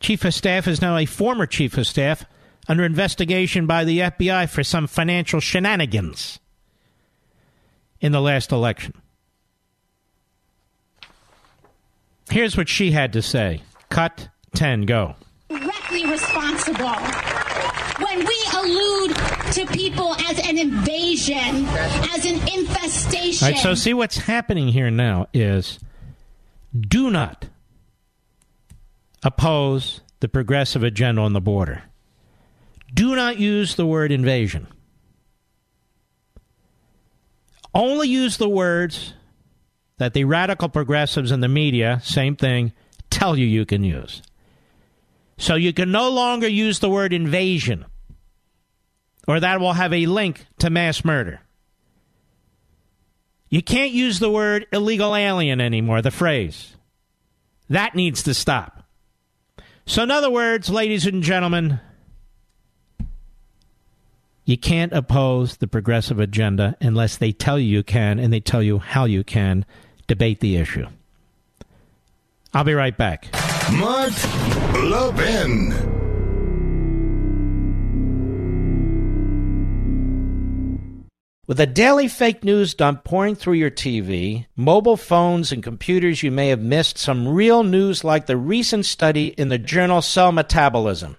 chief 0.00 0.24
of 0.24 0.34
staff 0.34 0.66
is 0.66 0.82
now 0.82 0.96
a 0.96 1.06
former 1.06 1.46
chief 1.46 1.78
of 1.78 1.86
staff 1.86 2.24
under 2.66 2.84
investigation 2.84 3.66
by 3.66 3.84
the 3.84 4.00
FBI 4.00 4.48
for 4.48 4.64
some 4.64 4.88
financial 4.88 5.38
shenanigans 5.38 6.40
in 8.00 8.12
the 8.12 8.20
last 8.20 8.52
election. 8.52 8.94
Here's 12.30 12.56
what 12.56 12.68
she 12.68 12.92
had 12.92 13.14
to 13.14 13.22
say. 13.22 13.62
Cut 13.88 14.28
10, 14.54 14.82
go. 14.82 15.16
Directly 15.48 16.06
responsible 16.06 16.94
when 18.04 18.18
we 18.18 18.38
allude 18.54 19.16
to 19.52 19.66
people 19.72 20.14
as 20.14 20.38
an 20.46 20.58
invasion, 20.58 21.64
as 22.14 22.26
an 22.26 22.36
infestation. 22.48 23.46
All 23.46 23.52
right, 23.52 23.60
so 23.60 23.74
see 23.74 23.94
what's 23.94 24.18
happening 24.18 24.68
here 24.68 24.90
now 24.90 25.26
is 25.32 25.78
do 26.78 27.10
not 27.10 27.46
oppose 29.22 30.00
the 30.20 30.28
progressive 30.28 30.82
agenda 30.82 31.22
on 31.22 31.32
the 31.32 31.40
border. 31.40 31.82
Do 32.92 33.16
not 33.16 33.38
use 33.38 33.74
the 33.74 33.86
word 33.86 34.12
invasion. 34.12 34.66
Only 37.78 38.08
use 38.08 38.38
the 38.38 38.48
words 38.48 39.14
that 39.98 40.12
the 40.12 40.24
radical 40.24 40.68
progressives 40.68 41.30
in 41.30 41.38
the 41.38 41.46
media, 41.46 42.00
same 42.02 42.34
thing, 42.34 42.72
tell 43.08 43.38
you 43.38 43.46
you 43.46 43.64
can 43.64 43.84
use. 43.84 44.20
So 45.36 45.54
you 45.54 45.72
can 45.72 45.92
no 45.92 46.10
longer 46.10 46.48
use 46.48 46.80
the 46.80 46.90
word 46.90 47.12
invasion, 47.12 47.84
or 49.28 49.38
that 49.38 49.60
will 49.60 49.74
have 49.74 49.92
a 49.92 50.06
link 50.06 50.44
to 50.58 50.70
mass 50.70 51.04
murder. 51.04 51.40
You 53.48 53.62
can't 53.62 53.92
use 53.92 54.18
the 54.18 54.30
word 54.30 54.66
illegal 54.72 55.14
alien 55.14 55.60
anymore, 55.60 56.02
the 56.02 56.10
phrase. 56.10 56.74
That 57.70 57.94
needs 57.94 58.24
to 58.24 58.34
stop. 58.34 58.82
So, 59.86 60.02
in 60.02 60.10
other 60.10 60.30
words, 60.30 60.68
ladies 60.68 61.06
and 61.06 61.22
gentlemen, 61.22 61.78
you 64.48 64.56
can't 64.56 64.94
oppose 64.94 65.58
the 65.58 65.66
progressive 65.66 66.18
agenda 66.18 66.74
unless 66.80 67.18
they 67.18 67.32
tell 67.32 67.58
you 67.58 67.66
you 67.66 67.82
can 67.82 68.18
and 68.18 68.32
they 68.32 68.40
tell 68.40 68.62
you 68.62 68.78
how 68.78 69.04
you 69.04 69.22
can 69.22 69.62
debate 70.06 70.40
the 70.40 70.56
issue. 70.56 70.86
I'll 72.54 72.64
be 72.64 72.72
right 72.72 72.96
back. 72.96 73.28
Mark 73.70 74.14
Levin. 74.72 75.68
With 81.46 81.60
a 81.60 81.66
daily 81.66 82.08
fake 82.08 82.42
news 82.42 82.72
dump 82.72 83.04
pouring 83.04 83.34
through 83.34 83.54
your 83.54 83.70
TV, 83.70 84.46
mobile 84.56 84.96
phones, 84.96 85.52
and 85.52 85.62
computers, 85.62 86.22
you 86.22 86.30
may 86.30 86.48
have 86.48 86.60
missed 86.60 86.96
some 86.96 87.28
real 87.28 87.64
news 87.64 88.02
like 88.02 88.24
the 88.24 88.38
recent 88.38 88.86
study 88.86 89.26
in 89.26 89.50
the 89.50 89.58
journal 89.58 90.00
Cell 90.00 90.32
Metabolism. 90.32 91.18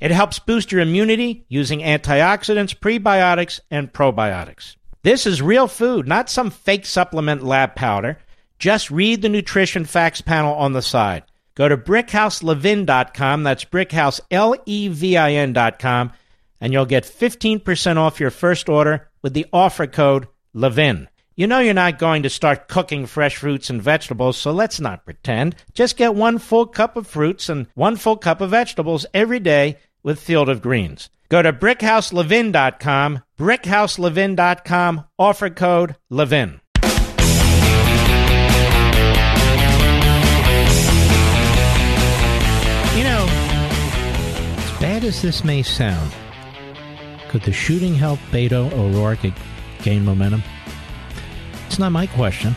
It 0.00 0.10
helps 0.10 0.38
boost 0.38 0.72
your 0.72 0.80
immunity 0.80 1.44
using 1.48 1.80
antioxidants, 1.80 2.78
prebiotics, 2.78 3.60
and 3.70 3.92
probiotics. 3.92 4.76
This 5.02 5.26
is 5.26 5.42
real 5.42 5.68
food, 5.68 6.08
not 6.08 6.30
some 6.30 6.50
fake 6.50 6.86
supplement 6.86 7.44
lab 7.44 7.74
powder. 7.74 8.18
Just 8.58 8.90
read 8.90 9.22
the 9.22 9.28
nutrition 9.28 9.84
facts 9.84 10.20
panel 10.20 10.54
on 10.54 10.72
the 10.72 10.82
side. 10.82 11.24
Go 11.54 11.68
to 11.68 11.76
brickhouselevin.com, 11.76 13.42
that's 13.42 13.64
brickhouselevin.com, 13.64 16.12
and 16.60 16.72
you'll 16.72 16.86
get 16.86 17.04
15% 17.04 17.96
off 17.96 18.20
your 18.20 18.30
first 18.30 18.68
order 18.68 19.08
with 19.22 19.34
the 19.34 19.46
offer 19.52 19.86
code 19.86 20.26
LEVIN. 20.54 21.08
You 21.36 21.48
know 21.48 21.58
you're 21.58 21.74
not 21.74 21.98
going 21.98 22.22
to 22.22 22.30
start 22.30 22.68
cooking 22.68 23.06
fresh 23.06 23.38
fruits 23.38 23.68
and 23.68 23.82
vegetables, 23.82 24.36
so 24.36 24.52
let's 24.52 24.78
not 24.78 25.04
pretend. 25.04 25.56
Just 25.72 25.96
get 25.96 26.14
one 26.14 26.38
full 26.38 26.64
cup 26.64 26.96
of 26.96 27.08
fruits 27.08 27.48
and 27.48 27.66
one 27.74 27.96
full 27.96 28.16
cup 28.16 28.40
of 28.40 28.50
vegetables 28.50 29.04
every 29.12 29.40
day 29.40 29.78
with 30.04 30.20
Field 30.20 30.48
of 30.48 30.62
Greens. 30.62 31.10
Go 31.28 31.42
to 31.42 31.52
brickhouselevin.com, 31.52 33.22
brickhouselevin.com, 33.36 35.04
offer 35.18 35.50
code 35.50 35.96
LEVIN. 36.08 36.60
You 42.94 43.02
know, 43.02 43.26
as 44.56 44.80
bad 44.80 45.02
as 45.02 45.20
this 45.20 45.42
may 45.42 45.64
sound, 45.64 46.12
could 47.28 47.42
the 47.42 47.52
shooting 47.52 47.96
help 47.96 48.20
Beto 48.30 48.70
O'Rourke 48.72 49.34
gain 49.82 50.04
momentum? 50.04 50.44
It's 51.74 51.80
not 51.80 51.90
my 51.90 52.06
question. 52.06 52.54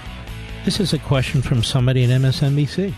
This 0.64 0.80
is 0.80 0.94
a 0.94 1.00
question 1.00 1.42
from 1.42 1.64
somebody 1.64 2.04
at 2.04 2.12
MSNBC. 2.22 2.94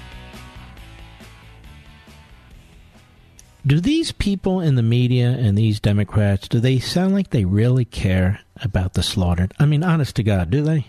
Do 3.65 3.79
these 3.79 4.11
people 4.11 4.59
in 4.59 4.75
the 4.75 4.83
media 4.83 5.29
and 5.29 5.57
these 5.57 5.79
Democrats, 5.79 6.49
do 6.49 6.59
they 6.59 6.77
sound 6.77 7.13
like 7.13 7.29
they 7.29 7.45
really 7.45 7.85
care 7.85 8.41
about 8.57 8.95
the 8.95 9.01
slaughtered? 9.01 9.53
I 9.59 9.65
mean, 9.65 9.81
honest 9.81 10.17
to 10.17 10.23
God, 10.23 10.49
do 10.49 10.61
they? 10.61 10.87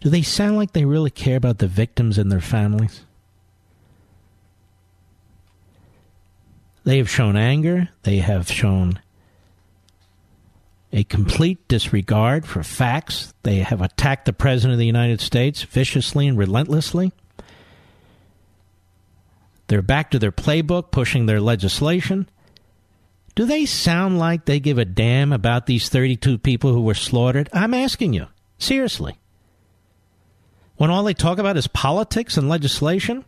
Do 0.00 0.08
they 0.08 0.22
sound 0.22 0.56
like 0.56 0.72
they 0.72 0.86
really 0.86 1.10
care 1.10 1.36
about 1.36 1.58
the 1.58 1.68
victims 1.68 2.16
and 2.16 2.32
their 2.32 2.40
families? 2.40 3.02
They 6.84 6.96
have 6.96 7.10
shown 7.10 7.36
anger. 7.36 7.90
They 8.04 8.20
have 8.20 8.50
shown 8.50 8.98
a 10.94 11.02
complete 11.02 11.66
disregard 11.66 12.46
for 12.46 12.62
facts. 12.62 13.34
They 13.42 13.58
have 13.58 13.82
attacked 13.82 14.26
the 14.26 14.32
President 14.32 14.74
of 14.74 14.78
the 14.78 14.86
United 14.86 15.20
States 15.20 15.64
viciously 15.64 16.28
and 16.28 16.38
relentlessly. 16.38 17.12
They're 19.66 19.82
back 19.82 20.12
to 20.12 20.20
their 20.20 20.30
playbook, 20.30 20.92
pushing 20.92 21.26
their 21.26 21.40
legislation. 21.40 22.28
Do 23.34 23.44
they 23.44 23.66
sound 23.66 24.20
like 24.20 24.44
they 24.44 24.60
give 24.60 24.78
a 24.78 24.84
damn 24.84 25.32
about 25.32 25.66
these 25.66 25.88
32 25.88 26.38
people 26.38 26.72
who 26.72 26.82
were 26.82 26.94
slaughtered? 26.94 27.48
I'm 27.52 27.74
asking 27.74 28.12
you. 28.12 28.28
Seriously. 28.58 29.18
When 30.76 30.90
all 30.90 31.02
they 31.02 31.14
talk 31.14 31.38
about 31.38 31.56
is 31.56 31.66
politics 31.66 32.36
and 32.36 32.48
legislation? 32.48 33.24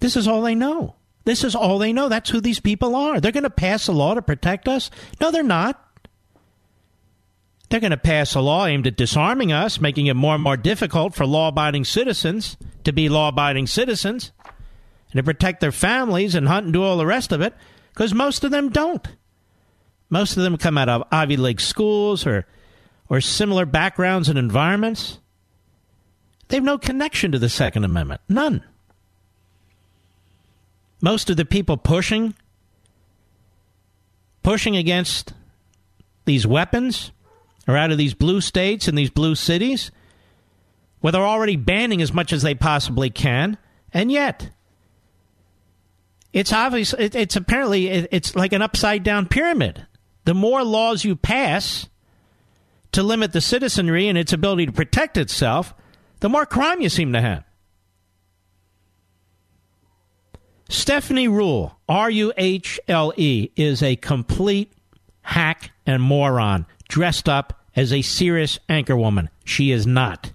This 0.00 0.16
is 0.16 0.26
all 0.26 0.42
they 0.42 0.56
know. 0.56 0.96
This 1.24 1.44
is 1.44 1.54
all 1.54 1.78
they 1.78 1.92
know. 1.92 2.08
That's 2.08 2.30
who 2.30 2.40
these 2.40 2.58
people 2.58 2.96
are. 2.96 3.20
They're 3.20 3.30
going 3.30 3.44
to 3.44 3.50
pass 3.50 3.86
a 3.86 3.92
law 3.92 4.14
to 4.14 4.22
protect 4.22 4.66
us? 4.66 4.90
No, 5.20 5.30
they're 5.30 5.44
not. 5.44 5.91
They're 7.72 7.80
going 7.80 7.92
to 7.92 7.96
pass 7.96 8.34
a 8.34 8.40
law 8.42 8.66
aimed 8.66 8.86
at 8.86 8.98
disarming 8.98 9.50
us, 9.50 9.80
making 9.80 10.04
it 10.04 10.14
more 10.14 10.34
and 10.34 10.44
more 10.44 10.58
difficult 10.58 11.14
for 11.14 11.24
law 11.24 11.48
abiding 11.48 11.84
citizens 11.84 12.58
to 12.84 12.92
be 12.92 13.08
law 13.08 13.28
abiding 13.28 13.66
citizens 13.66 14.30
and 15.10 15.16
to 15.16 15.22
protect 15.22 15.62
their 15.62 15.72
families 15.72 16.34
and 16.34 16.46
hunt 16.46 16.66
and 16.66 16.74
do 16.74 16.82
all 16.82 16.98
the 16.98 17.06
rest 17.06 17.32
of 17.32 17.40
it, 17.40 17.54
because 17.94 18.12
most 18.12 18.44
of 18.44 18.50
them 18.50 18.68
don't. 18.68 19.08
Most 20.10 20.36
of 20.36 20.42
them 20.42 20.58
come 20.58 20.76
out 20.76 20.90
of 20.90 21.04
Ivy 21.10 21.38
League 21.38 21.62
schools 21.62 22.26
or, 22.26 22.46
or 23.08 23.22
similar 23.22 23.64
backgrounds 23.64 24.28
and 24.28 24.38
environments. 24.38 25.18
They 26.48 26.58
have 26.58 26.64
no 26.64 26.76
connection 26.76 27.32
to 27.32 27.38
the 27.38 27.48
Second 27.48 27.84
Amendment. 27.84 28.20
None 28.28 28.62
most 31.00 31.30
of 31.30 31.38
the 31.38 31.46
people 31.46 31.78
pushing 31.78 32.34
pushing 34.42 34.76
against 34.76 35.32
these 36.26 36.46
weapons 36.46 37.12
are 37.66 37.76
out 37.76 37.90
of 37.90 37.98
these 37.98 38.14
blue 38.14 38.40
states 38.40 38.88
and 38.88 38.96
these 38.96 39.10
blue 39.10 39.34
cities 39.34 39.90
where 41.00 41.12
they're 41.12 41.22
already 41.22 41.56
banning 41.56 42.02
as 42.02 42.12
much 42.12 42.32
as 42.32 42.42
they 42.42 42.54
possibly 42.54 43.10
can 43.10 43.56
and 43.92 44.10
yet 44.10 44.50
it's 46.32 46.52
obvious 46.52 46.94
it, 46.94 47.14
it's 47.14 47.36
apparently 47.36 47.88
it, 47.88 48.08
it's 48.10 48.34
like 48.34 48.52
an 48.52 48.62
upside 48.62 49.02
down 49.02 49.26
pyramid. 49.26 49.86
The 50.24 50.34
more 50.34 50.64
laws 50.64 51.04
you 51.04 51.16
pass 51.16 51.88
to 52.92 53.02
limit 53.02 53.32
the 53.32 53.40
citizenry 53.40 54.08
and 54.08 54.16
its 54.16 54.32
ability 54.32 54.66
to 54.66 54.72
protect 54.72 55.16
itself 55.16 55.74
the 56.20 56.28
more 56.28 56.46
crime 56.46 56.80
you 56.80 56.88
seem 56.88 57.12
to 57.12 57.20
have. 57.20 57.44
Stephanie 60.68 61.28
Ruhle, 61.28 61.74
R 61.88 62.08
U 62.08 62.32
H 62.36 62.80
L 62.88 63.12
E, 63.16 63.50
is 63.56 63.82
a 63.82 63.96
complete 63.96 64.72
hack 65.22 65.72
and 65.84 66.02
moron 66.02 66.64
dressed 66.92 67.26
up 67.26 67.58
as 67.74 67.90
a 67.90 68.02
serious 68.02 68.58
anchorwoman. 68.68 69.28
She 69.46 69.72
is 69.72 69.86
not. 69.86 70.32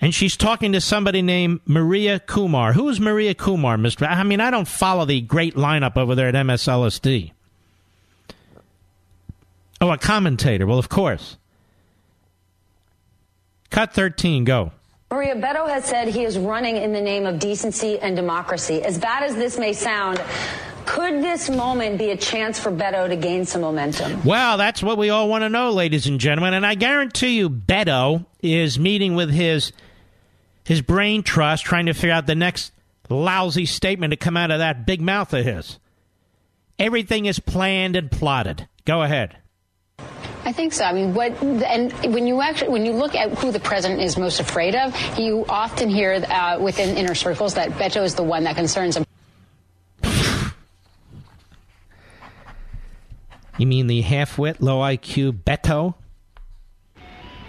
And 0.00 0.12
she's 0.12 0.36
talking 0.36 0.72
to 0.72 0.80
somebody 0.80 1.22
named 1.22 1.60
Maria 1.64 2.18
Kumar. 2.18 2.72
Who 2.72 2.88
is 2.88 2.98
Maria 2.98 3.34
Kumar, 3.34 3.76
Mr. 3.76 4.08
I 4.08 4.24
mean, 4.24 4.40
I 4.40 4.50
don't 4.50 4.66
follow 4.66 5.04
the 5.04 5.20
great 5.20 5.54
lineup 5.54 5.96
over 5.96 6.16
there 6.16 6.26
at 6.26 6.34
MSLSD. 6.34 7.30
Oh, 9.80 9.90
a 9.90 9.98
commentator. 9.98 10.66
Well, 10.66 10.80
of 10.80 10.88
course. 10.88 11.36
Cut 13.70 13.92
13, 13.92 14.42
go. 14.42 14.72
Maria 15.12 15.36
Beto 15.36 15.68
has 15.68 15.84
said 15.84 16.08
he 16.08 16.24
is 16.24 16.36
running 16.36 16.76
in 16.76 16.92
the 16.92 17.00
name 17.00 17.26
of 17.26 17.38
decency 17.38 17.96
and 18.00 18.16
democracy. 18.16 18.82
As 18.82 18.98
bad 18.98 19.22
as 19.22 19.36
this 19.36 19.56
may 19.56 19.72
sound, 19.72 20.20
could 20.88 21.22
this 21.22 21.50
moment 21.50 21.98
be 21.98 22.10
a 22.10 22.16
chance 22.16 22.58
for 22.58 22.72
Beto 22.72 23.08
to 23.08 23.14
gain 23.14 23.44
some 23.44 23.60
momentum? 23.60 24.24
Well, 24.24 24.56
that's 24.56 24.82
what 24.82 24.96
we 24.96 25.10
all 25.10 25.28
want 25.28 25.42
to 25.42 25.50
know, 25.50 25.70
ladies 25.70 26.06
and 26.06 26.18
gentlemen. 26.18 26.54
And 26.54 26.64
I 26.64 26.76
guarantee 26.76 27.36
you, 27.36 27.50
Beto 27.50 28.24
is 28.42 28.78
meeting 28.78 29.14
with 29.14 29.30
his 29.30 29.72
his 30.64 30.80
brain 30.80 31.22
trust, 31.22 31.66
trying 31.66 31.86
to 31.86 31.92
figure 31.92 32.12
out 32.12 32.26
the 32.26 32.34
next 32.34 32.72
lousy 33.10 33.66
statement 33.66 34.12
to 34.12 34.16
come 34.16 34.36
out 34.36 34.50
of 34.50 34.60
that 34.60 34.86
big 34.86 35.02
mouth 35.02 35.34
of 35.34 35.44
his. 35.44 35.78
Everything 36.78 37.26
is 37.26 37.38
planned 37.38 37.94
and 37.94 38.10
plotted. 38.10 38.66
Go 38.86 39.02
ahead. 39.02 39.36
I 40.44 40.52
think 40.52 40.72
so. 40.72 40.84
I 40.84 40.94
mean, 40.94 41.12
what 41.12 41.32
and 41.42 41.92
when 42.14 42.26
you 42.26 42.40
actually 42.40 42.70
when 42.70 42.86
you 42.86 42.92
look 42.92 43.14
at 43.14 43.36
who 43.36 43.52
the 43.52 43.60
president 43.60 44.00
is 44.00 44.16
most 44.16 44.40
afraid 44.40 44.74
of, 44.74 45.18
you 45.18 45.44
often 45.50 45.90
hear 45.90 46.24
uh, 46.30 46.58
within 46.58 46.96
inner 46.96 47.14
circles 47.14 47.54
that 47.54 47.72
Beto 47.72 48.02
is 48.02 48.14
the 48.14 48.22
one 48.22 48.44
that 48.44 48.56
concerns 48.56 48.96
him. 48.96 49.04
You 53.58 53.66
mean 53.66 53.88
the 53.88 54.00
half-wit, 54.00 54.62
low 54.62 54.78
IQ 54.78 55.42
Beto? 55.42 55.94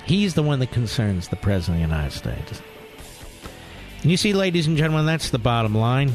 He's 0.06 0.34
the 0.34 0.44
one 0.44 0.60
that 0.60 0.72
concerns 0.72 1.28
the 1.28 1.36
president 1.36 1.84
of 1.84 1.90
the 1.90 1.96
United 1.96 2.18
States. 2.18 2.62
And 4.02 4.10
you 4.10 4.18
see, 4.18 4.34
ladies 4.34 4.66
and 4.66 4.76
gentlemen, 4.76 5.06
that's 5.06 5.30
the 5.30 5.38
bottom 5.38 5.76
line. 5.76 6.14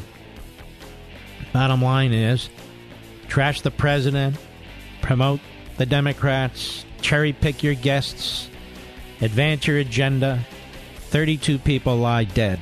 Bottom 1.52 1.80
line 1.80 2.12
is 2.12 2.50
trash 3.28 3.60
the 3.60 3.70
president, 3.70 4.36
promote 5.00 5.40
the 5.76 5.86
Democrats, 5.86 6.84
cherry 7.00 7.32
pick 7.32 7.62
your 7.62 7.74
guests, 7.74 8.48
advance 9.20 9.66
your 9.66 9.78
agenda. 9.78 10.44
32 11.10 11.58
people 11.58 11.96
lie 11.96 12.24
dead. 12.24 12.58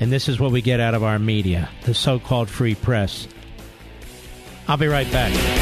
And 0.00 0.10
this 0.10 0.28
is 0.28 0.40
what 0.40 0.52
we 0.52 0.62
get 0.62 0.80
out 0.80 0.94
of 0.94 1.04
our 1.04 1.18
media, 1.18 1.68
the 1.84 1.92
so 1.92 2.18
called 2.18 2.48
free 2.48 2.74
press. 2.74 3.28
I'll 4.66 4.78
be 4.78 4.86
right 4.86 5.10
back. 5.12 5.61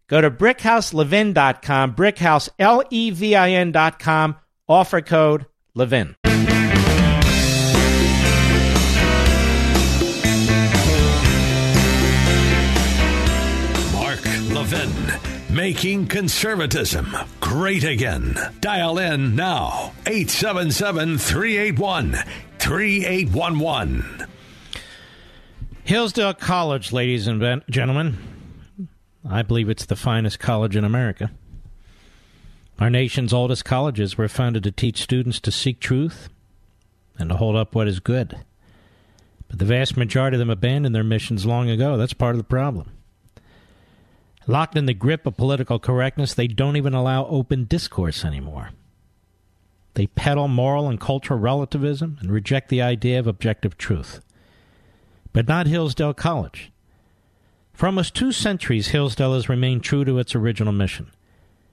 Go 0.11 0.19
to 0.19 0.29
brickhouselevin.com, 0.29 1.95
brickhouse, 1.95 2.49
L-E-V-I-N.com, 2.59 4.35
offer 4.67 5.01
code 5.01 5.45
LEVIN. 5.73 6.15
Mark 13.93 14.25
Levin, 14.51 14.91
making 15.49 16.07
conservatism 16.07 17.15
great 17.39 17.85
again. 17.85 18.37
Dial 18.59 18.97
in 18.97 19.37
now, 19.37 19.93
877 20.05 21.19
381 21.19 22.17
3811. 22.59 24.27
Hillsdale 25.85 26.33
College, 26.33 26.91
ladies 26.91 27.27
and 27.27 27.63
gentlemen. 27.69 28.30
I 29.27 29.41
believe 29.41 29.69
it's 29.69 29.85
the 29.85 29.95
finest 29.95 30.39
college 30.39 30.75
in 30.75 30.83
America. 30.83 31.31
Our 32.79 32.89
nation's 32.89 33.33
oldest 33.33 33.63
colleges 33.63 34.17
were 34.17 34.27
founded 34.27 34.63
to 34.63 34.71
teach 34.71 35.01
students 35.01 35.39
to 35.41 35.51
seek 35.51 35.79
truth 35.79 36.29
and 37.19 37.29
to 37.29 37.37
hold 37.37 37.55
up 37.55 37.75
what 37.75 37.87
is 37.87 37.99
good. 37.99 38.39
But 39.47 39.59
the 39.59 39.65
vast 39.65 39.97
majority 39.97 40.35
of 40.35 40.39
them 40.39 40.49
abandoned 40.49 40.95
their 40.95 41.03
missions 41.03 41.45
long 41.45 41.69
ago. 41.69 41.97
That's 41.97 42.13
part 42.13 42.35
of 42.35 42.37
the 42.39 42.43
problem. 42.43 42.91
Locked 44.47 44.75
in 44.75 44.85
the 44.85 44.93
grip 44.93 45.27
of 45.27 45.37
political 45.37 45.77
correctness, 45.77 46.33
they 46.33 46.47
don't 46.47 46.77
even 46.77 46.93
allow 46.93 47.27
open 47.27 47.65
discourse 47.65 48.25
anymore. 48.25 48.71
They 49.93 50.07
peddle 50.07 50.47
moral 50.47 50.87
and 50.87 50.99
cultural 50.99 51.39
relativism 51.39 52.17
and 52.21 52.31
reject 52.31 52.69
the 52.69 52.81
idea 52.81 53.19
of 53.19 53.27
objective 53.27 53.77
truth. 53.77 54.21
But 55.33 55.47
not 55.47 55.67
Hillsdale 55.67 56.13
College. 56.13 56.71
For 57.81 57.87
almost 57.87 58.13
two 58.13 58.31
centuries, 58.31 58.89
Hillsdale 58.89 59.33
has 59.33 59.49
remained 59.49 59.83
true 59.83 60.05
to 60.05 60.19
its 60.19 60.35
original 60.35 60.71
mission 60.71 61.09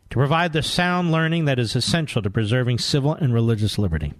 to 0.08 0.16
provide 0.16 0.54
the 0.54 0.62
sound 0.62 1.12
learning 1.12 1.44
that 1.44 1.58
is 1.58 1.76
essential 1.76 2.22
to 2.22 2.30
preserving 2.30 2.78
civil 2.78 3.12
and 3.12 3.34
religious 3.34 3.78
liberty. 3.78 4.14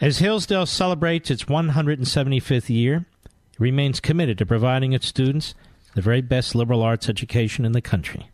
As 0.00 0.20
Hillsdale 0.20 0.66
celebrates 0.66 1.28
its 1.28 1.46
175th 1.46 2.68
year, 2.68 3.04
it 3.24 3.58
remains 3.58 3.98
committed 3.98 4.38
to 4.38 4.46
providing 4.46 4.92
its 4.92 5.08
students 5.08 5.56
the 5.96 6.02
very 6.02 6.20
best 6.20 6.54
liberal 6.54 6.84
arts 6.84 7.08
education 7.08 7.64
in 7.64 7.72
the 7.72 7.82
country. 7.82 8.30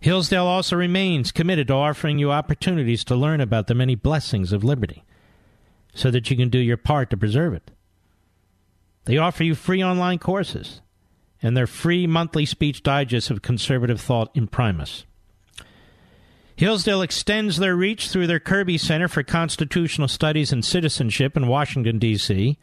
Hillsdale 0.00 0.44
also 0.44 0.76
remains 0.76 1.32
committed 1.32 1.68
to 1.68 1.72
offering 1.72 2.18
you 2.18 2.30
opportunities 2.30 3.02
to 3.04 3.16
learn 3.16 3.40
about 3.40 3.66
the 3.66 3.74
many 3.74 3.94
blessings 3.94 4.52
of 4.52 4.62
liberty 4.62 5.04
so 5.94 6.10
that 6.10 6.30
you 6.30 6.36
can 6.36 6.50
do 6.50 6.58
your 6.58 6.76
part 6.76 7.08
to 7.08 7.16
preserve 7.16 7.54
it. 7.54 7.70
They 9.06 9.16
offer 9.16 9.42
you 9.42 9.54
free 9.54 9.82
online 9.82 10.18
courses 10.18 10.82
and 11.42 11.56
their 11.56 11.66
free 11.66 12.06
monthly 12.06 12.44
speech 12.46 12.82
digest 12.82 13.30
of 13.30 13.42
conservative 13.42 14.00
thought 14.00 14.34
Imprimis. 14.34 15.04
Hillsdale 16.56 17.02
extends 17.02 17.58
their 17.58 17.76
reach 17.76 18.08
through 18.08 18.26
their 18.26 18.40
Kirby 18.40 18.78
Center 18.78 19.06
for 19.06 19.22
Constitutional 19.22 20.08
Studies 20.08 20.52
and 20.52 20.64
Citizenship 20.64 21.36
in 21.36 21.46
Washington, 21.46 21.98
D.C., 22.00 22.58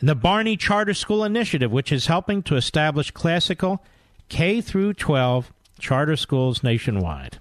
and 0.00 0.08
the 0.08 0.14
Barney 0.14 0.56
Charter 0.56 0.94
School 0.94 1.24
Initiative, 1.24 1.70
which 1.70 1.92
is 1.92 2.06
helping 2.06 2.42
to 2.44 2.56
establish 2.56 3.10
classical 3.10 3.84
K 4.28 4.60
through 4.60 4.94
12 4.94 5.52
charter 5.78 6.16
schools 6.16 6.62
nationwide. 6.62 7.38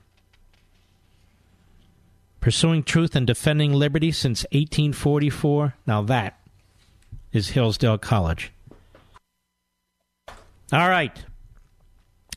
Pursuing 2.39 2.83
truth 2.83 3.15
and 3.15 3.27
defending 3.27 3.73
liberty 3.73 4.11
since 4.11 4.43
1844, 4.51 5.75
now 5.85 6.01
that 6.03 6.39
is 7.33 7.49
Hillsdale 7.49 7.97
College. 7.97 8.51
All 10.71 10.89
right. 10.89 11.17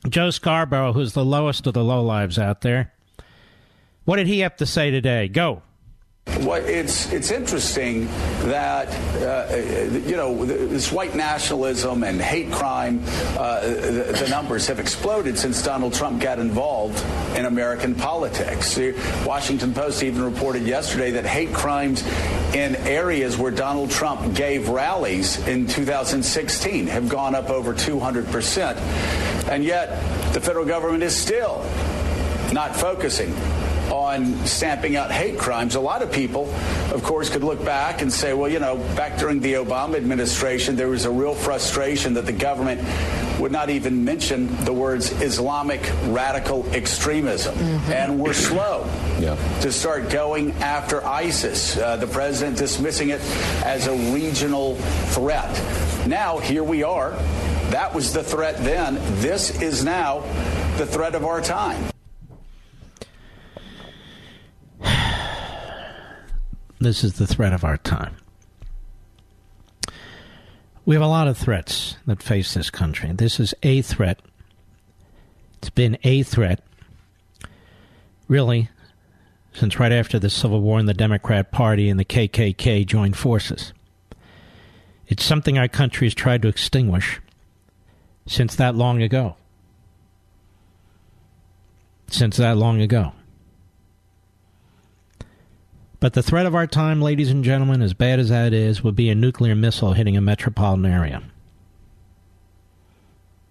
Joe 0.07 0.29
Scarborough, 0.29 0.93
who's 0.93 1.13
the 1.13 1.25
lowest 1.25 1.67
of 1.67 1.73
the 1.73 1.83
lowlives 1.83 2.41
out 2.41 2.61
there. 2.61 2.93
What 4.05 4.15
did 4.15 4.27
he 4.27 4.39
have 4.39 4.55
to 4.57 4.65
say 4.65 4.89
today? 4.89 5.27
Go. 5.27 5.61
It's 6.27 7.11
it's 7.11 7.31
interesting 7.31 8.05
that 8.49 8.87
uh, 9.21 9.55
you 9.55 10.15
know 10.15 10.45
this 10.45 10.91
white 10.91 11.15
nationalism 11.15 12.03
and 12.03 12.21
hate 12.21 12.51
crime, 12.51 13.01
uh, 13.37 13.61
the, 13.61 14.17
the, 14.19 14.27
numbers 14.29 14.67
have 14.67 14.79
exploded 14.79 15.37
since 15.37 15.61
Donald 15.63 15.93
Trump 15.93 16.21
got 16.21 16.39
involved 16.39 17.03
in 17.35 17.45
American 17.45 17.95
politics. 17.95 18.75
The 18.75 18.93
Washington 19.25 19.73
Post 19.73 20.03
even 20.03 20.23
reported 20.23 20.63
yesterday 20.63 21.11
that 21.11 21.25
hate 21.25 21.53
crimes 21.53 22.05
in 22.53 22.75
areas 22.87 23.37
where 23.37 23.51
Donald 23.51 23.89
Trump 23.91 24.35
gave 24.35 24.69
rallies 24.69 25.45
in 25.47 25.67
2016 25.67 26.87
have 26.87 27.07
gone 27.09 27.35
up 27.35 27.49
over 27.49 27.73
200 27.73 28.27
percent, 28.27 28.77
and 29.49 29.63
yet 29.63 29.89
the 30.33 30.41
federal 30.41 30.65
government 30.65 31.03
is 31.03 31.15
still 31.15 31.63
not 32.51 32.75
focusing 32.75 33.33
on 33.91 34.33
stamping 34.45 34.95
out 34.95 35.11
hate 35.11 35.37
crimes. 35.37 35.75
A 35.75 35.79
lot 35.79 36.01
of 36.01 36.11
people, 36.11 36.51
of 36.91 37.03
course, 37.03 37.29
could 37.29 37.43
look 37.43 37.63
back 37.63 38.01
and 38.01 38.11
say, 38.11 38.33
well, 38.33 38.49
you 38.49 38.59
know, 38.59 38.77
back 38.95 39.19
during 39.19 39.39
the 39.41 39.53
Obama 39.53 39.95
administration, 39.95 40.75
there 40.75 40.87
was 40.87 41.05
a 41.05 41.11
real 41.11 41.35
frustration 41.35 42.13
that 42.13 42.25
the 42.25 42.31
government 42.31 42.81
would 43.39 43.51
not 43.51 43.69
even 43.69 44.05
mention 44.05 44.55
the 44.65 44.73
words 44.73 45.11
Islamic 45.21 45.81
radical 46.05 46.65
extremism. 46.73 47.55
Mm-hmm. 47.55 47.91
And 47.91 48.19
we're 48.19 48.33
slow 48.33 48.85
yeah. 49.19 49.35
to 49.61 49.71
start 49.71 50.09
going 50.09 50.51
after 50.53 51.05
ISIS. 51.05 51.77
Uh, 51.77 51.97
the 51.97 52.07
president 52.07 52.57
dismissing 52.57 53.09
it 53.09 53.21
as 53.65 53.87
a 53.87 54.13
regional 54.13 54.75
threat. 55.13 55.51
Now, 56.07 56.37
here 56.37 56.63
we 56.63 56.83
are. 56.83 57.11
That 57.71 57.93
was 57.93 58.13
the 58.13 58.23
threat 58.23 58.57
then. 58.57 58.95
This 59.21 59.61
is 59.61 59.83
now 59.83 60.19
the 60.77 60.85
threat 60.85 61.15
of 61.15 61.25
our 61.25 61.41
time. 61.41 61.90
This 66.81 67.03
is 67.03 67.13
the 67.13 67.27
threat 67.27 67.53
of 67.53 67.63
our 67.63 67.77
time. 67.77 68.15
We 70.83 70.95
have 70.95 71.03
a 71.03 71.07
lot 71.07 71.27
of 71.27 71.37
threats 71.37 71.95
that 72.07 72.23
face 72.23 72.55
this 72.55 72.71
country. 72.71 73.11
This 73.13 73.39
is 73.39 73.53
a 73.61 73.83
threat. 73.83 74.19
It's 75.59 75.69
been 75.69 75.99
a 76.03 76.23
threat, 76.23 76.63
really, 78.27 78.69
since 79.53 79.79
right 79.79 79.91
after 79.91 80.17
the 80.17 80.31
Civil 80.31 80.59
War 80.61 80.79
and 80.79 80.89
the 80.89 80.95
Democrat 80.95 81.51
Party 81.51 81.87
and 81.87 81.99
the 81.99 82.05
KKK 82.05 82.87
joined 82.87 83.15
forces. 83.15 83.73
It's 85.07 85.23
something 85.23 85.59
our 85.59 85.67
country 85.67 86.07
has 86.07 86.15
tried 86.15 86.41
to 86.41 86.47
extinguish 86.47 87.21
since 88.25 88.55
that 88.55 88.73
long 88.73 89.03
ago. 89.03 89.35
Since 92.07 92.37
that 92.37 92.57
long 92.57 92.81
ago. 92.81 93.13
But 96.01 96.13
the 96.13 96.23
threat 96.23 96.47
of 96.47 96.55
our 96.55 96.65
time, 96.65 96.99
ladies 96.99 97.29
and 97.29 97.43
gentlemen, 97.43 97.83
as 97.83 97.93
bad 97.93 98.19
as 98.19 98.29
that 98.29 98.53
is, 98.53 98.83
would 98.83 98.95
be 98.95 99.09
a 99.09 99.15
nuclear 99.15 99.55
missile 99.55 99.93
hitting 99.93 100.17
a 100.17 100.21
metropolitan 100.21 100.87
area. 100.87 101.21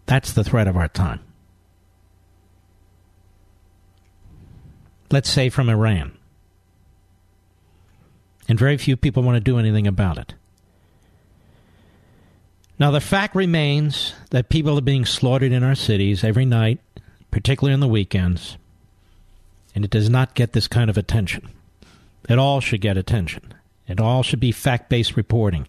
That's 0.06 0.32
the 0.32 0.42
threat 0.42 0.66
of 0.66 0.76
our 0.76 0.88
time. 0.88 1.20
Let's 5.12 5.30
say 5.30 5.48
from 5.48 5.70
Iran. 5.70 6.18
And 8.48 8.58
very 8.58 8.76
few 8.76 8.96
people 8.96 9.22
want 9.22 9.36
to 9.36 9.40
do 9.40 9.58
anything 9.58 9.86
about 9.86 10.18
it. 10.18 10.34
Now, 12.80 12.90
the 12.90 13.00
fact 13.00 13.36
remains 13.36 14.14
that 14.30 14.48
people 14.48 14.76
are 14.76 14.82
being 14.82 15.04
slaughtered 15.04 15.52
in 15.52 15.62
our 15.62 15.76
cities 15.76 16.24
every 16.24 16.46
night, 16.46 16.80
particularly 17.30 17.74
on 17.74 17.80
the 17.80 17.86
weekends, 17.86 18.56
and 19.72 19.84
it 19.84 19.90
does 19.92 20.10
not 20.10 20.34
get 20.34 20.52
this 20.52 20.66
kind 20.66 20.90
of 20.90 20.98
attention. 20.98 21.48
It 22.30 22.38
all 22.38 22.60
should 22.60 22.80
get 22.80 22.96
attention. 22.96 23.52
It 23.88 23.98
all 23.98 24.22
should 24.22 24.38
be 24.38 24.52
fact 24.52 24.88
based 24.88 25.16
reporting. 25.16 25.66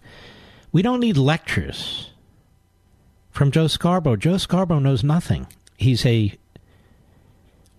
We 0.70 0.80
don't 0.80 1.00
need 1.00 1.16
lectures 1.16 2.10
from 3.30 3.50
Joe 3.50 3.66
Scarborough. 3.66 4.16
Joe 4.16 4.36
Scarborough 4.36 4.78
knows 4.78 5.02
nothing. 5.02 5.48
He's 5.76 6.06
a 6.06 6.38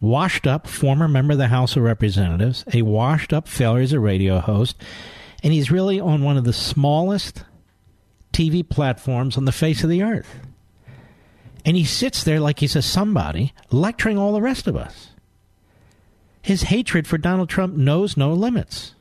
washed 0.02 0.46
up 0.46 0.68
former 0.68 1.08
member 1.08 1.32
of 1.32 1.38
the 1.38 1.48
House 1.48 1.78
of 1.78 1.84
Representatives, 1.84 2.66
a 2.74 2.82
washed 2.82 3.32
up 3.32 3.48
failure 3.48 3.84
as 3.84 3.94
a 3.94 4.02
radio 4.02 4.40
host, 4.40 4.76
and 5.42 5.54
he's 5.54 5.72
really 5.72 5.98
on 5.98 6.22
one 6.22 6.36
of 6.36 6.44
the 6.44 6.52
smallest 6.52 7.46
TV 8.34 8.68
platforms 8.68 9.38
on 9.38 9.46
the 9.46 9.54
face 9.54 9.82
of 9.86 9.90
the 9.90 10.04
earth. 10.04 10.42
And 11.64 11.78
he 11.78 11.86
sits 11.86 12.26
there 12.26 12.42
like 12.42 12.60
he's 12.60 12.76
a 12.76 12.82
somebody 12.82 13.54
lecturing 13.72 14.18
all 14.18 14.34
the 14.34 14.42
rest 14.42 14.68
of 14.68 14.76
us. 14.76 15.12
His 16.44 16.64
hatred 16.64 17.08
for 17.08 17.18
Donald 17.18 17.50
Trump 17.50 17.76
knows 17.76 18.16
no 18.18 18.34
limits. 18.34 18.96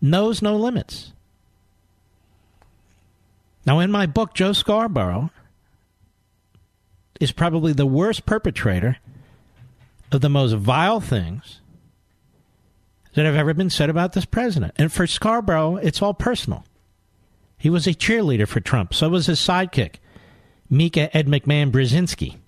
knows 0.00 0.40
no 0.40 0.56
limits. 0.56 1.12
Now, 3.66 3.78
in 3.80 3.90
my 3.90 4.06
book, 4.06 4.34
Joe 4.34 4.52
Scarborough 4.52 5.30
is 7.20 7.30
probably 7.30 7.72
the 7.72 7.86
worst 7.86 8.24
perpetrator 8.26 8.98
of 10.10 10.20
the 10.20 10.28
most 10.28 10.52
vile 10.54 11.00
things 11.00 11.60
that 13.14 13.24
have 13.24 13.36
ever 13.36 13.54
been 13.54 13.70
said 13.70 13.90
about 13.90 14.12
this 14.12 14.24
president. 14.24 14.74
And 14.76 14.92
for 14.92 15.06
Scarborough, 15.06 15.76
it's 15.76 16.02
all 16.02 16.14
personal. 16.14 16.64
He 17.58 17.70
was 17.70 17.86
a 17.86 17.94
cheerleader 17.94 18.48
for 18.48 18.60
Trump. 18.60 18.94
So 18.94 19.08
was 19.08 19.26
his 19.26 19.38
sidekick, 19.38 19.96
Mika 20.68 21.16
Ed 21.16 21.26
McMahon 21.26 21.70
Brzezinski. 21.70 22.38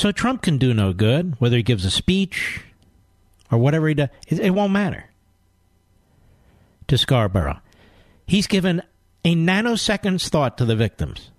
So 0.00 0.12
Trump 0.12 0.40
can 0.40 0.56
do 0.56 0.72
no 0.72 0.94
good, 0.94 1.38
whether 1.40 1.58
he 1.58 1.62
gives 1.62 1.84
a 1.84 1.90
speech 1.90 2.62
or 3.52 3.58
whatever 3.58 3.86
he 3.86 3.92
does. 3.92 4.08
It, 4.28 4.48
won't 4.52 4.72
matter 4.72 5.10
to 6.88 6.96
Scarborough. 6.96 7.60
He's 8.26 8.46
given 8.46 8.80
a 9.26 9.34
nanosecond's 9.34 10.30
thought 10.30 10.56
to 10.56 10.64
the 10.64 10.74
victims, 10.74 11.30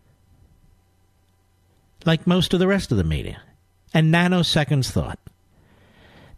like 2.06 2.28
most 2.28 2.54
of 2.54 2.60
the 2.60 2.68
rest 2.68 2.92
of 2.92 3.00
the 3.00 3.04
media. 3.04 3.42
A 3.96 4.02
nanosecond's 4.02 4.92
thought. 4.92 5.18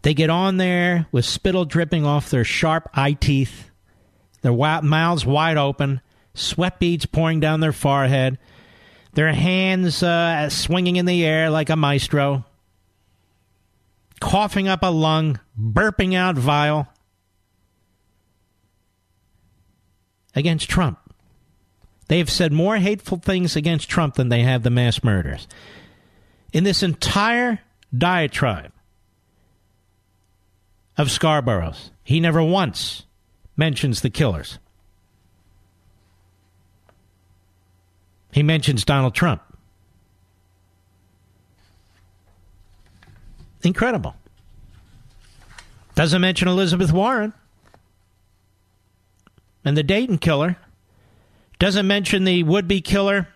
They 0.00 0.14
get 0.14 0.30
on 0.30 0.56
there 0.56 1.04
with 1.12 1.26
spittle 1.26 1.66
dripping 1.66 2.06
off 2.06 2.30
their 2.30 2.42
sharp 2.42 2.88
eye 2.94 3.18
teeth, 3.20 3.68
their 4.40 4.54
mouths 4.54 5.26
wide 5.26 5.58
open, 5.58 6.00
sweat 6.32 6.78
beads 6.78 7.04
pouring 7.04 7.40
down 7.40 7.60
their 7.60 7.72
forehead, 7.72 8.38
their 9.14 9.32
hands 9.32 10.02
uh, 10.02 10.48
swinging 10.50 10.96
in 10.96 11.06
the 11.06 11.24
air 11.24 11.50
like 11.50 11.70
a 11.70 11.76
maestro, 11.76 12.44
coughing 14.20 14.68
up 14.68 14.82
a 14.82 14.90
lung, 14.90 15.40
burping 15.58 16.14
out 16.14 16.36
vile 16.36 16.88
against 20.34 20.68
Trump. 20.68 20.98
They 22.08 22.18
have 22.18 22.30
said 22.30 22.52
more 22.52 22.76
hateful 22.76 23.18
things 23.18 23.56
against 23.56 23.88
Trump 23.88 24.14
than 24.14 24.28
they 24.28 24.42
have 24.42 24.62
the 24.62 24.70
mass 24.70 25.02
murders. 25.02 25.48
In 26.52 26.64
this 26.64 26.82
entire 26.82 27.60
diatribe, 27.96 28.72
of 30.96 31.10
Scarborough's. 31.10 31.90
He 32.02 32.20
never 32.20 32.42
once 32.42 33.04
mentions 33.56 34.00
the 34.00 34.10
killers. 34.10 34.58
He 38.34 38.42
mentions 38.42 38.84
Donald 38.84 39.14
Trump. 39.14 39.40
Incredible. 43.62 44.16
Doesn't 45.94 46.20
mention 46.20 46.48
Elizabeth 46.48 46.92
Warren 46.92 47.32
and 49.64 49.76
the 49.76 49.84
Dayton 49.84 50.18
killer. 50.18 50.56
Doesn't 51.60 51.86
mention 51.86 52.24
the 52.24 52.42
would 52.42 52.66
be 52.66 52.80
killer 52.80 53.28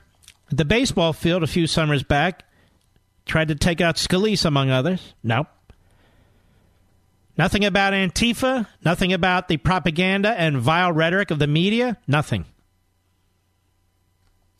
at 0.50 0.56
the 0.56 0.64
baseball 0.64 1.12
field 1.12 1.44
a 1.44 1.46
few 1.46 1.68
summers 1.68 2.02
back. 2.02 2.44
Tried 3.24 3.48
to 3.48 3.54
take 3.54 3.80
out 3.80 3.94
Scalise, 3.94 4.44
among 4.44 4.70
others. 4.70 5.14
Nope. 5.22 5.46
Nothing 7.36 7.64
about 7.64 7.92
Antifa, 7.92 8.66
nothing 8.84 9.12
about 9.12 9.46
the 9.46 9.58
propaganda 9.58 10.30
and 10.30 10.58
vile 10.58 10.90
rhetoric 10.90 11.30
of 11.30 11.38
the 11.38 11.46
media, 11.46 11.98
nothing. 12.08 12.46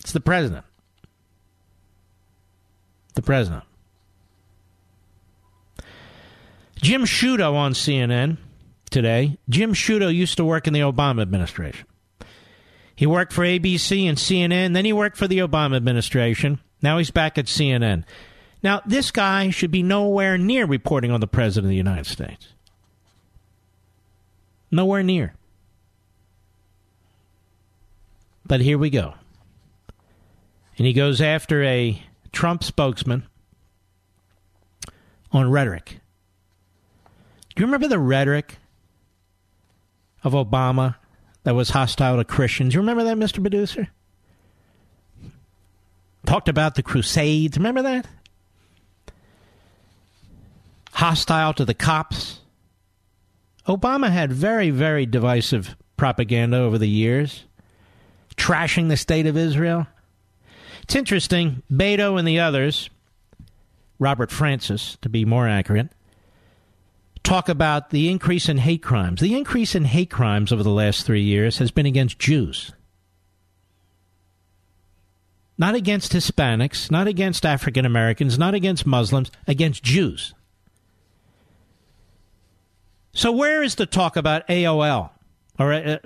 It's 0.01 0.13
the 0.13 0.21
president. 0.21 0.65
The 3.15 3.23
president. 3.23 3.65
Jim 6.81 7.03
Sciutto 7.03 7.55
on 7.55 7.73
CNN 7.73 8.39
today. 8.91 9.39
Jim 9.49 9.75
Sciutto 9.75 10.15
used 10.15 10.37
to 10.37 10.45
work 10.45 10.67
in 10.67 10.73
the 10.73 10.81
Obama 10.81 11.23
administration. 11.23 11.87
He 12.95 13.07
worked 13.07 13.33
for 13.33 13.43
ABC 13.43 14.09
and 14.09 14.19
CNN, 14.19 14.75
then 14.75 14.85
he 14.85 14.93
worked 14.93 15.17
for 15.17 15.29
the 15.29 15.39
Obama 15.39 15.77
administration. 15.77 16.61
Now 16.83 16.99
he's 16.99 17.11
back 17.11 17.39
at 17.39 17.47
CNN. 17.47 18.05
Now, 18.63 18.83
this 18.85 19.13
guy 19.13 19.51
should 19.51 19.71
be 19.71 19.85
nowhere 19.85 20.37
near 20.37 20.67
reporting 20.67 21.13
on 21.13 21.21
the 21.21 21.29
President 21.29 21.67
of 21.67 21.71
the 21.71 21.77
United 21.77 22.07
States. 22.07 22.49
Nowhere 24.71 25.03
near. 25.03 25.35
But 28.45 28.61
here 28.61 28.79
we 28.79 28.91
go. 28.91 29.15
And 30.79 30.87
he 30.87 30.93
goes 30.93 31.21
after 31.21 31.65
a 31.65 32.01
Trump 32.33 32.63
spokesman 32.63 33.27
on 35.33 35.51
rhetoric. 35.51 35.99
Do 37.55 37.63
you 37.63 37.67
remember 37.67 37.89
the 37.89 37.99
rhetoric 37.99 38.59
of 40.23 40.33
Obama 40.35 40.95
that 41.43 41.57
was 41.57 41.71
hostile 41.71 42.17
to 42.17 42.25
Christians? 42.25 42.75
You 42.75 42.81
remember 42.81 43.03
that, 43.05 43.17
Mr. 43.17 43.41
Producer? 43.41 43.89
Talked 46.25 46.49
about 46.49 46.77
the 46.77 46.83
Crusades. 46.85 47.57
Remember 47.57 47.83
that? 47.83 48.07
Hostile 50.93 51.55
to 51.55 51.65
the 51.65 51.75
cops. 51.75 52.41
Obama 53.67 54.11
had 54.11 54.33
very, 54.33 54.71
very 54.71 55.07
divisive 55.07 55.77
propaganda 55.97 56.59
over 56.59 56.79
the 56.79 56.89
years, 56.89 57.45
trashing 58.37 58.89
the 58.89 58.97
state 58.97 59.27
of 59.27 59.37
Israel. 59.37 59.89
It's 60.89 60.97
interesting, 60.97 61.63
Beto 61.71 62.19
and 62.19 62.27
the 62.27 62.41
others, 62.41 62.89
Robert 63.99 64.31
Francis, 64.31 64.97
to 65.03 65.11
be 65.11 65.27
more 65.27 65.47
accurate, 65.47 65.91
talk 67.23 67.51
about 67.51 67.91
the 67.91 68.09
increase 68.09 68.49
in 68.49 68.57
hate 68.57 68.83
crimes. 68.83 69.21
The 69.21 69.37
increase 69.37 69.75
in 69.75 69.85
hate 69.85 70.09
crimes 70.09 70.51
over 70.51 70.63
the 70.63 70.71
last 70.71 71.05
three 71.05 71.21
years 71.21 71.59
has 71.59 71.71
been 71.71 71.85
against 71.85 72.19
Jews. 72.19 72.73
Not 75.59 75.75
against 75.75 76.13
Hispanics, 76.13 76.91
not 76.91 77.07
against 77.07 77.45
African 77.45 77.85
Americans, 77.85 78.39
not 78.39 78.55
against 78.55 78.87
Muslims, 78.87 79.31
against 79.47 79.83
Jews. 79.83 80.33
So 83.13 83.31
where 83.31 83.63
is 83.63 83.75
the 83.75 83.85
talk 83.85 84.17
about 84.17 84.49
AOL 84.49 85.11
or 85.59 85.71
uh, 85.75 85.99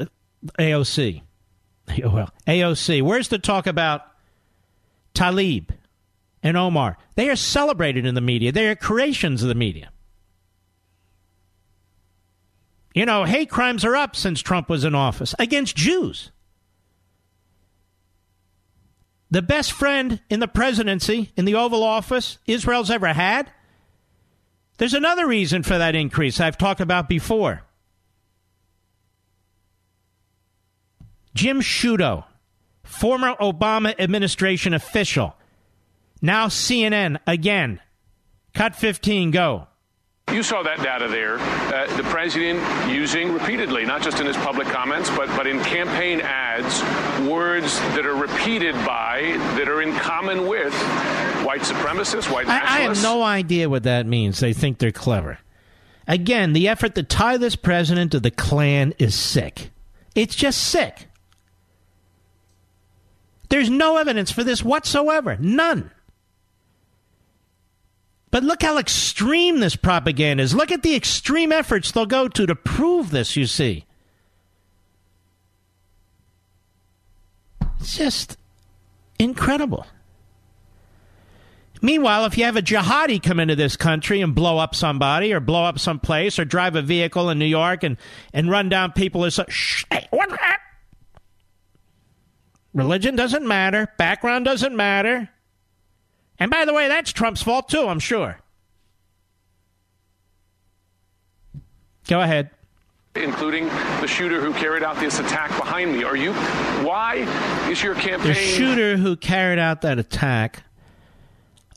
AOC? 0.58 1.22
AOL. 1.86 2.30
AOC. 2.48 3.02
Where's 3.02 3.28
the 3.28 3.38
talk 3.38 3.68
about 3.68 4.08
Tlaib 5.14 5.70
and 6.42 6.56
Omar? 6.56 6.96
They 7.14 7.28
are 7.28 7.36
celebrated 7.36 8.06
in 8.06 8.14
the 8.14 8.20
media. 8.20 8.52
They 8.52 8.68
are 8.68 8.76
creations 8.76 9.42
of 9.42 9.48
the 9.48 9.54
media. 9.54 9.90
You 12.94 13.06
know, 13.06 13.24
hate 13.24 13.48
crimes 13.48 13.84
are 13.84 13.96
up 13.96 14.14
since 14.16 14.40
Trump 14.40 14.68
was 14.68 14.84
in 14.84 14.94
office 14.94 15.34
against 15.38 15.76
Jews. 15.76 16.30
The 19.30 19.40
best 19.40 19.72
friend 19.72 20.20
in 20.28 20.40
the 20.40 20.48
presidency, 20.48 21.32
in 21.36 21.46
the 21.46 21.54
Oval 21.54 21.82
Office, 21.82 22.36
Israel's 22.46 22.90
ever 22.90 23.08
had 23.08 23.50
there's 24.82 24.94
another 24.94 25.28
reason 25.28 25.62
for 25.62 25.78
that 25.78 25.94
increase 25.94 26.40
I've 26.40 26.58
talked 26.58 26.80
about 26.80 27.08
before. 27.08 27.62
Jim 31.34 31.60
Sciutto, 31.60 32.24
former 32.92 33.34
Obama 33.40 33.98
administration 33.98 34.74
official, 34.74 35.34
now 36.20 36.46
CNN 36.46 37.18
again. 37.26 37.80
Cut 38.54 38.76
15, 38.76 39.30
go. 39.30 39.66
You 40.30 40.42
saw 40.42 40.62
that 40.62 40.82
data 40.82 41.08
there. 41.08 41.38
Uh, 41.38 41.96
the 41.96 42.04
president 42.04 42.60
using 42.90 43.32
repeatedly, 43.32 43.84
not 43.84 44.02
just 44.02 44.20
in 44.20 44.26
his 44.26 44.36
public 44.36 44.68
comments, 44.68 45.10
but, 45.10 45.26
but 45.36 45.46
in 45.46 45.60
campaign 45.60 46.20
ads, 46.20 46.80
words 47.28 47.78
that 47.96 48.06
are 48.06 48.14
repeated 48.14 48.74
by, 48.86 49.36
that 49.56 49.68
are 49.68 49.82
in 49.82 49.94
common 49.96 50.46
with 50.46 50.72
white 51.44 51.62
supremacists, 51.62 52.32
white 52.32 52.46
nationalists. 52.46 52.70
I, 52.70 52.78
I 52.78 52.80
have 52.80 53.02
no 53.02 53.22
idea 53.22 53.68
what 53.68 53.82
that 53.82 54.06
means. 54.06 54.38
They 54.38 54.52
think 54.52 54.78
they're 54.78 54.92
clever. 54.92 55.38
Again, 56.06 56.52
the 56.52 56.68
effort 56.68 56.94
to 56.94 57.02
tie 57.02 57.36
this 57.36 57.56
president 57.56 58.12
to 58.12 58.20
the 58.20 58.30
Klan 58.30 58.94
is 58.98 59.14
sick. 59.14 59.70
It's 60.14 60.34
just 60.34 60.62
sick. 60.62 61.08
There's 63.52 63.68
no 63.68 63.98
evidence 63.98 64.32
for 64.32 64.42
this 64.42 64.64
whatsoever. 64.64 65.36
None. 65.38 65.90
But 68.30 68.44
look 68.44 68.62
how 68.62 68.78
extreme 68.78 69.60
this 69.60 69.76
propaganda 69.76 70.42
is. 70.42 70.54
Look 70.54 70.72
at 70.72 70.82
the 70.82 70.96
extreme 70.96 71.52
efforts 71.52 71.90
they'll 71.90 72.06
go 72.06 72.28
to 72.28 72.46
to 72.46 72.54
prove 72.54 73.10
this, 73.10 73.36
you 73.36 73.44
see. 73.44 73.84
It's 77.78 77.98
just 77.98 78.38
incredible. 79.18 79.86
Meanwhile, 81.82 82.24
if 82.24 82.38
you 82.38 82.44
have 82.44 82.56
a 82.56 82.62
jihadi 82.62 83.22
come 83.22 83.38
into 83.38 83.54
this 83.54 83.76
country 83.76 84.22
and 84.22 84.34
blow 84.34 84.56
up 84.56 84.74
somebody 84.74 85.30
or 85.30 85.40
blow 85.40 85.64
up 85.64 85.78
some 85.78 86.00
place 86.00 86.38
or 86.38 86.46
drive 86.46 86.74
a 86.74 86.80
vehicle 86.80 87.28
in 87.28 87.38
New 87.38 87.44
York 87.44 87.82
and, 87.82 87.98
and 88.32 88.50
run 88.50 88.70
down 88.70 88.92
people 88.92 89.26
as 89.26 89.38
shh, 89.50 89.84
hey, 89.90 90.08
what? 90.10 90.30
Religion 92.74 93.16
doesn't 93.16 93.46
matter. 93.46 93.88
Background 93.98 94.44
doesn't 94.44 94.74
matter. 94.74 95.28
And 96.38 96.50
by 96.50 96.64
the 96.64 96.72
way, 96.72 96.88
that's 96.88 97.12
Trump's 97.12 97.42
fault 97.42 97.68
too, 97.68 97.86
I'm 97.86 98.00
sure. 98.00 98.38
Go 102.08 102.20
ahead. 102.20 102.50
Including 103.14 103.66
the 104.00 104.06
shooter 104.06 104.40
who 104.40 104.54
carried 104.54 104.82
out 104.82 104.98
this 104.98 105.18
attack 105.18 105.50
behind 105.50 105.92
me. 105.92 106.02
Are 106.02 106.16
you? 106.16 106.32
Why 106.82 107.16
is 107.70 107.82
your 107.82 107.94
campaign? 107.94 108.28
The 108.28 108.34
shooter 108.34 108.96
who 108.96 109.16
carried 109.16 109.58
out 109.58 109.82
that 109.82 109.98
attack 109.98 110.64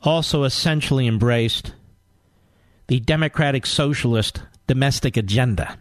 also 0.02 0.44
essentially 0.44 1.08
embraced 1.08 1.74
the 2.88 3.00
democratic 3.00 3.66
socialist 3.66 4.42
domestic 4.68 5.18
agenda 5.18 5.78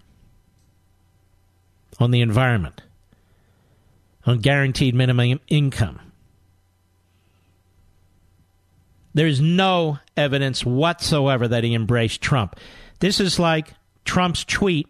on 2.00 2.10
the 2.10 2.20
environment, 2.20 2.82
on 4.26 4.38
guaranteed 4.38 4.94
minimum 4.94 5.40
income. 5.48 6.00
There's 9.14 9.40
no 9.40 9.98
evidence 10.16 10.64
whatsoever 10.64 11.46
that 11.46 11.62
he 11.62 11.74
embraced 11.74 12.20
Trump. 12.20 12.58
This 12.98 13.20
is 13.20 13.38
like 13.38 13.68
Trump's 14.04 14.44
tweet 14.44 14.88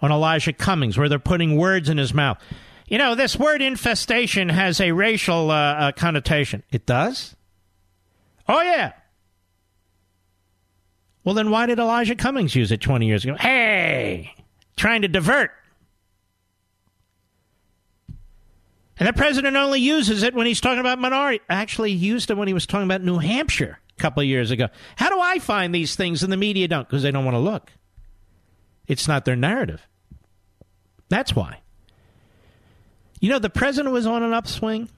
on 0.00 0.12
Elijah 0.12 0.52
Cummings, 0.52 0.96
where 0.96 1.08
they're 1.08 1.18
putting 1.18 1.56
words 1.56 1.88
in 1.88 1.98
his 1.98 2.14
mouth. 2.14 2.38
You 2.86 2.98
know, 2.98 3.14
this 3.14 3.36
word 3.36 3.62
infestation 3.62 4.48
has 4.48 4.80
a 4.80 4.92
racial 4.92 5.50
uh, 5.50 5.54
uh, 5.54 5.92
connotation. 5.92 6.62
It 6.70 6.86
does? 6.86 7.34
Oh, 8.46 8.60
yeah. 8.62 8.92
Well, 11.24 11.34
then 11.34 11.50
why 11.50 11.66
did 11.66 11.78
Elijah 11.78 12.14
Cummings 12.14 12.54
use 12.54 12.70
it 12.70 12.82
20 12.82 13.06
years 13.06 13.24
ago? 13.24 13.34
Hey, 13.34 14.34
trying 14.76 15.02
to 15.02 15.08
divert. 15.08 15.50
And 18.98 19.08
the 19.08 19.12
president 19.12 19.56
only 19.56 19.80
uses 19.80 20.22
it 20.22 20.34
when 20.34 20.46
he's 20.46 20.60
talking 20.60 20.78
about 20.78 21.00
minority. 21.00 21.40
Actually, 21.48 21.96
he 21.96 22.06
used 22.06 22.30
it 22.30 22.36
when 22.36 22.46
he 22.46 22.54
was 22.54 22.66
talking 22.66 22.84
about 22.84 23.02
New 23.02 23.18
Hampshire 23.18 23.80
a 23.96 24.00
couple 24.00 24.20
of 24.20 24.28
years 24.28 24.50
ago. 24.50 24.68
How 24.96 25.08
do 25.08 25.20
I 25.20 25.38
find 25.38 25.74
these 25.74 25.96
things 25.96 26.22
and 26.22 26.32
the 26.32 26.36
media 26.36 26.68
don't? 26.68 26.86
Because 26.86 27.02
they 27.02 27.10
don't 27.10 27.24
want 27.24 27.34
to 27.34 27.40
look. 27.40 27.72
It's 28.86 29.08
not 29.08 29.24
their 29.24 29.36
narrative. 29.36 29.86
That's 31.08 31.34
why. 31.34 31.60
You 33.20 33.30
know, 33.30 33.38
the 33.38 33.50
president 33.50 33.92
was 33.92 34.06
on 34.06 34.22
an 34.22 34.32
upswing. 34.32 34.88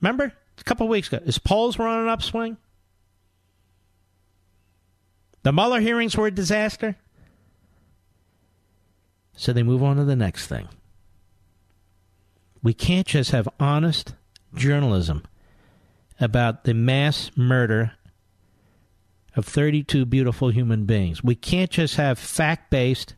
Remember? 0.00 0.32
A 0.58 0.64
couple 0.64 0.86
of 0.86 0.90
weeks 0.90 1.08
ago. 1.08 1.20
His 1.24 1.38
polls 1.38 1.78
were 1.78 1.86
on 1.86 2.00
an 2.00 2.08
upswing. 2.08 2.56
The 5.42 5.52
Mueller 5.52 5.80
hearings 5.80 6.16
were 6.16 6.26
a 6.26 6.30
disaster. 6.30 6.96
So 9.36 9.52
they 9.52 9.62
move 9.62 9.82
on 9.82 9.96
to 9.96 10.04
the 10.04 10.16
next 10.16 10.48
thing. 10.48 10.68
We 12.62 12.74
can't 12.74 13.06
just 13.06 13.30
have 13.30 13.48
honest 13.58 14.14
journalism 14.54 15.24
about 16.20 16.64
the 16.64 16.74
mass 16.74 17.30
murder 17.36 17.92
of 19.36 19.46
32 19.46 20.04
beautiful 20.04 20.50
human 20.50 20.84
beings. 20.84 21.24
We 21.24 21.34
can't 21.34 21.70
just 21.70 21.96
have 21.96 22.18
fact 22.18 22.70
based 22.70 23.14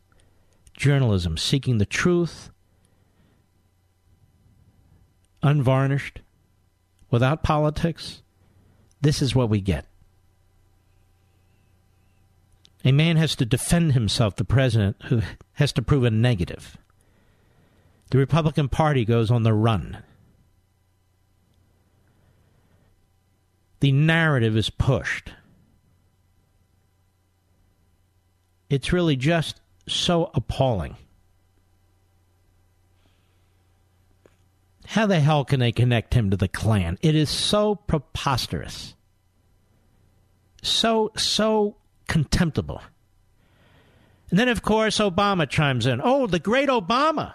journalism 0.77 1.37
seeking 1.37 1.77
the 1.77 1.85
truth, 1.85 2.49
unvarnished, 5.41 6.21
without 7.09 7.43
politics. 7.43 8.21
This 9.01 9.21
is 9.21 9.35
what 9.35 9.49
we 9.49 9.59
get. 9.59 9.85
A 12.85 12.91
man 12.91 13.17
has 13.17 13.35
to 13.37 13.45
defend 13.45 13.93
himself, 13.93 14.35
the 14.35 14.43
president, 14.43 14.97
who 15.05 15.21
has 15.53 15.71
to 15.73 15.81
prove 15.81 16.03
a 16.03 16.11
negative. 16.11 16.77
The 18.09 18.17
Republican 18.17 18.69
Party 18.69 19.05
goes 19.05 19.31
on 19.31 19.43
the 19.43 19.53
run. 19.53 20.03
The 23.79 23.91
narrative 23.91 24.55
is 24.55 24.69
pushed. 24.69 25.31
It's 28.69 28.93
really 28.93 29.15
just 29.15 29.59
so 29.87 30.31
appalling. 30.33 30.95
How 34.85 35.05
the 35.05 35.19
hell 35.19 35.43
can 35.43 35.59
they 35.59 35.71
connect 35.71 36.13
him 36.13 36.29
to 36.29 36.37
the 36.37 36.47
Klan? 36.47 36.97
It 37.01 37.15
is 37.15 37.29
so 37.29 37.75
preposterous. 37.75 38.95
So, 40.61 41.11
so 41.17 41.77
contemptible. 42.07 42.81
And 44.29 44.39
then, 44.39 44.49
of 44.49 44.61
course, 44.61 44.99
Obama 44.99 45.49
chimes 45.49 45.85
in. 45.85 45.99
Oh, 46.03 46.27
the 46.27 46.39
great 46.39 46.69
Obama. 46.69 47.33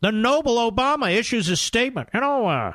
The 0.00 0.12
noble 0.12 0.56
Obama 0.56 1.12
issues 1.12 1.48
a 1.48 1.56
statement. 1.56 2.08
You 2.14 2.20
know, 2.20 2.46
uh, 2.46 2.72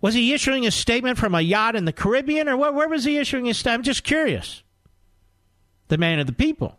was 0.00 0.14
he 0.14 0.32
issuing 0.32 0.66
a 0.66 0.70
statement 0.70 1.18
from 1.18 1.34
a 1.34 1.40
yacht 1.40 1.74
in 1.74 1.84
the 1.84 1.92
Caribbean, 1.92 2.48
or 2.48 2.56
where, 2.56 2.72
where 2.72 2.88
was 2.88 3.04
he 3.04 3.18
issuing 3.18 3.46
his 3.46 3.58
statement? 3.58 3.80
I'm 3.80 3.84
just 3.84 4.04
curious. 4.04 4.62
The 5.88 5.98
man 5.98 6.20
of 6.20 6.26
the 6.26 6.32
people. 6.32 6.78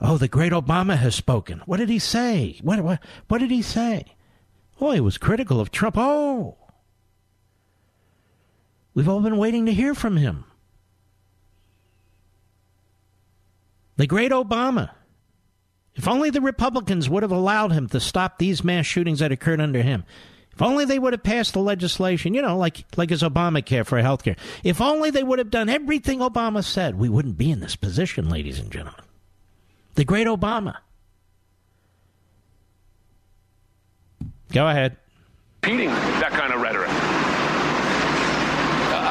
Oh, 0.00 0.16
the 0.16 0.28
great 0.28 0.52
Obama 0.52 0.96
has 0.96 1.14
spoken. 1.14 1.62
What 1.66 1.76
did 1.76 1.90
he 1.90 1.98
say? 1.98 2.58
What, 2.62 2.80
what, 2.80 3.00
what 3.28 3.38
did 3.38 3.50
he 3.50 3.62
say? 3.62 4.16
Oh, 4.80 4.92
he 4.92 5.00
was 5.00 5.18
critical 5.18 5.60
of 5.60 5.70
Trump. 5.70 5.96
Oh, 5.98 6.56
we've 8.94 9.08
all 9.08 9.20
been 9.20 9.36
waiting 9.36 9.66
to 9.66 9.72
hear 9.74 9.94
from 9.94 10.16
him. 10.16 10.44
The 13.96 14.06
great 14.06 14.32
Obama. 14.32 14.90
If 15.96 16.08
only 16.08 16.30
the 16.30 16.40
Republicans 16.40 17.08
would 17.08 17.22
have 17.22 17.32
allowed 17.32 17.72
him 17.72 17.88
to 17.88 18.00
stop 18.00 18.38
these 18.38 18.64
mass 18.64 18.86
shootings 18.86 19.18
that 19.18 19.32
occurred 19.32 19.60
under 19.60 19.82
him. 19.82 20.04
If 20.52 20.62
only 20.62 20.84
they 20.84 20.98
would 20.98 21.12
have 21.12 21.22
passed 21.22 21.54
the 21.54 21.60
legislation, 21.60 22.34
you 22.34 22.42
know, 22.42 22.56
like 22.56 22.84
like 22.96 23.10
his 23.10 23.22
Obamacare 23.22 23.86
for 23.86 24.00
health 24.00 24.24
care. 24.24 24.36
If 24.62 24.80
only 24.80 25.10
they 25.10 25.22
would 25.22 25.38
have 25.38 25.50
done 25.50 25.68
everything 25.68 26.18
Obama 26.18 26.62
said, 26.62 26.98
we 26.98 27.08
wouldn't 27.08 27.38
be 27.38 27.50
in 27.50 27.60
this 27.60 27.76
position, 27.76 28.28
ladies 28.28 28.58
and 28.58 28.70
gentlemen. 28.70 29.04
The 29.94 30.04
great 30.04 30.26
Obama. 30.26 30.76
Go 34.52 34.68
ahead. 34.68 34.96
Repeating 35.62 35.88
that 35.88 36.30
kind 36.30 36.52
of 36.52 36.60
rhetoric. 36.60 37.19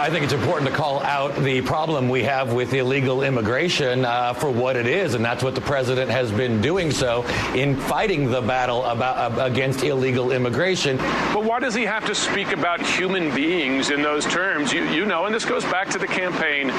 I 0.10 0.11
think 0.11 0.23
it's 0.23 0.34
important 0.34 0.68
to 0.72 0.76
call 0.76 1.03
out 1.03 1.36
the 1.36 1.61
problem 1.61 2.10
we 2.10 2.23
have 2.23 2.52
with 2.52 2.73
illegal 2.73 3.22
immigration 3.22 4.06
uh, 4.06 4.34
for 4.34 4.49
what 4.49 4.76
it 4.76 4.88
is, 4.88 5.14
and 5.14 5.23
that's 5.23 5.44
what 5.44 5.53
the 5.53 5.61
president 5.61 6.10
has 6.10 6.31
been 6.31 6.61
doing 6.61 6.90
so 6.90 7.23
in 7.53 7.76
fighting 7.76 8.31
the 8.31 8.41
battle 8.41 8.84
about, 8.86 9.38
uh, 9.38 9.44
against 9.44 9.84
illegal 9.84 10.31
immigration. 10.31 10.98
But 10.98 11.44
why 11.44 11.60
does 11.60 11.76
he 11.76 11.84
have 11.84 12.07
to 12.07 12.15
speak 12.15 12.52
about 12.52 12.81
human 12.81 13.36
beings 13.36 13.91
in 13.91 14.02
those 14.02 14.26
terms? 14.26 14.73
You, 14.73 14.84
you 14.86 15.06
know, 15.06 15.26
and 15.26 15.36
this 15.36 15.45
goes 15.45 15.64
back 15.65 15.90
to 15.90 15.99
the 15.99 16.07
campaign 16.07 16.69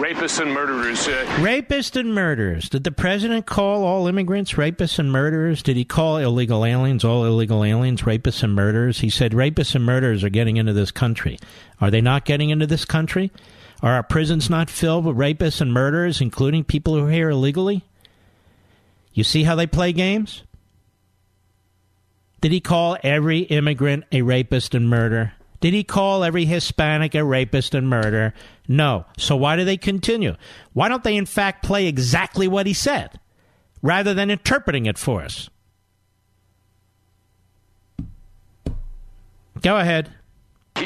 rapists 0.00 0.40
and 0.40 0.50
murderers. 0.50 1.06
Uh, 1.06 1.26
rapists 1.40 1.94
and 1.94 2.14
murderers. 2.14 2.70
Did 2.70 2.84
the 2.84 2.90
president 2.90 3.44
call 3.44 3.84
all 3.84 4.06
immigrants 4.06 4.52
rapists 4.54 4.98
and 4.98 5.12
murderers? 5.12 5.62
Did 5.62 5.76
he 5.76 5.84
call 5.84 6.16
illegal 6.16 6.64
aliens 6.64 7.04
all 7.04 7.26
illegal 7.26 7.64
aliens 7.64 8.00
rapists 8.00 8.42
and 8.42 8.54
murderers? 8.54 9.00
He 9.00 9.10
said 9.10 9.32
rapists 9.32 9.74
and 9.74 9.84
murderers 9.84 10.24
are 10.24 10.30
getting 10.30 10.56
into 10.56 10.72
this 10.72 10.90
country. 10.90 11.38
Are 11.80 11.90
they 11.90 12.00
not 12.00 12.24
getting 12.24 12.50
into 12.50 12.66
this 12.66 12.84
country? 12.84 13.30
Are 13.82 13.92
our 13.92 14.02
prisons 14.02 14.50
not 14.50 14.70
filled 14.70 15.04
with 15.04 15.16
rapists 15.16 15.60
and 15.60 15.72
murderers, 15.72 16.20
including 16.20 16.64
people 16.64 16.94
who 16.94 17.06
are 17.06 17.10
here 17.10 17.30
illegally? 17.30 17.84
You 19.12 19.24
see 19.24 19.44
how 19.44 19.54
they 19.54 19.66
play 19.66 19.92
games? 19.92 20.42
Did 22.40 22.52
he 22.52 22.60
call 22.60 22.96
every 23.02 23.40
immigrant 23.40 24.04
a 24.12 24.22
rapist 24.22 24.74
and 24.74 24.88
murderer? 24.88 25.32
Did 25.60 25.74
he 25.74 25.82
call 25.82 26.22
every 26.22 26.44
Hispanic 26.44 27.14
a 27.14 27.24
rapist 27.24 27.74
and 27.74 27.88
murderer? 27.88 28.32
No. 28.68 29.06
So 29.16 29.36
why 29.36 29.56
do 29.56 29.64
they 29.64 29.76
continue? 29.76 30.36
Why 30.72 30.88
don't 30.88 31.02
they, 31.02 31.16
in 31.16 31.26
fact, 31.26 31.64
play 31.64 31.86
exactly 31.86 32.46
what 32.46 32.66
he 32.66 32.72
said 32.72 33.18
rather 33.82 34.14
than 34.14 34.30
interpreting 34.30 34.86
it 34.86 34.98
for 34.98 35.22
us? 35.22 35.50
Go 39.60 39.76
ahead. 39.76 40.12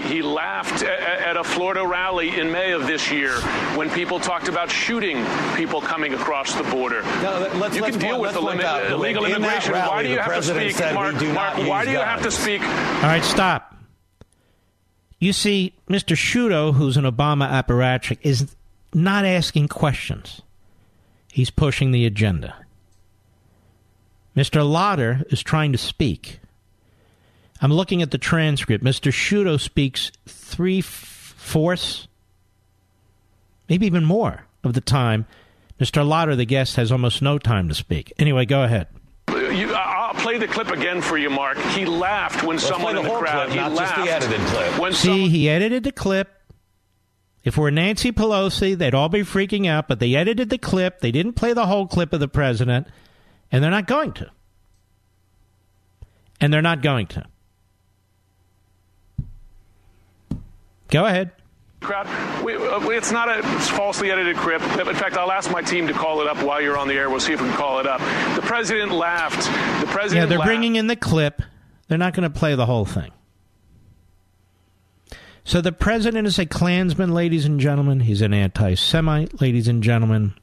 He 0.01 0.23
laughed 0.23 0.83
at 0.83 1.37
a 1.37 1.45
Florida 1.45 1.87
rally 1.87 2.39
in 2.39 2.51
May 2.51 2.73
of 2.73 2.87
this 2.87 3.11
year 3.11 3.33
when 3.77 3.91
people 3.91 4.21
talked 4.21 4.49
about 4.49 4.71
shooting 4.71 5.25
people 5.57 5.81
coming 5.81 6.15
across 6.15 6.55
the 6.55 6.65
border. 6.65 7.03
No, 7.23 7.51
let's, 7.55 7.77
you 7.77 7.83
let's 7.83 7.97
can 7.97 8.01
deal 8.01 8.11
point, 8.17 8.23
with 8.23 8.35
the 8.35 8.41
limit, 8.41 8.65
out, 8.65 8.91
illegal 8.91 9.25
in 9.25 9.33
immigration. 9.33 9.73
Rally, 9.73 9.89
why 9.89 10.03
do 10.03 10.09
you 10.11 10.19
have 10.19 10.35
to 10.35 10.43
speak, 10.43 10.95
Mark? 10.95 11.15
Mark 11.23 11.59
why 11.59 11.85
do 11.85 11.91
you 11.91 11.99
guns. 11.99 12.09
have 12.09 12.23
to 12.23 12.31
speak? 12.31 12.63
All 12.63 13.03
right, 13.03 13.25
stop. 13.25 13.77
You 15.19 15.33
see, 15.33 15.75
Mr. 15.89 16.17
Sciutto, 16.17 16.75
who's 16.75 16.97
an 16.97 17.05
Obama 17.05 17.49
apparatchik, 17.49 18.19
is 18.23 18.57
not 18.93 19.25
asking 19.25 19.69
questions. 19.69 20.43
He's 21.33 21.51
pushing 21.51 21.93
the 21.93 22.05
agenda. 22.05 22.57
Mr. 24.37 24.69
Lotter 24.69 25.23
is 25.31 25.43
trying 25.43 25.73
to 25.73 25.79
speak. 25.79 26.41
I'm 27.63 27.73
looking 27.73 28.03
at 28.03 28.11
the 28.11 28.19
transcript. 28.19 28.83
Mr. 28.85 29.13
Sciutto 29.13 29.59
speaks 29.59 30.11
three 30.27 30.81
fourths, 30.81 32.09
maybe 33.69 33.87
even 33.87 34.05
more 34.05 34.47
of 34.65 34.75
the 34.75 34.81
time. 34.81 35.27
Mr. 35.81 36.07
Lotter, 36.07 36.35
the 36.35 36.45
guest, 36.45 36.75
has 36.75 36.91
almost 36.91 37.23
no 37.23 37.39
time 37.39 37.69
to 37.69 37.75
speak. 37.75 38.13
Anyway, 38.19 38.45
go 38.47 38.65
ahead. 38.65 38.89
You, 39.29 39.73
I'll 39.75 40.15
play 40.15 40.39
the 40.39 40.49
clip 40.49 40.69
again 40.69 41.01
for 41.01 41.17
you, 41.17 41.31
Mark. 41.31 41.57
He 41.59 41.85
laughed 41.85 42.43
when 42.43 42.57
Let's 42.57 42.67
someone 42.67 42.95
play 42.95 43.03
in 43.03 43.09
the 43.09 43.13
the 43.13 43.19
crowd. 43.19 43.47
clip, 43.47 43.51
he 43.51 43.57
not 43.57 43.73
laughed 43.73 43.97
just 43.97 44.07
the 44.07 44.13
edited 44.13 44.41
clip. 44.49 44.79
When 44.81 44.93
See, 44.93 45.29
he 45.29 45.49
edited 45.49 45.85
the 45.85 45.93
clip. 45.93 46.31
If 47.45 47.57
we're 47.57 47.71
Nancy 47.71 48.13
Pelosi, 48.13 48.77
they'd 48.77 48.95
all 48.95 49.09
be 49.09 49.21
freaking 49.21 49.69
out, 49.69 49.89
but 49.89 50.01
they 50.01 50.15
edited 50.15 50.51
the 50.51 50.59
clip. 50.59 51.01
They 51.01 51.11
didn't 51.13 51.35
play 51.35 51.53
the 51.53 51.67
whole 51.67 51.87
clip 51.87 52.13
of 52.13 52.21
the 52.21 52.29
president, 52.29 52.89
and 53.51 53.63
they're 53.63 53.71
not 53.71 53.87
going 53.87 54.13
to. 54.15 54.31
And 56.41 56.53
they're 56.53 56.63
not 56.63 56.83
going 56.83 57.07
to. 57.09 57.25
Go 60.93 61.07
ahead. 61.07 61.33
Crowd, 61.81 62.07
we, 62.45 62.55
uh, 62.55 62.87
it's 62.91 63.11
not 63.11 63.31
a 63.31 63.43
falsely 63.43 64.11
edited 64.11 64.37
clip. 64.37 64.61
In 64.61 64.95
fact, 64.95 65.17
I'll 65.17 65.33
ask 65.33 65.51
my 65.51 65.63
team 65.63 65.87
to 65.87 65.95
call 65.95 66.21
it 66.21 66.27
up 66.29 66.43
while 66.43 66.61
you're 66.61 66.77
on 66.77 66.87
the 66.87 66.95
air. 66.95 67.09
We'll 67.09 67.19
see 67.19 67.33
if 67.33 67.41
we 67.41 67.49
can 67.49 67.57
call 67.57 67.81
it 67.81 67.87
up. 67.87 67.99
The 68.37 68.43
president 68.43 68.93
laughed. 68.93 69.41
The 69.81 69.87
president. 69.87 70.25
Yeah, 70.25 70.27
they're 70.27 70.39
laughed. 70.39 70.49
bringing 70.49 70.77
in 70.77 70.89
the 70.89 70.95
clip. 70.95 71.41
They're 71.89 71.97
not 71.97 72.13
going 72.13 72.31
to 72.31 72.39
play 72.39 72.55
the 72.55 72.67
whole 72.67 72.85
thing. 72.85 73.11
So 75.45 75.63
the 75.63 75.73
president 75.73 76.27
is 76.27 76.39
a 76.39 76.45
Klansman, 76.45 77.15
ladies 77.15 77.47
and 77.47 77.59
gentlemen. 77.59 78.01
He's 78.01 78.21
an 78.21 78.35
anti 78.35 78.75
Semite, 78.75 79.41
ladies 79.41 79.69
and 79.69 79.83
gentlemen. 79.83 80.35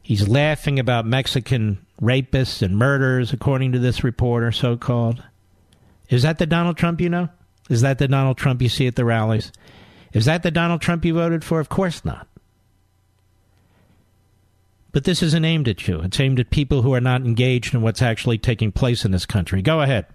He's 0.00 0.28
laughing 0.28 0.78
about 0.78 1.06
Mexican 1.06 1.84
rapists 2.00 2.62
and 2.62 2.78
murders, 2.78 3.32
according 3.32 3.72
to 3.72 3.80
this 3.80 4.04
reporter, 4.04 4.52
so 4.52 4.76
called. 4.76 5.24
Is 6.08 6.22
that 6.22 6.38
the 6.38 6.46
Donald 6.46 6.76
Trump 6.76 7.00
you 7.00 7.08
know? 7.08 7.30
Is 7.70 7.80
that 7.80 7.98
the 7.98 8.08
Donald 8.08 8.36
Trump 8.36 8.60
you 8.60 8.68
see 8.68 8.86
at 8.86 8.96
the 8.96 9.04
rallies? 9.06 9.52
Is 10.12 10.26
that 10.26 10.42
the 10.42 10.50
Donald 10.50 10.82
Trump 10.82 11.04
you 11.04 11.14
voted 11.14 11.44
for? 11.44 11.60
Of 11.60 11.68
course 11.70 12.04
not. 12.04 12.26
But 14.92 15.04
this 15.04 15.22
isn't 15.22 15.44
aimed 15.44 15.68
at 15.68 15.86
you. 15.86 16.00
It's 16.00 16.18
aimed 16.18 16.40
at 16.40 16.50
people 16.50 16.82
who 16.82 16.92
are 16.94 17.00
not 17.00 17.20
engaged 17.22 17.72
in 17.74 17.80
what's 17.80 18.02
actually 18.02 18.38
taking 18.38 18.72
place 18.72 19.04
in 19.04 19.12
this 19.12 19.24
country. 19.24 19.62
Go 19.62 19.80
ahead. 19.80 20.06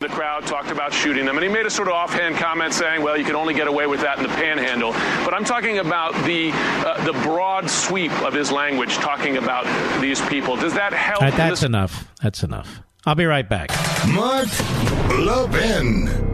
The 0.00 0.08
crowd 0.08 0.46
talked 0.46 0.70
about 0.70 0.92
shooting 0.92 1.24
them, 1.26 1.36
and 1.36 1.44
he 1.46 1.52
made 1.52 1.66
a 1.66 1.70
sort 1.70 1.88
of 1.88 1.94
offhand 1.94 2.36
comment 2.36 2.72
saying, 2.74 3.02
"Well, 3.02 3.16
you 3.16 3.24
can 3.24 3.36
only 3.36 3.54
get 3.54 3.68
away 3.68 3.86
with 3.86 4.00
that 4.00 4.16
in 4.16 4.22
the 4.24 4.28
Panhandle." 4.30 4.92
But 5.24 5.34
I'm 5.34 5.44
talking 5.44 5.78
about 5.78 6.12
the 6.24 6.50
uh, 6.52 7.04
the 7.04 7.12
broad 7.20 7.70
sweep 7.70 8.10
of 8.22 8.32
his 8.34 8.50
language, 8.50 8.94
talking 8.96 9.36
about 9.36 9.64
these 10.00 10.20
people. 10.22 10.56
Does 10.56 10.74
that 10.74 10.92
help? 10.92 11.22
All 11.22 11.26
right, 11.28 11.32
in 11.32 11.38
that's 11.38 11.60
this- 11.60 11.62
enough. 11.66 12.08
That's 12.22 12.42
enough. 12.42 12.80
I'll 13.06 13.14
be 13.14 13.26
right 13.26 13.48
back. 13.48 13.70
Mark 14.08 14.48
Levin. 15.10 16.33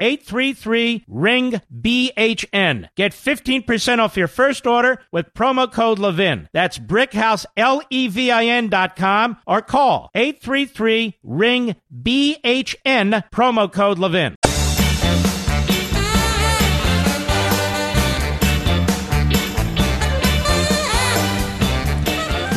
833 0.00 1.04
ring 1.08 1.60
BHN. 1.72 2.88
Get 2.96 3.12
15% 3.12 3.98
off 3.98 4.16
your 4.16 4.28
first 4.28 4.66
order 4.66 5.00
with 5.12 5.34
promo 5.34 5.70
code 5.70 5.98
Levin. 5.98 6.48
That's 6.52 6.78
brickhouse 6.78 7.46
L 7.56 7.82
E 7.90 8.08
V 8.08 8.30
I 8.30 8.44
N 8.44 8.68
dot 8.68 8.96
com 8.96 9.38
or 9.46 9.62
call 9.62 10.10
833 10.14 11.18
ring 11.22 11.76
BHN 11.92 13.24
promo 13.30 13.72
code 13.72 13.98
Levin. 13.98 14.36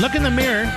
Look 0.02 0.16
in 0.16 0.24
the 0.24 0.32
mirror. 0.32 0.72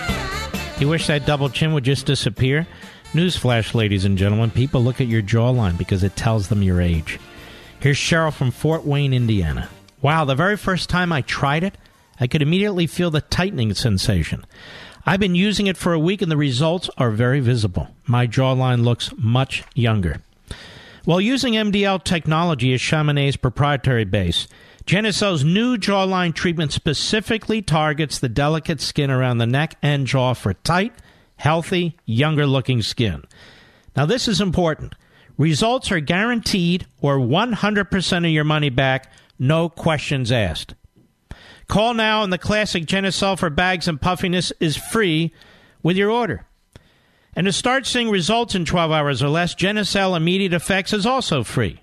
You 0.80 0.88
wish 0.88 1.06
that 1.06 1.24
double 1.26 1.48
chin 1.48 1.72
would 1.74 1.84
just 1.84 2.06
disappear? 2.06 2.66
Newsflash, 3.12 3.74
ladies 3.74 4.06
and 4.06 4.16
gentlemen. 4.16 4.50
People 4.50 4.82
look 4.82 4.98
at 4.98 5.06
your 5.06 5.20
jawline 5.20 5.76
because 5.76 6.02
it 6.02 6.16
tells 6.16 6.48
them 6.48 6.62
your 6.62 6.80
age. 6.80 7.20
Here's 7.78 7.98
Cheryl 7.98 8.32
from 8.32 8.50
Fort 8.50 8.86
Wayne, 8.86 9.12
Indiana. 9.12 9.68
Wow, 10.00 10.24
the 10.24 10.34
very 10.34 10.56
first 10.56 10.88
time 10.88 11.12
I 11.12 11.20
tried 11.20 11.62
it, 11.62 11.76
I 12.18 12.26
could 12.26 12.40
immediately 12.40 12.86
feel 12.86 13.10
the 13.10 13.20
tightening 13.20 13.74
sensation. 13.74 14.46
I've 15.04 15.20
been 15.20 15.34
using 15.34 15.66
it 15.66 15.76
for 15.76 15.92
a 15.92 15.98
week 15.98 16.22
and 16.22 16.32
the 16.32 16.38
results 16.38 16.88
are 16.96 17.10
very 17.10 17.40
visible. 17.40 17.88
My 18.06 18.26
jawline 18.26 18.82
looks 18.82 19.12
much 19.18 19.62
younger. 19.74 20.22
While 21.04 21.20
using 21.20 21.52
MDL 21.52 22.04
technology 22.04 22.72
as 22.72 22.80
Chamonix's 22.80 23.36
proprietary 23.36 24.04
base, 24.04 24.48
Genucel's 24.86 25.44
new 25.44 25.76
jawline 25.76 26.34
treatment 26.34 26.72
specifically 26.72 27.60
targets 27.60 28.18
the 28.18 28.30
delicate 28.30 28.80
skin 28.80 29.10
around 29.10 29.36
the 29.36 29.46
neck 29.46 29.76
and 29.82 30.06
jaw 30.06 30.32
for 30.32 30.54
tight, 30.54 30.94
healthy, 31.42 31.98
younger 32.06 32.46
looking 32.46 32.80
skin. 32.80 33.24
Now, 33.96 34.06
this 34.06 34.28
is 34.28 34.40
important. 34.40 34.94
Results 35.36 35.90
are 35.90 35.98
guaranteed 35.98 36.86
or 37.00 37.18
100% 37.18 38.16
of 38.18 38.30
your 38.30 38.44
money 38.44 38.70
back, 38.70 39.10
no 39.40 39.68
questions 39.68 40.30
asked. 40.30 40.76
Call 41.66 41.94
now 41.94 42.22
and 42.22 42.32
the 42.32 42.38
classic 42.38 42.84
Genucel 42.84 43.36
for 43.36 43.50
bags 43.50 43.88
and 43.88 44.00
puffiness 44.00 44.52
is 44.60 44.76
free 44.76 45.34
with 45.82 45.96
your 45.96 46.12
order. 46.12 46.46
And 47.34 47.46
to 47.46 47.52
start 47.52 47.86
seeing 47.86 48.08
results 48.08 48.54
in 48.54 48.64
12 48.64 48.92
hours 48.92 49.20
or 49.20 49.28
less, 49.28 49.52
Genucel 49.52 50.16
Immediate 50.16 50.52
Effects 50.52 50.92
is 50.92 51.06
also 51.06 51.42
free. 51.42 51.80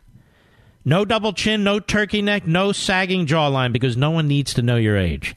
No 0.86 1.04
double 1.04 1.34
chin, 1.34 1.66
no 1.66 1.82
turkey 1.82 2.22
neck, 2.22 2.48
no 2.48 2.72
sagging 2.72 3.28
jawline 3.28 3.74
because 3.74 3.98
no 3.98 4.12
one 4.12 4.30
needs 4.30 4.54
to 4.54 4.62
know 4.62 4.78
your 4.78 4.96
age. 4.96 5.36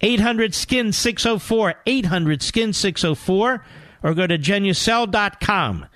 800 0.00 0.54
Skin 0.54 0.92
604, 0.92 1.74
800 1.86 2.42
Skin 2.42 2.72
604, 2.72 3.64
or 4.02 4.14
go 4.14 4.26
to 4.26 4.38
genucel.com. 4.38 5.86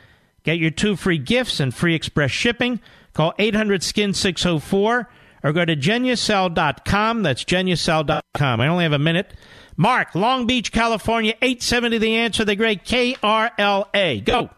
Get 0.45 0.59
your 0.59 0.71
two 0.71 0.97
free 0.97 1.19
gifts 1.19 1.61
and 1.61 1.75
free 1.75 1.95
express 1.95 2.31
shipping. 2.31 2.81
Call 3.15 3.33
800 3.39 3.83
Skin 3.83 4.13
604 4.15 5.09
or 5.45 5.53
go 5.53 5.65
to 5.65 5.77
genucel.com. 5.77 7.23
That's 7.23 7.45
genucel.com. 7.45 8.61
I 8.61 8.69
only 8.69 8.85
have 8.85 8.93
a 8.93 8.99
minute. 8.99 9.33
Mark, 9.77 10.15
Long 10.15 10.47
Beach, 10.47 10.71
California, 10.73 11.35
870 11.41 11.99
The 11.99 12.17
Answer, 12.17 12.45
the 12.45 12.57
great 12.57 12.85
KRLA. 12.85 14.25
Go. 14.25 14.51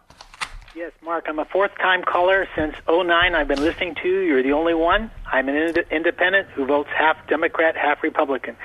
Yes, 0.74 0.90
Mark, 1.04 1.26
I'm 1.28 1.38
a 1.38 1.44
fourth 1.44 1.70
time 1.80 2.02
caller 2.02 2.48
since 2.56 2.74
09. 2.88 3.34
I've 3.34 3.46
been 3.46 3.60
listening 3.60 3.94
to 4.02 4.08
you. 4.08 4.20
You're 4.20 4.42
the 4.42 4.52
only 4.52 4.74
one. 4.74 5.10
I'm 5.30 5.48
an 5.48 5.54
ind- 5.54 5.84
independent 5.90 6.48
who 6.48 6.66
votes 6.66 6.90
half 6.96 7.16
Democrat, 7.28 7.76
half 7.76 8.02
Republican. 8.02 8.56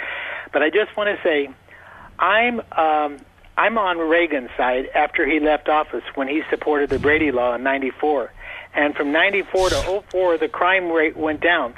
But 0.51 0.63
I 0.63 0.69
just 0.69 0.95
want 0.97 1.15
to 1.15 1.23
say, 1.23 1.49
I'm 2.17 2.61
um, 2.71 3.17
I'm 3.57 3.77
on 3.77 3.97
Reagan's 3.97 4.49
side 4.57 4.87
after 4.95 5.27
he 5.27 5.39
left 5.39 5.69
office 5.69 6.03
when 6.15 6.27
he 6.27 6.43
supported 6.49 6.89
the 6.89 6.99
Brady 6.99 7.31
Law 7.31 7.55
in 7.55 7.63
'94, 7.63 8.31
and 8.73 8.95
from 8.95 9.11
'94 9.11 9.69
to 9.69 10.03
04, 10.09 10.37
the 10.37 10.47
crime 10.47 10.89
rate 10.91 11.17
went 11.17 11.41
down. 11.41 11.73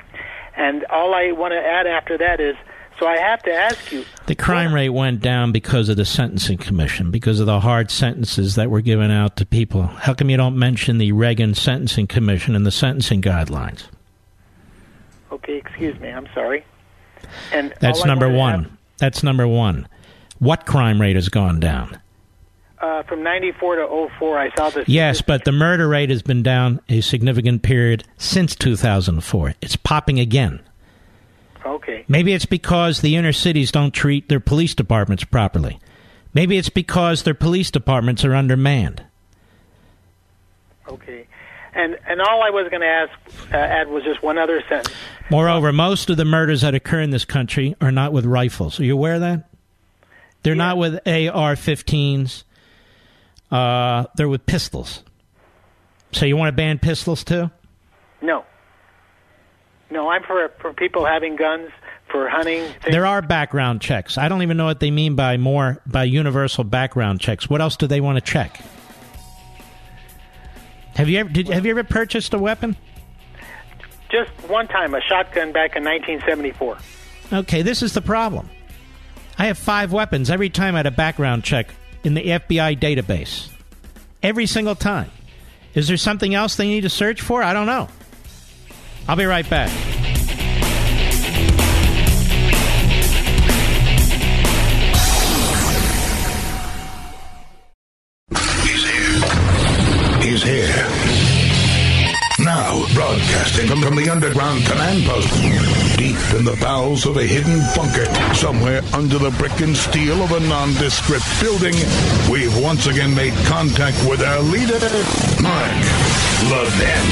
And 0.55 0.83
all 0.85 1.13
I 1.13 1.31
want 1.31 1.53
to 1.53 1.59
add 1.59 1.87
after 1.87 2.17
that 2.17 2.41
is, 2.41 2.57
so 2.99 3.07
I 3.07 3.17
have 3.17 3.41
to 3.43 3.53
ask 3.53 3.91
you, 3.91 4.05
The 4.25 4.35
crime 4.35 4.75
rate 4.75 4.89
went 4.89 5.21
down 5.21 5.53
because 5.53 5.87
of 5.87 5.95
the 5.95 6.05
Sentencing 6.05 6.57
Commission, 6.57 7.09
because 7.09 7.39
of 7.39 7.45
the 7.45 7.61
hard 7.61 7.89
sentences 7.89 8.55
that 8.55 8.69
were 8.69 8.81
given 8.81 9.11
out 9.11 9.37
to 9.37 9.45
people. 9.45 9.83
How 9.83 10.13
come 10.13 10.29
you 10.29 10.37
don't 10.37 10.59
mention 10.59 10.97
the 10.97 11.13
Reagan 11.13 11.55
Sentencing 11.55 12.07
Commission 12.07 12.55
and 12.55 12.65
the 12.65 12.71
sentencing 12.71 13.21
guidelines? 13.21 13.87
okay, 15.31 15.57
excuse 15.57 15.99
me, 15.99 16.09
I'm 16.09 16.27
sorry. 16.33 16.63
And 17.53 17.73
That's 17.79 18.05
number 18.05 18.29
one. 18.29 18.77
That's 18.97 19.23
number 19.23 19.47
one. 19.47 19.87
What 20.39 20.65
crime 20.65 20.99
rate 21.01 21.15
has 21.15 21.29
gone 21.29 21.59
down? 21.59 21.99
Uh, 22.79 23.03
from 23.03 23.21
94 23.21 23.75
to 23.75 24.09
04, 24.17 24.39
I 24.39 24.55
saw 24.55 24.69
this. 24.71 24.87
Yes, 24.89 25.21
but 25.21 25.45
the 25.45 25.51
murder 25.51 25.87
rate 25.87 26.09
has 26.09 26.23
been 26.23 26.41
down 26.41 26.81
a 26.89 27.01
significant 27.01 27.61
period 27.61 28.03
since 28.17 28.55
2004. 28.55 29.53
It's 29.61 29.75
popping 29.75 30.19
again. 30.19 30.59
Okay. 31.63 32.05
Maybe 32.07 32.33
it's 32.33 32.47
because 32.47 33.01
the 33.01 33.15
inner 33.15 33.33
cities 33.33 33.71
don't 33.71 33.91
treat 33.93 34.29
their 34.29 34.39
police 34.39 34.73
departments 34.73 35.23
properly. 35.23 35.79
Maybe 36.33 36.57
it's 36.57 36.69
because 36.69 37.21
their 37.21 37.35
police 37.35 37.69
departments 37.69 38.25
are 38.25 38.33
undermanned. 38.33 39.03
Okay. 40.87 41.27
And 41.73 41.97
and 42.05 42.21
all 42.21 42.43
I 42.43 42.49
was 42.49 42.67
going 42.69 42.81
to 42.81 42.87
ask 42.87 43.11
uh, 43.53 43.57
add 43.57 43.87
was 43.87 44.03
just 44.03 44.21
one 44.21 44.37
other 44.37 44.61
sentence. 44.67 44.93
Moreover, 45.29 45.71
most 45.71 46.09
of 46.09 46.17
the 46.17 46.25
murders 46.25 46.61
that 46.61 46.75
occur 46.75 46.99
in 46.99 47.11
this 47.11 47.23
country 47.23 47.75
are 47.79 47.91
not 47.91 48.11
with 48.11 48.25
rifles. 48.25 48.79
Are 48.79 48.83
you 48.83 48.93
aware 48.93 49.15
of 49.15 49.21
that? 49.21 49.49
They're 50.43 50.55
not 50.55 50.77
with 50.77 50.95
AR 51.05 51.55
15s, 51.55 52.43
uh, 53.51 54.05
they're 54.15 54.27
with 54.27 54.45
pistols. 54.45 55.03
So 56.11 56.25
you 56.25 56.35
want 56.35 56.49
to 56.49 56.55
ban 56.55 56.79
pistols 56.79 57.23
too? 57.23 57.51
No. 58.21 58.43
No, 59.89 60.09
I'm 60.09 60.23
for 60.23 60.49
for 60.59 60.73
people 60.73 61.05
having 61.05 61.35
guns 61.35 61.69
for 62.09 62.27
hunting. 62.27 62.63
Things. 62.63 62.91
There 62.91 63.05
are 63.05 63.21
background 63.21 63.81
checks. 63.81 64.17
I 64.17 64.27
don't 64.27 64.41
even 64.41 64.57
know 64.57 64.65
what 64.65 64.79
they 64.79 64.91
mean 64.91 65.15
by 65.15 65.37
more 65.37 65.81
by 65.85 66.03
universal 66.03 66.63
background 66.63 67.19
checks. 67.19 67.49
What 67.49 67.61
else 67.61 67.77
do 67.77 67.87
they 67.87 68.01
want 68.01 68.17
to 68.17 68.21
check? 68.21 68.61
Have 71.01 71.09
you 71.09 71.17
ever 71.17 71.29
did, 71.29 71.47
have 71.47 71.65
you 71.65 71.71
ever 71.71 71.83
purchased 71.83 72.31
a 72.35 72.37
weapon? 72.37 72.77
Just 74.11 74.29
one 74.47 74.67
time, 74.67 74.93
a 74.93 75.01
shotgun 75.01 75.51
back 75.51 75.75
in 75.75 75.83
1974. 75.83 76.77
Okay, 77.33 77.63
this 77.63 77.81
is 77.81 77.93
the 77.93 78.03
problem. 78.03 78.47
I 79.39 79.47
have 79.47 79.57
five 79.57 79.91
weapons 79.91 80.29
every 80.29 80.51
time 80.51 80.75
I 80.75 80.77
had 80.79 80.85
a 80.85 80.91
background 80.91 81.43
check 81.43 81.73
in 82.03 82.13
the 82.13 82.21
FBI 82.21 82.79
database. 82.79 83.49
Every 84.21 84.45
single 84.45 84.75
time. 84.75 85.09
Is 85.73 85.87
there 85.87 85.97
something 85.97 86.35
else 86.35 86.55
they 86.57 86.67
need 86.67 86.81
to 86.81 86.89
search 86.89 87.19
for? 87.19 87.41
I 87.41 87.53
don't 87.53 87.65
know. 87.65 87.87
I'll 89.07 89.15
be 89.15 89.25
right 89.25 89.49
back. 89.49 89.71
Broadcasting 103.11 103.67
from, 103.67 103.81
the 103.95 104.09
underground 104.09 104.65
command 104.65 105.03
post, 105.03 105.27
deep 105.97 106.15
in 106.39 106.45
the 106.45 106.55
bowels 106.61 107.05
of 107.05 107.17
a 107.17 107.23
hidden 107.23 107.59
bunker, 107.75 108.05
somewhere 108.33 108.81
under 108.93 109.17
the 109.17 109.31
brick 109.31 109.59
and 109.59 109.75
steel 109.75 110.23
of 110.23 110.31
a 110.31 110.39
nondescript 110.39 111.25
building, 111.41 111.73
we've 112.31 112.57
once 112.63 112.87
again 112.87 113.13
made 113.13 113.33
contact 113.47 113.97
with 114.09 114.21
our 114.21 114.39
leader, 114.43 114.79
Mark 115.43 115.73
Levin. 116.47 117.03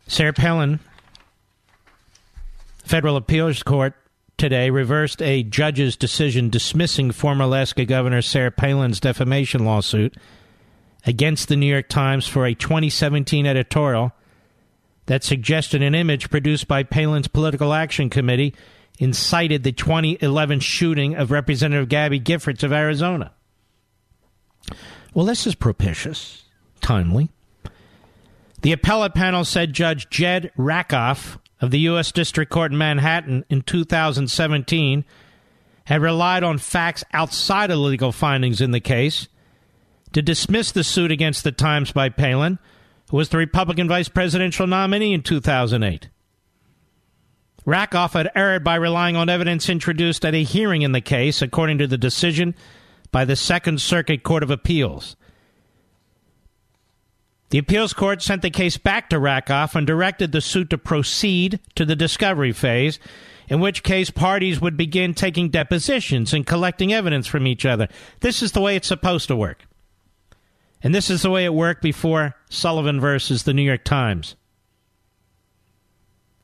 Sarah 0.08 0.34
Palin, 0.34 0.80
federal 2.94 3.18
appeals 3.18 3.64
court 3.64 3.96
today 4.38 4.70
reversed 4.70 5.20
a 5.20 5.42
judge's 5.42 5.98
decision 5.98 6.52
dismissing 6.52 7.10
former 7.10 7.46
Alaska 7.46 7.86
Governor 7.86 8.22
Sarah 8.22 8.52
Palin's 8.52 9.00
defamation 9.00 9.66
lawsuit 9.66 10.14
against 11.04 11.48
the 11.48 11.56
New 11.56 11.66
York 11.66 11.90
Times 11.90 12.28
for 12.28 12.46
a 12.46 12.54
2017 12.54 13.48
editorial 13.48 14.12
that 15.08 15.24
suggested 15.24 15.82
an 15.82 15.96
image 15.96 16.30
produced 16.30 16.68
by 16.68 16.84
Palin's 16.84 17.28
Political 17.28 17.74
Action 17.74 18.12
Committee 18.12 18.54
incited 19.00 19.64
the 19.64 19.72
2011 19.72 20.60
shooting 20.60 21.16
of 21.16 21.32
Representative 21.32 21.90
Gabby 21.90 22.20
Giffords 22.20 22.62
of 22.62 22.72
Arizona. 22.72 23.32
Well, 25.16 25.26
this 25.26 25.48
is 25.48 25.56
propitious, 25.56 26.44
timely. 26.80 27.32
The 28.62 28.72
appellate 28.72 29.16
panel 29.16 29.46
said 29.46 29.74
Judge 29.74 30.12
Jed 30.12 30.52
Rakoff 30.56 31.40
of 31.64 31.72
the 31.72 31.80
U.S. 31.80 32.12
District 32.12 32.52
Court 32.52 32.74
in 32.74 32.78
Manhattan 32.78 33.46
in 33.50 33.62
2017 33.62 35.06
had 35.86 36.02
relied 36.02 36.44
on 36.44 36.58
facts 36.58 37.06
outside 37.14 37.72
of 37.72 37.80
legal 37.80 38.12
findings 38.12 38.60
in 38.60 38.72
the 38.72 38.82
case 38.82 39.30
to 40.12 40.22
dismiss 40.22 40.74
the 40.74 40.84
suit 40.84 41.10
against 41.10 41.46
the 41.46 41.54
Times 41.54 41.94
by 41.94 42.10
Palin, 42.10 42.60
who 43.10 43.16
was 43.16 43.30
the 43.30 43.38
Republican 43.38 43.88
vice 43.88 44.10
presidential 44.10 44.68
nominee 44.68 45.14
in 45.14 45.22
2008. 45.22 46.10
Rakoff 47.66 48.12
had 48.12 48.30
erred 48.36 48.66
by 48.66 48.76
relying 48.76 49.16
on 49.16 49.30
evidence 49.30 49.70
introduced 49.70 50.26
at 50.26 50.36
a 50.36 50.44
hearing 50.44 50.82
in 50.82 50.92
the 50.92 51.00
case, 51.00 51.42
according 51.42 51.78
to 51.78 51.88
the 51.88 51.98
decision 51.98 52.56
by 53.10 53.24
the 53.24 53.38
Second 53.38 53.80
Circuit 53.80 54.22
Court 54.24 54.44
of 54.44 54.52
Appeals. 54.52 55.16
The 57.54 57.60
appeals 57.60 57.94
court 57.94 58.24
sent 58.24 58.42
the 58.42 58.50
case 58.50 58.78
back 58.78 59.12
to 59.12 59.20
Rakoff 59.20 59.76
and 59.76 59.86
directed 59.86 60.32
the 60.32 60.42
suit 60.42 60.72
to 60.72 60.78
proceed 60.80 61.60
to 61.76 61.86
the 61.86 61.96
discovery 61.96 62.52
phase, 62.52 62.98
in 63.48 63.60
which 63.60 63.84
case 63.84 64.10
parties 64.10 64.60
would 64.60 64.76
begin 64.76 65.14
taking 65.14 65.50
depositions 65.50 66.34
and 66.34 66.48
collecting 66.48 66.92
evidence 66.92 67.28
from 67.28 67.46
each 67.46 67.64
other. 67.64 67.90
This 68.22 68.42
is 68.42 68.54
the 68.54 68.62
way 68.62 68.76
it's 68.76 68.88
supposed 68.88 69.28
to 69.28 69.36
work. 69.36 69.68
And 70.82 70.96
this 70.96 71.12
is 71.12 71.22
the 71.22 71.30
way 71.30 71.46
it 71.46 71.54
worked 71.54 71.84
before 71.84 72.34
Sullivan 72.50 73.00
versus 73.00 73.44
the 73.44 73.54
New 73.54 73.62
York 73.62 73.84
Times 73.84 74.36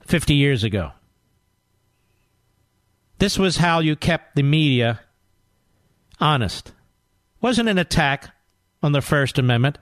50 0.06 0.36
years 0.36 0.64
ago. 0.64 0.92
This 3.18 3.40
was 3.40 3.58
how 3.58 3.80
you 3.80 3.96
kept 3.96 4.36
the 4.36 4.44
media 4.44 5.00
honest. 6.20 6.72
Wasn't 7.42 7.68
an 7.68 7.80
attack 7.80 8.30
on 8.84 8.92
the 8.92 9.02
First 9.02 9.40
Amendment. 9.40 9.80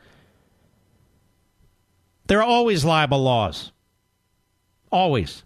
There 2.27 2.39
are 2.39 2.43
always 2.43 2.85
libel 2.85 3.23
laws. 3.23 3.71
Always. 4.91 5.43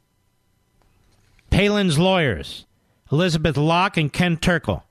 Palin's 1.49 1.99
lawyers, 1.99 2.65
Elizabeth 3.11 3.57
Locke 3.57 3.97
and 3.97 4.11
Ken 4.11 4.37
Turkel, 4.37 4.83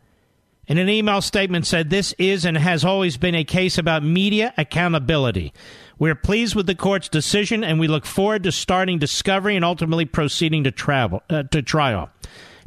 in 0.66 0.78
an 0.78 0.88
email 0.88 1.20
statement 1.20 1.66
said 1.66 1.90
this 1.90 2.14
is 2.16 2.44
and 2.44 2.56
has 2.56 2.84
always 2.84 3.16
been 3.16 3.34
a 3.34 3.42
case 3.42 3.76
about 3.76 4.04
media 4.04 4.54
accountability. 4.56 5.52
We're 5.98 6.14
pleased 6.14 6.54
with 6.54 6.66
the 6.66 6.76
court's 6.76 7.08
decision 7.08 7.64
and 7.64 7.80
we 7.80 7.88
look 7.88 8.06
forward 8.06 8.44
to 8.44 8.52
starting 8.52 8.98
discovery 8.98 9.56
and 9.56 9.64
ultimately 9.64 10.04
proceeding 10.04 10.62
to 10.64 10.70
travel 10.70 11.22
uh, 11.28 11.42
to 11.44 11.60
trial. 11.60 12.10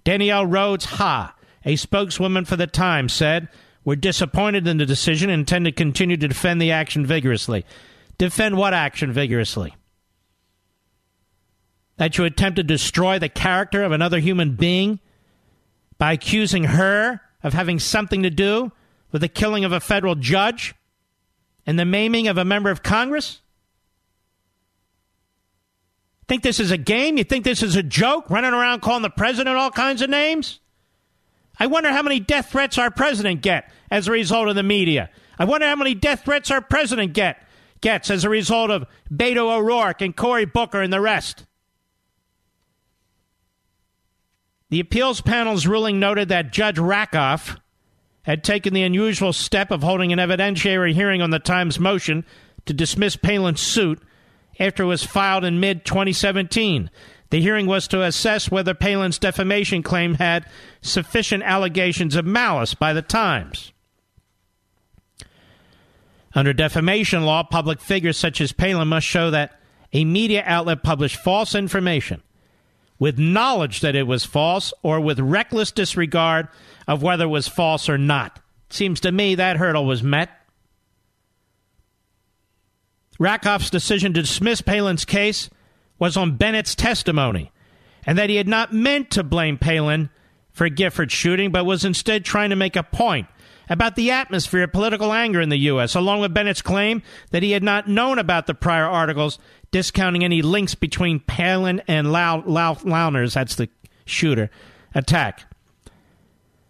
Danielle 0.03 0.45
Rhoades 0.45 0.85
Ha, 0.85 1.33
a 1.63 1.77
spokeswoman 1.77 2.43
for 2.43 2.57
the 2.57 2.67
Times, 2.67 3.13
said, 3.13 3.47
We're 3.85 3.95
disappointed 3.95 4.67
in 4.67 4.77
the 4.77 4.85
decision 4.85 5.29
and 5.29 5.41
intend 5.41 5.65
to 5.65 5.71
continue 5.71 6.17
to 6.17 6.27
defend 6.27 6.61
the 6.61 6.71
action 6.71 7.05
vigorously. 7.05 7.65
Defend 8.23 8.55
what 8.55 8.73
action 8.73 9.11
vigorously? 9.11 9.75
That 11.97 12.17
you 12.17 12.23
attempt 12.23 12.55
to 12.55 12.63
destroy 12.63 13.19
the 13.19 13.27
character 13.27 13.83
of 13.83 13.91
another 13.91 14.19
human 14.19 14.55
being 14.55 15.01
by 15.97 16.13
accusing 16.13 16.63
her 16.63 17.19
of 17.43 17.51
having 17.51 17.79
something 17.79 18.23
to 18.23 18.29
do 18.29 18.71
with 19.11 19.23
the 19.23 19.27
killing 19.27 19.65
of 19.65 19.73
a 19.73 19.81
federal 19.81 20.15
judge 20.15 20.73
and 21.65 21.77
the 21.77 21.83
maiming 21.83 22.29
of 22.29 22.37
a 22.37 22.45
member 22.45 22.69
of 22.69 22.81
Congress? 22.81 23.41
Think 26.29 26.43
this 26.43 26.61
is 26.61 26.71
a 26.71 26.77
game? 26.77 27.17
You 27.17 27.25
think 27.25 27.43
this 27.43 27.61
is 27.61 27.75
a 27.75 27.83
joke? 27.83 28.29
Running 28.29 28.53
around 28.53 28.81
calling 28.81 29.01
the 29.01 29.09
president 29.09 29.57
all 29.57 29.69
kinds 29.69 30.01
of 30.01 30.09
names? 30.09 30.61
I 31.59 31.67
wonder 31.67 31.89
how 31.89 32.01
many 32.01 32.21
death 32.21 32.51
threats 32.51 32.77
our 32.77 32.89
president 32.89 33.41
get 33.41 33.69
as 33.91 34.07
a 34.07 34.13
result 34.13 34.47
of 34.47 34.55
the 34.55 34.63
media. 34.63 35.09
I 35.37 35.43
wonder 35.43 35.67
how 35.67 35.75
many 35.75 35.93
death 35.93 36.23
threats 36.23 36.51
our 36.51 36.61
president 36.61 37.11
get 37.11 37.45
gets 37.83 38.09
as 38.09 38.23
a 38.23 38.29
result 38.29 38.71
of 38.71 38.87
Beto 39.13 39.55
O'Rourke 39.55 40.01
and 40.01 40.15
Cory 40.15 40.45
Booker 40.45 40.81
and 40.81 40.91
the 40.91 41.01
rest. 41.01 41.45
The 44.69 44.79
appeals 44.79 45.21
panel's 45.21 45.67
ruling 45.67 45.99
noted 45.99 46.29
that 46.29 46.51
Judge 46.51 46.79
Rakoff 46.79 47.57
had 48.23 48.43
taken 48.43 48.73
the 48.73 48.81
unusual 48.81 49.33
step 49.33 49.69
of 49.69 49.83
holding 49.83 50.11
an 50.11 50.17
evidentiary 50.17 50.93
hearing 50.93 51.21
on 51.21 51.29
the 51.29 51.39
Times 51.39 51.79
motion 51.79 52.25
to 52.65 52.73
dismiss 52.73 53.17
Palin's 53.17 53.61
suit 53.61 54.01
after 54.59 54.83
it 54.83 54.87
was 54.87 55.03
filed 55.03 55.43
in 55.43 55.59
mid 55.59 55.85
2017. 55.85 56.89
The 57.31 57.41
hearing 57.41 57.67
was 57.67 57.87
to 57.89 58.01
assess 58.01 58.49
whether 58.49 58.73
Palin's 58.73 59.19
defamation 59.19 59.83
claim 59.83 60.15
had 60.15 60.49
sufficient 60.81 61.43
allegations 61.43 62.15
of 62.15 62.25
malice 62.25 62.73
by 62.73 62.93
the 62.93 63.01
Times. 63.01 63.72
Under 66.35 66.53
defamation 66.53 67.23
law, 67.25 67.43
public 67.43 67.79
figures 67.79 68.17
such 68.17 68.41
as 68.41 68.51
Palin 68.51 68.87
must 68.87 69.05
show 69.05 69.29
that 69.31 69.59
a 69.91 70.05
media 70.05 70.43
outlet 70.45 70.83
published 70.83 71.17
false 71.17 71.53
information 71.53 72.23
with 72.97 73.19
knowledge 73.19 73.81
that 73.81 73.95
it 73.95 74.07
was 74.07 74.25
false 74.25 74.73
or 74.81 74.99
with 74.99 75.19
reckless 75.19 75.71
disregard 75.71 76.47
of 76.87 77.03
whether 77.03 77.25
it 77.25 77.27
was 77.27 77.47
false 77.47 77.89
or 77.89 77.97
not. 77.97 78.39
Seems 78.69 78.99
to 79.01 79.11
me 79.11 79.35
that 79.35 79.57
hurdle 79.57 79.85
was 79.85 80.01
met. 80.01 80.29
Rakoff's 83.19 83.69
decision 83.69 84.13
to 84.13 84.21
dismiss 84.21 84.61
Palin's 84.61 85.05
case 85.05 85.49
was 85.99 86.17
on 86.17 86.37
Bennett's 86.37 86.75
testimony, 86.75 87.51
and 88.05 88.17
that 88.17 88.29
he 88.29 88.37
had 88.37 88.47
not 88.47 88.73
meant 88.73 89.11
to 89.11 89.23
blame 89.23 89.57
Palin 89.57 90.09
for 90.51 90.69
Giffords 90.69 91.11
shooting, 91.11 91.51
but 91.51 91.65
was 91.65 91.85
instead 91.85 92.25
trying 92.25 92.49
to 92.49 92.55
make 92.55 92.75
a 92.75 92.83
point 92.83 93.27
about 93.69 93.95
the 93.95 94.11
atmosphere 94.11 94.63
of 94.63 94.71
political 94.71 95.13
anger 95.13 95.41
in 95.41 95.49
the 95.49 95.57
U.S., 95.57 95.95
along 95.95 96.21
with 96.21 96.33
Bennett's 96.33 96.61
claim 96.61 97.01
that 97.31 97.43
he 97.43 97.51
had 97.51 97.63
not 97.63 97.87
known 97.87 98.19
about 98.19 98.47
the 98.47 98.53
prior 98.53 98.85
articles 98.85 99.39
discounting 99.71 100.23
any 100.23 100.41
links 100.41 100.75
between 100.75 101.19
Palin 101.19 101.81
and 101.87 102.11
Lau- 102.11 102.43
Lau- 102.45 102.77
Loughner's, 102.83 103.33
that's 103.33 103.55
the 103.55 103.69
shooter, 104.05 104.49
attack. 104.93 105.43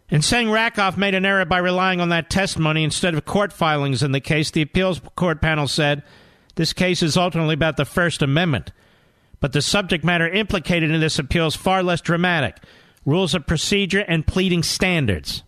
And 0.10 0.24
saying 0.24 0.52
Rakoff 0.52 0.98
made 0.98 1.16
an 1.16 1.26
error 1.26 1.46
by 1.46 1.58
relying 1.58 2.00
on 2.00 2.10
that 2.10 2.30
testimony 2.30 2.84
instead 2.84 3.16
of 3.16 3.26
court 3.26 3.52
filings 3.52 4.04
in 4.04 4.12
the 4.12 4.20
case, 4.20 4.52
the 4.52 4.62
appeals 4.62 5.02
court 5.16 5.42
panel 5.42 5.68
said 5.68 6.04
this 6.56 6.74
case 6.74 7.02
is 7.02 7.18
ultimately 7.18 7.56
about 7.56 7.78
the 7.78 7.86
First 7.86 8.22
Amendment. 8.22 8.72
But 9.40 9.54
the 9.54 9.62
subject 9.62 10.04
matter 10.04 10.30
implicated 10.30 10.92
in 10.92 11.02
this 11.02 11.20
appeal 11.20 11.48
is 11.48 11.56
far 11.56 11.82
less 11.84 12.00
dramatic 12.00 12.58
rules 13.06 13.34
of 13.34 13.48
procedure 13.48 14.06
and 14.08 14.26
pleading 14.26 14.64
standards. 14.64 15.44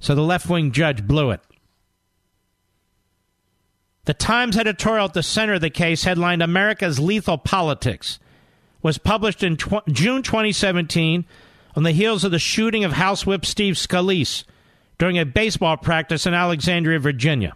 So 0.00 0.14
the 0.14 0.22
left 0.22 0.48
wing 0.48 0.72
judge 0.72 1.06
blew 1.06 1.30
it. 1.30 1.40
The 4.06 4.14
Times 4.14 4.56
editorial 4.56 5.04
at 5.04 5.12
the 5.12 5.22
center 5.22 5.54
of 5.54 5.60
the 5.60 5.70
case, 5.70 6.04
headlined 6.04 6.42
America's 6.42 6.98
Lethal 6.98 7.38
Politics, 7.38 8.18
was 8.82 8.98
published 8.98 9.42
in 9.42 9.56
tw- 9.56 9.86
June 9.88 10.22
2017 10.22 11.26
on 11.76 11.82
the 11.82 11.92
heels 11.92 12.24
of 12.24 12.30
the 12.30 12.38
shooting 12.38 12.82
of 12.82 12.92
House 12.92 13.26
Whip 13.26 13.44
Steve 13.44 13.74
Scalise 13.74 14.44
during 14.98 15.18
a 15.18 15.26
baseball 15.26 15.76
practice 15.76 16.26
in 16.26 16.34
Alexandria, 16.34 16.98
Virginia. 16.98 17.54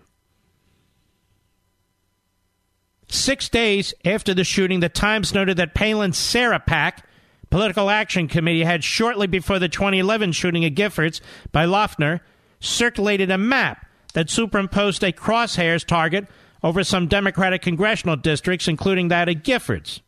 Six 3.09 3.49
days 3.49 3.95
after 4.05 4.35
the 4.35 4.45
shooting, 4.45 4.81
the 4.81 4.89
Times 4.89 5.35
noted 5.35 5.57
that 5.57 5.75
Palin's 5.75 6.19
Sarah 6.19 6.61
PAC, 6.61 7.07
Political 7.51 7.91
Action 7.91 8.29
Committee, 8.29 8.65
had 8.65 8.85
shortly 8.85 9.27
before 9.27 9.59
the 9.59 9.69
2011 9.69 10.33
shooting 10.33 10.65
at 10.65 10.75
Giffords 10.75 11.21
by 11.53 11.65
Loughner 11.65 12.21
circulated 12.65 13.31
a 13.31 13.39
map 13.39 13.87
that 14.15 14.31
superimposed 14.31 15.03
a 15.03 15.13
crosshairs 15.13 15.85
target 15.85 16.27
over 16.63 16.83
some 16.83 17.07
Democratic 17.07 17.63
congressional 17.63 18.17
districts, 18.17 18.69
including 18.69 19.09
that 19.09 19.29
of 19.29 19.37
Giffords. 19.37 20.01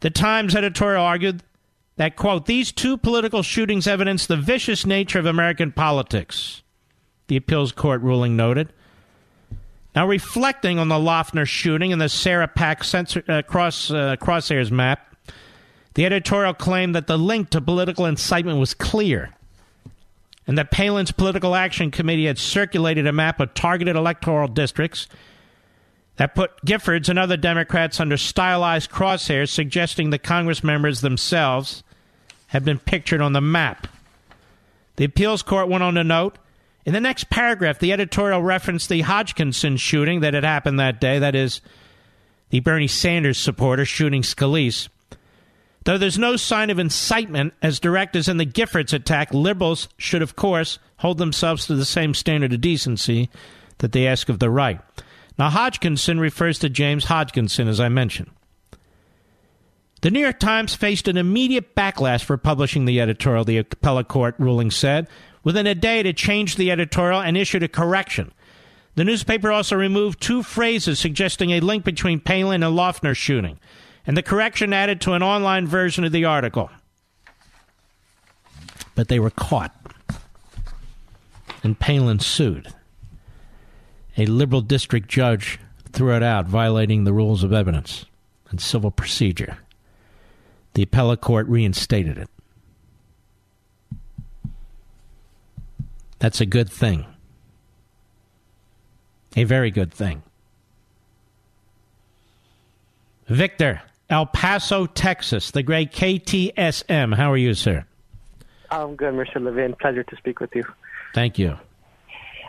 The 0.00 0.10
Times 0.10 0.54
editorial 0.54 1.02
argued 1.02 1.42
that, 1.96 2.16
quote, 2.16 2.46
these 2.46 2.72
two 2.72 2.96
political 2.96 3.42
shootings 3.42 3.86
evidence 3.86 4.26
the 4.26 4.36
vicious 4.36 4.86
nature 4.86 5.18
of 5.18 5.26
American 5.26 5.72
politics, 5.72 6.62
the 7.28 7.36
appeals 7.36 7.72
court 7.72 8.02
ruling 8.02 8.36
noted. 8.36 8.72
Now, 9.94 10.06
reflecting 10.06 10.78
on 10.78 10.88
the 10.88 10.94
Loughner 10.96 11.46
shooting 11.46 11.92
and 11.92 12.00
the 12.00 12.08
Sarah 12.08 12.48
PAC 12.48 12.84
censor, 12.84 13.24
uh, 13.28 13.42
cross, 13.42 13.90
uh, 13.90 14.16
crosshairs 14.16 14.70
map, 14.70 15.16
the 15.94 16.06
editorial 16.06 16.54
claimed 16.54 16.94
that 16.94 17.06
the 17.06 17.18
link 17.18 17.50
to 17.50 17.60
political 17.60 18.06
incitement 18.06 18.58
was 18.58 18.72
clear 18.72 19.30
and 20.46 20.58
that 20.58 20.70
Palin's 20.70 21.12
Political 21.12 21.54
Action 21.54 21.90
Committee 21.90 22.26
had 22.26 22.38
circulated 22.38 23.06
a 23.06 23.12
map 23.12 23.40
of 23.40 23.54
targeted 23.54 23.96
electoral 23.96 24.48
districts 24.48 25.06
that 26.16 26.34
put 26.34 26.64
Giffords 26.64 27.08
and 27.08 27.18
other 27.18 27.36
Democrats 27.36 28.00
under 28.00 28.16
stylized 28.16 28.90
crosshairs, 28.90 29.48
suggesting 29.48 30.10
the 30.10 30.18
Congress 30.18 30.62
members 30.62 31.00
themselves 31.00 31.82
had 32.48 32.64
been 32.64 32.78
pictured 32.78 33.20
on 33.20 33.32
the 33.32 33.40
map. 33.40 33.86
The 34.96 35.04
appeals 35.04 35.42
court 35.42 35.68
went 35.68 35.84
on 35.84 35.94
to 35.94 36.04
note 36.04 36.36
in 36.86 36.92
the 36.94 37.00
next 37.00 37.30
paragraph, 37.30 37.78
the 37.78 37.92
editorial 37.92 38.42
referenced 38.42 38.88
the 38.88 39.02
Hodgkinson 39.02 39.76
shooting 39.76 40.20
that 40.20 40.34
had 40.34 40.44
happened 40.44 40.80
that 40.80 41.00
day, 41.00 41.18
that 41.18 41.34
is, 41.34 41.60
the 42.48 42.60
Bernie 42.60 42.88
Sanders 42.88 43.38
supporter 43.38 43.84
shooting 43.84 44.22
Scalise. 44.22 44.88
Though 45.84 45.98
there's 45.98 46.18
no 46.18 46.36
sign 46.36 46.70
of 46.70 46.78
incitement 46.78 47.54
as 47.62 47.80
direct 47.80 48.14
as 48.14 48.28
in 48.28 48.36
the 48.36 48.46
Giffords 48.46 48.92
attack, 48.92 49.32
liberals 49.32 49.88
should, 49.96 50.22
of 50.22 50.36
course, 50.36 50.78
hold 50.98 51.18
themselves 51.18 51.66
to 51.66 51.74
the 51.74 51.86
same 51.86 52.12
standard 52.12 52.52
of 52.52 52.60
decency 52.60 53.30
that 53.78 53.92
they 53.92 54.06
ask 54.06 54.28
of 54.28 54.38
the 54.38 54.50
right. 54.50 54.80
Now, 55.38 55.48
Hodgkinson 55.48 56.20
refers 56.20 56.58
to 56.58 56.68
James 56.68 57.06
Hodgkinson, 57.06 57.66
as 57.66 57.80
I 57.80 57.88
mentioned. 57.88 58.30
The 60.02 60.10
New 60.10 60.20
York 60.20 60.38
Times 60.38 60.74
faced 60.74 61.08
an 61.08 61.16
immediate 61.16 61.74
backlash 61.74 62.24
for 62.24 62.36
publishing 62.36 62.84
the 62.84 63.00
editorial, 63.00 63.44
the 63.44 63.58
appellate 63.58 64.08
court 64.08 64.34
ruling 64.38 64.70
said. 64.70 65.08
Within 65.44 65.66
a 65.66 65.74
day, 65.74 66.00
it 66.00 66.16
changed 66.16 66.58
the 66.58 66.70
editorial 66.70 67.20
and 67.20 67.36
issued 67.36 67.62
a 67.62 67.68
correction. 67.68 68.32
The 68.96 69.04
newspaper 69.04 69.50
also 69.50 69.76
removed 69.76 70.20
two 70.20 70.42
phrases 70.42 70.98
suggesting 70.98 71.50
a 71.50 71.60
link 71.60 71.84
between 71.84 72.20
Palin 72.20 72.62
and 72.62 72.76
Loughner 72.76 73.16
shooting 73.16 73.58
and 74.06 74.16
the 74.16 74.22
correction 74.22 74.72
added 74.72 75.00
to 75.02 75.12
an 75.12 75.22
online 75.22 75.66
version 75.66 76.04
of 76.04 76.12
the 76.12 76.24
article. 76.24 76.70
But 78.94 79.08
they 79.08 79.20
were 79.20 79.30
caught. 79.30 79.74
And 81.62 81.78
Palin 81.78 82.18
sued. 82.18 82.68
A 84.16 84.26
liberal 84.26 84.62
district 84.62 85.08
judge 85.08 85.58
threw 85.92 86.14
it 86.16 86.22
out, 86.22 86.46
violating 86.46 87.04
the 87.04 87.12
rules 87.12 87.42
of 87.42 87.52
evidence 87.52 88.06
and 88.50 88.60
civil 88.60 88.90
procedure. 88.90 89.58
The 90.74 90.82
appellate 90.82 91.20
court 91.20 91.46
reinstated 91.48 92.18
it. 92.18 92.28
That's 96.18 96.40
a 96.40 96.46
good 96.46 96.70
thing. 96.70 97.06
A 99.36 99.44
very 99.44 99.70
good 99.70 99.92
thing. 99.92 100.22
Victor, 103.26 103.80
El 104.10 104.26
Paso, 104.26 104.86
Texas, 104.86 105.52
the 105.52 105.62
great 105.62 105.92
KTSM. 105.92 107.14
How 107.14 107.30
are 107.30 107.36
you, 107.36 107.54
sir? 107.54 107.86
I'm 108.70 108.96
good, 108.96 109.14
Mr. 109.14 109.40
Levin. 109.40 109.74
Pleasure 109.74 110.02
to 110.02 110.16
speak 110.16 110.40
with 110.40 110.54
you. 110.54 110.64
Thank 111.14 111.38
you. 111.38 111.56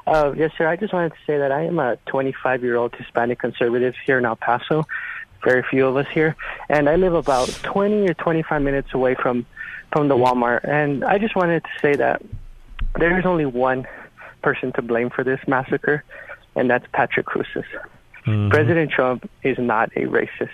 Uh, 0.07 0.33
yes, 0.35 0.51
sir. 0.57 0.67
I 0.67 0.75
just 0.75 0.91
wanted 0.91 1.09
to 1.09 1.19
say 1.27 1.37
that 1.37 1.51
I 1.51 1.65
am 1.65 1.77
a 1.77 1.97
25 2.07 2.63
year 2.63 2.77
old 2.77 2.95
Hispanic 2.95 3.39
conservative 3.39 3.93
here 4.05 4.17
in 4.17 4.25
El 4.25 4.35
Paso. 4.35 4.87
Very 5.43 5.63
few 5.69 5.85
of 5.85 5.95
us 5.97 6.07
here. 6.11 6.35
And 6.67 6.89
I 6.89 6.95
live 6.95 7.13
about 7.13 7.47
20 7.61 8.09
or 8.09 8.13
25 8.15 8.61
minutes 8.61 8.89
away 8.93 9.15
from, 9.15 9.45
from 9.91 10.07
the 10.07 10.15
Walmart. 10.15 10.67
And 10.67 11.03
I 11.03 11.19
just 11.19 11.35
wanted 11.35 11.63
to 11.63 11.69
say 11.79 11.95
that 11.95 12.23
there 12.97 13.19
is 13.19 13.25
only 13.25 13.45
one 13.45 13.87
person 14.41 14.71
to 14.73 14.81
blame 14.81 15.11
for 15.11 15.23
this 15.23 15.39
massacre, 15.47 16.03
and 16.55 16.69
that's 16.69 16.85
Patrick 16.91 17.27
Crusius. 17.27 17.65
Mm-hmm. 18.25 18.49
President 18.49 18.91
Trump 18.91 19.29
is 19.43 19.57
not 19.57 19.91
a 19.95 20.01
racist. 20.01 20.49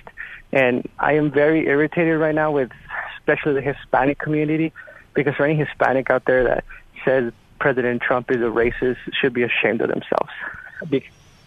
And 0.51 0.87
I 0.99 1.13
am 1.13 1.31
very 1.31 1.67
irritated 1.67 2.19
right 2.19 2.35
now 2.35 2.51
with 2.51 2.71
especially 3.19 3.53
the 3.53 3.61
Hispanic 3.61 4.19
community 4.19 4.71
because 5.13 5.35
for 5.35 5.45
any 5.45 5.55
Hispanic 5.55 6.09
out 6.09 6.25
there 6.25 6.43
that 6.45 6.63
says 7.03 7.33
President 7.59 8.01
Trump 8.01 8.31
is 8.31 8.37
a 8.37 8.45
racist 8.45 8.97
should 9.19 9.33
be 9.33 9.43
ashamed 9.43 9.81
of 9.81 9.89
themselves 9.89 10.31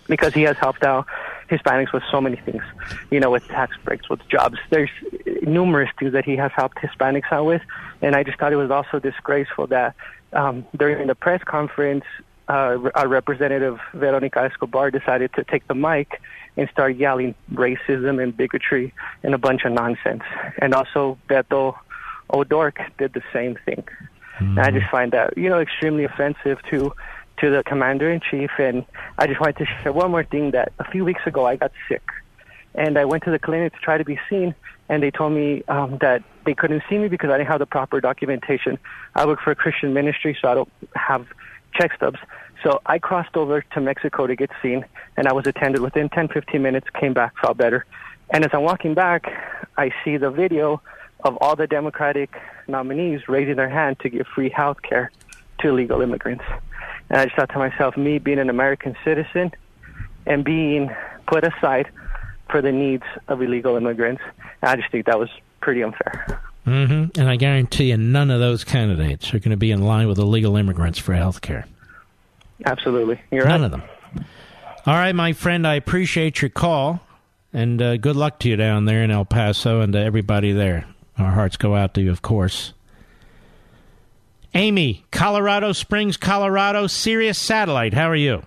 because 0.06 0.34
he 0.34 0.42
has 0.42 0.56
helped 0.58 0.82
out 0.82 1.06
Hispanics 1.48 1.92
with 1.92 2.02
so 2.10 2.20
many 2.20 2.36
things, 2.36 2.62
you 3.10 3.20
know, 3.20 3.30
with 3.30 3.46
tax 3.48 3.76
breaks, 3.84 4.08
with 4.08 4.26
jobs. 4.28 4.58
There's 4.70 4.90
numerous 5.42 5.90
things 5.98 6.12
that 6.12 6.24
he 6.24 6.36
has 6.36 6.52
helped 6.54 6.78
Hispanics 6.78 7.32
out 7.32 7.46
with. 7.46 7.62
And 8.02 8.14
I 8.14 8.22
just 8.22 8.38
thought 8.38 8.52
it 8.52 8.56
was 8.56 8.70
also 8.70 8.98
disgraceful 8.98 9.68
that 9.68 9.94
um, 10.32 10.66
during 10.76 11.06
the 11.06 11.14
press 11.14 11.42
conference, 11.44 12.04
uh, 12.50 12.90
our 12.96 13.06
representative 13.06 13.78
Veronica 13.94 14.40
Escobar 14.40 14.90
decided 14.90 15.32
to 15.34 15.44
take 15.44 15.66
the 15.68 15.74
mic 15.74 16.20
and 16.56 16.68
start 16.70 16.96
yelling 16.96 17.36
racism 17.52 18.20
and 18.20 18.36
bigotry 18.36 18.92
and 19.22 19.34
a 19.34 19.38
bunch 19.38 19.64
of 19.64 19.72
nonsense. 19.72 20.24
And 20.60 20.74
also 20.74 21.16
Beto 21.28 21.76
O'Rourke 22.34 22.80
did 22.98 23.12
the 23.12 23.22
same 23.32 23.56
thing. 23.64 23.84
Mm-hmm. 24.40 24.58
And 24.58 24.60
I 24.60 24.70
just 24.72 24.90
find 24.90 25.12
that 25.12 25.38
you 25.38 25.48
know 25.48 25.60
extremely 25.60 26.04
offensive 26.04 26.58
to 26.70 26.92
to 27.38 27.50
the 27.50 27.62
commander 27.62 28.10
in 28.10 28.20
chief. 28.20 28.50
And 28.58 28.84
I 29.16 29.28
just 29.28 29.38
wanted 29.38 29.58
to 29.58 29.66
share 29.66 29.92
one 29.92 30.10
more 30.10 30.24
thing 30.24 30.50
that 30.50 30.72
a 30.80 30.90
few 30.90 31.04
weeks 31.04 31.24
ago 31.26 31.46
I 31.46 31.54
got 31.54 31.70
sick, 31.88 32.02
and 32.74 32.98
I 32.98 33.04
went 33.04 33.22
to 33.24 33.30
the 33.30 33.38
clinic 33.38 33.74
to 33.74 33.78
try 33.78 33.96
to 33.96 34.04
be 34.04 34.18
seen, 34.28 34.56
and 34.88 35.04
they 35.04 35.12
told 35.12 35.34
me 35.34 35.62
um, 35.68 35.98
that 36.00 36.24
they 36.46 36.54
couldn't 36.54 36.82
see 36.90 36.98
me 36.98 37.06
because 37.06 37.30
I 37.30 37.38
didn't 37.38 37.50
have 37.50 37.60
the 37.60 37.66
proper 37.66 38.00
documentation. 38.00 38.76
I 39.14 39.24
work 39.26 39.40
for 39.40 39.52
a 39.52 39.54
Christian 39.54 39.94
ministry, 39.94 40.36
so 40.40 40.48
I 40.48 40.54
don't 40.54 40.72
have 40.96 41.26
check 41.74 41.94
stubs. 41.94 42.18
So 42.62 42.80
I 42.86 42.98
crossed 42.98 43.36
over 43.36 43.62
to 43.62 43.80
Mexico 43.80 44.26
to 44.26 44.36
get 44.36 44.50
seen, 44.62 44.84
and 45.16 45.26
I 45.26 45.32
was 45.32 45.46
attended 45.46 45.80
within 45.80 46.08
10, 46.08 46.28
15 46.28 46.60
minutes, 46.60 46.86
came 46.98 47.14
back, 47.14 47.34
felt 47.40 47.56
better. 47.56 47.86
And 48.30 48.44
as 48.44 48.50
I'm 48.52 48.62
walking 48.62 48.94
back, 48.94 49.24
I 49.76 49.90
see 50.04 50.16
the 50.16 50.30
video 50.30 50.82
of 51.24 51.36
all 51.40 51.56
the 51.56 51.66
Democratic 51.66 52.30
nominees 52.68 53.28
raising 53.28 53.56
their 53.56 53.68
hand 53.68 53.98
to 54.00 54.08
give 54.08 54.26
free 54.26 54.50
health 54.50 54.82
care 54.82 55.10
to 55.60 55.68
illegal 55.68 56.00
immigrants. 56.00 56.44
And 57.08 57.20
I 57.20 57.24
just 57.24 57.36
thought 57.36 57.50
to 57.50 57.58
myself, 57.58 57.96
me 57.96 58.18
being 58.18 58.38
an 58.38 58.50
American 58.50 58.96
citizen 59.04 59.52
and 60.26 60.44
being 60.44 60.90
put 61.26 61.44
aside 61.44 61.88
for 62.50 62.62
the 62.62 62.72
needs 62.72 63.04
of 63.28 63.42
illegal 63.42 63.76
immigrants, 63.76 64.22
I 64.62 64.76
just 64.76 64.90
think 64.90 65.06
that 65.06 65.18
was 65.18 65.30
pretty 65.60 65.82
unfair. 65.82 66.40
Mm-hmm. 66.66 67.20
And 67.20 67.28
I 67.28 67.36
guarantee 67.36 67.90
you, 67.90 67.96
none 67.96 68.30
of 68.30 68.38
those 68.40 68.64
candidates 68.64 69.32
are 69.32 69.38
going 69.38 69.50
to 69.50 69.56
be 69.56 69.70
in 69.70 69.82
line 69.82 70.08
with 70.08 70.18
illegal 70.18 70.56
immigrants 70.56 70.98
for 70.98 71.14
health 71.14 71.40
care. 71.40 71.66
Absolutely. 72.64 73.20
You're 73.30 73.46
None 73.46 73.62
right. 73.62 73.66
of 73.66 73.70
them. 73.70 73.82
All 74.86 74.94
right, 74.94 75.14
my 75.14 75.32
friend, 75.32 75.66
I 75.66 75.74
appreciate 75.74 76.42
your 76.42 76.48
call, 76.48 77.00
and 77.52 77.80
uh, 77.80 77.96
good 77.96 78.16
luck 78.16 78.38
to 78.40 78.48
you 78.48 78.56
down 78.56 78.84
there 78.84 79.02
in 79.02 79.10
El 79.10 79.24
Paso 79.24 79.80
and 79.80 79.92
to 79.92 79.98
everybody 79.98 80.52
there. 80.52 80.86
Our 81.18 81.32
hearts 81.32 81.56
go 81.56 81.74
out 81.74 81.94
to 81.94 82.02
you, 82.02 82.10
of 82.10 82.22
course. 82.22 82.72
Amy, 84.54 85.04
Colorado 85.10 85.72
Springs, 85.72 86.16
Colorado, 86.16 86.86
Sirius 86.86 87.38
Satellite. 87.38 87.94
How 87.94 88.10
are 88.10 88.16
you? 88.16 88.42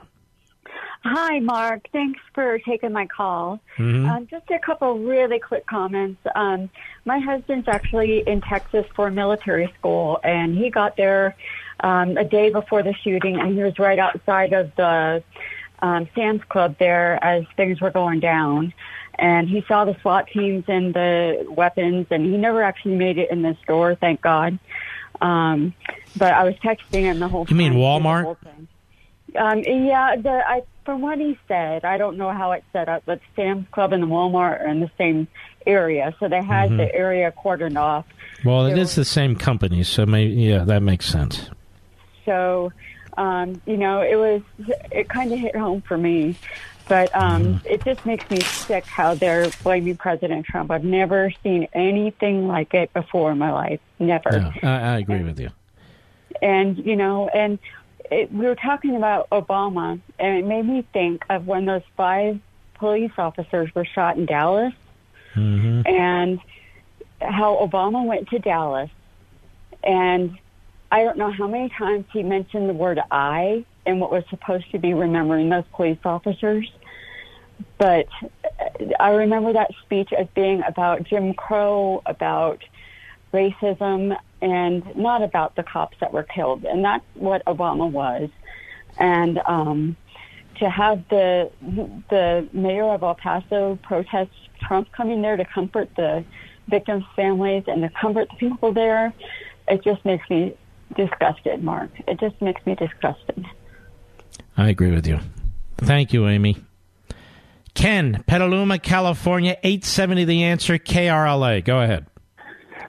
Hi, 1.05 1.39
Mark. 1.39 1.87
Thanks 1.91 2.19
for 2.33 2.59
taking 2.59 2.93
my 2.93 3.05
call. 3.07 3.59
Mhm. 3.77 4.09
Um, 4.09 4.27
just 4.27 4.49
a 4.49 4.59
couple 4.59 4.99
really 4.99 5.37
quick 5.39 5.65
comments. 5.65 6.21
Um, 6.33 6.69
my 7.03 7.19
husband's 7.19 7.67
actually 7.67 8.19
in 8.25 8.39
Texas 8.39 8.85
for 8.95 9.11
military 9.11 9.71
school, 9.77 10.19
and 10.23 10.57
he 10.57 10.69
got 10.69 10.95
there 10.95 11.35
um, 11.81 12.17
a 12.17 12.23
day 12.23 12.49
before 12.49 12.83
the 12.83 12.93
shooting, 12.93 13.37
and 13.37 13.53
he 13.53 13.61
was 13.61 13.77
right 13.79 13.99
outside 13.99 14.53
of 14.53 14.73
the 14.75 15.21
um, 15.81 16.07
Sam's 16.15 16.43
Club 16.45 16.77
there 16.79 17.21
as 17.21 17.43
things 17.57 17.81
were 17.81 17.91
going 17.91 18.21
down. 18.21 18.73
And 19.19 19.49
he 19.49 19.63
saw 19.67 19.83
the 19.85 19.95
SWAT 20.01 20.27
teams 20.27 20.63
and 20.67 20.93
the 20.93 21.45
weapons, 21.49 22.07
and 22.09 22.25
he 22.25 22.37
never 22.37 22.63
actually 22.63 22.95
made 22.95 23.17
it 23.17 23.29
in 23.29 23.41
the 23.41 23.57
store, 23.61 23.95
thank 23.95 24.21
God. 24.21 24.57
Um, 25.21 25.73
but 26.17 26.33
I 26.33 26.45
was 26.45 26.55
texting 26.55 27.01
him 27.01 27.19
the 27.19 27.27
whole 27.27 27.45
You 27.47 27.55
mean. 27.55 27.73
Walmart? 27.73 28.37
Um, 29.37 29.59
yeah, 29.59 30.15
the 30.15 30.43
I 30.47 30.63
from 30.85 31.01
what 31.01 31.17
he 31.17 31.37
said, 31.47 31.85
I 31.85 31.97
don't 31.97 32.17
know 32.17 32.31
how 32.31 32.51
it's 32.51 32.65
set 32.73 32.89
up, 32.89 33.03
but 33.05 33.19
Sam's 33.35 33.67
Club 33.71 33.93
and 33.93 34.03
the 34.03 34.07
Walmart 34.07 34.61
are 34.61 34.67
in 34.67 34.81
the 34.81 34.91
same 34.97 35.27
area, 35.65 36.13
so 36.19 36.27
they 36.27 36.43
had 36.43 36.71
Mhm. 36.71 36.77
the 36.77 36.93
area 36.93 37.31
cordoned 37.31 37.77
off. 37.77 38.05
Well, 38.43 38.65
it 38.65 38.77
is 38.77 38.95
the 38.95 39.05
same 39.05 39.37
company, 39.37 39.83
so 39.83 40.05
maybe, 40.05 40.33
yeah, 40.33 40.65
that 40.65 40.81
makes 40.83 41.05
sense. 41.05 41.49
So, 42.25 42.73
um, 43.17 43.61
you 43.65 43.77
know, 43.77 44.01
it 44.01 44.15
was 44.17 44.41
it 44.91 45.07
kind 45.07 45.31
of 45.31 45.39
hit 45.39 45.55
home 45.55 45.81
for 45.81 45.97
me, 45.97 46.35
but 46.89 47.15
um, 47.15 47.61
it 47.63 47.83
just 47.85 48.05
makes 48.05 48.29
me 48.29 48.41
sick 48.41 48.85
how 48.85 49.13
they're 49.13 49.49
blaming 49.63 49.95
President 49.95 50.45
Trump. 50.45 50.69
I've 50.69 50.83
never 50.83 51.31
seen 51.43 51.67
anything 51.73 52.47
like 52.49 52.73
it 52.73 52.91
before 52.93 53.31
in 53.31 53.37
my 53.37 53.51
life, 53.53 53.79
never. 53.99 54.51
Yeah, 54.61 54.69
I, 54.69 54.95
I 54.95 54.97
agree 54.97 55.23
with 55.23 55.39
you. 55.39 55.49
and 56.41 56.77
you 56.85 56.95
know, 56.97 57.29
and 57.29 57.57
it, 58.11 58.31
we 58.31 58.45
were 58.45 58.55
talking 58.55 58.95
about 58.95 59.29
Obama, 59.29 59.99
and 60.19 60.37
it 60.37 60.45
made 60.45 60.65
me 60.65 60.85
think 60.93 61.25
of 61.29 61.47
when 61.47 61.65
those 61.65 61.83
five 61.95 62.39
police 62.75 63.11
officers 63.17 63.73
were 63.75 63.85
shot 63.85 64.17
in 64.17 64.25
Dallas, 64.25 64.73
Mm-hmm. 65.35 65.87
and 65.87 66.39
how 67.19 67.55
Obama 67.55 68.05
went 68.05 68.29
to 68.29 68.37
Dallas, 68.37 68.91
and 69.83 70.37
I 70.91 71.03
don't 71.03 71.17
know 71.17 71.31
how 71.31 71.47
many 71.47 71.69
times 71.69 72.05
he 72.13 72.21
mentioned 72.21 72.69
the 72.69 72.73
word 72.73 72.99
"I" 73.09 73.65
and 73.85 73.99
what 73.99 74.11
was 74.11 74.23
supposed 74.29 74.69
to 74.71 74.77
be 74.77 74.93
remembering 74.93 75.49
those 75.49 75.63
police 75.73 75.97
officers. 76.05 76.71
But 77.79 78.07
I 78.99 79.09
remember 79.11 79.53
that 79.53 79.71
speech 79.81 80.13
as 80.13 80.27
being 80.35 80.61
about 80.61 81.03
Jim 81.03 81.33
Crow, 81.33 82.03
about 82.05 82.63
racism, 83.33 84.15
and 84.43 84.83
not 84.97 85.23
about 85.23 85.55
the 85.55 85.63
cops 85.63 85.97
that 86.01 86.11
were 86.11 86.23
killed. 86.23 86.65
And 86.65 86.83
that's 86.83 87.05
what 87.13 87.43
Obama 87.45 87.89
was. 87.89 88.29
And 88.99 89.39
um, 89.45 89.95
to 90.59 90.69
have 90.69 91.07
the 91.09 91.49
the 92.09 92.47
mayor 92.51 92.93
of 92.93 93.03
El 93.03 93.15
Paso 93.15 93.79
protest 93.83 94.31
Trump 94.61 94.91
coming 94.91 95.21
there 95.21 95.37
to 95.37 95.45
comfort 95.45 95.89
the 95.95 96.25
victims' 96.67 97.05
families 97.15 97.63
and 97.67 97.81
to 97.83 97.89
comfort 97.89 98.27
the 98.31 98.35
people 98.35 98.73
there, 98.73 99.13
it 99.69 99.81
just 99.83 100.03
makes 100.03 100.29
me 100.29 100.55
disgusted, 100.95 101.63
Mark. 101.63 101.89
It 102.05 102.19
just 102.19 102.39
makes 102.41 102.63
me 102.65 102.75
disgusted. 102.75 103.45
I 104.57 104.69
agree 104.69 104.91
with 104.91 105.07
you. 105.07 105.19
Thank 105.77 106.11
you, 106.11 106.27
Amy. 106.27 106.57
Ken, 107.73 108.23
Petaluma, 108.27 108.77
California, 108.77 109.57
870 109.63 110.25
The 110.25 110.43
Answer, 110.43 110.77
KRLA. 110.77 111.63
Go 111.63 111.79
ahead. 111.79 112.05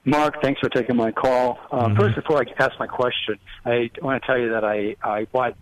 Mark, 0.05 0.41
thanks 0.41 0.59
for 0.59 0.69
taking 0.69 0.95
my 0.95 1.11
call. 1.11 1.59
Uh, 1.71 1.85
Mm-hmm. 1.87 1.99
First, 1.99 2.15
before 2.15 2.37
I 2.37 2.63
ask 2.63 2.79
my 2.79 2.87
question, 2.87 3.37
I 3.65 3.89
want 4.01 4.21
to 4.21 4.27
tell 4.27 4.37
you 4.37 4.49
that 4.49 4.63
I, 4.63 4.95
I 5.03 5.25
bought 5.25 5.55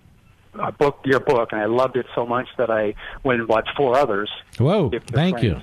a 0.56 0.72
book, 0.72 1.00
your 1.06 1.20
book, 1.20 1.52
and 1.52 1.62
I 1.62 1.66
loved 1.66 1.96
it 1.96 2.06
so 2.14 2.26
much 2.26 2.48
that 2.58 2.70
I 2.70 2.94
went 3.24 3.40
and 3.40 3.48
bought 3.48 3.66
four 3.76 3.98
others. 3.98 4.30
Whoa, 4.58 4.92
thank 5.08 5.42
you. 5.42 5.62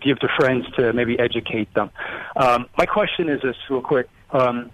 Give 0.00 0.18
to 0.20 0.28
friends 0.36 0.64
to 0.76 0.92
maybe 0.92 1.18
educate 1.18 1.72
them. 1.74 1.90
Um, 2.36 2.68
my 2.76 2.86
question 2.86 3.28
is 3.28 3.42
this, 3.42 3.56
real 3.68 3.82
quick. 3.82 4.08
Um, 4.30 4.70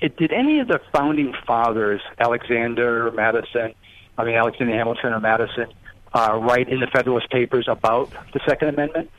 it, 0.00 0.16
did 0.16 0.32
any 0.32 0.60
of 0.60 0.68
the 0.68 0.80
founding 0.92 1.34
fathers, 1.46 2.00
Alexander, 2.18 3.08
or 3.08 3.10
Madison, 3.10 3.74
I 4.16 4.24
mean 4.24 4.36
Alexander 4.36 4.72
Hamilton 4.72 5.12
or 5.12 5.20
Madison, 5.20 5.66
uh, 6.14 6.38
write 6.40 6.68
in 6.68 6.80
the 6.80 6.86
Federalist 6.86 7.28
Papers 7.30 7.66
about 7.68 8.10
the 8.32 8.40
Second 8.46 8.68
Amendment? 8.68 9.10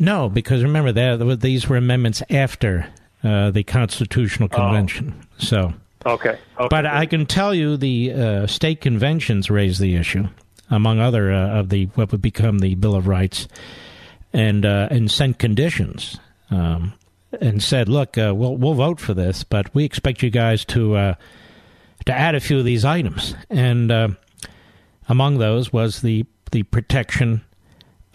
No, 0.00 0.28
because 0.28 0.62
remember, 0.62 0.92
that 0.92 1.40
these 1.40 1.68
were 1.68 1.76
amendments 1.76 2.22
after 2.30 2.86
uh, 3.24 3.50
the 3.50 3.64
Constitutional 3.64 4.48
Convention. 4.48 5.26
So, 5.38 5.72
Okay. 6.06 6.30
okay. 6.30 6.68
But 6.70 6.86
I 6.86 7.06
can 7.06 7.26
tell 7.26 7.54
you 7.54 7.76
the 7.76 8.12
uh, 8.12 8.46
state 8.46 8.80
conventions 8.80 9.50
raised 9.50 9.80
the 9.80 9.96
issue, 9.96 10.28
among 10.70 11.00
other 11.00 11.32
uh, 11.32 11.58
of 11.58 11.68
the 11.70 11.86
what 11.94 12.12
would 12.12 12.22
become 12.22 12.60
the 12.60 12.76
Bill 12.76 12.94
of 12.94 13.08
Rights, 13.08 13.48
and 14.32 14.64
uh, 14.64 14.88
and 14.90 15.10
sent 15.10 15.38
conditions 15.38 16.18
um, 16.50 16.92
and 17.40 17.62
said, 17.62 17.88
"Look, 17.88 18.16
uh, 18.16 18.32
we'll 18.34 18.56
we'll 18.56 18.74
vote 18.74 19.00
for 19.00 19.12
this, 19.12 19.42
but 19.42 19.74
we 19.74 19.84
expect 19.84 20.22
you 20.22 20.30
guys 20.30 20.64
to 20.66 20.94
uh, 20.96 21.14
to 22.06 22.12
add 22.12 22.34
a 22.34 22.40
few 22.40 22.58
of 22.58 22.64
these 22.64 22.84
items." 22.84 23.34
And 23.50 23.90
uh, 23.90 24.08
among 25.08 25.38
those 25.38 25.72
was 25.72 26.00
the 26.02 26.24
the 26.52 26.62
protection 26.62 27.42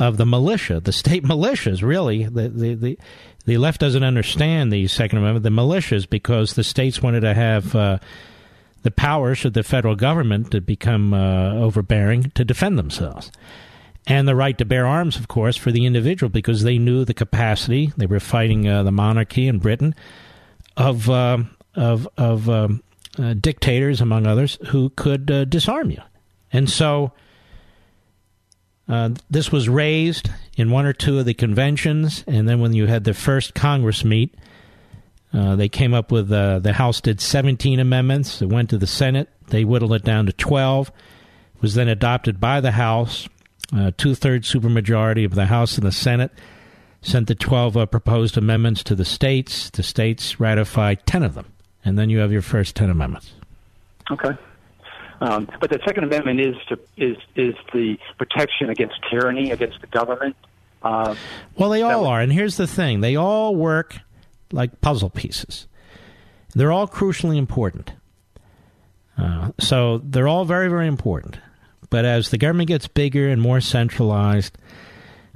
of 0.04 0.18
the 0.18 0.26
militia, 0.26 0.80
the 0.80 0.92
state 0.92 1.24
militias. 1.34 1.82
Really, 1.82 2.26
the 2.26 2.50
the 2.50 2.76
the, 2.76 3.00
the 3.46 3.58
left 3.58 3.80
doesn't 3.80 4.04
understand 4.04 4.72
the 4.72 4.88
Second 4.88 5.20
Amendment, 5.20 5.44
the 5.44 5.50
militias, 5.50 6.10
because 6.10 6.54
the 6.54 6.64
states 6.64 7.02
wanted 7.02 7.22
to 7.22 7.34
have 7.34 7.76
uh, 7.76 7.98
the 8.84 8.92
powers 8.92 9.46
of 9.46 9.54
the 9.54 9.64
federal 9.64 9.96
government 9.96 10.52
to 10.52 10.62
become 10.62 11.14
uh, 11.14 11.54
overbearing 11.56 12.32
to 12.36 12.46
defend 12.46 12.78
themselves. 12.78 13.32
And 14.06 14.28
the 14.28 14.36
right 14.36 14.58
to 14.58 14.66
bear 14.66 14.86
arms, 14.86 15.16
of 15.16 15.30
course, 15.30 15.56
for 15.56 15.72
the 15.72 15.86
individual, 15.86 16.30
because 16.30 16.64
they 16.64 16.78
knew 16.78 17.06
the 17.06 17.14
capacity. 17.14 17.94
They 17.96 18.06
were 18.06 18.20
fighting 18.20 18.68
uh, 18.68 18.84
the 18.84 18.92
monarchy 18.92 19.48
in 19.48 19.60
Britain 19.60 19.96
of 20.76 21.10
uh, 21.10 21.40
of 21.76 22.08
of 22.18 22.50
um, 22.50 22.84
uh, 23.18 23.34
dictators, 23.34 24.02
among 24.02 24.28
others, 24.28 24.58
who 24.68 24.90
could 24.90 25.32
uh, 25.32 25.46
disarm 25.46 25.92
you. 25.92 26.02
And 26.52 26.70
so 26.70 27.14
uh, 28.88 29.12
this 29.30 29.52
was 29.52 29.70
raised 29.70 30.30
in 30.58 30.72
one 30.72 30.86
or 30.86 30.94
two 30.94 31.20
of 31.20 31.26
the 31.26 31.34
conventions, 31.34 32.24
and 32.28 32.48
then 32.48 32.60
when 32.60 32.74
you 32.74 32.88
had 32.88 33.04
the 33.04 33.14
first 33.14 33.54
Congress 33.54 34.04
meet, 34.04 34.36
uh, 35.34 35.56
they 35.56 35.70
came 35.70 35.94
up 35.94 36.12
with 36.12 36.32
uh, 36.32 36.60
the 36.60 36.74
House 36.74 37.02
did 37.02 37.20
17 37.20 37.80
amendments. 37.80 38.42
It 38.42 38.50
went 38.50 38.70
to 38.70 38.78
the 38.78 38.88
Senate. 38.88 39.30
They 39.48 39.64
whittled 39.64 39.94
it 39.94 40.04
down 40.04 40.28
to 40.28 40.34
12. 40.34 40.90
It 40.90 41.62
was 41.62 41.74
then 41.74 41.88
adopted 41.88 42.40
by 42.40 42.62
the 42.62 42.72
House. 42.72 43.28
Uh, 43.76 43.92
Two 43.98 44.14
thirds 44.14 44.52
supermajority 44.54 45.26
of 45.26 45.34
the 45.34 45.48
House 45.48 45.78
and 45.78 45.88
the 45.88 45.92
Senate 45.92 46.32
sent 47.02 47.28
the 47.28 47.36
12 47.36 47.76
uh, 47.78 47.86
proposed 47.86 48.38
amendments 48.38 48.84
to 48.84 48.96
the 48.96 49.06
states. 49.06 49.70
The 49.70 49.84
states 49.84 50.40
ratified 50.40 51.06
10 51.06 51.24
of 51.24 51.34
them. 51.34 51.52
And 51.84 51.98
then 51.98 52.10
you 52.10 52.20
have 52.20 52.32
your 52.32 52.42
first 52.42 52.76
10 52.76 52.90
amendments. 52.90 53.34
Okay. 54.12 54.38
Um, 55.22 55.50
but 55.60 55.70
the 55.70 55.80
Second 55.86 56.04
Amendment 56.04 56.40
is 56.40 56.56
to, 56.70 56.80
is 56.98 57.18
is 57.36 57.56
the 57.74 57.98
protection 58.18 58.70
against 58.70 58.96
tyranny, 59.10 59.52
against 59.52 59.80
the 59.82 59.88
government. 59.88 60.36
Uh, 60.82 61.16
Well, 61.58 61.70
they 61.70 61.82
all 61.82 62.06
are. 62.06 62.20
And 62.20 62.32
here's 62.34 62.58
the 62.58 62.68
thing 62.68 63.02
they 63.02 63.16
all 63.16 63.56
work 63.56 64.00
like 64.52 64.82
puzzle 64.82 65.10
pieces, 65.10 65.68
they're 66.54 66.72
all 66.72 66.88
crucially 66.88 67.38
important. 67.38 67.94
Uh, 69.18 69.52
so 69.60 70.00
they're 70.00 70.28
all 70.28 70.44
very, 70.46 70.68
very 70.70 70.88
important. 70.88 71.38
But 71.90 72.06
as 72.06 72.30
the 72.30 72.38
government 72.40 72.68
gets 72.68 72.88
bigger 72.88 73.30
and 73.30 73.40
more 73.42 73.62
centralized, 73.62 74.58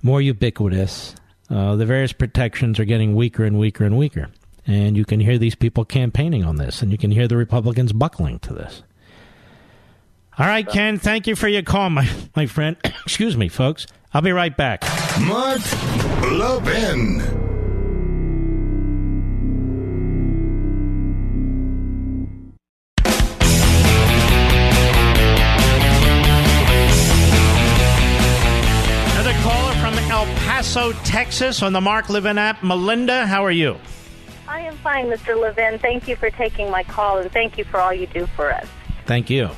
more 0.01 0.19
ubiquitous, 0.21 1.15
uh, 1.49 1.75
the 1.75 1.85
various 1.85 2.11
protections 2.13 2.79
are 2.79 2.85
getting 2.85 3.15
weaker 3.15 3.43
and 3.43 3.59
weaker 3.59 3.85
and 3.85 3.97
weaker. 3.97 4.29
And 4.65 4.97
you 4.97 5.05
can 5.05 5.19
hear 5.19 5.37
these 5.37 5.55
people 5.55 5.85
campaigning 5.85 6.43
on 6.43 6.57
this, 6.57 6.81
and 6.81 6.91
you 6.91 6.97
can 6.97 7.11
hear 7.11 7.27
the 7.27 7.37
Republicans 7.37 7.93
buckling 7.93 8.39
to 8.39 8.53
this. 8.53 8.81
All 10.39 10.45
right, 10.45 10.67
Ken, 10.67 10.99
thank 10.99 11.25
you 11.25 11.35
for 11.35 11.47
your 11.47 11.63
call, 11.63 11.89
my, 11.89 12.07
my 12.35 12.45
friend. 12.45 12.77
Excuse 12.83 13.35
me, 13.35 13.49
folks. 13.49 13.87
I'll 14.13 14.21
be 14.21 14.31
right 14.31 14.55
back. 14.55 14.83
Mark 15.21 15.61
Levin. 16.31 17.21
Another 29.09 29.33
caller 29.41 29.73
from 29.81 29.97
El 30.11 30.25
Paso, 30.45 30.93
Texas 31.03 31.63
on 31.63 31.73
the 31.73 31.81
Mark 31.81 32.09
Levin 32.09 32.37
app. 32.37 32.61
Melinda, 32.63 33.25
how 33.25 33.43
are 33.43 33.49
you? 33.49 33.75
I 34.47 34.61
am 34.61 34.77
fine, 34.77 35.07
Mr. 35.07 35.35
Levin. 35.35 35.79
Thank 35.79 36.07
you 36.07 36.15
for 36.15 36.29
taking 36.29 36.69
my 36.69 36.83
call 36.83 37.17
and 37.17 37.31
thank 37.31 37.57
you 37.57 37.63
for 37.63 37.79
all 37.79 37.91
you 37.91 38.05
do 38.05 38.27
for 38.27 38.53
us. 38.53 38.67
Thank 39.07 39.31
you. 39.31 39.49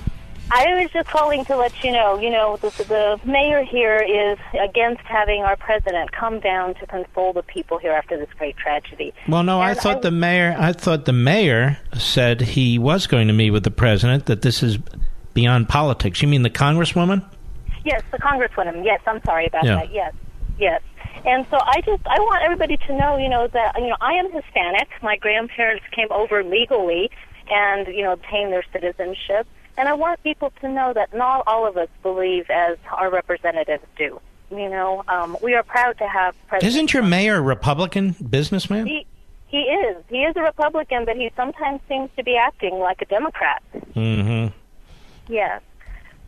I 0.51 0.81
was 0.81 0.91
just 0.91 1.07
calling 1.09 1.45
to 1.45 1.55
let 1.55 1.83
you 1.83 1.91
know, 1.91 2.17
you 2.19 2.29
know, 2.31 2.57
the, 2.57 2.69
the 2.87 3.19
mayor 3.29 3.63
here 3.63 3.97
is 3.97 4.37
against 4.59 5.01
having 5.01 5.43
our 5.43 5.55
president 5.55 6.11
come 6.11 6.39
down 6.39 6.73
to 6.75 6.87
console 6.87 7.33
the 7.33 7.43
people 7.43 7.77
here 7.77 7.91
after 7.91 8.17
this 8.17 8.29
great 8.37 8.57
tragedy. 8.57 9.13
Well, 9.27 9.43
no, 9.43 9.61
I 9.61 9.71
And 9.71 9.79
thought 9.79 10.01
the 10.01 10.11
mayor. 10.11 10.55
I 10.57 10.73
thought 10.73 11.05
the 11.05 11.13
mayor 11.13 11.77
said 11.95 12.41
he 12.41 12.79
was 12.79 13.05
going 13.05 13.27
to 13.27 13.33
meet 13.33 13.51
with 13.51 13.63
the 13.63 13.71
president. 13.71 14.25
That 14.25 14.41
this 14.41 14.63
is 14.63 14.77
beyond 15.35 15.69
politics. 15.69 16.21
You 16.21 16.27
mean 16.27 16.41
the 16.41 16.49
congresswoman? 16.49 17.23
Yes, 17.85 18.01
the 18.11 18.17
congresswoman. 18.17 18.83
Yes, 18.83 19.01
I'm 19.05 19.21
sorry 19.23 19.45
about 19.45 19.63
Yeah. 19.65 19.75
that. 19.75 19.91
Yes, 19.91 20.13
yes. 20.57 20.81
And 21.25 21.45
so 21.51 21.57
I 21.61 21.81
just 21.81 22.05
I 22.07 22.19
want 22.19 22.43
everybody 22.43 22.77
to 22.77 22.97
know, 22.97 23.17
you 23.17 23.29
know, 23.29 23.47
that 23.47 23.75
you 23.79 23.87
know 23.87 23.97
I 24.01 24.13
am 24.13 24.31
Hispanic. 24.31 24.87
My 25.03 25.15
grandparents 25.17 25.85
came 25.91 26.07
over 26.11 26.43
legally, 26.43 27.11
and 27.51 27.87
you 27.87 28.03
know 28.03 28.13
obtained 28.13 28.51
their 28.51 28.63
citizenship. 28.73 29.45
And 29.79 29.87
I 29.87 29.93
want 29.93 30.21
people 30.23 30.51
to 30.59 30.67
know 30.67 30.91
that 30.93 31.13
not 31.13 31.45
all 31.47 31.65
of 31.65 31.77
us 31.77 31.87
believe 32.03 32.49
as 32.49 32.77
our 32.91 33.09
representatives 33.09 33.85
do. 33.97 34.19
You 34.51 34.69
know, 34.69 35.05
um, 35.07 35.37
we 35.41 35.53
are 35.55 35.63
proud 35.63 35.97
to 35.99 36.07
have 36.07 36.35
President. 36.49 36.75
Isn't 36.75 36.93
your 36.93 37.03
mayor 37.03 37.37
a 37.37 37.41
Republican 37.41 38.13
businessman? 38.29 38.87
He 38.87 39.07
he 39.47 39.59
is 39.59 40.03
he 40.09 40.17
is 40.23 40.35
a 40.35 40.41
Republican, 40.41 41.05
but 41.05 41.15
he 41.15 41.31
sometimes 41.33 41.79
seems 41.87 42.09
to 42.17 42.23
be 42.25 42.35
acting 42.35 42.77
like 42.79 43.01
a 43.01 43.05
Democrat. 43.05 43.63
Mm-hmm. 43.95 44.53
Yes. 45.31 45.61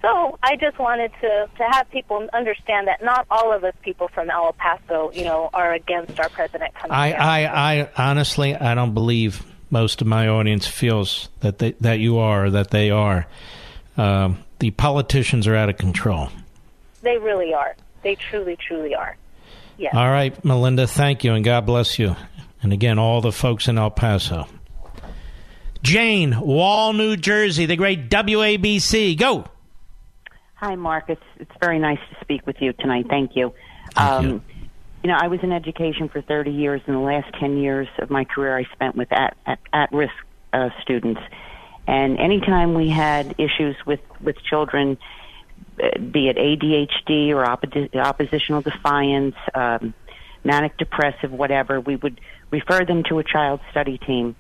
So 0.02 0.40
I 0.42 0.56
just 0.56 0.80
wanted 0.80 1.12
to 1.20 1.50
to 1.58 1.64
have 1.72 1.90
people 1.92 2.26
understand 2.32 2.88
that 2.88 3.04
not 3.04 3.26
all 3.30 3.52
of 3.52 3.66
us 3.66 3.74
people 3.82 4.08
from 4.08 4.30
El 4.30 4.54
Paso, 4.54 5.12
you 5.14 5.26
know, 5.26 5.50
are 5.54 5.74
against 5.74 6.18
our 6.22 6.30
president 6.30 6.74
coming 6.76 6.94
I. 6.94 7.12
I, 7.14 7.82
I 7.82 7.90
honestly, 7.98 8.56
I 8.56 8.76
don't 8.76 8.94
believe 8.94 9.46
most 9.72 10.02
of 10.02 10.08
my 10.08 10.28
audience 10.28 10.68
feels 10.68 11.30
that 11.40 11.58
they, 11.60 11.72
that 11.82 12.00
you 12.00 12.20
are, 12.20 12.46
or 12.46 12.50
that 12.52 12.70
they 12.72 12.92
are. 12.92 13.26
Um, 13.98 14.40
the 14.60 14.72
politicians 14.72 15.48
are 15.48 15.56
out 15.56 15.70
of 15.70 15.78
control. 15.78 16.30
They 17.02 17.18
really 17.18 17.54
are. 17.54 17.76
They 18.04 18.16
truly, 18.16 18.56
truly 18.58 18.94
are. 18.94 19.18
Yes. 19.78 19.96
All 19.96 20.10
right, 20.10 20.44
Melinda, 20.46 20.86
thank 20.86 21.24
you, 21.24 21.34
and 21.34 21.44
God 21.44 21.66
bless 21.66 21.98
you. 21.98 22.16
And 22.62 22.72
again, 22.72 23.00
all 23.00 23.22
the 23.22 23.32
folks 23.32 23.68
in 23.68 23.78
El 23.78 23.90
Paso. 23.90 24.48
Jane, 25.82 26.40
Wall, 26.40 26.94
New 26.94 27.18
Jersey, 27.18 27.66
the 27.66 27.76
great 27.76 28.10
WABC. 28.10 29.18
Go. 29.18 29.46
Hi, 30.56 30.76
Mark. 30.76 31.06
It's 31.08 31.24
it's 31.40 31.52
very 31.60 31.80
nice 31.80 31.98
to 32.12 32.18
speak 32.22 32.46
with 32.46 32.58
you 32.62 32.74
tonight. 32.74 33.08
Thank 33.10 33.36
you. 33.36 33.54
um, 33.98 34.26
you. 34.28 34.42
Know, 35.10 35.18
I 35.20 35.28
was 35.28 35.40
in 35.42 35.52
education 35.52 36.10
for 36.10 36.22
30 36.22 36.52
years. 36.52 36.82
In 36.86 36.94
the 36.94 37.00
last 37.00 37.34
10 37.40 37.58
years 37.58 37.88
of 38.00 38.10
my 38.10 38.24
career, 38.24 38.58
I 38.58 38.66
spent 38.74 38.96
with 38.96 39.12
at 39.12 39.36
at, 39.46 39.60
at 39.74 39.92
risk 39.92 40.14
uh, 40.54 40.70
students. 40.82 41.22
And 41.88 42.20
anytime 42.20 42.74
we 42.74 42.90
had 42.90 43.36
issues 43.38 43.76
with 43.86 44.02
with 44.22 44.38
children, 44.44 44.98
uh, 45.82 45.98
be 45.98 46.30
it 46.30 46.38
ADHD 46.38 47.30
or 47.30 47.46
oppo- 47.46 47.96
oppositional 47.96 48.62
defiance, 48.62 49.36
um, 49.56 49.94
manic 50.44 50.78
depressive, 50.78 51.32
whatever, 51.32 51.80
we 51.80 51.96
would 51.96 52.22
refer 52.52 52.86
them 52.86 53.04
to 53.10 53.20
a 53.20 53.24
child 53.24 53.60
study 53.72 53.98
team. 53.98 54.36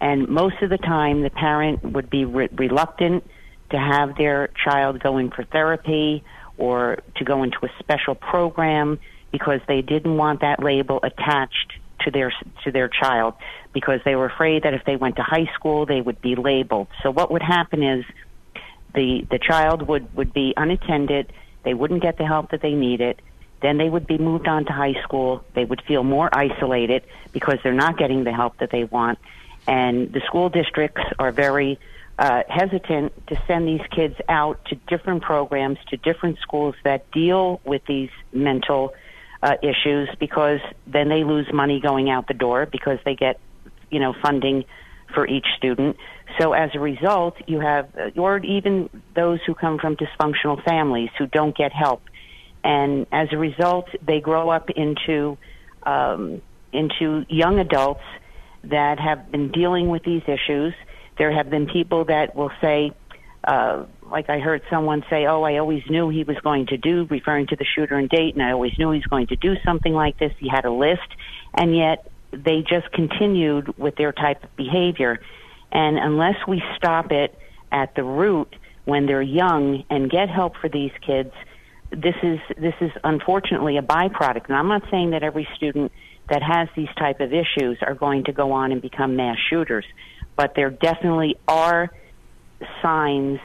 And 0.00 0.28
most 0.28 0.60
of 0.62 0.68
the 0.68 0.78
time, 0.78 1.22
the 1.22 1.30
parent 1.30 1.84
would 1.84 2.10
be 2.10 2.24
re- 2.24 2.48
reluctant 2.52 3.24
to 3.70 3.78
have 3.78 4.16
their 4.16 4.48
child 4.64 5.00
go 5.00 5.16
in 5.18 5.30
for 5.30 5.44
therapy 5.44 6.24
or 6.58 6.98
to 7.16 7.24
go 7.24 7.42
into 7.42 7.58
a 7.64 7.68
special 7.78 8.14
program 8.14 8.98
because 9.32 9.60
they 9.66 9.82
didn't 9.82 10.16
want 10.16 10.42
that 10.42 10.62
label 10.62 11.00
attached 11.02 11.72
to 12.02 12.10
their 12.10 12.32
to 12.64 12.70
their 12.70 12.88
child 12.88 13.34
because 13.72 14.00
they 14.04 14.14
were 14.14 14.26
afraid 14.26 14.62
that 14.64 14.74
if 14.74 14.84
they 14.84 14.96
went 14.96 15.16
to 15.16 15.22
high 15.22 15.50
school 15.54 15.86
they 15.86 16.00
would 16.00 16.20
be 16.20 16.36
labeled. 16.36 16.88
So 17.02 17.10
what 17.10 17.30
would 17.32 17.42
happen 17.42 17.82
is 17.82 18.04
the 18.94 19.26
the 19.30 19.38
child 19.38 19.82
would 19.88 20.14
would 20.14 20.32
be 20.32 20.54
unattended, 20.56 21.32
they 21.64 21.74
wouldn't 21.74 22.02
get 22.02 22.18
the 22.18 22.26
help 22.26 22.50
that 22.50 22.60
they 22.60 22.74
needed. 22.74 23.20
Then 23.60 23.78
they 23.78 23.88
would 23.88 24.06
be 24.06 24.18
moved 24.18 24.48
on 24.48 24.64
to 24.64 24.72
high 24.72 25.00
school. 25.04 25.44
They 25.54 25.64
would 25.64 25.82
feel 25.82 26.02
more 26.02 26.28
isolated 26.32 27.04
because 27.32 27.58
they're 27.62 27.72
not 27.72 27.96
getting 27.96 28.24
the 28.24 28.32
help 28.32 28.58
that 28.58 28.70
they 28.70 28.84
want. 28.84 29.18
And 29.68 30.12
the 30.12 30.20
school 30.26 30.48
districts 30.48 31.02
are 31.20 31.30
very 31.30 31.78
uh, 32.18 32.42
hesitant 32.48 33.26
to 33.28 33.40
send 33.46 33.68
these 33.68 33.86
kids 33.90 34.16
out 34.28 34.64
to 34.66 34.74
different 34.88 35.22
programs, 35.22 35.78
to 35.90 35.96
different 35.96 36.38
schools 36.40 36.74
that 36.82 37.08
deal 37.12 37.60
with 37.64 37.84
these 37.86 38.10
mental 38.32 38.94
uh, 39.42 39.54
issues 39.62 40.08
because 40.20 40.60
then 40.86 41.08
they 41.08 41.24
lose 41.24 41.46
money 41.52 41.80
going 41.80 42.10
out 42.10 42.28
the 42.28 42.34
door 42.34 42.66
because 42.70 42.98
they 43.04 43.14
get, 43.14 43.40
you 43.90 43.98
know, 43.98 44.14
funding 44.22 44.64
for 45.14 45.26
each 45.26 45.46
student. 45.56 45.96
So 46.40 46.52
as 46.52 46.70
a 46.74 46.80
result, 46.80 47.34
you 47.46 47.60
have, 47.60 47.88
uh, 47.96 48.20
or 48.20 48.38
even 48.38 48.88
those 49.14 49.40
who 49.46 49.54
come 49.54 49.78
from 49.78 49.96
dysfunctional 49.96 50.62
families 50.64 51.10
who 51.18 51.26
don't 51.26 51.56
get 51.56 51.72
help. 51.72 52.02
And 52.64 53.06
as 53.12 53.28
a 53.32 53.36
result, 53.36 53.88
they 54.06 54.20
grow 54.20 54.48
up 54.48 54.70
into, 54.70 55.36
um, 55.82 56.40
into 56.72 57.26
young 57.28 57.58
adults 57.58 58.04
that 58.64 59.00
have 59.00 59.30
been 59.30 59.50
dealing 59.50 59.88
with 59.88 60.04
these 60.04 60.22
issues. 60.26 60.72
There 61.18 61.32
have 61.32 61.50
been 61.50 61.66
people 61.66 62.04
that 62.04 62.36
will 62.36 62.52
say, 62.60 62.92
uh, 63.44 63.84
like 64.12 64.28
I 64.28 64.38
heard 64.38 64.62
someone 64.70 65.04
say, 65.10 65.26
"Oh, 65.26 65.42
I 65.42 65.56
always 65.56 65.82
knew 65.88 66.10
he 66.10 66.22
was 66.22 66.36
going 66.44 66.66
to 66.66 66.76
do," 66.76 67.06
referring 67.10 67.46
to 67.48 67.56
the 67.56 67.64
shooter 67.64 67.98
in 67.98 68.06
Dayton. 68.06 68.40
I 68.40 68.52
always 68.52 68.78
knew 68.78 68.90
he 68.90 68.98
was 68.98 69.06
going 69.06 69.26
to 69.28 69.36
do 69.36 69.56
something 69.64 69.92
like 69.92 70.18
this. 70.18 70.32
He 70.38 70.48
had 70.48 70.64
a 70.64 70.70
list, 70.70 71.08
and 71.54 71.74
yet 71.74 72.06
they 72.30 72.62
just 72.62 72.92
continued 72.92 73.76
with 73.78 73.96
their 73.96 74.12
type 74.12 74.44
of 74.44 74.54
behavior. 74.56 75.20
And 75.72 75.98
unless 75.98 76.36
we 76.46 76.62
stop 76.76 77.10
it 77.10 77.36
at 77.72 77.94
the 77.94 78.04
root 78.04 78.54
when 78.84 79.06
they're 79.06 79.22
young 79.22 79.84
and 79.88 80.10
get 80.10 80.28
help 80.28 80.56
for 80.56 80.68
these 80.68 80.92
kids, 81.00 81.32
this 81.90 82.16
is 82.22 82.38
this 82.56 82.74
is 82.80 82.90
unfortunately 83.02 83.78
a 83.78 83.82
byproduct. 83.82 84.46
And 84.46 84.56
I'm 84.56 84.68
not 84.68 84.82
saying 84.90 85.10
that 85.10 85.22
every 85.22 85.48
student 85.56 85.90
that 86.28 86.42
has 86.42 86.68
these 86.76 86.88
type 86.96 87.20
of 87.20 87.32
issues 87.32 87.78
are 87.82 87.94
going 87.94 88.24
to 88.24 88.32
go 88.32 88.52
on 88.52 88.72
and 88.72 88.80
become 88.80 89.16
mass 89.16 89.38
shooters, 89.50 89.86
but 90.36 90.54
there 90.54 90.70
definitely 90.70 91.36
are 91.48 91.90
signs 92.80 93.40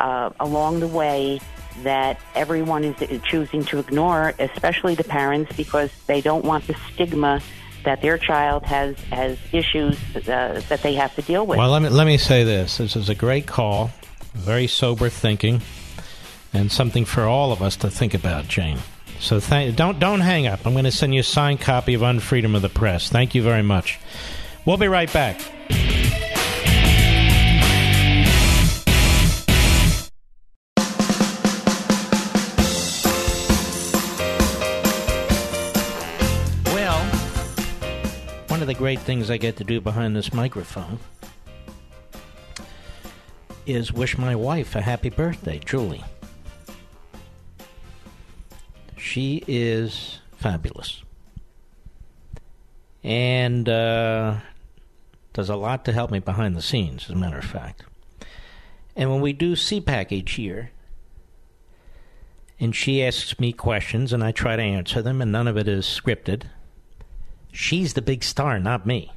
uh, 0.00 0.30
along 0.40 0.80
the 0.80 0.86
way 0.86 1.40
that 1.82 2.20
everyone 2.34 2.84
is 2.84 3.22
choosing 3.22 3.64
to 3.64 3.78
ignore, 3.78 4.34
especially 4.38 4.94
the 4.94 5.04
parents, 5.04 5.54
because 5.56 5.90
they 6.06 6.20
don't 6.20 6.44
want 6.44 6.66
the 6.66 6.74
stigma 6.92 7.40
that 7.84 8.02
their 8.02 8.18
child 8.18 8.64
has 8.64 8.98
has 9.04 9.38
issues 9.52 9.96
uh, 10.16 10.60
that 10.68 10.82
they 10.82 10.94
have 10.94 11.14
to 11.14 11.22
deal 11.22 11.46
with. 11.46 11.58
Well, 11.58 11.70
let 11.70 11.82
me 11.82 11.88
let 11.88 12.06
me 12.06 12.18
say 12.18 12.44
this: 12.44 12.78
this 12.78 12.96
is 12.96 13.08
a 13.08 13.14
great 13.14 13.46
call, 13.46 13.90
very 14.34 14.66
sober 14.66 15.08
thinking, 15.08 15.62
and 16.52 16.70
something 16.70 17.04
for 17.04 17.24
all 17.24 17.52
of 17.52 17.62
us 17.62 17.76
to 17.76 17.90
think 17.90 18.14
about, 18.14 18.48
Jane. 18.48 18.78
So 19.20 19.40
th- 19.40 19.74
don't 19.76 19.98
don't 19.98 20.20
hang 20.20 20.46
up. 20.46 20.66
I'm 20.66 20.72
going 20.72 20.84
to 20.84 20.92
send 20.92 21.14
you 21.14 21.20
a 21.20 21.24
signed 21.24 21.60
copy 21.60 21.94
of 21.94 22.02
Unfreedom 22.02 22.54
of 22.54 22.62
the 22.62 22.68
Press. 22.68 23.08
Thank 23.08 23.34
you 23.34 23.42
very 23.42 23.62
much. 23.62 23.98
We'll 24.64 24.76
be 24.76 24.88
right 24.88 25.12
back. 25.12 25.40
The 38.68 38.74
great 38.74 39.00
things 39.00 39.30
I 39.30 39.38
get 39.38 39.56
to 39.56 39.64
do 39.64 39.80
behind 39.80 40.14
this 40.14 40.34
microphone 40.34 40.98
is 43.64 43.94
wish 43.94 44.18
my 44.18 44.36
wife 44.36 44.76
a 44.76 44.82
happy 44.82 45.08
birthday, 45.08 45.58
Julie. 45.58 46.04
She 48.98 49.42
is 49.48 50.20
fabulous. 50.36 51.02
And 53.02 53.66
uh, 53.70 54.36
does 55.32 55.48
a 55.48 55.56
lot 55.56 55.86
to 55.86 55.92
help 55.92 56.10
me 56.10 56.18
behind 56.18 56.54
the 56.54 56.60
scenes, 56.60 57.04
as 57.04 57.10
a 57.10 57.16
matter 57.16 57.38
of 57.38 57.44
fact. 57.46 57.84
And 58.94 59.10
when 59.10 59.22
we 59.22 59.32
do 59.32 59.54
CPAC 59.54 60.12
each 60.12 60.36
year, 60.36 60.72
and 62.60 62.76
she 62.76 63.02
asks 63.02 63.40
me 63.40 63.54
questions 63.54 64.12
and 64.12 64.22
I 64.22 64.30
try 64.30 64.56
to 64.56 64.62
answer 64.62 65.00
them, 65.00 65.22
and 65.22 65.32
none 65.32 65.48
of 65.48 65.56
it 65.56 65.68
is 65.68 65.86
scripted, 65.86 66.42
she's 67.52 67.94
the 67.94 68.02
big 68.02 68.24
star, 68.24 68.58
not 68.58 68.86
me. 68.86 69.12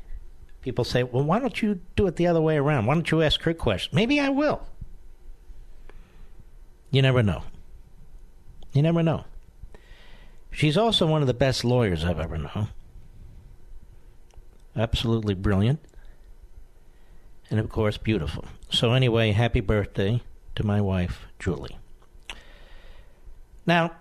People 0.61 0.83
say, 0.83 1.03
well, 1.03 1.23
why 1.23 1.39
don't 1.39 1.61
you 1.61 1.79
do 1.95 2.07
it 2.07 2.15
the 2.15 2.27
other 2.27 2.41
way 2.41 2.57
around? 2.57 2.85
Why 2.85 2.93
don't 2.93 3.09
you 3.09 3.21
ask 3.21 3.41
her 3.41 3.53
questions? 3.53 3.93
Maybe 3.93 4.19
I 4.19 4.29
will. 4.29 4.61
You 6.91 7.01
never 7.01 7.23
know. 7.23 7.43
You 8.73 8.81
never 8.81 9.01
know. 9.01 9.25
She's 10.51 10.77
also 10.77 11.07
one 11.07 11.21
of 11.21 11.27
the 11.27 11.33
best 11.33 11.63
lawyers 11.63 12.03
I've 12.03 12.19
ever 12.19 12.37
known. 12.37 12.67
Absolutely 14.75 15.33
brilliant. 15.33 15.79
And 17.49 17.59
of 17.59 17.69
course, 17.69 17.97
beautiful. 17.97 18.45
So, 18.69 18.93
anyway, 18.93 19.31
happy 19.31 19.59
birthday 19.59 20.21
to 20.55 20.63
my 20.65 20.79
wife, 20.79 21.25
Julie. 21.39 21.77
Now, 23.65 23.91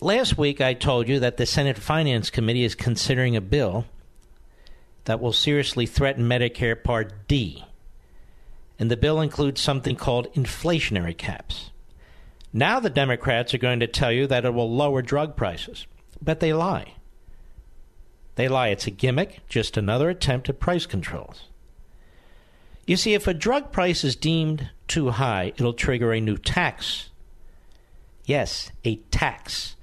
last 0.00 0.38
week 0.38 0.60
I 0.60 0.74
told 0.74 1.08
you 1.08 1.20
that 1.20 1.36
the 1.36 1.46
Senate 1.46 1.78
Finance 1.78 2.30
Committee 2.30 2.64
is 2.64 2.74
considering 2.74 3.36
a 3.36 3.40
bill 3.40 3.86
that 5.04 5.20
will 5.20 5.32
seriously 5.32 5.86
threaten 5.86 6.28
Medicare 6.28 6.82
Part 6.82 7.28
D. 7.28 7.64
And 8.78 8.90
the 8.90 8.96
bill 8.96 9.20
includes 9.20 9.60
something 9.60 9.96
called 9.96 10.32
inflationary 10.34 11.16
caps. 11.16 11.70
Now 12.52 12.80
the 12.80 12.90
Democrats 12.90 13.54
are 13.54 13.58
going 13.58 13.80
to 13.80 13.86
tell 13.86 14.10
you 14.10 14.26
that 14.26 14.44
it 14.44 14.54
will 14.54 14.74
lower 14.74 15.02
drug 15.02 15.36
prices. 15.36 15.86
But 16.22 16.40
they 16.40 16.52
lie. 16.52 16.94
They 18.34 18.48
lie. 18.48 18.68
It's 18.68 18.86
a 18.86 18.90
gimmick, 18.90 19.40
just 19.48 19.76
another 19.76 20.08
attempt 20.08 20.48
at 20.48 20.60
price 20.60 20.86
controls. 20.86 21.44
You 22.86 22.96
see, 22.96 23.14
if 23.14 23.26
a 23.26 23.34
drug 23.34 23.70
price 23.70 24.02
is 24.02 24.16
deemed 24.16 24.70
too 24.88 25.10
high, 25.10 25.52
it'll 25.56 25.74
trigger 25.74 26.12
a 26.12 26.20
new 26.20 26.36
tax. 26.36 27.10
Yes, 28.24 28.72
a 28.84 28.96
tax. 29.10 29.76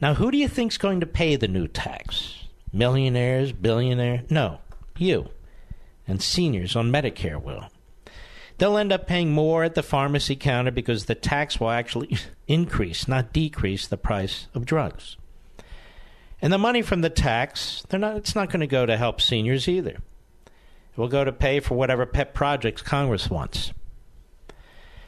Now, 0.00 0.14
who 0.14 0.30
do 0.30 0.38
you 0.38 0.48
think's 0.48 0.76
going 0.76 1.00
to 1.00 1.06
pay 1.06 1.36
the 1.36 1.48
new 1.48 1.68
tax? 1.68 2.46
Millionaires, 2.72 3.52
billionaires? 3.52 4.30
No, 4.30 4.58
you. 4.98 5.28
And 6.06 6.20
seniors 6.20 6.76
on 6.76 6.92
Medicare 6.92 7.40
will. 7.40 7.68
They'll 8.58 8.76
end 8.76 8.92
up 8.92 9.06
paying 9.06 9.32
more 9.32 9.64
at 9.64 9.74
the 9.74 9.82
pharmacy 9.82 10.36
counter 10.36 10.70
because 10.70 11.06
the 11.06 11.14
tax 11.14 11.58
will 11.58 11.70
actually 11.70 12.16
increase, 12.46 13.08
not 13.08 13.32
decrease, 13.32 13.86
the 13.86 13.96
price 13.96 14.48
of 14.54 14.66
drugs. 14.66 15.16
And 16.42 16.52
the 16.52 16.58
money 16.58 16.82
from 16.82 17.00
the 17.00 17.10
tax, 17.10 17.84
not, 17.92 18.16
it's 18.16 18.34
not 18.34 18.50
going 18.50 18.60
to 18.60 18.66
go 18.66 18.86
to 18.86 18.96
help 18.96 19.20
seniors 19.20 19.66
either. 19.68 19.98
It 20.46 20.98
will 20.98 21.08
go 21.08 21.24
to 21.24 21.32
pay 21.32 21.60
for 21.60 21.74
whatever 21.74 22.06
pet 22.06 22.34
projects 22.34 22.82
Congress 22.82 23.30
wants. 23.30 23.72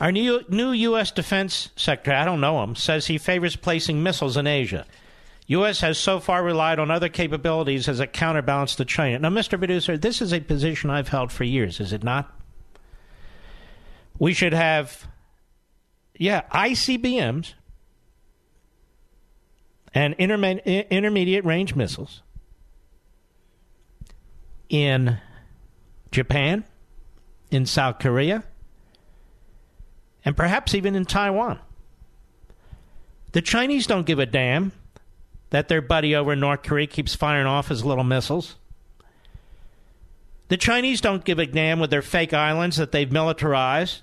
Our 0.00 0.10
new, 0.10 0.42
new 0.48 0.72
U.S. 0.72 1.10
Defense 1.10 1.68
Secretary, 1.76 2.16
I 2.16 2.24
don't 2.24 2.40
know 2.40 2.62
him, 2.62 2.74
says 2.74 3.08
he 3.08 3.18
favors 3.18 3.56
placing 3.56 4.02
missiles 4.02 4.38
in 4.38 4.46
Asia. 4.46 4.86
U.S. 5.48 5.80
has 5.80 5.98
so 5.98 6.18
far 6.18 6.42
relied 6.42 6.78
on 6.78 6.90
other 6.90 7.10
capabilities 7.10 7.88
as 7.88 8.00
a 8.00 8.06
counterbalance 8.06 8.74
to 8.76 8.86
China. 8.86 9.18
Now, 9.18 9.28
Mr. 9.28 9.58
Producer, 9.58 9.98
this 9.98 10.22
is 10.22 10.32
a 10.32 10.40
position 10.40 10.88
I've 10.88 11.08
held 11.08 11.30
for 11.30 11.44
years, 11.44 11.78
is 11.78 11.92
it 11.92 12.02
not? 12.02 12.34
We 14.18 14.32
should 14.32 14.54
have, 14.54 15.06
yeah, 16.20 16.42
ICBMs 16.52 17.54
and 19.94 20.16
interme- 20.18 20.90
intermediate 20.90 21.46
range 21.46 21.74
missiles 21.74 22.20
in 24.68 25.16
Japan, 26.10 26.64
in 27.50 27.64
South 27.64 28.00
Korea, 28.00 28.44
and 30.22 30.36
perhaps 30.36 30.74
even 30.74 30.94
in 30.94 31.06
Taiwan. 31.06 31.58
The 33.32 33.40
Chinese 33.40 33.86
don't 33.86 34.04
give 34.04 34.18
a 34.18 34.26
damn 34.26 34.72
that 35.48 35.68
their 35.68 35.80
buddy 35.80 36.14
over 36.14 36.34
in 36.34 36.40
North 36.40 36.62
Korea 36.62 36.86
keeps 36.86 37.14
firing 37.14 37.46
off 37.46 37.68
his 37.68 37.82
little 37.82 38.04
missiles. 38.04 38.56
The 40.48 40.58
Chinese 40.58 41.00
don't 41.00 41.24
give 41.24 41.38
a 41.38 41.46
damn 41.46 41.80
with 41.80 41.88
their 41.88 42.02
fake 42.02 42.34
islands 42.34 42.76
that 42.76 42.92
they've 42.92 43.10
militarized 43.10 44.02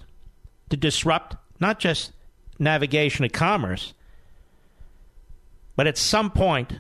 to 0.72 0.78
disrupt 0.78 1.36
not 1.60 1.80
just 1.80 2.12
navigation 2.60 3.24
and 3.24 3.34
commerce, 3.34 3.94
but 5.76 5.88
at 5.88 5.98
some 5.98 6.32
point 6.32 6.80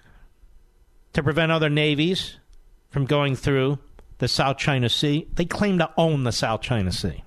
to 1.14 1.24
prevent 1.24 1.52
other 1.52 1.70
navies 1.70 2.38
from 2.90 3.06
going 3.06 3.36
through 3.36 3.80
the 4.18 4.28
South 4.28 4.58
China 4.58 4.90
Sea. 4.90 5.28
They 5.34 5.46
claim 5.46 5.78
to 5.80 5.92
own 5.98 6.24
the 6.24 6.32
South 6.32 6.62
China 6.62 6.92
Sea. 6.92 7.24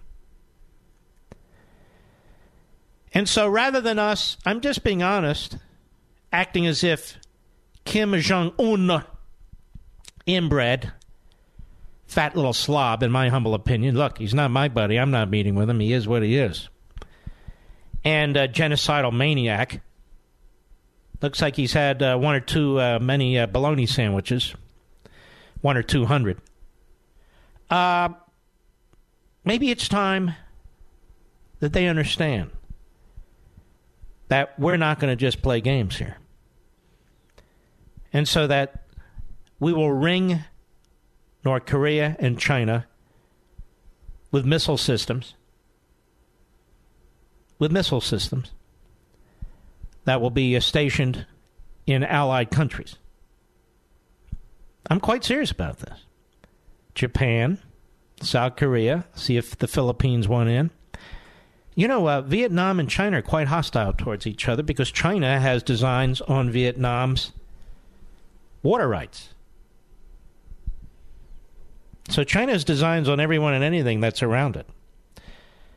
And 3.12 3.28
so 3.28 3.48
rather 3.48 3.80
than 3.80 3.98
us, 3.98 4.36
I'm 4.46 4.60
just 4.60 4.84
being 4.84 5.02
honest, 5.02 5.56
acting 6.32 6.66
as 6.66 6.84
if 6.84 7.18
Kim 7.84 8.14
Jong 8.20 8.52
un, 8.58 9.04
inbred, 10.26 10.92
fat 12.06 12.36
little 12.36 12.52
slob, 12.52 13.02
in 13.02 13.10
my 13.10 13.28
humble 13.28 13.54
opinion. 13.54 13.96
Look, 13.96 14.18
he's 14.18 14.34
not 14.34 14.50
my 14.50 14.68
buddy. 14.68 14.98
I'm 14.98 15.10
not 15.10 15.30
meeting 15.30 15.54
with 15.54 15.68
him. 15.68 15.80
He 15.80 15.92
is 15.92 16.06
what 16.06 16.22
he 16.22 16.36
is. 16.36 16.68
And 18.02 18.36
a 18.36 18.48
genocidal 18.48 19.12
maniac. 19.12 19.82
Looks 21.20 21.42
like 21.42 21.56
he's 21.56 21.74
had 21.74 22.02
uh, 22.02 22.16
one 22.16 22.34
or 22.34 22.40
two 22.40 22.80
uh, 22.80 22.98
many 22.98 23.38
uh, 23.38 23.46
bologna 23.46 23.84
sandwiches, 23.84 24.54
one 25.60 25.76
or 25.76 25.82
two 25.82 26.06
hundred. 26.06 26.40
Uh, 27.68 28.08
maybe 29.44 29.70
it's 29.70 29.86
time 29.86 30.34
that 31.58 31.74
they 31.74 31.86
understand 31.88 32.50
that 34.28 34.58
we're 34.58 34.78
not 34.78 34.98
going 34.98 35.12
to 35.12 35.16
just 35.16 35.42
play 35.42 35.60
games 35.60 35.98
here. 35.98 36.16
And 38.12 38.26
so 38.26 38.46
that 38.46 38.86
we 39.58 39.72
will 39.72 39.92
ring 39.92 40.44
North 41.44 41.66
Korea 41.66 42.16
and 42.18 42.38
China 42.38 42.86
with 44.30 44.46
missile 44.46 44.78
systems, 44.78 45.34
with 47.60 47.70
missile 47.70 48.00
systems 48.00 48.50
that 50.04 50.20
will 50.20 50.30
be 50.30 50.58
stationed 50.58 51.26
in 51.86 52.02
allied 52.02 52.50
countries. 52.50 52.96
I'm 54.88 54.98
quite 54.98 55.22
serious 55.22 55.52
about 55.52 55.78
this. 55.78 56.00
Japan, 56.94 57.58
South 58.20 58.56
Korea, 58.56 59.04
see 59.14 59.36
if 59.36 59.56
the 59.56 59.68
Philippines 59.68 60.26
want 60.26 60.48
in. 60.48 60.70
You 61.76 61.86
know, 61.86 62.08
uh, 62.08 62.22
Vietnam 62.22 62.80
and 62.80 62.90
China 62.90 63.18
are 63.18 63.22
quite 63.22 63.46
hostile 63.46 63.92
towards 63.92 64.26
each 64.26 64.48
other 64.48 64.62
because 64.62 64.90
China 64.90 65.38
has 65.38 65.62
designs 65.62 66.20
on 66.22 66.50
Vietnam's 66.50 67.30
water 68.62 68.88
rights. 68.88 69.28
So 72.08 72.24
China 72.24 72.52
has 72.52 72.64
designs 72.64 73.08
on 73.08 73.20
everyone 73.20 73.54
and 73.54 73.62
anything 73.62 74.00
that's 74.00 74.22
around 74.22 74.56
it. 74.56 74.66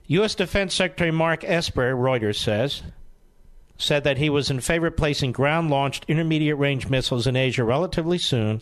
U.S. 0.08 0.36
Defense 0.36 0.74
Secretary 0.74 1.12
Mark 1.12 1.44
Esper, 1.44 1.96
Reuters 1.96 2.38
says, 2.38 2.84
said 3.78 4.04
that 4.04 4.18
he 4.18 4.30
was 4.30 4.50
in 4.50 4.60
favor 4.60 4.88
of 4.88 4.98
placing 4.98 5.32
ground 5.32 5.70
launched 5.70 6.06
intermediate 6.08 6.58
range 6.58 6.90
missiles 6.90 7.28
in 7.28 7.36
Asia 7.36 7.64
relatively 7.64 8.18
soon, 8.18 8.62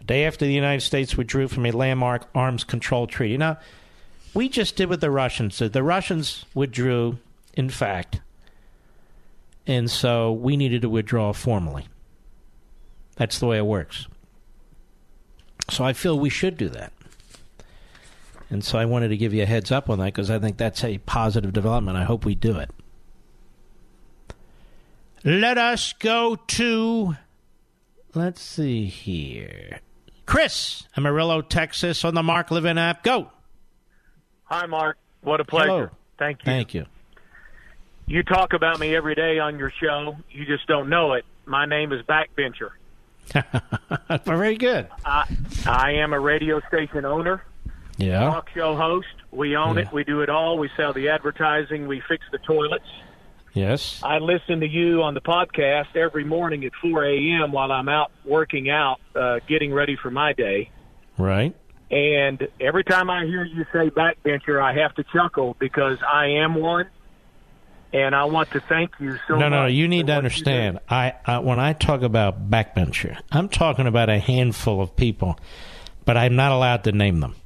a 0.00 0.04
day 0.04 0.24
after 0.24 0.44
the 0.44 0.52
United 0.52 0.82
States 0.82 1.16
withdrew 1.16 1.48
from 1.48 1.66
a 1.66 1.72
landmark 1.72 2.28
arms 2.34 2.64
control 2.64 3.06
treaty. 3.06 3.36
Now, 3.36 3.58
we 4.34 4.48
just 4.48 4.76
did 4.76 4.88
what 4.88 5.00
the 5.00 5.10
Russians 5.10 5.58
did. 5.58 5.72
The 5.72 5.82
Russians 5.82 6.44
withdrew, 6.54 7.18
in 7.54 7.70
fact, 7.70 8.20
and 9.66 9.90
so 9.90 10.32
we 10.32 10.56
needed 10.56 10.82
to 10.82 10.88
withdraw 10.88 11.32
formally. 11.32 11.86
That's 13.16 13.38
the 13.38 13.46
way 13.46 13.58
it 13.58 13.66
works. 13.66 14.06
So 15.70 15.84
I 15.84 15.92
feel 15.92 16.18
we 16.18 16.30
should 16.30 16.56
do 16.56 16.68
that. 16.70 16.92
And 18.54 18.64
so 18.64 18.78
I 18.78 18.84
wanted 18.84 19.08
to 19.08 19.16
give 19.16 19.34
you 19.34 19.42
a 19.42 19.46
heads 19.46 19.72
up 19.72 19.90
on 19.90 19.98
that 19.98 20.04
because 20.04 20.30
I 20.30 20.38
think 20.38 20.58
that's 20.58 20.84
a 20.84 20.98
positive 20.98 21.52
development. 21.52 21.96
I 21.96 22.04
hope 22.04 22.24
we 22.24 22.36
do 22.36 22.56
it. 22.56 22.70
Let 25.24 25.58
us 25.58 25.92
go 25.92 26.36
to, 26.36 27.16
let's 28.14 28.40
see 28.40 28.86
here. 28.86 29.80
Chris, 30.24 30.86
Amarillo, 30.96 31.42
Texas, 31.42 32.04
on 32.04 32.14
the 32.14 32.22
Mark 32.22 32.52
Levin 32.52 32.78
app. 32.78 33.02
Go. 33.02 33.32
Hi, 34.44 34.66
Mark. 34.66 34.98
What 35.22 35.40
a 35.40 35.44
pleasure. 35.44 35.68
Hello. 35.68 35.90
Thank 36.20 36.38
you. 36.38 36.44
Thank 36.44 36.74
you. 36.74 36.86
You 38.06 38.22
talk 38.22 38.52
about 38.52 38.78
me 38.78 38.94
every 38.94 39.16
day 39.16 39.40
on 39.40 39.58
your 39.58 39.72
show. 39.82 40.16
You 40.30 40.46
just 40.46 40.68
don't 40.68 40.88
know 40.88 41.14
it. 41.14 41.24
My 41.44 41.66
name 41.66 41.92
is 41.92 42.02
Backbencher. 42.02 42.70
Very 44.24 44.56
good. 44.56 44.86
I, 45.04 45.24
I 45.66 45.90
am 45.94 46.12
a 46.12 46.20
radio 46.20 46.60
station 46.68 47.04
owner, 47.04 47.42
Yeah. 47.96 48.20
talk 48.20 48.48
show 48.54 48.74
host. 48.76 49.06
We 49.30 49.56
own 49.56 49.76
Yeah. 49.76 49.82
it. 49.82 49.92
We 49.92 50.04
do 50.04 50.20
it 50.22 50.28
all. 50.28 50.58
We 50.58 50.68
sell 50.76 50.92
the 50.92 51.08
advertising. 51.08 51.86
We 51.86 52.00
fix 52.08 52.24
the 52.32 52.38
toilets. 52.38 52.84
Yes. 53.52 54.00
I 54.02 54.18
listen 54.18 54.60
to 54.60 54.68
you 54.68 55.02
on 55.02 55.14
the 55.14 55.20
podcast 55.20 55.94
every 55.94 56.24
morning 56.24 56.64
at 56.64 56.72
4 56.82 57.04
a.m. 57.04 57.52
while 57.52 57.70
I'm 57.70 57.88
out 57.88 58.10
working 58.24 58.68
out, 58.68 58.98
uh, 59.14 59.38
getting 59.48 59.72
ready 59.72 59.96
for 59.96 60.10
my 60.10 60.32
day. 60.32 60.70
Right. 61.18 61.54
And 61.90 62.48
every 62.60 62.82
time 62.82 63.10
I 63.10 63.24
hear 63.26 63.44
you 63.44 63.64
say 63.72 63.90
backbencher, 63.90 64.60
I 64.60 64.74
have 64.82 64.94
to 64.96 65.04
chuckle 65.12 65.54
because 65.60 65.98
I 66.02 66.26
am 66.42 66.54
one. 66.56 66.86
And 67.92 68.12
I 68.12 68.24
want 68.24 68.50
to 68.50 68.60
thank 68.60 68.90
you 68.98 69.12
so 69.28 69.34
no, 69.34 69.48
much. 69.48 69.50
no, 69.50 69.66
you 69.66 69.86
need 69.86 70.08
to 70.08 70.14
understand. 70.14 70.80
I, 70.88 71.12
I 71.24 71.38
when 71.38 71.60
I 71.60 71.74
talk 71.74 72.02
about 72.02 72.50
backbencher, 72.50 73.16
I'm 73.30 73.48
talking 73.48 73.86
about 73.86 74.08
a 74.10 74.18
handful 74.18 74.80
of 74.80 74.96
people, 74.96 75.38
but 76.04 76.16
I'm 76.16 76.34
not 76.34 76.50
allowed 76.50 76.82
to 76.84 76.92
name 76.92 77.20
them. 77.20 77.36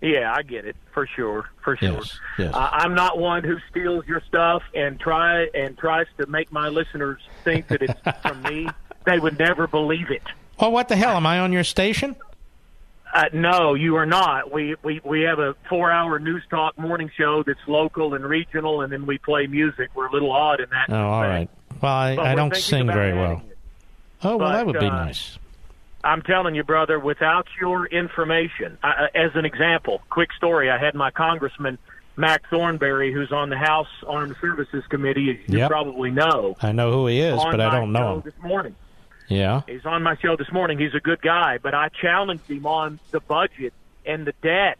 Yeah, 0.00 0.32
I 0.32 0.42
get 0.42 0.64
it 0.64 0.76
for 0.92 1.06
sure, 1.06 1.48
for 1.62 1.76
sure. 1.76 1.94
Yes, 1.94 2.20
yes. 2.38 2.54
Uh, 2.54 2.68
I'm 2.72 2.94
not 2.94 3.18
one 3.18 3.42
who 3.42 3.56
steals 3.70 4.06
your 4.06 4.22
stuff 4.28 4.62
and 4.74 4.98
try 4.98 5.46
and 5.54 5.76
tries 5.76 6.06
to 6.18 6.26
make 6.26 6.52
my 6.52 6.68
listeners 6.68 7.20
think 7.42 7.66
that 7.68 7.82
it's 7.82 8.00
from 8.22 8.42
me. 8.42 8.68
They 9.04 9.18
would 9.18 9.38
never 9.38 9.66
believe 9.66 10.10
it. 10.10 10.22
Well, 10.60 10.70
what 10.70 10.88
the 10.88 10.96
hell? 10.96 11.16
Am 11.16 11.26
I 11.26 11.40
on 11.40 11.52
your 11.52 11.64
station? 11.64 12.14
Uh, 13.12 13.24
no, 13.32 13.74
you 13.74 13.96
are 13.96 14.06
not. 14.06 14.52
We 14.52 14.76
we 14.84 15.00
we 15.02 15.22
have 15.22 15.38
a 15.38 15.54
four-hour 15.68 16.18
news 16.18 16.42
talk 16.50 16.78
morning 16.78 17.10
show 17.16 17.42
that's 17.42 17.58
local 17.66 18.14
and 18.14 18.24
regional, 18.24 18.82
and 18.82 18.92
then 18.92 19.06
we 19.06 19.18
play 19.18 19.46
music. 19.46 19.90
We're 19.94 20.06
a 20.06 20.12
little 20.12 20.30
odd 20.30 20.60
in 20.60 20.68
that. 20.70 20.90
Oh, 20.90 21.08
all 21.08 21.22
right. 21.22 21.48
Well, 21.80 21.92
I, 21.92 22.16
I 22.16 22.34
don't 22.34 22.54
sing 22.54 22.86
very 22.86 23.14
well. 23.14 23.42
Oh, 24.22 24.36
well, 24.36 24.38
But, 24.38 24.52
that 24.52 24.66
would 24.66 24.78
be 24.78 24.86
uh, 24.86 25.04
nice. 25.04 25.38
I'm 26.08 26.22
telling 26.22 26.54
you, 26.54 26.64
brother, 26.64 26.98
without 26.98 27.46
your 27.60 27.86
information, 27.86 28.78
I, 28.82 29.08
I- 29.14 29.18
as 29.18 29.32
an 29.34 29.44
example, 29.44 30.00
quick 30.08 30.32
story, 30.32 30.70
I 30.70 30.78
had 30.78 30.94
my 30.94 31.10
congressman, 31.10 31.76
Mac 32.16 32.48
Thornberry, 32.48 33.12
who's 33.12 33.30
on 33.30 33.50
the 33.50 33.58
House 33.58 33.88
Armed 34.06 34.34
Services 34.40 34.84
Committee, 34.88 35.30
as 35.30 35.48
you 35.52 35.58
Yep. 35.58 35.70
probably 35.70 36.10
know. 36.10 36.56
I 36.62 36.72
know 36.72 36.90
who 36.92 37.06
he 37.08 37.20
is, 37.20 37.36
but 37.36 37.60
I 37.60 37.70
don't 37.70 37.92
know 37.92 38.14
him. 38.16 38.22
This 38.24 38.42
morning. 38.42 38.74
Yeah. 39.28 39.60
He's 39.68 39.84
on 39.84 40.02
my 40.02 40.16
show 40.16 40.34
this 40.36 40.50
morning. 40.50 40.78
He's 40.78 40.94
a 40.94 41.00
good 41.00 41.20
guy, 41.20 41.58
but 41.62 41.74
I 41.74 41.90
challenged 42.00 42.50
him 42.50 42.64
on 42.64 42.98
the 43.10 43.20
budget 43.20 43.74
and 44.06 44.26
the 44.26 44.32
debt. 44.42 44.78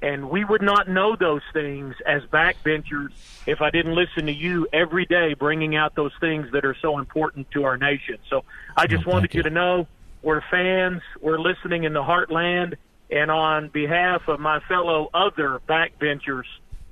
And 0.00 0.30
we 0.30 0.44
would 0.44 0.62
not 0.62 0.88
know 0.88 1.16
those 1.16 1.42
things 1.52 1.96
as 2.06 2.22
backbenchers 2.26 3.08
if 3.46 3.60
I 3.60 3.70
didn't 3.70 3.96
listen 3.96 4.26
to 4.26 4.32
you 4.32 4.68
every 4.72 5.04
day 5.06 5.34
bringing 5.34 5.74
out 5.74 5.96
those 5.96 6.12
things 6.20 6.52
that 6.52 6.64
are 6.64 6.76
so 6.80 6.98
important 7.00 7.50
to 7.50 7.64
our 7.64 7.76
nation. 7.76 8.18
So 8.30 8.44
I 8.76 8.86
just 8.86 9.04
wanted 9.06 9.34
you 9.34 9.42
to 9.42 9.50
know 9.50 9.88
we're 10.22 10.42
fans, 10.50 11.02
we're 11.20 11.38
listening 11.38 11.84
in 11.84 11.92
the 11.92 12.02
heartland, 12.02 12.74
and 13.10 13.30
on 13.30 13.68
behalf 13.68 14.22
of 14.28 14.40
my 14.40 14.60
fellow 14.68 15.10
other 15.14 15.60
backbenchers, 15.68 16.44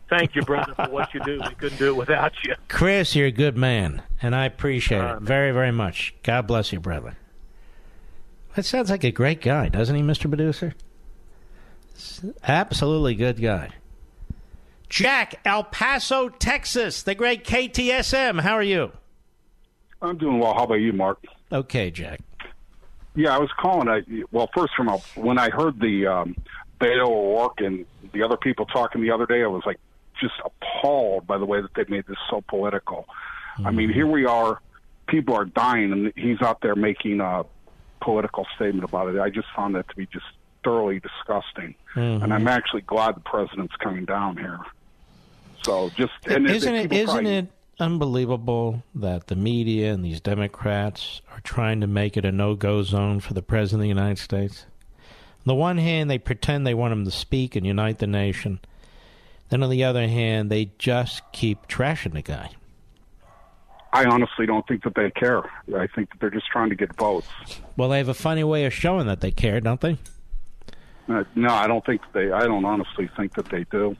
thank 0.08 0.34
you, 0.34 0.42
brother, 0.42 0.74
for 0.74 0.88
what 0.88 1.12
you 1.12 1.20
do. 1.20 1.40
We 1.46 1.54
couldn't 1.54 1.78
do 1.78 1.88
it 1.88 1.96
without 1.96 2.32
you. 2.44 2.54
Chris, 2.68 3.14
you're 3.14 3.26
a 3.26 3.32
good 3.32 3.56
man, 3.56 4.02
and 4.22 4.34
I 4.34 4.46
appreciate 4.46 5.02
it 5.02 5.20
very, 5.22 5.52
very 5.52 5.72
much. 5.72 6.14
God 6.22 6.46
bless 6.46 6.72
you, 6.72 6.80
brother. 6.80 7.16
That 8.54 8.64
sounds 8.64 8.90
like 8.90 9.04
a 9.04 9.10
great 9.10 9.42
guy, 9.42 9.68
doesn't 9.68 9.94
he, 9.94 10.02
Mr. 10.02 10.28
Producer? 10.28 10.74
Absolutely 12.44 13.14
good 13.14 13.40
guy. 13.40 13.70
Jack, 14.88 15.40
El 15.44 15.64
Paso, 15.64 16.28
Texas, 16.28 17.02
the 17.02 17.14
great 17.14 17.44
KTSM. 17.44 18.40
How 18.40 18.52
are 18.54 18.62
you? 18.62 18.92
I'm 20.00 20.16
doing 20.16 20.38
well. 20.38 20.54
How 20.54 20.64
about 20.64 20.76
you, 20.76 20.92
Mark? 20.92 21.22
Okay, 21.50 21.90
Jack. 21.90 22.20
Yeah, 23.16 23.34
I 23.34 23.38
was 23.38 23.50
calling. 23.58 23.88
I 23.88 24.02
well, 24.30 24.48
first 24.54 24.74
from 24.76 24.88
a, 24.88 24.98
when 25.16 25.38
I 25.38 25.48
heard 25.50 25.80
the 25.80 26.06
um, 26.06 26.36
Beto 26.80 27.08
O'Rourke 27.08 27.60
and 27.62 27.86
the 28.12 28.22
other 28.22 28.36
people 28.36 28.66
talking 28.66 29.00
the 29.00 29.10
other 29.10 29.26
day, 29.26 29.42
I 29.42 29.46
was 29.46 29.62
like 29.66 29.78
just 30.20 30.34
appalled 30.44 31.26
by 31.26 31.38
the 31.38 31.46
way 31.46 31.60
that 31.60 31.74
they 31.74 31.84
made 31.88 32.06
this 32.06 32.18
so 32.30 32.42
political. 32.46 33.06
I 33.64 33.70
mean, 33.70 33.90
here 33.90 34.06
we 34.06 34.26
are, 34.26 34.60
people 35.06 35.34
are 35.34 35.46
dying, 35.46 35.90
and 35.90 36.12
he's 36.14 36.42
out 36.42 36.60
there 36.60 36.74
making 36.76 37.20
a 37.20 37.44
political 38.02 38.46
statement 38.54 38.84
about 38.84 39.08
it. 39.14 39.18
I 39.18 39.30
just 39.30 39.48
found 39.56 39.74
that 39.76 39.88
to 39.88 39.96
be 39.96 40.04
just 40.06 40.26
thoroughly 40.62 41.00
disgusting, 41.00 41.74
Mhm. 41.94 42.22
and 42.22 42.34
I'm 42.34 42.48
actually 42.48 42.82
glad 42.82 43.16
the 43.16 43.20
president's 43.20 43.74
coming 43.76 44.04
down 44.04 44.36
here. 44.36 44.58
So 45.62 45.88
just 45.96 46.12
and 46.26 46.48
isn't 46.50 46.74
it 46.74 46.92
isn't 46.92 47.06
probably- 47.06 47.34
it 47.36 47.48
unbelievable 47.78 48.82
that 48.94 49.26
the 49.26 49.36
media 49.36 49.92
and 49.92 50.04
these 50.04 50.20
Democrats 50.20 51.20
are 51.32 51.40
trying 51.40 51.80
to 51.80 51.86
make 51.86 52.16
it 52.16 52.24
a 52.24 52.32
no-go 52.32 52.82
zone 52.82 53.20
for 53.20 53.34
the 53.34 53.42
president 53.42 53.80
of 53.80 53.82
the 53.82 53.88
United 53.88 54.18
States? 54.18 54.66
On 54.98 55.44
the 55.44 55.54
one 55.54 55.78
hand, 55.78 56.10
they 56.10 56.18
pretend 56.18 56.66
they 56.66 56.74
want 56.74 56.92
him 56.92 57.04
to 57.04 57.10
speak 57.10 57.54
and 57.54 57.66
unite 57.66 57.98
the 57.98 58.06
nation. 58.06 58.60
Then 59.48 59.62
on 59.62 59.70
the 59.70 59.84
other 59.84 60.08
hand, 60.08 60.50
they 60.50 60.70
just 60.78 61.22
keep 61.32 61.68
trashing 61.68 62.14
the 62.14 62.22
guy. 62.22 62.50
I 63.92 64.04
honestly 64.04 64.44
don't 64.44 64.66
think 64.66 64.82
that 64.84 64.94
they 64.94 65.10
care. 65.10 65.42
I 65.74 65.86
think 65.86 66.10
that 66.10 66.20
they're 66.20 66.30
just 66.30 66.48
trying 66.48 66.70
to 66.70 66.74
get 66.74 66.94
votes. 66.96 67.28
Well, 67.76 67.88
they 67.88 67.98
have 67.98 68.08
a 68.08 68.14
funny 68.14 68.44
way 68.44 68.64
of 68.64 68.72
showing 68.72 69.06
that 69.06 69.20
they 69.20 69.30
care, 69.30 69.60
don't 69.60 69.80
they? 69.80 69.96
Uh, 71.08 71.24
no, 71.34 71.48
I 71.48 71.66
don't 71.66 71.86
think 71.86 72.00
they. 72.12 72.32
I 72.32 72.46
don't 72.46 72.64
honestly 72.64 73.08
think 73.16 73.34
that 73.34 73.46
they 73.46 73.64
do. 73.70 73.96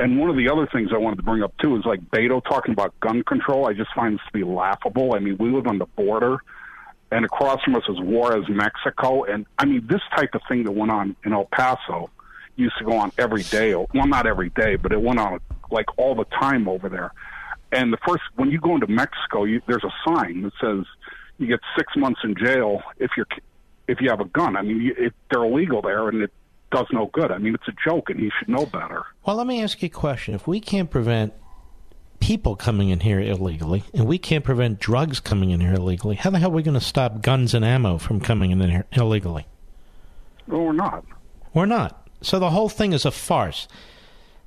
And 0.00 0.18
one 0.18 0.30
of 0.30 0.36
the 0.36 0.48
other 0.48 0.66
things 0.66 0.92
I 0.94 0.96
wanted 0.96 1.16
to 1.16 1.22
bring 1.22 1.42
up 1.42 1.52
too 1.58 1.76
is 1.76 1.84
like 1.84 2.00
Beto 2.10 2.42
talking 2.42 2.72
about 2.72 2.98
gun 3.00 3.22
control. 3.22 3.68
I 3.68 3.74
just 3.74 3.92
find 3.94 4.14
this 4.14 4.24
to 4.28 4.32
be 4.32 4.44
laughable. 4.44 5.14
I 5.14 5.18
mean, 5.18 5.36
we 5.38 5.50
live 5.50 5.66
on 5.66 5.76
the 5.76 5.84
border, 5.84 6.38
and 7.10 7.26
across 7.26 7.62
from 7.62 7.76
us 7.76 7.82
is 7.86 8.00
Juarez, 8.00 8.48
Mexico, 8.48 9.24
and 9.24 9.44
I 9.58 9.66
mean 9.66 9.86
this 9.86 10.00
type 10.16 10.34
of 10.34 10.40
thing 10.48 10.64
that 10.64 10.70
went 10.70 10.90
on 10.90 11.16
in 11.22 11.34
El 11.34 11.44
Paso 11.44 12.08
used 12.56 12.78
to 12.78 12.84
go 12.84 12.96
on 12.96 13.12
every 13.18 13.42
day. 13.42 13.74
Well, 13.74 14.06
not 14.06 14.26
every 14.26 14.48
day, 14.48 14.76
but 14.76 14.90
it 14.90 15.02
went 15.02 15.20
on 15.20 15.38
like 15.70 15.86
all 15.98 16.14
the 16.14 16.24
time 16.24 16.66
over 16.66 16.88
there. 16.88 17.12
And 17.70 17.92
the 17.92 17.98
first, 17.98 18.22
when 18.36 18.50
you 18.50 18.58
go 18.58 18.76
into 18.76 18.86
Mexico, 18.86 19.44
you, 19.44 19.60
there's 19.68 19.84
a 19.84 19.92
sign 20.08 20.42
that 20.42 20.52
says 20.62 20.86
you 21.36 21.46
get 21.46 21.60
six 21.76 21.94
months 21.94 22.20
in 22.24 22.36
jail 22.36 22.82
if 22.96 23.10
you're 23.18 23.28
if 23.86 24.00
you 24.00 24.08
have 24.08 24.20
a 24.20 24.24
gun. 24.24 24.56
I 24.56 24.62
mean, 24.62 24.94
it, 24.96 25.12
they're 25.30 25.44
illegal 25.44 25.82
there, 25.82 26.08
and 26.08 26.22
it 26.22 26.32
does 26.70 26.86
no 26.92 27.10
good. 27.12 27.30
I 27.30 27.38
mean, 27.38 27.54
it's 27.54 27.68
a 27.68 27.88
joke, 27.88 28.10
and 28.10 28.20
he 28.20 28.30
should 28.38 28.48
know 28.48 28.66
better. 28.66 29.04
Well, 29.26 29.36
let 29.36 29.46
me 29.46 29.62
ask 29.62 29.82
you 29.82 29.86
a 29.86 29.90
question. 29.90 30.34
If 30.34 30.46
we 30.46 30.60
can't 30.60 30.90
prevent 30.90 31.32
people 32.20 32.54
coming 32.54 32.90
in 32.90 33.00
here 33.00 33.20
illegally, 33.20 33.82
and 33.94 34.06
we 34.06 34.18
can't 34.18 34.44
prevent 34.44 34.78
drugs 34.78 35.20
coming 35.20 35.50
in 35.50 35.60
here 35.60 35.74
illegally, 35.74 36.16
how 36.16 36.30
the 36.30 36.38
hell 36.38 36.50
are 36.50 36.54
we 36.54 36.62
going 36.62 36.78
to 36.78 36.80
stop 36.80 37.22
guns 37.22 37.54
and 37.54 37.64
ammo 37.64 37.98
from 37.98 38.20
coming 38.20 38.50
in 38.50 38.60
here 38.60 38.86
illegally? 38.92 39.46
Well, 40.46 40.62
we're 40.62 40.72
not. 40.72 41.04
We're 41.54 41.66
not. 41.66 42.08
So 42.22 42.38
the 42.38 42.50
whole 42.50 42.68
thing 42.68 42.92
is 42.92 43.04
a 43.04 43.10
farce 43.10 43.66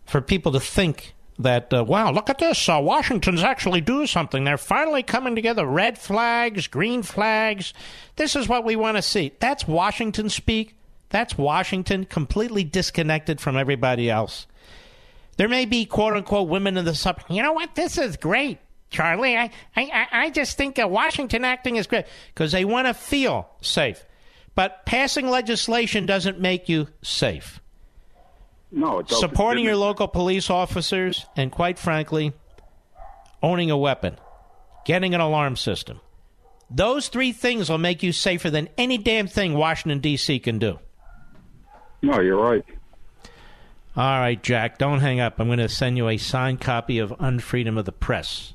for 0.05 0.21
people 0.21 0.51
to 0.51 0.59
think 0.59 1.15
that, 1.39 1.73
uh, 1.73 1.83
wow, 1.83 2.11
look 2.11 2.29
at 2.29 2.37
this. 2.37 2.69
Uh, 2.69 2.79
Washington's 2.81 3.41
actually 3.41 3.81
doing 3.81 4.07
something. 4.07 4.43
They're 4.43 4.57
finally 4.57 5.01
coming 5.01 5.35
together. 5.35 5.65
Red 5.65 5.97
flags, 5.97 6.67
green 6.67 7.01
flags. 7.01 7.73
This 8.15 8.35
is 8.35 8.47
what 8.47 8.63
we 8.63 8.75
want 8.75 8.97
to 8.97 9.01
see. 9.01 9.33
That's 9.39 9.67
Washington 9.67 10.29
speak. 10.29 10.75
That's 11.13 11.37
Washington 11.37 12.05
completely 12.05 12.63
disconnected 12.63 13.39
from 13.39 13.55
everybody 13.55 14.09
else. 14.09 14.47
There 15.37 15.47
may 15.47 15.65
be 15.65 15.85
quote 15.85 16.15
unquote 16.15 16.49
women 16.49 16.75
in 16.75 16.85
the 16.85 16.95
sub. 16.95 17.21
You 17.29 17.43
know 17.43 17.53
what? 17.53 17.75
This 17.75 17.99
is 17.99 18.17
great, 18.17 18.57
Charlie. 18.89 19.37
I 19.37 19.51
I 19.77 20.07
I- 20.11 20.29
just 20.31 20.57
think 20.57 20.79
Washington 20.79 21.45
acting 21.45 21.75
is 21.75 21.85
great 21.85 22.05
because 22.33 22.51
they 22.51 22.65
want 22.65 22.87
to 22.87 22.95
feel 22.95 23.47
safe. 23.61 24.03
But 24.55 24.87
passing 24.87 25.29
legislation 25.29 26.07
doesn't 26.07 26.39
make 26.39 26.67
you 26.67 26.87
safe. 27.03 27.61
No, 28.71 28.97
it 28.97 29.07
doesn't. 29.07 29.29
Supporting 29.29 29.65
your 29.65 29.75
local 29.75 30.07
police 30.07 30.49
officers, 30.49 31.27
and 31.35 31.51
quite 31.51 31.77
frankly, 31.77 32.33
owning 33.43 33.69
a 33.69 33.77
weapon, 33.77 34.17
getting 34.83 35.13
an 35.13 35.21
alarm 35.21 35.57
system. 35.57 35.99
Those 36.71 37.07
three 37.07 37.33
things 37.33 37.69
will 37.69 37.77
make 37.77 38.01
you 38.01 38.11
safer 38.11 38.49
than 38.49 38.67
any 38.79 38.97
damn 38.97 39.27
thing 39.27 39.53
Washington, 39.53 39.99
D.C. 39.99 40.39
can 40.39 40.57
do. 40.57 40.79
No, 42.03 42.19
you're 42.19 42.37
right. 42.37 42.63
All 43.95 44.19
right, 44.19 44.41
Jack, 44.41 44.77
don't 44.77 44.99
hang 44.99 45.19
up. 45.19 45.39
I'm 45.39 45.47
going 45.47 45.59
to 45.59 45.69
send 45.69 45.97
you 45.97 46.09
a 46.09 46.17
signed 46.17 46.59
copy 46.59 46.99
of 46.99 47.11
Unfreedom 47.11 47.79
of 47.79 47.85
the 47.85 47.91
Press. 47.91 48.53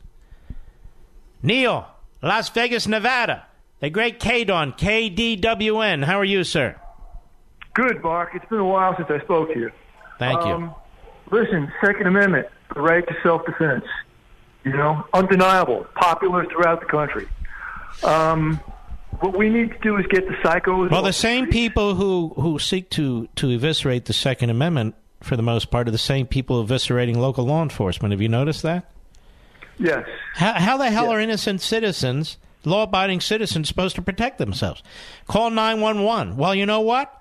Neil, 1.42 1.86
Las 2.22 2.50
Vegas, 2.50 2.86
Nevada. 2.86 3.46
The 3.80 3.88
great 3.88 4.20
KDON, 4.20 4.76
KDWN. 4.78 6.04
How 6.04 6.18
are 6.18 6.24
you, 6.24 6.44
sir? 6.44 6.76
Good, 7.74 8.02
Mark. 8.02 8.32
It's 8.34 8.44
been 8.46 8.58
a 8.58 8.64
while 8.64 8.94
since 8.96 9.08
I 9.08 9.20
spoke 9.20 9.52
to 9.54 9.58
you. 9.58 9.70
Thank 10.18 10.44
you. 10.44 10.52
Um, 10.52 10.74
listen, 11.30 11.72
Second 11.82 12.08
Amendment, 12.08 12.48
the 12.74 12.80
right 12.82 13.06
to 13.06 13.16
self-defense. 13.22 13.84
You 14.64 14.72
know, 14.72 15.06
undeniable, 15.14 15.86
popular 15.94 16.44
throughout 16.46 16.80
the 16.80 16.86
country. 16.86 17.28
Um, 18.02 18.60
what 19.20 19.36
we 19.36 19.48
need 19.48 19.70
to 19.72 19.78
do 19.78 19.96
is 19.96 20.06
get 20.06 20.26
the 20.26 20.34
psychos. 20.34 20.90
Well, 20.90 21.02
the 21.02 21.12
same 21.12 21.48
people 21.48 21.94
who, 21.94 22.32
who 22.36 22.58
seek 22.58 22.90
to, 22.90 23.28
to 23.36 23.50
eviscerate 23.50 24.04
the 24.04 24.12
Second 24.12 24.50
Amendment, 24.50 24.94
for 25.22 25.36
the 25.36 25.42
most 25.42 25.70
part, 25.70 25.88
are 25.88 25.92
the 25.92 25.98
same 25.98 26.26
people 26.26 26.64
eviscerating 26.64 27.16
local 27.16 27.44
law 27.44 27.62
enforcement. 27.62 28.12
Have 28.12 28.20
you 28.22 28.28
noticed 28.28 28.62
that? 28.62 28.90
Yes. 29.78 30.06
How, 30.34 30.54
how 30.54 30.76
the 30.76 30.90
hell 30.90 31.10
are 31.10 31.20
innocent 31.20 31.60
citizens, 31.60 32.38
law 32.64 32.84
abiding 32.84 33.20
citizens, 33.20 33.68
supposed 33.68 33.96
to 33.96 34.02
protect 34.02 34.38
themselves? 34.38 34.82
Call 35.26 35.50
911. 35.50 36.36
Well, 36.36 36.54
you 36.54 36.66
know 36.66 36.80
what? 36.80 37.14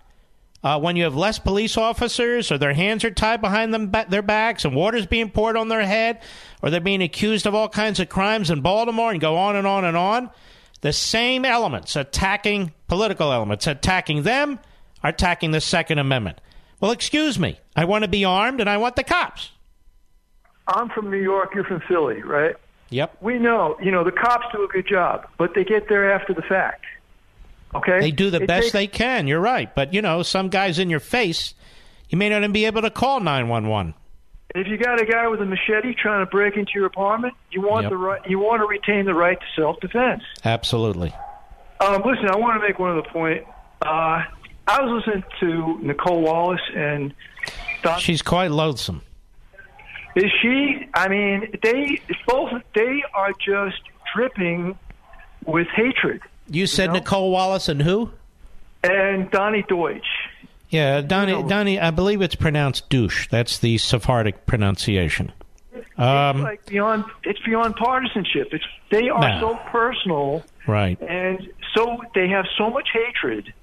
Uh, 0.63 0.79
when 0.79 0.95
you 0.95 1.03
have 1.03 1.15
less 1.15 1.37
police 1.37 1.77
officers 1.77 2.51
or 2.51 2.57
their 2.57 2.73
hands 2.73 3.05
are 3.05 3.11
tied 3.11 3.41
behind 3.41 3.73
them, 3.73 3.91
their 4.09 4.23
backs 4.23 4.65
and 4.65 4.75
water's 4.75 5.05
being 5.05 5.29
poured 5.29 5.55
on 5.55 5.67
their 5.67 5.85
head 5.85 6.19
or 6.61 6.69
they're 6.69 6.81
being 6.81 7.03
accused 7.03 7.45
of 7.45 7.53
all 7.53 7.69
kinds 7.69 7.99
of 7.99 8.09
crimes 8.09 8.49
in 8.49 8.61
Baltimore 8.61 9.11
and 9.11 9.21
go 9.21 9.37
on 9.37 9.55
and 9.55 9.67
on 9.67 9.85
and 9.85 9.95
on, 9.95 10.31
the 10.81 10.93
same 10.93 11.45
elements 11.45 11.95
attacking 11.95 12.73
political 12.87 13.31
elements, 13.31 13.67
attacking 13.67 14.23
them, 14.23 14.59
are 15.03 15.09
attacking 15.09 15.51
the 15.51 15.61
Second 15.61 15.99
Amendment. 15.99 16.39
Well, 16.79 16.91
excuse 16.91 17.39
me. 17.39 17.59
I 17.75 17.85
want 17.85 18.03
to 18.03 18.07
be 18.07 18.23
armed 18.25 18.59
and 18.61 18.69
I 18.69 18.77
want 18.77 18.95
the 18.95 19.03
cops. 19.03 19.51
I'm 20.67 20.89
from 20.89 21.09
New 21.09 21.21
York. 21.21 21.55
You're 21.55 21.63
from 21.63 21.81
Philly, 21.87 22.21
right? 22.21 22.55
Yep. 22.89 23.17
We 23.21 23.39
know, 23.39 23.77
you 23.81 23.91
know, 23.91 24.03
the 24.03 24.11
cops 24.11 24.45
do 24.53 24.63
a 24.63 24.67
good 24.67 24.87
job, 24.87 25.27
but 25.37 25.53
they 25.55 25.63
get 25.63 25.89
there 25.89 26.11
after 26.11 26.33
the 26.33 26.41
fact. 26.41 26.85
Okay. 27.75 27.99
They 27.99 28.11
do 28.11 28.29
the 28.29 28.41
It 28.43 28.47
best 28.47 28.63
takes- 28.65 28.73
they 28.73 28.87
can. 28.87 29.27
You're 29.27 29.41
right. 29.41 29.73
But, 29.73 29.93
you 29.93 30.01
know, 30.01 30.23
some 30.23 30.49
guy's 30.49 30.79
in 30.79 30.89
your 30.89 30.99
face. 31.01 31.53
You 32.09 32.17
may 32.17 32.29
not 32.29 32.37
even 32.37 32.51
be 32.53 32.65
able 32.65 32.81
to 32.83 32.89
call 32.89 33.19
911. 33.19 33.93
If 34.55 34.67
you 34.67 34.77
got 34.77 35.01
a 35.01 35.05
guy 35.05 35.27
with 35.27 35.41
a 35.41 35.45
machete 35.45 35.93
trying 35.93 36.25
to 36.25 36.29
break 36.29 36.55
into 36.55 36.71
your 36.75 36.85
apartment, 36.85 37.33
you 37.51 37.61
want 37.61 37.83
Yep. 37.83 37.89
the 37.91 37.97
right. 37.97 38.21
You 38.29 38.39
want 38.39 38.61
to 38.61 38.65
retain 38.65 39.05
the 39.05 39.13
right 39.13 39.37
to 39.39 39.45
self-defense. 39.55 40.23
Absolutely. 40.45 41.13
Um, 41.79 42.01
listen, 42.03 42.29
I 42.29 42.37
want 42.37 42.59
to 42.59 42.67
make 42.67 42.79
one 42.79 42.91
other 42.97 43.07
point. 43.09 43.43
Uh, 43.85 44.23
I 44.67 44.81
was 44.81 45.03
listening 45.05 45.23
to 45.41 45.79
Nicolle 45.85 46.21
Wallace, 46.21 46.61
and 46.75 47.13
Don- 47.83 47.99
She's 47.99 48.21
quite 48.21 48.49
loathsome. 48.51 49.01
is 50.15 50.31
she? 50.41 50.87
I 50.95 51.07
mean, 51.09 51.55
they 51.61 52.01
both 52.25 52.51
they 52.73 53.03
are 53.13 53.33
just 53.33 53.77
dripping 54.15 54.77
with 55.45 55.67
hatred. 55.75 56.21
You 56.49 56.65
said 56.67 56.91
Nicolle 56.91 57.29
Wallace 57.31 57.69
and 57.69 57.81
who? 57.81 58.11
And 58.83 59.29
Donnie 59.31 59.63
Deutsch. 59.67 60.07
Yeah, 60.69 61.02
Donnie, 61.02 61.44
Donnie, 61.48 61.80
I 61.80 61.91
believe 61.91 62.22
it's 62.22 62.35
pronounced 62.35 62.89
douche. 62.89 63.27
That's 63.30 63.57
the 63.60 63.77
Sephardic 63.77 64.45
pronunciation. 64.45 65.31
Um, 65.98 66.38
it's 66.38 66.44
like 66.44 66.65
beyond. 66.65 67.06
It's 67.23 67.39
beyond 67.41 67.76
partisanship. 67.76 68.49
It's 68.52 68.65
they 68.91 69.10
are 69.10 69.19
Nah. 69.22 69.39
so 69.39 69.56
personal, 69.72 70.44
right. 70.68 70.99
and 71.02 71.48
so 71.76 71.98
they 72.14 72.27
have 72.30 72.45
so 72.57 72.69
much 72.69 72.89
hatred. 72.91 73.53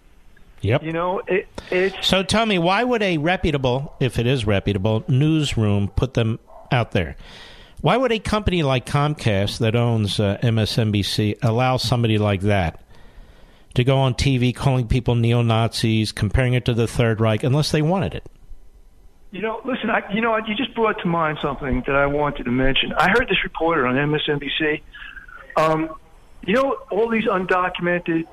Yep. 0.63 0.83
You 0.83 0.93
know, 0.93 1.21
it, 1.29 1.47
it's 1.71 2.07
So 2.07 2.23
tell 2.23 2.47
me, 2.47 2.59
why 2.59 2.83
would 2.83 3.03
a 3.03 3.19
reputable, 3.19 3.95
if 4.01 4.19
it 4.19 4.27
is 4.27 4.47
reputable, 4.47 5.05
newsroom 5.09 5.89
put 5.89 6.15
them 6.15 6.39
out 6.73 6.93
there? 6.93 7.17
Why 7.83 7.99
would 7.99 8.13
a 8.13 8.19
company 8.19 8.63
like 8.63 8.87
Comcast 8.87 9.59
that 9.59 9.77
owns 9.77 10.19
uh, 10.19 10.39
MSNBC 10.43 11.37
allow 11.43 11.77
somebody 11.77 12.17
like 12.17 12.41
that 12.43 12.81
to 13.75 13.85
go 13.85 13.99
on 13.99 14.15
TV 14.15 14.55
calling 14.55 14.87
people 14.89 15.15
neo 15.15 15.43
Nazis, 15.43 16.13
comparing 16.13 16.55
it 16.55 16.65
to 16.67 16.75
the 16.75 16.87
Third 16.87 17.21
Reich, 17.21 17.43
unless 17.43 17.71
they 17.73 17.83
wanted 17.83 18.15
it? 18.15 18.27
You 19.31 19.41
know, 19.43 19.61
listen, 19.65 19.91
I, 19.91 20.01
you 20.13 20.21
know, 20.21 20.31
what, 20.31 20.47
you 20.47 20.55
just 20.55 20.75
brought 20.77 21.01
to 21.01 21.09
mind 21.09 21.39
something 21.43 21.83
that 21.87 21.97
I 21.97 22.07
wanted 22.07 22.45
to 22.45 22.53
mention. 22.53 22.93
I 22.93 23.09
heard 23.11 23.27
this 23.29 23.43
reporter 23.43 23.85
on 23.87 23.97
MSNBC. 23.97 24.81
Um, 25.57 25.91
you 26.47 26.55
know, 26.55 26.79
all 26.91 27.09
these 27.09 27.25
undocumented 27.25 28.25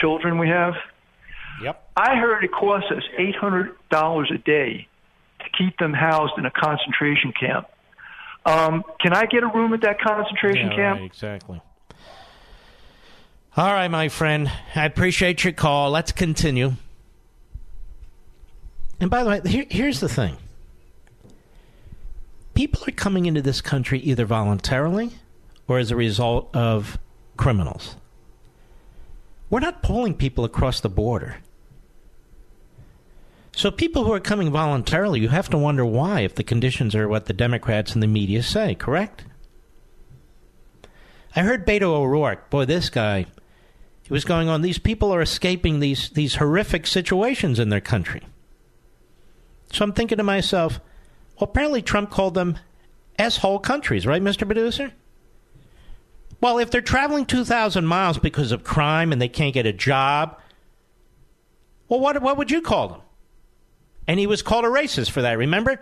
children 0.00 0.38
we 0.38 0.48
have. 0.48 0.74
Yep. 1.62 1.90
I 1.96 2.16
heard 2.16 2.44
it 2.44 2.52
costs 2.52 2.90
us 2.90 3.02
eight 3.18 3.34
hundred 3.36 3.76
dollars 3.90 4.30
a 4.34 4.38
day 4.38 4.88
to 5.40 5.44
keep 5.58 5.78
them 5.78 5.92
housed 5.92 6.34
in 6.38 6.44
a 6.46 6.50
concentration 6.50 7.32
camp. 7.38 7.66
Um, 8.44 8.84
can 9.00 9.12
I 9.12 9.26
get 9.26 9.42
a 9.42 9.48
room 9.48 9.72
at 9.74 9.80
that 9.82 10.00
concentration 10.00 10.70
Yeah, 10.70 10.76
camp? 10.76 11.00
right, 11.00 11.06
exactly. 11.06 11.60
All 13.58 13.72
right, 13.72 13.90
my 13.90 14.10
friend. 14.10 14.52
I 14.74 14.84
appreciate 14.84 15.42
your 15.42 15.54
call. 15.54 15.90
Let's 15.90 16.12
continue. 16.12 16.74
And 19.00 19.08
by 19.08 19.24
the 19.24 19.30
way, 19.30 19.40
here, 19.46 19.64
here's 19.70 20.00
the 20.00 20.10
thing 20.10 20.36
people 22.52 22.82
are 22.86 22.92
coming 22.92 23.24
into 23.24 23.40
this 23.40 23.62
country 23.62 23.98
either 24.00 24.26
voluntarily 24.26 25.12
or 25.66 25.78
as 25.78 25.90
a 25.90 25.96
result 25.96 26.54
of 26.54 26.98
criminals. 27.38 27.96
We're 29.48 29.60
not 29.60 29.82
pulling 29.82 30.12
people 30.12 30.44
across 30.44 30.80
the 30.80 30.90
border. 30.90 31.38
So, 33.52 33.70
people 33.70 34.04
who 34.04 34.12
are 34.12 34.20
coming 34.20 34.50
voluntarily, 34.50 35.20
you 35.20 35.30
have 35.30 35.48
to 35.48 35.56
wonder 35.56 35.86
why 35.86 36.20
if 36.20 36.34
the 36.34 36.44
conditions 36.44 36.94
are 36.94 37.08
what 37.08 37.24
the 37.24 37.32
Democrats 37.32 37.94
and 37.94 38.02
the 38.02 38.06
media 38.06 38.42
say, 38.42 38.74
correct? 38.74 39.24
I 41.34 41.40
heard 41.40 41.66
Beto 41.66 41.84
O'Rourke. 41.84 42.50
Boy, 42.50 42.66
this 42.66 42.90
guy, 42.90 43.26
he 44.06 44.12
was 44.12 44.24
going 44.24 44.48
on. 44.48 44.62
These 44.62 44.78
people 44.78 45.12
are 45.12 45.20
escaping 45.20 45.80
these, 45.80 46.10
these 46.10 46.36
horrific 46.36 46.86
situations 46.86 47.58
in 47.58 47.70
their 47.70 47.80
country. 47.80 48.22
So 49.72 49.84
I'm 49.84 49.92
thinking 49.92 50.18
to 50.18 50.24
myself, 50.24 50.78
well, 51.34 51.50
apparently 51.50 51.82
Trump 51.82 52.10
called 52.10 52.34
them 52.34 52.56
S-hole 53.18 53.58
countries, 53.58 54.06
right, 54.06 54.22
Mr. 54.22 54.46
Producer? 54.46 54.92
Well, 56.40 56.58
if 56.58 56.70
they're 56.70 56.80
traveling 56.80 57.26
2,000 57.26 57.84
miles 57.84 58.18
because 58.18 58.52
of 58.52 58.62
crime 58.62 59.10
and 59.10 59.20
they 59.20 59.28
can't 59.28 59.54
get 59.54 59.66
a 59.66 59.72
job, 59.72 60.38
well, 61.88 61.98
what, 61.98 62.22
what 62.22 62.36
would 62.36 62.52
you 62.52 62.62
call 62.62 62.88
them? 62.88 63.00
And 64.06 64.20
he 64.20 64.28
was 64.28 64.40
called 64.40 64.64
a 64.64 64.68
racist 64.68 65.10
for 65.10 65.22
that, 65.22 65.36
remember? 65.36 65.80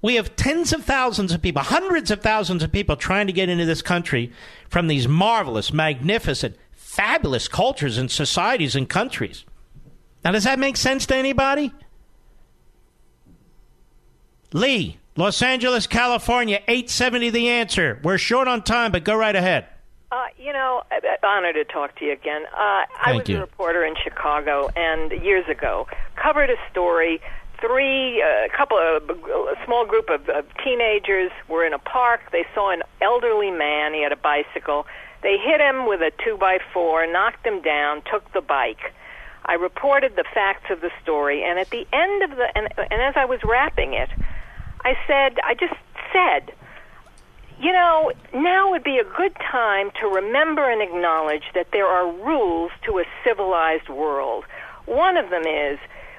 We 0.00 0.14
have 0.14 0.36
tens 0.36 0.72
of 0.72 0.84
thousands 0.84 1.32
of 1.32 1.42
people, 1.42 1.62
hundreds 1.62 2.12
of 2.12 2.20
thousands 2.20 2.62
of 2.62 2.70
people 2.70 2.94
trying 2.94 3.26
to 3.26 3.32
get 3.32 3.48
into 3.48 3.64
this 3.64 3.82
country 3.82 4.30
from 4.68 4.86
these 4.86 5.08
marvelous, 5.08 5.72
magnificent, 5.72 6.56
fabulous 6.92 7.48
cultures 7.48 7.96
and 7.96 8.10
societies 8.10 8.76
and 8.76 8.86
countries. 8.86 9.46
Now, 10.22 10.32
does 10.32 10.44
that 10.44 10.58
make 10.58 10.76
sense 10.76 11.06
to 11.06 11.16
anybody? 11.16 11.72
Lee, 14.52 14.98
Los 15.16 15.40
Angeles, 15.40 15.86
California, 15.86 16.56
870 16.68 17.30
the 17.30 17.48
answer. 17.48 17.98
We're 18.04 18.18
short 18.18 18.46
on 18.46 18.62
time, 18.62 18.92
but 18.92 19.04
go 19.04 19.16
right 19.16 19.34
ahead. 19.34 19.68
Uh, 20.10 20.26
you 20.38 20.52
know, 20.52 20.82
uh, 20.92 20.96
uh, 20.96 21.26
honor 21.26 21.54
to 21.54 21.64
talk 21.64 21.98
to 21.98 22.04
you 22.04 22.12
again. 22.12 22.44
Uh, 22.52 22.84
I 23.02 23.14
was 23.16 23.26
you. 23.26 23.38
a 23.38 23.40
reporter 23.40 23.82
in 23.86 23.94
Chicago, 24.04 24.68
and 24.76 25.12
years 25.12 25.48
ago, 25.48 25.86
covered 26.16 26.50
a 26.50 26.56
story. 26.70 27.22
Three, 27.58 28.20
a 28.20 28.48
couple 28.54 28.76
of 28.76 29.08
a 29.08 29.64
small 29.64 29.86
group 29.86 30.10
of, 30.10 30.28
of 30.28 30.44
teenagers 30.62 31.30
were 31.48 31.64
in 31.64 31.72
a 31.72 31.78
park. 31.78 32.20
They 32.32 32.44
saw 32.54 32.70
an 32.70 32.82
elderly 33.00 33.50
man. 33.50 33.94
He 33.94 34.02
had 34.02 34.12
a 34.12 34.16
bicycle. 34.16 34.84
They 35.22 35.38
hit 35.38 35.60
him 35.60 35.86
with 35.86 36.00
a 36.00 36.10
two 36.24 36.36
by 36.36 36.58
four, 36.72 37.06
knocked 37.06 37.46
him 37.46 37.62
down, 37.62 38.02
took 38.10 38.32
the 38.32 38.40
bike. 38.40 38.92
I 39.44 39.54
reported 39.54 40.14
the 40.16 40.24
facts 40.34 40.70
of 40.70 40.80
the 40.80 40.90
story, 41.02 41.42
and 41.44 41.58
at 41.58 41.70
the 41.70 41.86
end 41.92 42.22
of 42.22 42.30
the 42.36 42.46
and, 42.56 42.68
and 42.90 43.00
as 43.02 43.14
I 43.16 43.24
was 43.24 43.40
wrapping 43.44 43.94
it, 43.94 44.10
I 44.84 44.96
said, 45.06 45.38
I 45.44 45.54
just 45.54 45.74
said, 46.12 46.54
you 47.60 47.72
know, 47.72 48.12
now 48.34 48.70
would 48.70 48.84
be 48.84 48.98
a 48.98 49.04
good 49.04 49.34
time 49.36 49.90
to 50.00 50.06
remember 50.06 50.68
and 50.68 50.82
acknowledge 50.82 51.44
that 51.54 51.68
there 51.72 51.86
are 51.86 52.10
rules 52.10 52.72
to 52.86 52.98
a 52.98 53.04
civilized 53.24 53.88
world. 53.88 54.44
One 54.86 55.16
of 55.16 55.30
them 55.30 55.46
is 55.46 55.78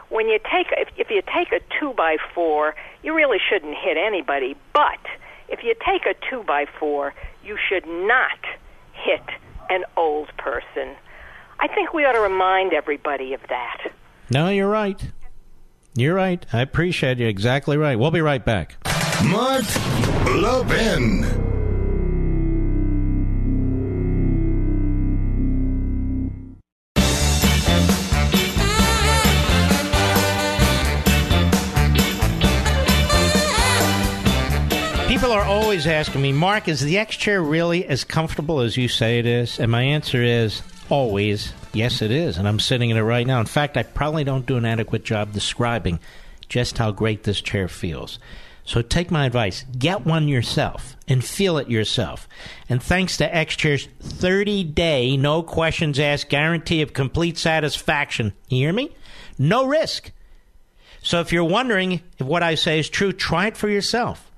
when 0.09 0.29
you 0.29 0.39
take 0.39 0.67
if, 0.71 0.89
if 0.97 1.09
you 1.09 1.21
take 1.21 1.51
a 1.51 1.59
two 1.79 1.93
by 1.93 2.17
four, 2.33 2.75
you 3.03 3.13
really 3.13 3.39
shouldn't 3.49 3.75
hit 3.77 3.97
anybody. 3.97 4.55
But 4.73 4.99
if 5.49 5.63
you 5.63 5.75
take 5.85 6.05
a 6.05 6.15
two 6.29 6.43
by 6.43 6.65
four, 6.79 7.13
you 7.43 7.57
should 7.69 7.85
not 7.85 8.39
hit 8.93 9.23
an 9.69 9.83
old 9.97 10.29
person. 10.37 10.95
I 11.59 11.67
think 11.67 11.93
we 11.93 12.05
ought 12.05 12.13
to 12.13 12.19
remind 12.19 12.73
everybody 12.73 13.33
of 13.33 13.41
that. 13.49 13.91
No, 14.29 14.49
you're 14.49 14.69
right. 14.69 15.01
You're 15.95 16.15
right. 16.15 16.45
I 16.51 16.61
appreciate 16.61 17.19
you. 17.19 17.27
Exactly 17.27 17.77
right. 17.77 17.97
We'll 17.97 18.11
be 18.11 18.21
right 18.21 18.43
back. 18.43 18.77
Mark 19.23 19.63
Levin. 20.25 21.52
Always 35.73 35.87
asking 35.87 36.21
me, 36.21 36.31
Mark, 36.31 36.67
is 36.67 36.81
the 36.81 36.99
X 36.99 37.17
chair 37.17 37.41
really 37.41 37.83
as 37.83 38.03
comfortable 38.03 38.59
as 38.59 38.77
you 38.77 38.87
say 38.87 39.17
it 39.17 39.25
is? 39.25 39.59
And 39.59 39.71
my 39.71 39.81
answer 39.81 40.21
is 40.21 40.61
always 40.87 41.51
yes, 41.73 42.03
it 42.03 42.11
is. 42.11 42.37
And 42.37 42.47
I'm 42.47 42.59
sitting 42.59 42.91
in 42.91 42.97
it 42.97 43.01
right 43.01 43.25
now. 43.25 43.39
In 43.39 43.47
fact, 43.47 43.75
I 43.75 43.81
probably 43.81 44.23
don't 44.23 44.45
do 44.45 44.55
an 44.55 44.65
adequate 44.65 45.03
job 45.03 45.33
describing 45.33 45.99
just 46.47 46.77
how 46.77 46.91
great 46.91 47.23
this 47.23 47.41
chair 47.41 47.67
feels. 47.67 48.19
So 48.63 48.83
take 48.83 49.09
my 49.09 49.25
advice, 49.25 49.65
get 49.75 50.05
one 50.05 50.27
yourself 50.27 50.95
and 51.07 51.25
feel 51.25 51.57
it 51.57 51.71
yourself. 51.71 52.27
And 52.69 52.81
thanks 52.81 53.17
to 53.17 53.35
X 53.35 53.55
Chair's 53.55 53.87
30 53.99 54.65
day, 54.65 55.17
no 55.17 55.41
questions 55.41 55.99
asked 55.99 56.29
guarantee 56.29 56.83
of 56.83 56.93
complete 56.93 57.39
satisfaction. 57.39 58.33
You 58.47 58.57
hear 58.59 58.73
me? 58.73 58.95
No 59.39 59.65
risk. 59.65 60.11
So 61.01 61.19
if 61.19 61.33
you're 61.33 61.43
wondering 61.43 62.03
if 62.19 62.27
what 62.27 62.43
I 62.43 62.53
say 62.53 62.77
is 62.77 62.89
true, 62.89 63.11
try 63.11 63.47
it 63.47 63.57
for 63.57 63.69
yourself. 63.69 64.29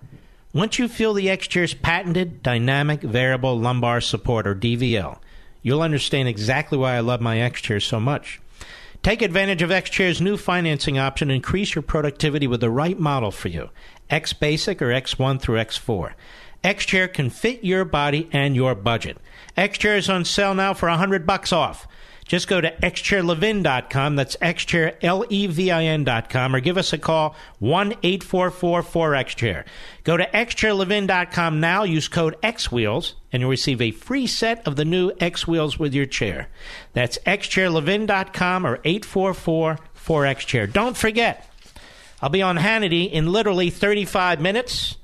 Once 0.55 0.79
you 0.79 0.87
feel 0.87 1.13
the 1.13 1.29
X 1.29 1.47
Chair's 1.47 1.73
patented 1.73 2.41
dynamic 2.41 3.01
variable 3.01 3.59
lumbar 3.59 3.99
support, 3.99 4.47
or 4.47 4.55
DVL, 4.55 5.17
you'll 5.61 5.81
understand 5.81 6.29
exactly 6.29 6.77
why 6.77 6.95
I 6.95 7.01
love 7.01 7.19
my 7.19 7.41
X 7.41 7.59
Chair 7.59 7.81
so 7.81 7.99
much. 7.99 8.39
Take 9.03 9.21
advantage 9.21 9.61
of 9.61 9.69
X 9.69 9.89
Chair's 9.89 10.21
new 10.21 10.37
financing 10.37 10.97
option 10.97 11.29
increase 11.29 11.75
your 11.75 11.81
productivity 11.81 12.47
with 12.47 12.61
the 12.61 12.69
right 12.69 12.97
model 12.97 13.31
for 13.31 13.49
you 13.49 13.69
X 14.09 14.31
Basic 14.31 14.81
or 14.81 14.91
X1 14.91 15.41
through 15.41 15.57
X4. 15.57 16.13
X 16.63 16.85
Chair 16.85 17.09
can 17.09 17.29
fit 17.29 17.65
your 17.65 17.83
body 17.83 18.29
and 18.31 18.55
your 18.55 18.75
budget. 18.75 19.17
X 19.57 19.77
Chair 19.77 19.97
is 19.97 20.09
on 20.09 20.23
sale 20.23 20.55
now 20.55 20.73
for 20.73 20.87
100 20.87 21.27
bucks 21.27 21.51
off. 21.51 21.85
Just 22.25 22.47
go 22.47 22.59
to 22.59 22.71
xchairlevin.com. 22.71 24.15
That's 24.15 24.35
xchairlevin.com 24.37 26.55
or 26.55 26.59
give 26.59 26.77
us 26.77 26.91
a 26.91 26.97
call 26.97 27.35
1 27.59 27.93
844 28.01 28.81
4XChair. 28.81 29.65
Go 30.03 30.17
to 30.17 30.25
xchairlevin.com 30.25 31.59
now. 31.59 31.83
Use 31.83 32.07
code 32.07 32.35
XWheels 32.41 33.13
and 33.31 33.41
you'll 33.41 33.51
receive 33.51 33.79
a 33.79 33.91
free 33.91 34.25
set 34.25 34.67
of 34.67 34.75
the 34.75 34.85
new 34.85 35.11
X 35.19 35.47
Wheels 35.47 35.77
with 35.77 35.93
your 35.93 36.07
chair. 36.07 36.47
That's 36.93 37.19
xchairlevin.com 37.19 38.65
or 38.65 38.79
844 38.83 39.79
4XChair. 39.95 40.71
Don't 40.71 40.97
forget, 40.97 41.47
I'll 42.21 42.29
be 42.29 42.41
on 42.41 42.57
Hannity 42.57 43.11
in 43.11 43.31
literally 43.31 43.69
35 43.69 44.41
minutes 44.41 44.95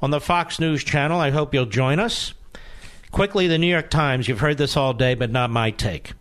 on 0.00 0.10
the 0.10 0.20
Fox 0.20 0.60
News 0.60 0.84
channel. 0.84 1.20
I 1.20 1.30
hope 1.30 1.54
you'll 1.54 1.66
join 1.66 1.98
us. 1.98 2.34
Quickly, 3.10 3.46
the 3.46 3.58
New 3.58 3.68
York 3.68 3.90
Times. 3.90 4.28
You've 4.28 4.40
heard 4.40 4.58
this 4.58 4.76
all 4.76 4.92
day, 4.92 5.14
but 5.14 5.30
not 5.30 5.50
my 5.50 5.70
take. 5.70 6.12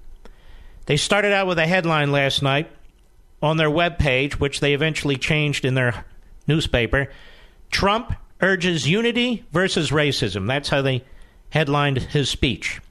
They 0.86 0.98
started 0.98 1.32
out 1.32 1.48
with 1.48 1.60
a 1.60 1.68
headline 1.68 2.12
last 2.12 2.42
night 2.42 2.70
on 3.42 3.58
their 3.58 3.70
webpage, 3.70 4.34
which 4.34 4.60
they 4.60 4.74
eventually 4.74 5.18
changed 5.18 5.66
in 5.66 5.74
their 5.74 6.06
newspaper 6.48 7.10
Trump 7.72 8.14
urges 8.42 8.88
unity 8.88 9.46
versus 9.52 9.90
racism. 9.90 10.48
That's 10.48 10.70
how 10.70 10.82
they 10.82 11.04
headlined 11.50 11.98
his 11.98 12.30
speech. 12.30 12.82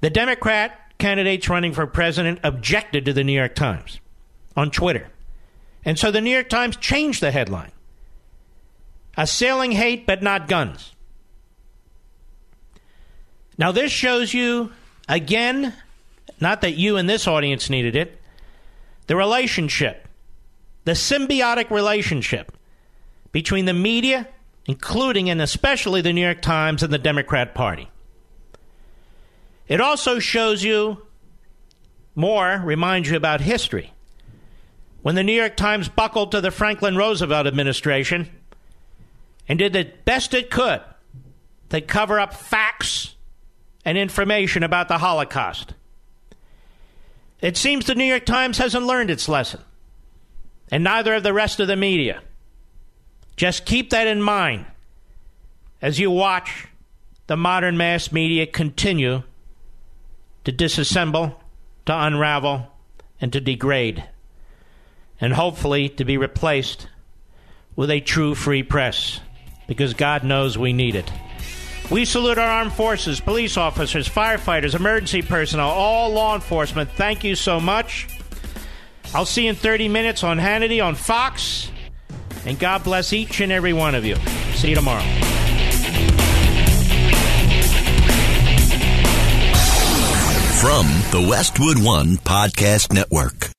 The 0.00 0.10
Democrat 0.10 0.78
candidates 0.98 1.48
running 1.48 1.72
for 1.72 1.86
president 1.86 2.40
objected 2.44 3.04
to 3.06 3.12
the 3.12 3.24
New 3.24 3.32
York 3.32 3.54
Times 3.54 4.00
on 4.56 4.70
Twitter. 4.70 5.08
And 5.84 5.98
so 5.98 6.10
the 6.10 6.20
New 6.20 6.30
York 6.30 6.48
Times 6.48 6.76
changed 6.76 7.20
the 7.20 7.30
headline 7.30 7.72
Assailing 9.16 9.72
hate 9.72 10.06
but 10.06 10.22
not 10.22 10.46
guns. 10.46 10.92
Now, 13.56 13.72
this 13.72 13.90
shows 13.90 14.34
you, 14.34 14.72
again, 15.08 15.72
not 16.40 16.60
that 16.60 16.74
you 16.74 16.96
and 16.96 17.08
this 17.08 17.26
audience 17.26 17.70
needed 17.70 17.96
it, 17.96 18.20
the 19.06 19.16
relationship, 19.16 20.08
the 20.84 20.92
symbiotic 20.92 21.70
relationship 21.70 22.52
between 23.32 23.64
the 23.64 23.74
media, 23.74 24.28
including 24.66 25.30
and 25.30 25.40
especially 25.40 26.00
the 26.00 26.12
New 26.12 26.24
York 26.24 26.42
Times 26.42 26.82
and 26.82 26.92
the 26.92 26.98
Democrat 26.98 27.54
Party. 27.54 27.88
It 29.68 29.80
also 29.80 30.18
shows 30.18 30.62
you 30.62 31.02
more, 32.14 32.62
reminds 32.64 33.10
you 33.10 33.16
about 33.16 33.40
history. 33.40 33.92
When 35.02 35.14
the 35.14 35.24
New 35.24 35.32
York 35.32 35.56
Times 35.56 35.88
buckled 35.88 36.32
to 36.32 36.40
the 36.40 36.50
Franklin 36.50 36.96
Roosevelt 36.96 37.46
administration 37.46 38.28
and 39.48 39.58
did 39.58 39.72
the 39.72 39.90
best 40.04 40.34
it 40.34 40.50
could 40.50 40.80
to 41.70 41.80
cover 41.80 42.18
up 42.18 42.34
facts 42.34 43.14
and 43.84 43.96
information 43.96 44.62
about 44.62 44.88
the 44.88 44.98
Holocaust. 44.98 45.74
It 47.40 47.56
seems 47.56 47.86
the 47.86 47.94
New 47.94 48.04
York 48.04 48.24
Times 48.24 48.58
hasn't 48.58 48.86
learned 48.86 49.10
its 49.10 49.28
lesson, 49.28 49.60
and 50.70 50.82
neither 50.82 51.14
have 51.14 51.22
the 51.22 51.32
rest 51.32 51.60
of 51.60 51.68
the 51.68 51.76
media. 51.76 52.22
Just 53.36 53.66
keep 53.66 53.90
that 53.90 54.06
in 54.06 54.22
mind 54.22 54.64
as 55.82 55.98
you 55.98 56.10
watch 56.10 56.68
the 57.26 57.36
modern 57.36 57.76
mass 57.76 58.10
media 58.10 58.46
continue 58.46 59.22
to 60.44 60.52
disassemble, 60.52 61.34
to 61.84 61.94
unravel, 61.94 62.68
and 63.20 63.32
to 63.32 63.40
degrade, 63.40 64.04
and 65.20 65.34
hopefully 65.34 65.88
to 65.88 66.04
be 66.04 66.16
replaced 66.16 66.88
with 67.74 67.90
a 67.90 68.00
true 68.00 68.34
free 68.34 68.62
press, 68.62 69.20
because 69.66 69.92
God 69.92 70.24
knows 70.24 70.56
we 70.56 70.72
need 70.72 70.94
it. 70.94 71.10
We 71.90 72.04
salute 72.04 72.36
our 72.38 72.50
armed 72.50 72.72
forces, 72.72 73.20
police 73.20 73.56
officers, 73.56 74.08
firefighters, 74.08 74.74
emergency 74.74 75.22
personnel, 75.22 75.68
all 75.68 76.10
law 76.10 76.34
enforcement. 76.34 76.90
Thank 76.90 77.22
you 77.22 77.36
so 77.36 77.60
much. 77.60 78.08
I'll 79.14 79.24
see 79.24 79.44
you 79.44 79.50
in 79.50 79.56
30 79.56 79.88
minutes 79.88 80.24
on 80.24 80.38
Hannity 80.38 80.84
on 80.84 80.96
Fox. 80.96 81.70
And 82.44 82.58
God 82.58 82.82
bless 82.84 83.12
each 83.12 83.40
and 83.40 83.52
every 83.52 83.72
one 83.72 83.94
of 83.94 84.04
you. 84.04 84.16
See 84.54 84.70
you 84.70 84.74
tomorrow. 84.74 85.02
From 90.60 90.86
the 91.12 91.26
Westwood 91.28 91.78
One 91.78 92.16
Podcast 92.16 92.92
Network. 92.92 93.55